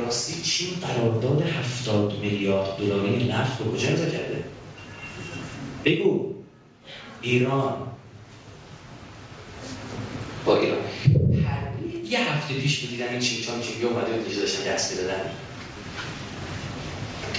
راستی 0.00 0.42
چین 0.42 0.68
قرارداد 0.80 1.42
هفتاد 1.42 2.18
میلیارد 2.22 2.76
دلاری 2.76 3.24
نفت 3.24 3.60
رو 3.60 3.72
کجا 3.72 3.88
امضا 3.88 4.04
کرده؟ 4.04 4.44
بگو. 5.88 6.34
ایران. 7.22 7.86
با 10.44 10.60
ایران. 10.60 10.78
یه 12.04 12.32
هفته 12.32 12.54
پیش 12.54 12.82
می‌دیدم 12.82 13.08
این 13.10 13.20
چین 13.20 13.44
چون 13.44 13.60
چین 13.60 13.84
اومده 13.84 14.12
بود 14.12 14.26
اینجا 14.26 14.40
داشتن 14.40 14.74
دست 14.74 14.92
می‌دادن. 14.92 15.30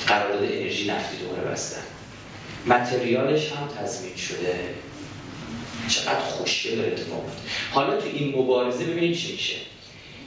قرارداد 0.07 0.43
انرژی 0.43 0.87
نفتی 0.87 1.17
دوباره 1.17 1.41
بستن. 1.41 1.81
متریالش 2.65 3.51
هم 3.51 3.67
تضمین 3.67 4.15
شده. 4.15 4.59
چقدر 5.87 6.19
خوشگل 6.19 6.75
داره 6.75 6.87
اتفاق 6.87 7.23
حالا 7.71 8.01
تو 8.01 8.07
این 8.07 8.37
مبارزه 8.37 8.85
ببینید 8.85 9.17
چی 9.17 9.31
میشه. 9.31 9.55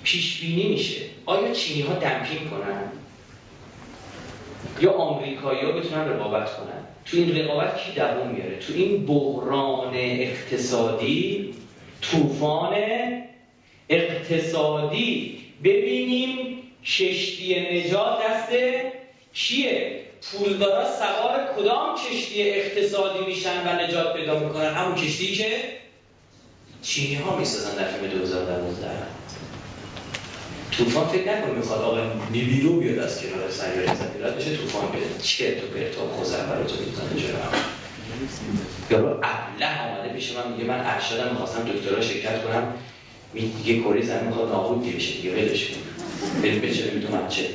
پیش 0.02 0.40
بینی 0.40 0.68
میشه. 0.68 1.00
آیا 1.26 1.54
چینی 1.54 1.82
ها 1.82 1.94
دمپینگ 1.94 2.50
کنن؟ 2.50 2.82
یا 4.80 4.92
آمریکایی 4.92 5.60
ها 5.60 5.72
بتونن 5.72 6.08
رقابت 6.08 6.56
کنن؟ 6.56 6.82
تو 7.04 7.16
این 7.16 7.36
رقابت 7.36 7.78
کی 7.78 7.92
دووم 7.92 8.28
میاره؟ 8.28 8.58
تو 8.58 8.72
این 8.72 9.06
بحران 9.06 9.94
اقتصادی 9.94 11.54
طوفان 12.00 12.76
اقتصادی. 13.88 15.38
ببینیم 15.64 16.58
کشتی 16.84 17.60
نجات 17.60 18.18
دست 18.24 18.52
کیه؟ 19.34 20.00
پولدارا 20.22 20.84
سوار 20.84 21.48
کدام 21.56 21.96
کشتی 21.96 22.50
اقتصادی 22.50 23.24
میشن 23.26 23.66
و 23.66 23.82
نجات 23.82 24.16
پیدا 24.16 24.38
می‌کنن؟ 24.38 24.74
همون 24.74 24.94
کشتی 24.94 25.32
که 25.34 25.48
چینی 26.82 27.14
ها 27.14 27.36
می‌سازن 27.36 27.76
در 27.76 27.88
فیلم 27.88 28.10
2012 28.10 29.21
طوفان 30.78 31.08
فکر 31.08 31.32
نکنه 31.32 31.52
می‌خواد 31.52 31.80
آقا 31.80 31.98
نیبیرو 32.30 32.76
بیاد 32.76 32.98
از 32.98 33.22
کنار 33.22 33.50
سیاره 33.50 33.94
زمین. 33.94 34.36
بشه 34.36 34.56
طوفان 34.56 34.90
بیاد. 34.92 35.20
چه 35.22 35.60
تو 35.60 35.66
پرتا 35.66 36.04
برای 36.48 36.66
تو 36.66 36.74
می‌زنه 36.74 37.20
جلو 37.20 37.38
یارو 38.90 39.20
ابله 39.22 39.82
آمده 39.82 40.14
پیش 40.14 40.32
من 40.32 40.52
میگه 40.52 40.64
من 40.64 40.80
ارشدم 40.86 41.28
می‌خواستم 41.30 41.64
دکترا 41.64 42.00
شرکت 42.00 42.44
کنم. 42.44 42.74
میگه 43.32 43.80
کره 43.80 44.02
زمین 44.02 44.24
می‌خواد 44.24 44.48
نابود 44.48 44.96
بشه 44.96 45.12
دیگه 45.12 45.32
ولش 45.32 45.66
کن. 45.68 45.76
بریم 46.42 46.60
به 46.60 46.74
چه 46.74 46.82
من 47.12 47.28
چه 47.28 47.48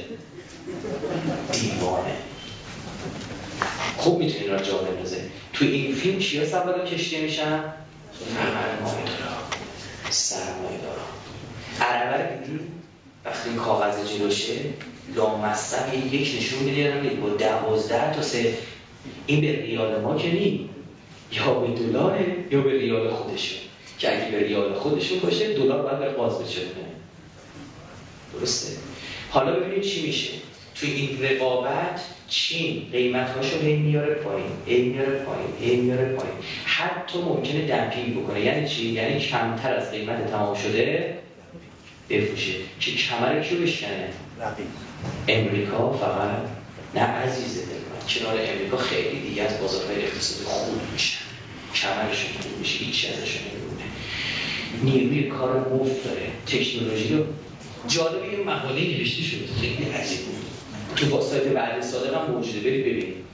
دیوانه. 1.51 2.15
خوب 3.97 4.19
می‌تونی 4.19 4.47
را 4.47 4.59
جا 4.59 4.77
بندازه. 4.77 5.21
تو 5.53 5.65
این 5.65 5.95
فیلم 5.95 6.19
چیا 6.19 6.45
سوار 6.45 6.85
کشتی 6.85 7.21
میشن؟ 7.21 7.63
سرمایه 8.35 9.05
دارا 9.05 9.37
سرمایه 10.09 10.77
دارا 10.81 11.05
عربه 11.81 12.45
دیدی 12.45 12.76
وقتی 13.25 13.49
این 13.49 13.57
کاغذ 13.57 14.13
جلوشه 14.13 14.53
لامصب 15.15 16.13
یک 16.13 16.35
نشون 16.37 16.59
میده 16.59 17.09
با 17.21 17.29
دوازده 17.29 18.13
تا 18.13 18.21
سه. 18.21 18.53
این 19.25 19.41
به 19.41 19.61
ریال 19.61 20.01
ما 20.01 20.17
که 20.17 20.31
نی 20.31 20.69
یا 21.31 21.53
به 21.53 21.79
دلاره 21.79 22.35
یا 22.51 22.61
به 22.61 22.71
ریال 22.71 23.09
خودشون 23.09 23.57
که 23.99 24.17
اگه 24.17 24.31
به 24.31 24.47
ریال 24.47 24.73
خودشون 24.73 25.19
باشه 25.19 25.53
دلار 25.53 25.81
باید 25.81 25.99
به 25.99 26.09
قاز 26.09 26.43
بشه. 26.43 26.61
درسته؟ 28.33 28.77
حالا 29.29 29.59
ببینید 29.59 29.83
چی 29.83 30.07
میشه. 30.07 30.29
توی 30.75 30.91
این 30.91 31.23
رقابت 31.23 32.01
چین 32.27 32.87
قیمتهاشو 32.91 33.59
هی 33.59 33.75
میاره 33.75 34.13
پایین 34.13 34.51
هی 34.65 34.81
میاره 34.81 35.19
پایین 35.19 35.47
هی 35.61 35.75
میاره 35.75 36.05
پایین. 36.05 36.33
حتی 36.65 37.19
ممکنه 37.19 37.67
دمپینگ 37.67 38.23
بکنه. 38.23 38.41
یعنی 38.41 38.67
چی؟ 38.67 38.85
یعنی 38.85 39.19
کمتر 39.19 39.73
از 39.73 39.91
قیمت 39.91 40.31
تمام 40.31 40.55
شده 40.55 41.17
بفروشه. 42.09 42.53
که 42.79 42.91
کمر 42.91 43.43
کیو 43.43 43.61
بشکنه؟ 43.61 44.09
امریکا 45.27 45.91
فقط 45.91 46.37
نه 46.95 47.01
عزیز 47.01 47.57
دل 47.57 47.75
من. 47.75 48.07
کنار 48.09 48.51
امریکا 48.53 48.77
خیلی 48.77 49.19
دیگه 49.29 49.43
از 49.43 49.59
بازارهای 49.61 50.03
اقتصادی 50.03 50.45
خود 50.45 50.81
میشن. 50.93 51.17
کمرشون 51.75 52.31
خود 52.41 52.59
میشه. 52.59 52.85
هیچی 52.85 53.07
ازشون 53.07 53.41
نمیمونه. 53.51 53.83
نیروی 54.83 55.29
کار 55.29 55.73
مفت 55.73 56.03
داره. 56.03 56.27
تکنولوژی 56.47 57.13
رو 57.13 57.23
جالب 57.87 58.33
یه 58.33 58.39
مقاله 58.39 58.97
نوشته 58.97 59.23
شده. 59.23 59.45
خیلی 59.61 59.91
عجیب 59.91 60.19
بود. 60.19 60.45
تو 60.95 61.05
با 61.05 61.21
سایت 61.21 61.43
بعد 61.43 61.81
صادق 61.81 62.13
هم 62.13 62.31
موجوده. 62.31 62.59
برید 62.59 62.85
ببینید. 62.85 63.27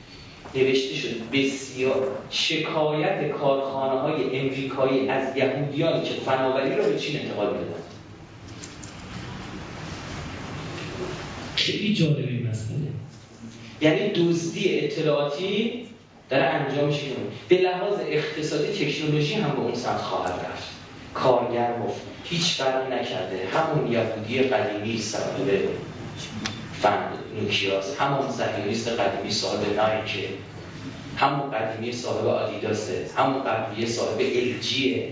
نوشته 0.55 0.95
شد 0.95 1.09
بسیار 1.33 2.07
شکایت 2.29 3.31
کارخانه 3.31 4.01
های 4.01 4.39
امریکایی 4.39 5.09
از 5.09 5.37
یهودیانی 5.37 6.03
که 6.03 6.13
فناوری 6.25 6.75
رو 6.75 6.83
به 6.83 6.99
چین 6.99 7.19
انتقال 7.19 7.47
می‌دادن. 7.47 7.83
خیلی 11.63 11.93
جالب 11.93 12.17
این 12.17 12.47
مسئله. 12.47 12.77
یعنی 13.81 14.09
دزدی 14.09 14.79
اطلاعاتی 14.79 15.83
داره 16.29 16.43
انجام 16.43 16.87
میشه. 16.87 17.01
به 17.49 17.57
لحاظ 17.57 17.99
اقتصادی 18.07 18.85
تکنولوژی 18.85 19.33
هم 19.33 19.51
به 19.51 19.59
اون 19.59 19.75
سمت 19.75 19.97
خواهد 19.97 20.31
رفت. 20.31 20.69
کارگر 21.13 21.73
گفت 21.85 22.01
هیچ 22.23 22.53
فرقی 22.53 22.95
نکرده. 22.95 23.47
همون 23.53 23.91
یهودی 23.91 24.39
قدیمی 24.39 24.97
صاحب 24.97 25.49
فن 26.81 27.09
نوکیاس 27.41 27.97
همون 27.99 28.29
زهیریست 28.29 28.87
قدیمی 28.87 29.31
صاحب 29.31 29.75
نایکه 29.75 30.29
همون 31.17 31.51
قدیمی 31.51 31.91
صاحب 31.91 32.27
آدیداسه 32.27 33.09
همون 33.17 33.43
قدیمی 33.43 33.87
صاحب 33.87 34.19
الجیه 34.19 35.09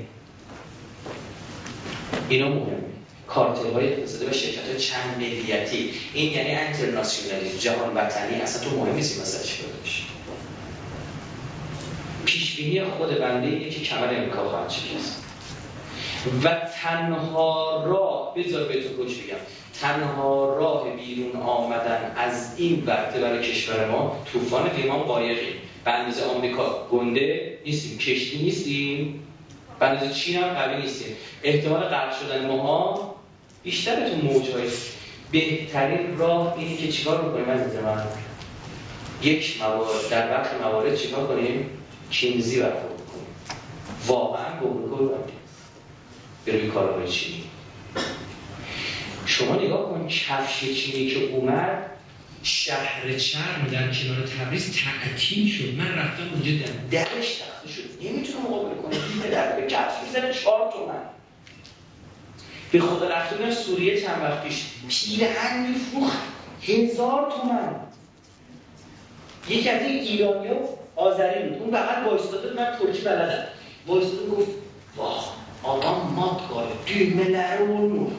اینا 2.30 2.50
مهمه. 2.50 2.91
کارتل 3.34 3.74
های 3.74 3.94
اقتصادی 3.94 4.26
و 4.26 4.34
شرکت 4.34 4.68
های 4.68 4.80
چند 4.80 5.18
ملیتی. 5.18 5.94
این 6.14 6.32
یعنی 6.32 6.52
انترناسیونالی 6.52 7.58
جهان 7.60 7.94
وطنی 7.96 8.42
اصلا 8.42 8.70
تو 8.70 8.80
مهم 8.80 8.96
نیستی 8.96 9.22
مثلا 9.22 9.44
چی 9.44 9.64
باشی 9.64 10.04
پیشبینی 12.26 12.84
خود 12.84 13.20
بنده 13.20 13.48
اینه 13.48 13.70
که 13.70 13.82
کمر 13.82 14.08
امریکا 14.08 14.50
خواهد 14.50 14.70
شکست 14.70 15.24
و 16.44 16.56
تنها 16.84 17.84
راه 17.86 18.34
بذار 18.36 18.68
بهتون 18.68 18.98
روش 18.98 19.18
بگم. 19.18 19.36
تنها 19.82 20.58
راه 20.58 20.96
بیرون 20.96 21.42
آمدن 21.42 22.14
از 22.16 22.54
این 22.58 22.84
وقت 22.86 23.18
برای 23.18 23.42
کشور 23.42 23.88
ما 23.88 24.18
طوفان 24.34 24.70
پیمان 24.70 25.00
قایقی. 25.00 25.54
به 25.86 25.92
اندازه 25.92 26.26
آمریکا 26.26 26.88
گنده 26.92 27.58
نیستیم 27.66 27.98
کشتی 27.98 28.44
نیستیم. 28.44 29.24
به 29.80 29.86
اندازه 29.86 30.14
چین 30.14 30.44
هم 30.44 30.54
قوی 30.54 30.82
نیستیم. 30.82 31.16
احتمال 31.44 31.80
غرق 31.80 32.20
شدن 32.20 32.48
ماها 32.48 33.11
بیشتر 33.64 34.10
تو 34.10 34.16
موجهای 34.16 34.70
بهترین 35.32 36.18
راه 36.18 36.58
اینه 36.58 36.78
که 36.78 36.92
چیکار 36.92 37.22
می‌کنیم 37.22 37.50
از 37.50 37.76
من؟ 37.76 38.08
یک 39.24 39.62
موارد 39.62 40.10
در 40.10 40.32
وقت 40.32 40.62
موارد 40.62 40.96
چیکار 40.96 41.28
کنیم؟ 41.28 41.70
چینزی 42.10 42.60
برخورد 42.60 42.82
کنیم 42.84 43.26
واقعا 44.08 44.60
به 44.60 44.66
اروپا 44.66 45.18
به 46.46 46.52
روی 46.52 46.68
کارهای 46.68 47.08
چینی 47.08 47.44
شما 49.26 49.56
نگاه 49.56 49.90
کن 49.90 50.08
کفش 50.08 50.60
چینی 50.60 51.10
که 51.10 51.24
اومد 51.26 51.92
شهر 52.44 53.18
چرم 53.18 53.68
در 53.72 53.92
کنار 53.92 54.28
تبریز 54.28 54.78
تعطیل 54.84 55.50
شد. 55.50 55.76
من 55.78 55.96
رفتم 55.96 56.24
اونجا 56.34 56.52
درش 56.92 57.36
تخته 57.36 57.70
شد. 57.76 57.84
نمی‌تونه 58.02 58.46
مقابل 58.46 58.76
کنه 58.82 58.96
دیگه 59.14 59.28
در 59.28 59.60
به 59.60 59.68
کفش 59.68 59.94
می‌زنه 60.06 60.34
چهار 60.34 60.72
تومن. 60.72 61.21
به 62.72 62.80
خدا 62.80 63.08
رفتم 63.08 63.52
سوریه 63.52 64.02
چند 64.02 64.22
وقت 64.24 64.44
پیش 64.44 64.64
پیرهن 64.90 65.68
میفروخت. 65.68 66.18
هزار 66.64 67.32
تومن 67.32 67.76
یکی 69.50 69.70
از 69.70 69.82
این 69.82 70.00
ایرانی 70.00 70.50
آذری 70.96 71.50
بود. 71.50 71.62
اون 71.62 71.72
فقط 71.72 72.08
وایستاده 72.08 72.54
من 72.54 72.78
ترکی 72.80 73.02
بلدم. 73.02 73.48
وایستاده 73.88 74.28
گفت 74.28 74.52
واه 74.98 75.36
آدم 75.64 76.14
مات 76.16 76.48
کاره. 76.50 76.72
دیمه 76.86 77.58
رو 77.58 78.12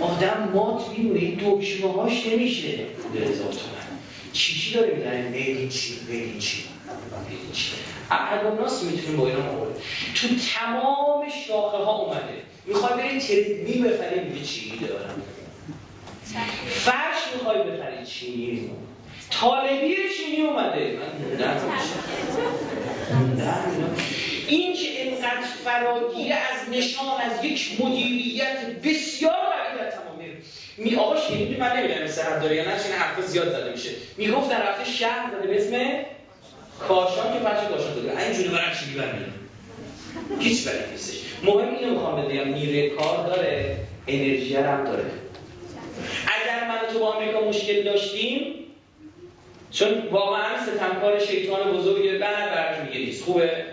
آدم 0.00 0.50
مات 0.54 0.88
میمونه. 0.88 1.20
این 1.20 1.34
دکمه 1.34 1.92
هاش 1.92 2.26
نمیشه. 2.26 2.76
پول 2.76 3.22
هزار 3.22 3.52
تومن 3.52 3.84
چی 4.32 4.74
داره 4.74 4.94
میدن 4.94 5.22
میدین 5.22 5.68
چی؟ 5.68 6.00
میدین 6.08 6.38
چی؟ 6.38 6.64
ناس 8.60 8.82
می‌تونیم 8.82 9.16
با 9.16 9.26
اینا 9.26 9.42
تو 10.14 10.28
تمام 10.54 11.24
شاخه 11.48 11.76
ها 11.76 11.92
اومده. 11.92 12.42
می‌خوای 12.66 13.02
بری 13.02 13.20
تریدمی 13.20 13.88
بخری 13.88 14.20
میگه 14.20 14.44
چینی 14.44 14.78
دارم؟ 14.78 15.22
فرش 16.68 17.34
می‌خوای 17.34 17.58
بخری 17.58 18.06
چینی 18.06 18.70
طالبی 19.30 19.94
چینی 20.18 20.42
اومده 20.42 20.98
من 20.98 21.60
این 24.48 24.76
که 24.76 25.02
اینقدر 25.02 25.40
فراگیر 25.64 26.32
از 26.32 26.68
نشان 26.70 27.20
از 27.20 27.44
یک 27.44 27.80
مدیریت 27.80 28.66
بسیار 28.84 29.32
قوی 29.32 29.78
در 29.78 29.90
تمام 29.90 30.14
می 30.76 30.96
آقا 30.96 31.20
شنیدی 31.20 31.56
من 31.56 31.76
نمی‌دونم 31.76 32.06
صحت 32.06 32.42
داره 32.42 32.56
یا 32.56 32.64
نه 32.64 32.82
چون 32.82 32.92
حرف 32.92 33.26
زیاد 33.26 33.52
زده 33.52 33.72
میشه. 33.72 33.90
می‌گفت 34.16 34.50
در 34.50 34.70
رفته 34.70 34.90
شهر 34.90 35.30
زده 35.30 35.46
به 35.46 35.56
اسم 35.56 36.04
کاشان 36.88 37.32
که 37.32 37.38
فرش 37.38 37.68
کاشان 37.68 37.94
داره. 37.94 38.22
این 38.22 38.32
جونه 38.32 38.48
برای 38.48 38.74
چی 38.80 38.98
برمیاد 38.98 39.43
هیچ 40.40 40.66
ولی 40.66 40.76
نیستش. 40.92 41.18
مهم 41.44 41.74
اینو 41.74 41.94
می‌خوام 41.94 42.28
بگم 42.28 42.54
نیروی 42.54 42.90
کار 42.90 43.26
داره 43.26 43.76
انرژی 44.06 44.56
هم 44.56 44.84
داره. 44.84 45.04
اگر 46.26 46.68
من 46.68 46.92
تو 46.92 46.98
با 46.98 47.12
آمریکا 47.12 47.40
مشکل 47.40 47.82
داشتیم 47.82 48.54
چون 49.70 49.88
واقعا 50.10 50.62
ستمکار 50.62 51.18
شیطان 51.18 51.72
بزرگ 51.72 52.18
بعد 52.18 52.54
برش 52.54 52.88
میگه 52.88 53.06
نیست. 53.06 53.24
خوبه؟ 53.24 53.64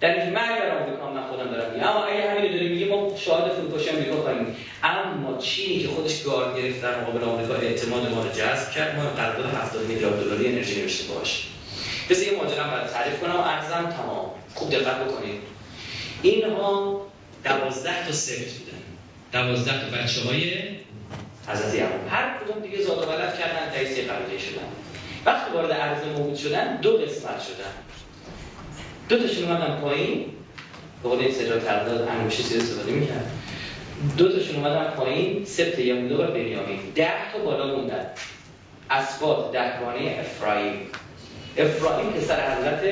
در 0.00 0.22
این 0.22 0.32
مرگ 0.32 0.58
بر 0.58 0.78
آمریکا 0.78 1.10
من 1.10 1.22
خودم 1.22 1.50
دارم 1.50 1.74
میگم. 1.74 1.88
اما 1.88 2.04
اگه 2.04 2.30
همین 2.30 2.52
داریم 2.52 2.72
میگه 2.72 2.86
ما 2.86 3.16
شاهد 3.16 3.52
فروپاشی 3.52 3.90
آمریکا 3.90 4.16
خواهیم 4.16 4.56
اما 4.82 5.38
چینی 5.38 5.82
که 5.82 5.88
خودش 5.88 6.22
گارد 6.22 6.56
گرفت 6.56 6.82
در 6.82 7.00
مقابل 7.00 7.24
آمریکا 7.24 7.54
اعتماد 7.54 8.10
ما 8.10 8.22
رو 8.22 8.28
جذب 8.28 8.70
کرد 8.70 8.96
ما 8.96 9.02
قرارداد 9.02 9.46
70 9.46 9.86
میلیارد 9.86 10.24
دلاری 10.24 10.46
انرژی 10.48 10.80
نوشته 10.80 11.12
باش. 11.12 11.46
بس 12.10 12.26
یه 12.26 12.32
ماجرا 12.32 12.64
برای 12.64 12.88
تعریف 12.88 13.20
کنم. 13.20 13.36
و 13.36 13.40
ارزم 13.40 13.94
تمام. 13.96 14.30
خوب 14.54 14.70
دقت 14.70 15.04
بکنید. 15.04 15.40
اینها 16.22 17.06
دوازده 17.44 18.06
تا 18.06 18.12
سفت 18.12 18.58
بودن. 18.58 18.78
دوازده 19.32 19.72
تا 19.80 19.96
بچه 19.96 20.20
های 20.20 20.52
حضرت 21.48 21.74
یعقوب. 21.74 22.00
هر 22.10 22.38
کدوم 22.38 22.62
دیگه 22.62 22.82
زاد 22.82 22.98
و 22.98 23.10
ولد 23.10 23.38
کردن 23.38 23.70
تجزیه 23.74 24.04
قبیله 24.04 24.38
شدن. 24.38 24.68
وقتی 25.26 25.52
وارد 25.52 25.72
عرض 25.72 26.04
موجود 26.04 26.36
شدن 26.36 26.76
دو 26.76 26.96
قسمت 26.96 27.40
شدن. 27.42 27.72
دو 29.08 29.18
تاشون 29.18 29.44
اومدن 29.44 29.80
پایین. 29.80 30.24
به 31.02 31.08
قول 31.08 31.18
این 31.18 31.32
سجاد 31.32 31.64
ترداد 31.64 32.08
انگوشی 32.08 32.42
سیر 32.42 32.58
استفاده 32.58 32.92
می‌کرد. 32.92 33.30
دو 34.16 34.32
تاشون 34.32 34.56
اومدن 34.56 34.90
پایین 34.90 35.44
سبت 35.44 35.78
یهودا 35.78 36.24
و 36.24 36.26
بنیامین. 36.26 36.80
ده 36.94 37.32
تا 37.32 37.38
بالا 37.38 37.76
موندن. 37.76 38.06
اسباد 38.90 39.52
دهوانه 39.52 40.16
افرایم. 40.20 40.86
افرایم 41.56 42.10
پسر 42.10 42.56
حضرت 42.56 42.82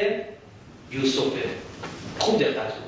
یوسفه. 0.93 1.49
خوب 2.19 2.43
دقت 2.43 2.55
کن. 2.55 2.88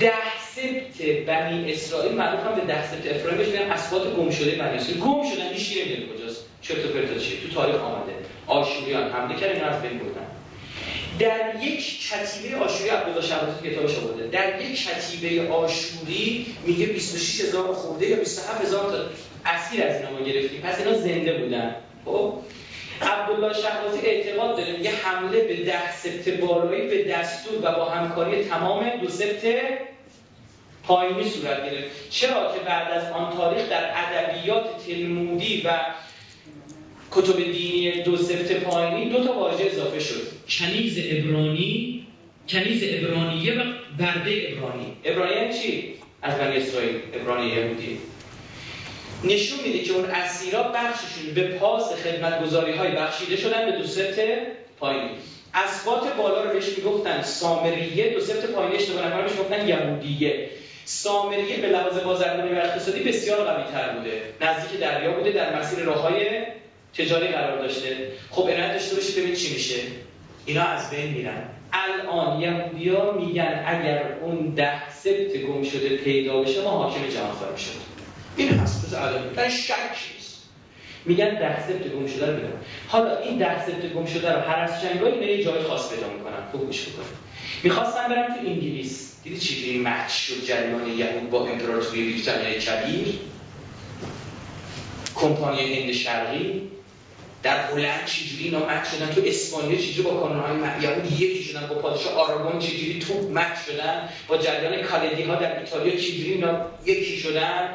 ده 0.00 0.12
سبت 0.54 1.06
بنی 1.26 1.72
اسرائیل 1.72 2.12
معروف 2.12 2.40
هم 2.46 2.54
به 2.54 2.60
ده 2.60 2.86
سبت 2.90 3.14
افرایم 3.14 3.38
بهش 3.38 3.48
میگن 3.48 3.70
اسبات 3.70 4.16
گم 4.16 4.30
شده 4.30 4.50
بنی 4.50 4.76
اسرائیل. 4.76 5.00
گم 5.00 5.30
شدن 5.30 5.52
هیچ 5.52 5.76
نمی‌دونه 5.76 6.12
کجاست. 6.12 6.44
چرت 6.62 6.84
و 6.84 6.88
پرتا 6.88 7.18
چیه؟ 7.18 7.40
تو 7.40 7.48
تاریخ 7.54 7.76
آمده. 7.76 8.12
آشوریان 8.46 9.10
حمله 9.10 9.40
کردن 9.40 9.64
از 9.64 9.82
بین 9.82 9.98
بردن. 9.98 10.26
در 11.18 11.64
یک 11.64 12.08
کتیبه 12.10 12.56
آشوری 12.56 12.90
عبدالله 12.90 13.22
شهبازی 13.22 13.70
کتابش 13.70 13.98
آورده. 13.98 14.26
در 14.26 14.62
یک 14.62 14.86
کتیبه 14.86 15.52
آشوری 15.52 16.46
میگه 16.66 16.86
26 16.86 17.40
هزار 17.40 17.72
خورده 17.74 18.06
یا 18.06 18.16
27 18.16 18.64
هزار 18.64 18.90
تا 18.90 19.04
اسیر 19.50 19.82
از 19.84 19.96
اینا 19.96 20.10
ما 20.10 20.20
گرفتیم. 20.20 20.60
پس 20.60 20.78
اینا 20.78 20.98
زنده 20.98 21.32
بودن. 21.38 21.76
خب؟ 22.04 22.34
عبدالله 23.02 23.54
شهبازی 23.54 24.06
اعتقاد 24.06 24.56
داره. 24.56 24.76
میگه 24.76 24.90
حمله 24.90 25.42
به 25.42 25.56
ده 25.56 25.92
سبت 25.92 26.28
بالایی 26.28 26.88
به 26.88 27.12
دستور 27.12 27.58
و 27.58 27.72
با 27.76 27.84
همکاری 27.84 28.44
تمام 28.44 28.90
دو 28.90 29.08
سبت 29.08 29.44
پایینی 30.90 31.30
صورت 31.30 31.70
گرفت. 31.70 32.10
چرا 32.10 32.54
که 32.54 32.60
بعد 32.66 32.92
از 32.92 33.12
آن 33.12 33.36
تاریخ 33.36 33.68
در 33.68 33.90
ادبیات 33.94 34.86
تلمودی 34.86 35.62
و 35.64 35.70
کتب 37.10 37.36
دینی 37.36 38.02
دو 38.02 38.16
سبت 38.16 38.52
پایینی 38.52 39.10
دو 39.10 39.24
تا 39.24 39.32
واژه 39.32 39.64
اضافه 39.64 40.00
شد. 40.00 40.22
کنیز 40.48 40.98
ابرانی 40.98 42.06
کنیز 42.48 42.82
ابرانیه 42.84 43.52
و 43.54 43.64
برده 43.98 44.48
ابرانی 44.48 44.96
ابرانی 45.04 45.32
یعنی 45.32 45.58
چی؟ 45.58 45.94
از 46.22 46.38
بنی 46.38 46.56
اسرائیل 46.56 46.96
ابرانی 47.14 47.50
یهودی. 47.50 47.98
نشون 49.24 49.58
میده 49.64 49.78
که 49.78 49.92
اون 49.92 50.04
اسیرا 50.04 50.62
بخششون 50.62 51.34
به 51.34 51.42
پاس 51.42 51.92
خدمتگزاری 51.92 52.72
های 52.72 52.90
بخشیده 52.90 53.36
شدن 53.36 53.70
به 53.70 53.78
دو 53.78 53.84
سبت 53.84 54.18
پایینی. 54.80 55.10
اسبات 55.54 56.16
بالا 56.16 56.42
رو 56.44 56.50
بهش 56.52 56.78
می‌گفتن 56.78 57.22
سامریه 57.22 58.14
دو 58.14 58.20
سبت 58.20 58.46
پایینی 58.46 58.76
اشتباه 58.76 59.06
نکنم 59.06 59.22
بهش 59.22 59.32
می‌گفتن 59.32 59.68
یهودیه. 59.68 60.50
سامریه 60.90 61.56
به 61.56 61.68
لحاظ 61.68 61.98
بازرگانی 61.98 62.52
و 62.52 62.58
اقتصادی 62.58 63.00
بسیار 63.00 63.44
قوی 63.44 63.72
تر 63.72 63.88
بوده. 63.88 64.22
نزدیک 64.40 64.80
دریا 64.80 65.12
بوده 65.12 65.32
در 65.32 65.58
مسیر 65.58 65.78
راههای 65.78 66.26
تجاری 66.94 67.28
قرار 67.28 67.58
داشته. 67.58 67.96
خب 68.30 68.42
عنایت 68.42 68.72
داشته 68.72 68.94
باشید 68.94 69.16
ببین 69.16 69.34
چی 69.34 69.54
میشه. 69.54 69.76
اینا 70.46 70.62
از 70.62 70.90
بین 70.90 71.10
میرن. 71.10 71.42
الان 71.72 72.40
یهودیا 72.40 73.12
میگن 73.12 73.64
اگر 73.66 74.18
اون 74.20 74.54
ده 74.54 74.90
سبت 74.90 75.36
گم 75.36 75.62
شده 75.62 75.96
پیدا 75.96 76.40
بشه 76.40 76.62
ما 76.62 76.70
حاکم 76.70 77.08
جهان 77.08 77.32
خواهیم 77.32 77.56
شد 77.56 77.70
این 78.36 78.48
هست. 78.48 78.86
بس 78.86 78.94
علامه 78.94 79.32
در 79.36 79.48
شک 79.48 79.74
نیست. 80.14 80.42
میگن 81.04 81.38
ده 81.38 81.68
سبت 81.68 81.88
گم 81.88 82.06
شده 82.06 82.26
رو 82.26 82.32
بدم 82.32 82.60
حالا 82.88 83.18
این 83.18 83.38
ده 83.38 83.66
سبت 83.66 83.92
گم 83.92 84.06
شده 84.06 84.32
رو 84.32 84.40
هر 84.40 84.58
از 84.58 84.82
جنگایی 84.82 85.14
اینا 85.14 85.26
یه 85.26 85.44
جای 85.44 85.62
خاص 85.62 85.94
پیدا 85.94 86.08
می‌کنن. 86.08 86.50
خوب 86.52 86.66
گوش 86.66 86.82
بکنید. 86.82 87.06
می‌خواستم 87.62 88.08
برم 88.08 88.26
تو 88.26 88.40
انگلیس. 88.46 89.09
دیدی 89.24 89.38
چجوری 89.38 89.78
مچ 89.78 90.12
شد 90.12 90.44
جریان 90.44 90.86
یهود 90.98 91.30
با 91.30 91.46
امپراتوری 91.46 92.12
بریتانیای 92.12 92.60
کبیر؟ 92.60 93.18
کمپانی 95.14 95.74
هند 95.74 95.92
شرقی؟ 95.92 96.70
در 97.42 97.66
هلند 97.66 98.06
چجوری 98.06 98.44
اینا 98.44 98.58
مچ 98.58 98.88
شدن؟ 98.88 99.14
تو 99.14 99.20
اسپانیا 99.24 99.78
چجوری 99.78 100.08
با 100.08 100.20
کانونهای 100.20 100.82
یهود 100.82 101.20
یکی 101.20 101.42
شدن؟ 101.42 101.66
با 101.66 101.74
پادشاه 101.74 102.12
آراگون 102.12 102.58
چجوری 102.58 102.98
تو 102.98 103.30
مچ 103.30 103.58
شدن؟ 103.66 104.08
با 104.28 104.36
جریان 104.38 104.82
کالدی 104.82 105.22
ها 105.22 105.34
در 105.34 105.60
ایتالیا 105.60 105.96
چجوری 105.96 106.32
اینا 106.32 106.66
یکی 106.86 107.16
شدن؟ 107.16 107.68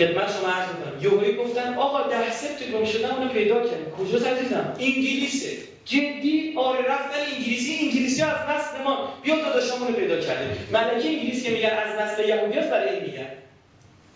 خدمت 0.00 0.32
شما 0.32 0.48
عرض 0.48 0.68
می‌کنم. 0.68 1.04
یوهایی 1.12 1.36
گفتن 1.36 1.74
آقا 1.74 2.02
ده 2.02 2.32
سبت 2.32 2.70
گم 2.70 2.84
شدن 2.84 3.10
اونو 3.10 3.28
پیدا 3.28 3.54
کردیم. 3.54 3.90
کجا 3.90 4.30
عزیزم؟ 4.30 4.76
انگلیسه. 4.80 5.56
جدی؟ 5.84 6.54
آره 6.56 6.88
رفتن 6.88 7.20
انگلیسی. 7.36 7.78
انگلیسی 7.82 8.22
از 8.22 8.28
نسل 8.28 8.82
ما. 8.84 9.18
بیا 9.22 9.36
داداشامونو 9.36 9.92
پیدا 9.92 10.20
کردیم. 10.20 10.68
ملکه 10.72 11.08
انگلیسی 11.08 11.42
که 11.42 11.50
میگن 11.50 11.68
از 11.70 12.00
نسل 12.00 12.28
یهودی 12.28 12.58
هست 12.58 12.70
برای 12.70 12.94
این 12.94 13.02
میگن. 13.02 13.26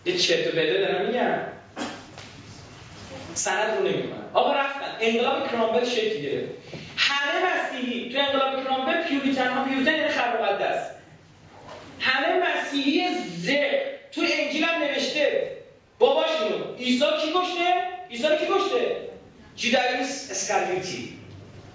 یه 0.05 0.17
چرت 0.17 0.47
و 0.47 0.51
پرت 0.51 0.73
دارم 0.73 1.05
میگن. 1.05 1.41
سند 3.33 3.77
رو 3.77 3.83
نمی‌کنن 3.83 4.25
آقا 4.33 4.53
رفتن. 4.53 4.97
انقلاب 4.99 5.51
کرامبل 5.51 5.85
شکل 5.85 6.21
گرفت. 6.21 6.49
همه 6.97 7.31
مسیحی 7.45 8.13
تو 8.13 8.19
انقلاب 8.19 8.63
کرامبل 8.63 9.03
پیوریتن 9.03 9.47
ها 9.47 9.63
پیوریتن 9.63 9.91
یعنی 9.91 10.13
مقدس. 10.41 10.83
همه 11.99 12.43
مسیحی 12.43 12.99
هم 12.99 13.13
نوشته 16.01 16.05
باباشونو 16.05 16.75
عیسی 16.79 16.99
کی 16.99 17.31
گشته 17.35 17.73
عیسی 18.11 18.37
کی 18.39 18.45
گشته 18.53 19.09
جیدایوس 19.55 20.31
اسکالیتی 20.31 21.13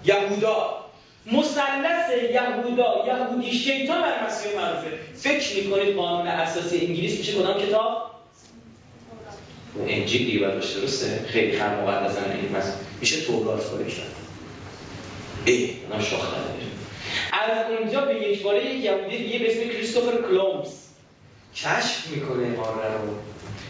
یهودا. 0.05 0.85
مثلث 1.25 2.09
یهودا. 2.33 3.05
یهودی 3.07 3.51
شیطان 3.51 4.01
بر 4.01 4.25
مسیح 4.27 4.55
معروفه. 4.55 4.87
فکر 5.15 5.63
می‌کنید 5.63 5.95
قانون 5.95 6.27
اساسی 6.27 6.77
انگلیس 6.77 7.17
میشه؟ 7.17 7.33
کدام 7.33 7.61
کتاب؟ 7.61 8.11
انجیل 9.87 10.25
دیگه 10.25 10.47
باشه 10.47 10.79
درسته؟ 10.79 11.25
خیلی 11.27 11.57
خر 11.57 11.81
مقدسن 11.81 12.31
این 12.31 12.57
مثلا 12.57 12.73
میشه 12.99 13.21
تورات 13.21 13.71
کلکشن 13.71 14.01
ای 15.45 15.69
اونا 15.89 16.03
شاخ 16.03 16.33
از 17.31 17.71
اونجا 17.79 18.01
به 18.01 18.15
یک 18.15 18.41
باره 18.41 18.65
یک 18.65 18.83
یهودی 18.83 19.17
دیگه 19.17 19.39
به 19.39 19.51
اسم 19.51 19.69
کریستوفر 19.69 20.21
کلومز 20.21 20.67
کشف 21.55 22.07
می‌کنه 22.07 22.47
ماره 22.47 22.93
رو. 23.01 23.15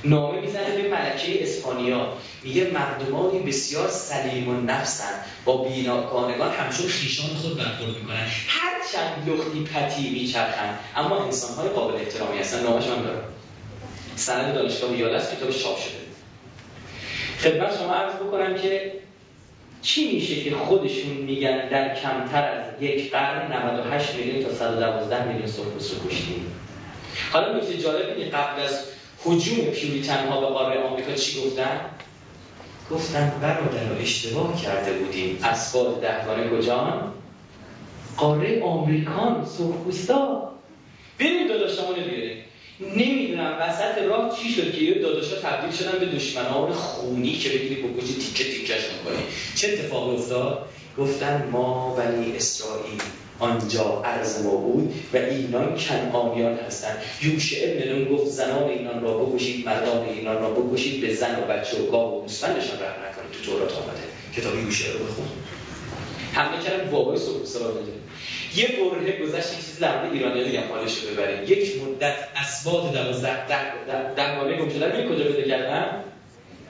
نامه 0.04 0.42
می‌زنه 0.42 0.82
به 0.82 0.90
ملکه 0.90 1.44
اسپانیا. 1.44 2.14
میگه 2.44 2.72
مردمانی 2.72 3.40
بسیار 3.40 3.90
سلیم 3.90 4.48
و 4.50 4.62
نفسن 4.62 5.14
با 5.46 5.58
بیناکانگان 5.58 6.52
همچون 6.52 6.88
خیشان 6.88 7.30
خود 7.30 7.58
برخورد 7.58 7.98
می‌کنن. 7.98 8.28
هر 8.48 8.72
چند 8.94 9.30
لختی 9.30 9.64
پتی 9.64 10.10
میچرخن 10.10 10.78
اما 10.96 11.26
انسان 11.26 11.58
های 11.58 11.70
قابل 11.70 11.96
احترامی 11.96 12.40
هستن 12.40 12.64
نامش 12.64 12.88
هم 12.88 13.04
دارم 13.04 13.24
سند 14.16 14.54
دانشگاه 14.54 14.98
یاد 14.98 15.14
است 15.14 15.38
کتابش 15.38 15.64
چاپ 15.64 15.78
شده. 15.80 16.02
خدمت 17.40 17.78
شما 17.78 17.94
عرض 17.94 18.16
بکنم 18.16 18.56
که 18.58 18.94
چی 19.82 20.16
میشه 20.16 20.44
که 20.44 20.56
خودشون 20.56 21.12
میگن 21.12 21.70
در 21.70 21.96
کمتر 21.96 22.44
از 22.44 22.82
یک 22.82 23.12
قرن 23.12 23.52
98 23.54 24.16
میلیون 24.16 24.44
تا 24.44 24.54
112 24.54 25.28
میلیون 25.28 25.48
سرخپوست 25.48 25.94
رو 25.94 26.10
کشتیم؟ 26.10 26.61
حالا 27.32 27.58
نکته 27.58 27.78
جالب 27.78 28.18
اینه 28.18 28.30
قبل 28.30 28.62
از 28.62 28.80
حجوم 29.26 29.66
پیوریتن 29.66 30.28
ها 30.28 30.40
به 30.42 30.48
قاره 30.48 30.84
آمریکا 30.84 31.14
چی 31.14 31.42
گفتن؟ 31.42 31.80
گفتن 32.92 33.34
برادر 33.42 34.02
اشتباه 34.02 34.62
کرده 34.62 34.94
بودیم. 34.94 35.40
اسباب 35.44 36.02
دهگانه 36.02 36.50
کجان؟ 36.50 37.14
قاره 38.18 38.64
آمریکان 38.64 39.46
سرخپوستا 39.58 40.52
بریم 41.20 41.48
داداشمون 41.48 41.96
بیاریم 41.96 42.44
نمی‌دونم 42.80 43.58
وسط 43.62 43.98
راه 43.98 44.38
چی 44.38 44.50
شد 44.50 44.74
که 44.74 44.82
یه 44.84 44.94
داداشا 44.94 45.36
تبدیل 45.36 45.72
شدن 45.72 46.00
به 46.00 46.06
دشمنان 46.06 46.72
خونی 46.72 47.38
که 47.38 47.50
بگیری 47.50 47.76
بکشی 47.76 48.14
تیکه 48.14 48.44
تیکش 48.44 48.82
می‌کنی 48.94 49.24
چه 49.56 49.68
اتفاقی 49.68 50.16
افتاد؟ 50.16 50.66
گفتن 50.98 51.50
ما 51.52 51.96
بنی 51.96 52.36
اسرائیل 52.36 53.02
آنجا 53.42 54.02
عرض 54.06 54.46
ما 54.46 54.56
بود 54.56 54.94
و 55.14 55.18
اینان 55.18 55.78
کنعانیان 55.78 56.54
هستند. 56.54 56.98
یوشع 57.22 57.58
ابن 57.64 58.06
گفت 58.06 58.32
زنان 58.32 58.70
اینان 58.70 59.02
را 59.02 59.18
بکشید 59.18 59.66
مردان 59.66 60.08
اینان 60.10 60.42
را 60.42 60.50
بکشید 60.50 61.02
به 61.02 61.14
زن 61.14 61.44
و 61.44 61.46
بچه 61.46 61.82
و 61.82 61.92
گاو 61.92 62.18
و 62.18 62.22
گوسفندشان 62.22 62.80
رحم 62.80 63.02
نکنید. 63.10 63.32
تو 63.32 63.52
تورات 63.52 63.74
آمده. 63.74 64.02
کتاب 64.36 64.56
یوشع 64.56 64.94
رو 64.94 65.00
بخون. 65.06 65.26
همه 66.34 66.64
کردن 66.64 66.92
بابای 66.92 67.18
سرا 67.46 67.74
یه 68.56 68.68
برهه 68.68 69.26
گذشت 69.26 69.56
چیزی 69.56 69.82
در 69.82 70.12
ایرانی 70.12 70.44
دیگه 70.44 70.68
حالش 70.68 70.98
رو 70.98 71.10
ببریم. 71.10 71.44
یک 71.44 71.82
مدت 71.84 72.16
اسباد 72.36 72.94
دوازده 72.94 73.48
ده 73.48 74.14
ده 74.16 74.58
گم 74.58 74.70
شدن. 74.70 75.10
کجا 75.10 75.24
بده 75.24 75.44
کردن؟ 75.44 76.04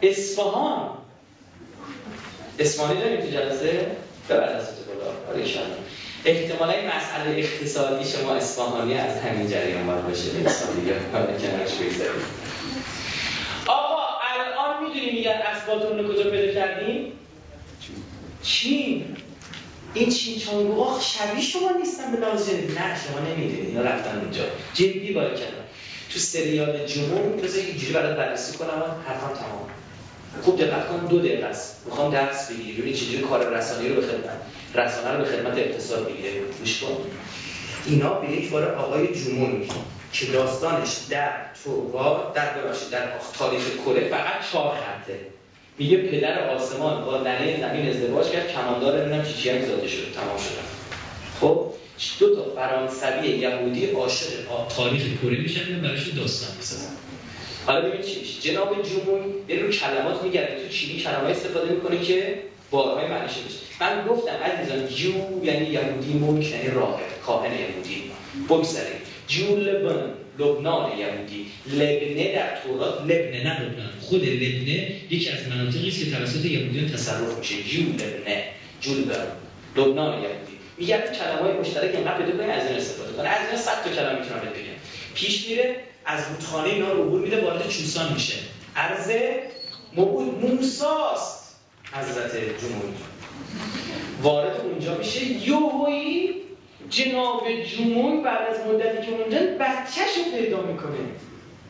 اصفهان. 0.01 0.89
اسمانی 2.59 2.99
داریم 3.01 3.21
تو 3.21 3.31
جلسه؟ 3.31 3.91
ببر 4.29 4.53
دستت 4.53 4.75
بالا. 4.85 5.11
آره 5.29 5.45
احتمالا 6.25 6.73
این 6.73 6.87
مسئله 6.87 7.37
اقتصادی 7.37 8.09
شما 8.09 8.33
اصفهانی 8.33 8.93
از 8.97 9.21
همین 9.21 9.49
جریان 9.49 9.87
باید 9.87 10.07
باشه. 10.07 10.29
دیگه. 10.29 10.93
کنارش 11.13 11.73
بگذاریم. 11.73 12.21
آقا 13.67 14.01
الان 14.33 14.83
می‌دونی 14.83 15.11
میگن 15.11 15.31
اسباتون 15.31 15.99
رو 15.99 16.13
کجا 16.13 16.29
پیدا 16.31 16.53
کردیم؟ 16.53 17.11
چین. 18.43 19.17
این 19.93 20.09
چین 20.09 20.39
چانگوها 20.39 20.99
شبیه 20.99 21.43
شما 21.43 21.71
نیستن 21.79 22.11
به 22.11 22.17
لحاظ 22.17 22.49
نه 22.49 22.97
شما 23.03 23.27
نمی‌دونید. 23.29 23.65
اینا 23.67 23.81
رفتن 23.81 24.19
اونجا. 24.19 24.43
جدی 24.73 25.13
باید 25.13 25.35
کردن. 25.35 25.63
تو 26.13 26.19
سریال 26.19 26.85
جمهور 26.85 27.41
بذار 27.43 27.63
اینجوری 27.65 27.93
برات 27.93 28.17
بررسی 28.17 28.57
کنم. 28.57 28.95
حرفم 29.07 29.33
تمام. 29.33 29.69
خوب 30.41 30.61
دقت 30.61 30.87
کن 30.87 31.05
دو 31.05 31.19
دقیقه 31.19 31.45
است. 31.45 31.75
می‌خوام 31.85 32.11
درس 32.11 32.51
بگیری 32.51 32.81
ببین 32.81 32.93
چجوری 32.93 33.17
کار 33.17 33.49
رسانه‌ای 33.49 33.89
رو 33.89 33.95
به 33.95 34.07
خدمت 34.07 34.41
رسانه 34.75 35.11
رو 35.11 35.23
به 35.23 35.29
خدمت 35.29 35.57
اقتصاد 35.57 36.09
می‌گیره 36.09 36.31
گوش 36.59 36.79
کن. 36.79 36.97
اینا 37.85 38.13
به 38.13 38.31
یک 38.31 38.49
بار 38.49 38.75
آقای 38.75 39.07
جمون 39.07 39.67
که 40.13 40.25
داستانش 40.25 40.97
در 41.09 41.31
تورا 41.63 42.31
در 42.35 42.57
ببخشید 42.57 42.89
در 42.89 43.07
تاریخ 43.39 43.63
کره 43.85 44.09
فقط 44.09 44.51
چهار 44.51 44.75
خطه. 44.75 45.19
میگه 45.77 45.97
پدر 45.97 46.49
آسمان 46.49 47.05
با 47.05 47.17
ننه 47.17 47.59
زمین 47.59 47.89
ازدواج 47.89 48.29
کرد. 48.29 48.51
کماندار 48.51 48.99
نمی‌دونم 48.99 49.23
چی 49.23 49.49
هم 49.49 49.65
زاده 49.65 49.87
شده 49.87 50.11
تمام 50.11 50.37
شده 50.37 50.61
خب 51.41 51.67
دو 52.19 52.35
تا 52.35 52.55
فرانسوی 52.55 53.27
یهودی 53.27 53.85
عاشق 53.85 54.25
تاریخ 54.77 55.03
کره 55.21 55.37
میشن 55.41 55.81
براش 55.81 56.07
داستان 56.07 56.57
می‌سازن 56.57 56.89
حالا 57.65 57.81
ببین 57.81 58.01
جناب 58.41 58.83
جمهوری 58.83 59.33
یه 59.49 59.59
رو 59.59 59.71
کلمات 59.71 60.23
میگرده 60.23 60.63
تو 60.63 60.69
چینی 60.69 60.99
کلمات 60.99 61.29
استفاده 61.29 61.71
می‌کنه 61.71 62.01
که 62.01 62.39
بارهای 62.71 63.07
معنیش 63.07 63.31
بشه. 63.31 63.57
من 63.81 64.07
گفتم 64.07 64.31
عزیزان 64.31 64.87
جو 64.87 65.45
یعنی 65.45 65.65
یهودی 65.65 66.13
ملک 66.13 66.51
یعنی 66.51 66.67
راهب 66.67 67.21
کاهن 67.25 67.51
یهودی. 67.51 68.03
بگذاریم. 68.49 69.01
جو 69.27 69.55
لبن 69.55 70.13
لبنان 70.39 70.97
یهودی. 70.97 71.45
لبنه 71.67 72.35
در 72.35 72.57
تورات 72.63 73.01
لبنه 73.01 73.43
نه 73.43 73.61
لبنان. 73.61 73.89
خود 74.01 74.23
لبنه 74.23 74.91
یکی 75.09 75.29
از 75.29 75.47
مناطقی 75.47 75.87
است 75.87 75.99
که 75.99 76.11
توسط 76.11 76.45
یهودیان 76.45 76.89
تصرف 76.89 77.39
میشه. 77.39 77.55
جو 77.63 77.81
لبنه. 77.81 78.43
جو 78.81 78.93
لبن 78.93 79.27
لبنان 79.77 80.13
یهودی. 80.13 80.55
میگه 80.77 80.97
کلمه 80.97 81.41
های 81.41 81.53
مشترک 81.53 81.95
اینقدر 81.95 82.25
پیدا 82.25 82.43
از 82.43 82.67
این 82.67 82.77
استفاده 82.77 83.11
کنید 83.11 83.27
از 83.27 83.47
این 83.49 83.57
صد 83.61 83.83
تا 83.83 83.89
کلمه 83.89 84.19
می‌تونم 84.19 84.39
بگم. 84.39 84.81
پیش 85.15 85.47
میره 85.47 85.75
از 86.05 86.23
رودخانه 86.29 86.69
اینا 86.69 86.91
رو 86.91 87.03
عبور 87.03 87.21
میده 87.21 87.45
وارد 87.45 87.69
چوسان 87.69 88.13
میشه. 88.13 88.33
عرض 88.75 89.11
موعود 89.95 90.45
موساست 90.45 91.55
حضرت 91.91 92.31
جمهوری. 92.35 92.93
وارد 94.21 94.61
اونجا 94.61 94.97
میشه. 94.97 95.25
یوهویی 95.25 96.33
جناب 96.89 97.43
جمهوری 97.77 98.21
بعد 98.21 98.47
از 98.49 98.67
مدتی 98.67 99.05
که 99.05 99.11
اونجا 99.11 99.37
بچهش 99.59 100.17
رو 100.17 100.37
پیدا 100.37 100.61
می‌کنه. 100.61 100.97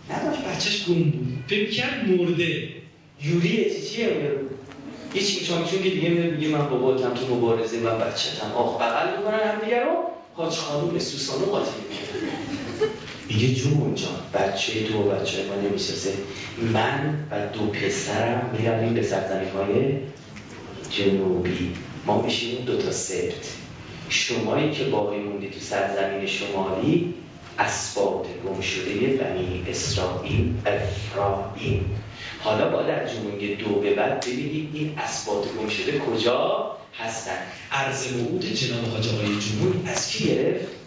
نداشت 0.10 0.42
بچهش 0.42 0.86
گم 0.88 1.04
بود. 1.04 1.44
فکر 1.48 2.06
مرده. 2.08 2.70
یوری 3.24 3.82
چیه 3.90 4.40
یه 5.16 5.24
چی 5.24 5.46
چون 5.46 5.66
که 5.66 5.78
دیگه 5.78 6.10
میگه 6.10 6.48
من 6.48 6.70
باباتم 6.70 7.14
تو 7.14 7.36
مبارزه 7.36 7.80
و 7.80 7.98
بچه‌تم. 7.98 8.52
آخ 8.52 8.82
بغل 8.82 9.18
می‌کنن 9.18 9.40
هم 9.40 9.60
دیگه 9.60 9.84
رو. 9.84 9.92
حاج 10.34 10.54
خانوم 10.54 11.00
سوسانو 11.00 11.46
قاطی 11.46 11.72
میگه 13.34 13.56
جون 13.56 13.96
جان 13.96 14.10
بچه 14.34 14.80
دو 14.84 15.04
بچه 15.04 15.38
ما 15.46 15.56
نمی‌سازه 15.70 16.14
من 16.74 17.28
و 17.32 17.48
دو 17.48 17.66
پسرم 17.66 18.56
می‌رویم 18.60 18.94
به 18.94 19.04
سرزمین 19.04 19.50
های 19.50 19.98
جنوبی. 20.90 21.74
ما 22.06 22.22
میشیم 22.22 22.66
دو 22.66 22.78
تا 22.78 22.92
سبت 22.92 23.48
شمایی 24.10 24.72
که 24.72 24.84
باقی 24.84 25.18
موندی 25.18 25.50
تو 25.50 25.60
سرزمین 25.60 26.26
شمالی 26.26 27.14
اسبات 27.60 28.26
گم 28.46 28.62
شده 28.62 29.08
بنی 29.08 29.64
اسرائیل 29.68 30.54
افرایم 30.66 31.86
حالا 32.40 32.70
با 32.70 32.84
در 32.84 33.08
جمعه 33.08 33.56
دو 33.56 33.76
به 33.76 33.94
بعد 33.94 34.26
ببینید 34.26 34.70
این 34.74 34.94
اسبات 34.98 35.46
گم 35.60 35.70
شده 35.70 36.00
کجا 36.00 36.78
هستن. 36.98 37.38
عرض 37.72 38.14
موعود 38.14 38.46
جناب 38.46 38.86
حاج 38.86 39.08
آقای 39.08 39.28
جمهوری 39.28 39.80
از 39.86 40.08
کی 40.08 40.26
گرفت؟ 40.26 40.81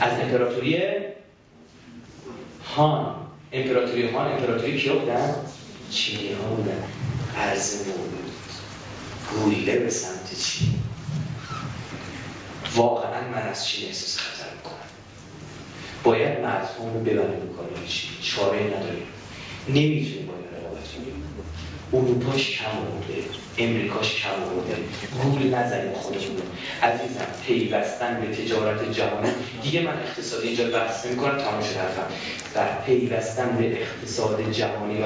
از 0.00 0.20
امپراتوری 0.20 0.82
هان. 2.76 3.14
امپراتوری 3.52 4.08
هان 4.08 4.32
امپراتوری 4.32 4.80
کیا 4.80 4.94
بودن 4.94 5.34
چینی 5.90 6.32
ها 6.32 6.48
بودن 6.48 6.84
عرض 7.36 7.86
موعود 7.86 8.30
گوله 9.32 9.78
به 9.78 9.90
سمت 9.90 10.40
چین. 10.40 10.74
واقعا 12.74 13.28
من 13.28 13.42
از 13.42 13.68
چین 13.68 13.88
احساس 13.88 14.18
خطر 14.18 14.50
می‌کنم. 14.56 14.74
باید 16.04 16.40
مردم 16.40 16.94
رو 16.94 17.00
ببریم 17.00 17.40
به 17.40 17.88
چین. 17.88 18.10
چاره 18.22 18.60
نداریم. 18.60 19.06
نمی‌تونیم 19.68 20.26
با 20.26 20.32
این 20.34 20.64
رقابت 20.64 20.88
کنیم 20.92 21.24
اروپاش 21.92 22.50
کم 22.50 22.78
آورده 22.78 23.24
امریکاش 23.58 24.22
کم 24.22 24.42
آورده. 24.42 24.76
گول 25.22 25.54
نزنیم 25.54 25.92
خودمون 25.92 26.42
عزیزم 26.82 27.26
پیوستن 27.46 28.20
به 28.20 28.36
تجارت 28.36 28.92
جهانی 28.92 29.30
دیگه 29.62 29.80
من 29.80 30.02
اقتصادی 30.06 30.48
اینجا 30.48 30.70
بحث 30.70 31.06
کنم 31.06 31.38
تمام 31.38 31.62
شده 31.62 31.78
حرفم. 31.80 32.06
و 32.54 32.84
پیوستن 32.86 33.56
به 33.56 33.82
اقتصاد 33.82 34.52
جهانی 34.52 35.02
و 35.02 35.04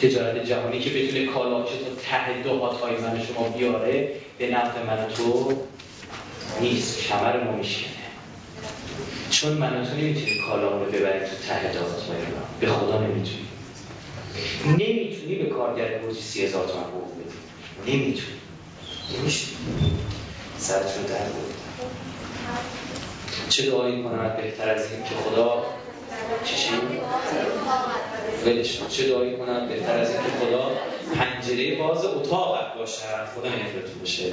تجارت 0.00 0.44
جهانی 0.46 0.80
که 0.80 0.90
بتونه 0.90 1.26
کالاچه 1.26 1.70
تا 1.70 1.90
ته 2.02 2.42
دو 2.42 2.58
های 2.58 2.96
من 2.96 3.22
شما 3.26 3.48
بیاره 3.48 4.08
به 4.38 4.46
نفع 4.50 4.82
من 4.86 5.08
تو 5.16 5.52
نیست. 6.60 7.08
کمر 7.08 7.44
ما 7.44 7.52
میشکنه. 7.52 7.90
چون 9.30 9.52
من 9.52 9.86
تو 9.86 9.96
نمی‌تونی 9.96 10.38
کالا 10.48 10.78
رو 10.78 10.84
ببرید 10.84 11.22
تو 11.22 11.36
ته 11.48 11.72
دهات 11.72 12.02
به 12.60 12.66
خدا 12.66 13.00
نمی‌تونی 13.00 13.46
نمی‌تونی 14.66 15.34
به 15.34 15.44
کارگر 15.44 15.98
روزی 15.98 16.20
سی 16.20 16.44
هزار 16.44 16.66
تومن 16.66 16.82
حقوق 16.82 17.14
بدی. 17.14 17.49
نمی‌تونی. 17.86 18.40
نمی‌تونی 19.10 19.98
سرتون 20.58 21.02
در 21.02 21.24
بود 21.24 21.54
چه 23.48 23.70
دعایی 23.70 24.02
کنم 24.02 24.36
بهتر 24.36 24.70
از 24.70 24.92
این 24.92 25.02
که 25.02 25.14
خدا 25.14 25.64
چشم 26.44 26.72
ولش 28.46 28.80
چه 28.88 29.08
دعایی 29.08 29.36
کنم 29.36 29.68
بهتر 29.68 29.98
از 29.98 30.10
این 30.10 30.18
که 30.18 30.46
خدا 30.46 30.70
پنجره 31.14 31.78
باز 31.78 32.04
اتاقت 32.04 32.74
باشه 32.74 33.02
خدا 33.34 33.48
نفرتون 33.48 33.98
باشه 34.00 34.32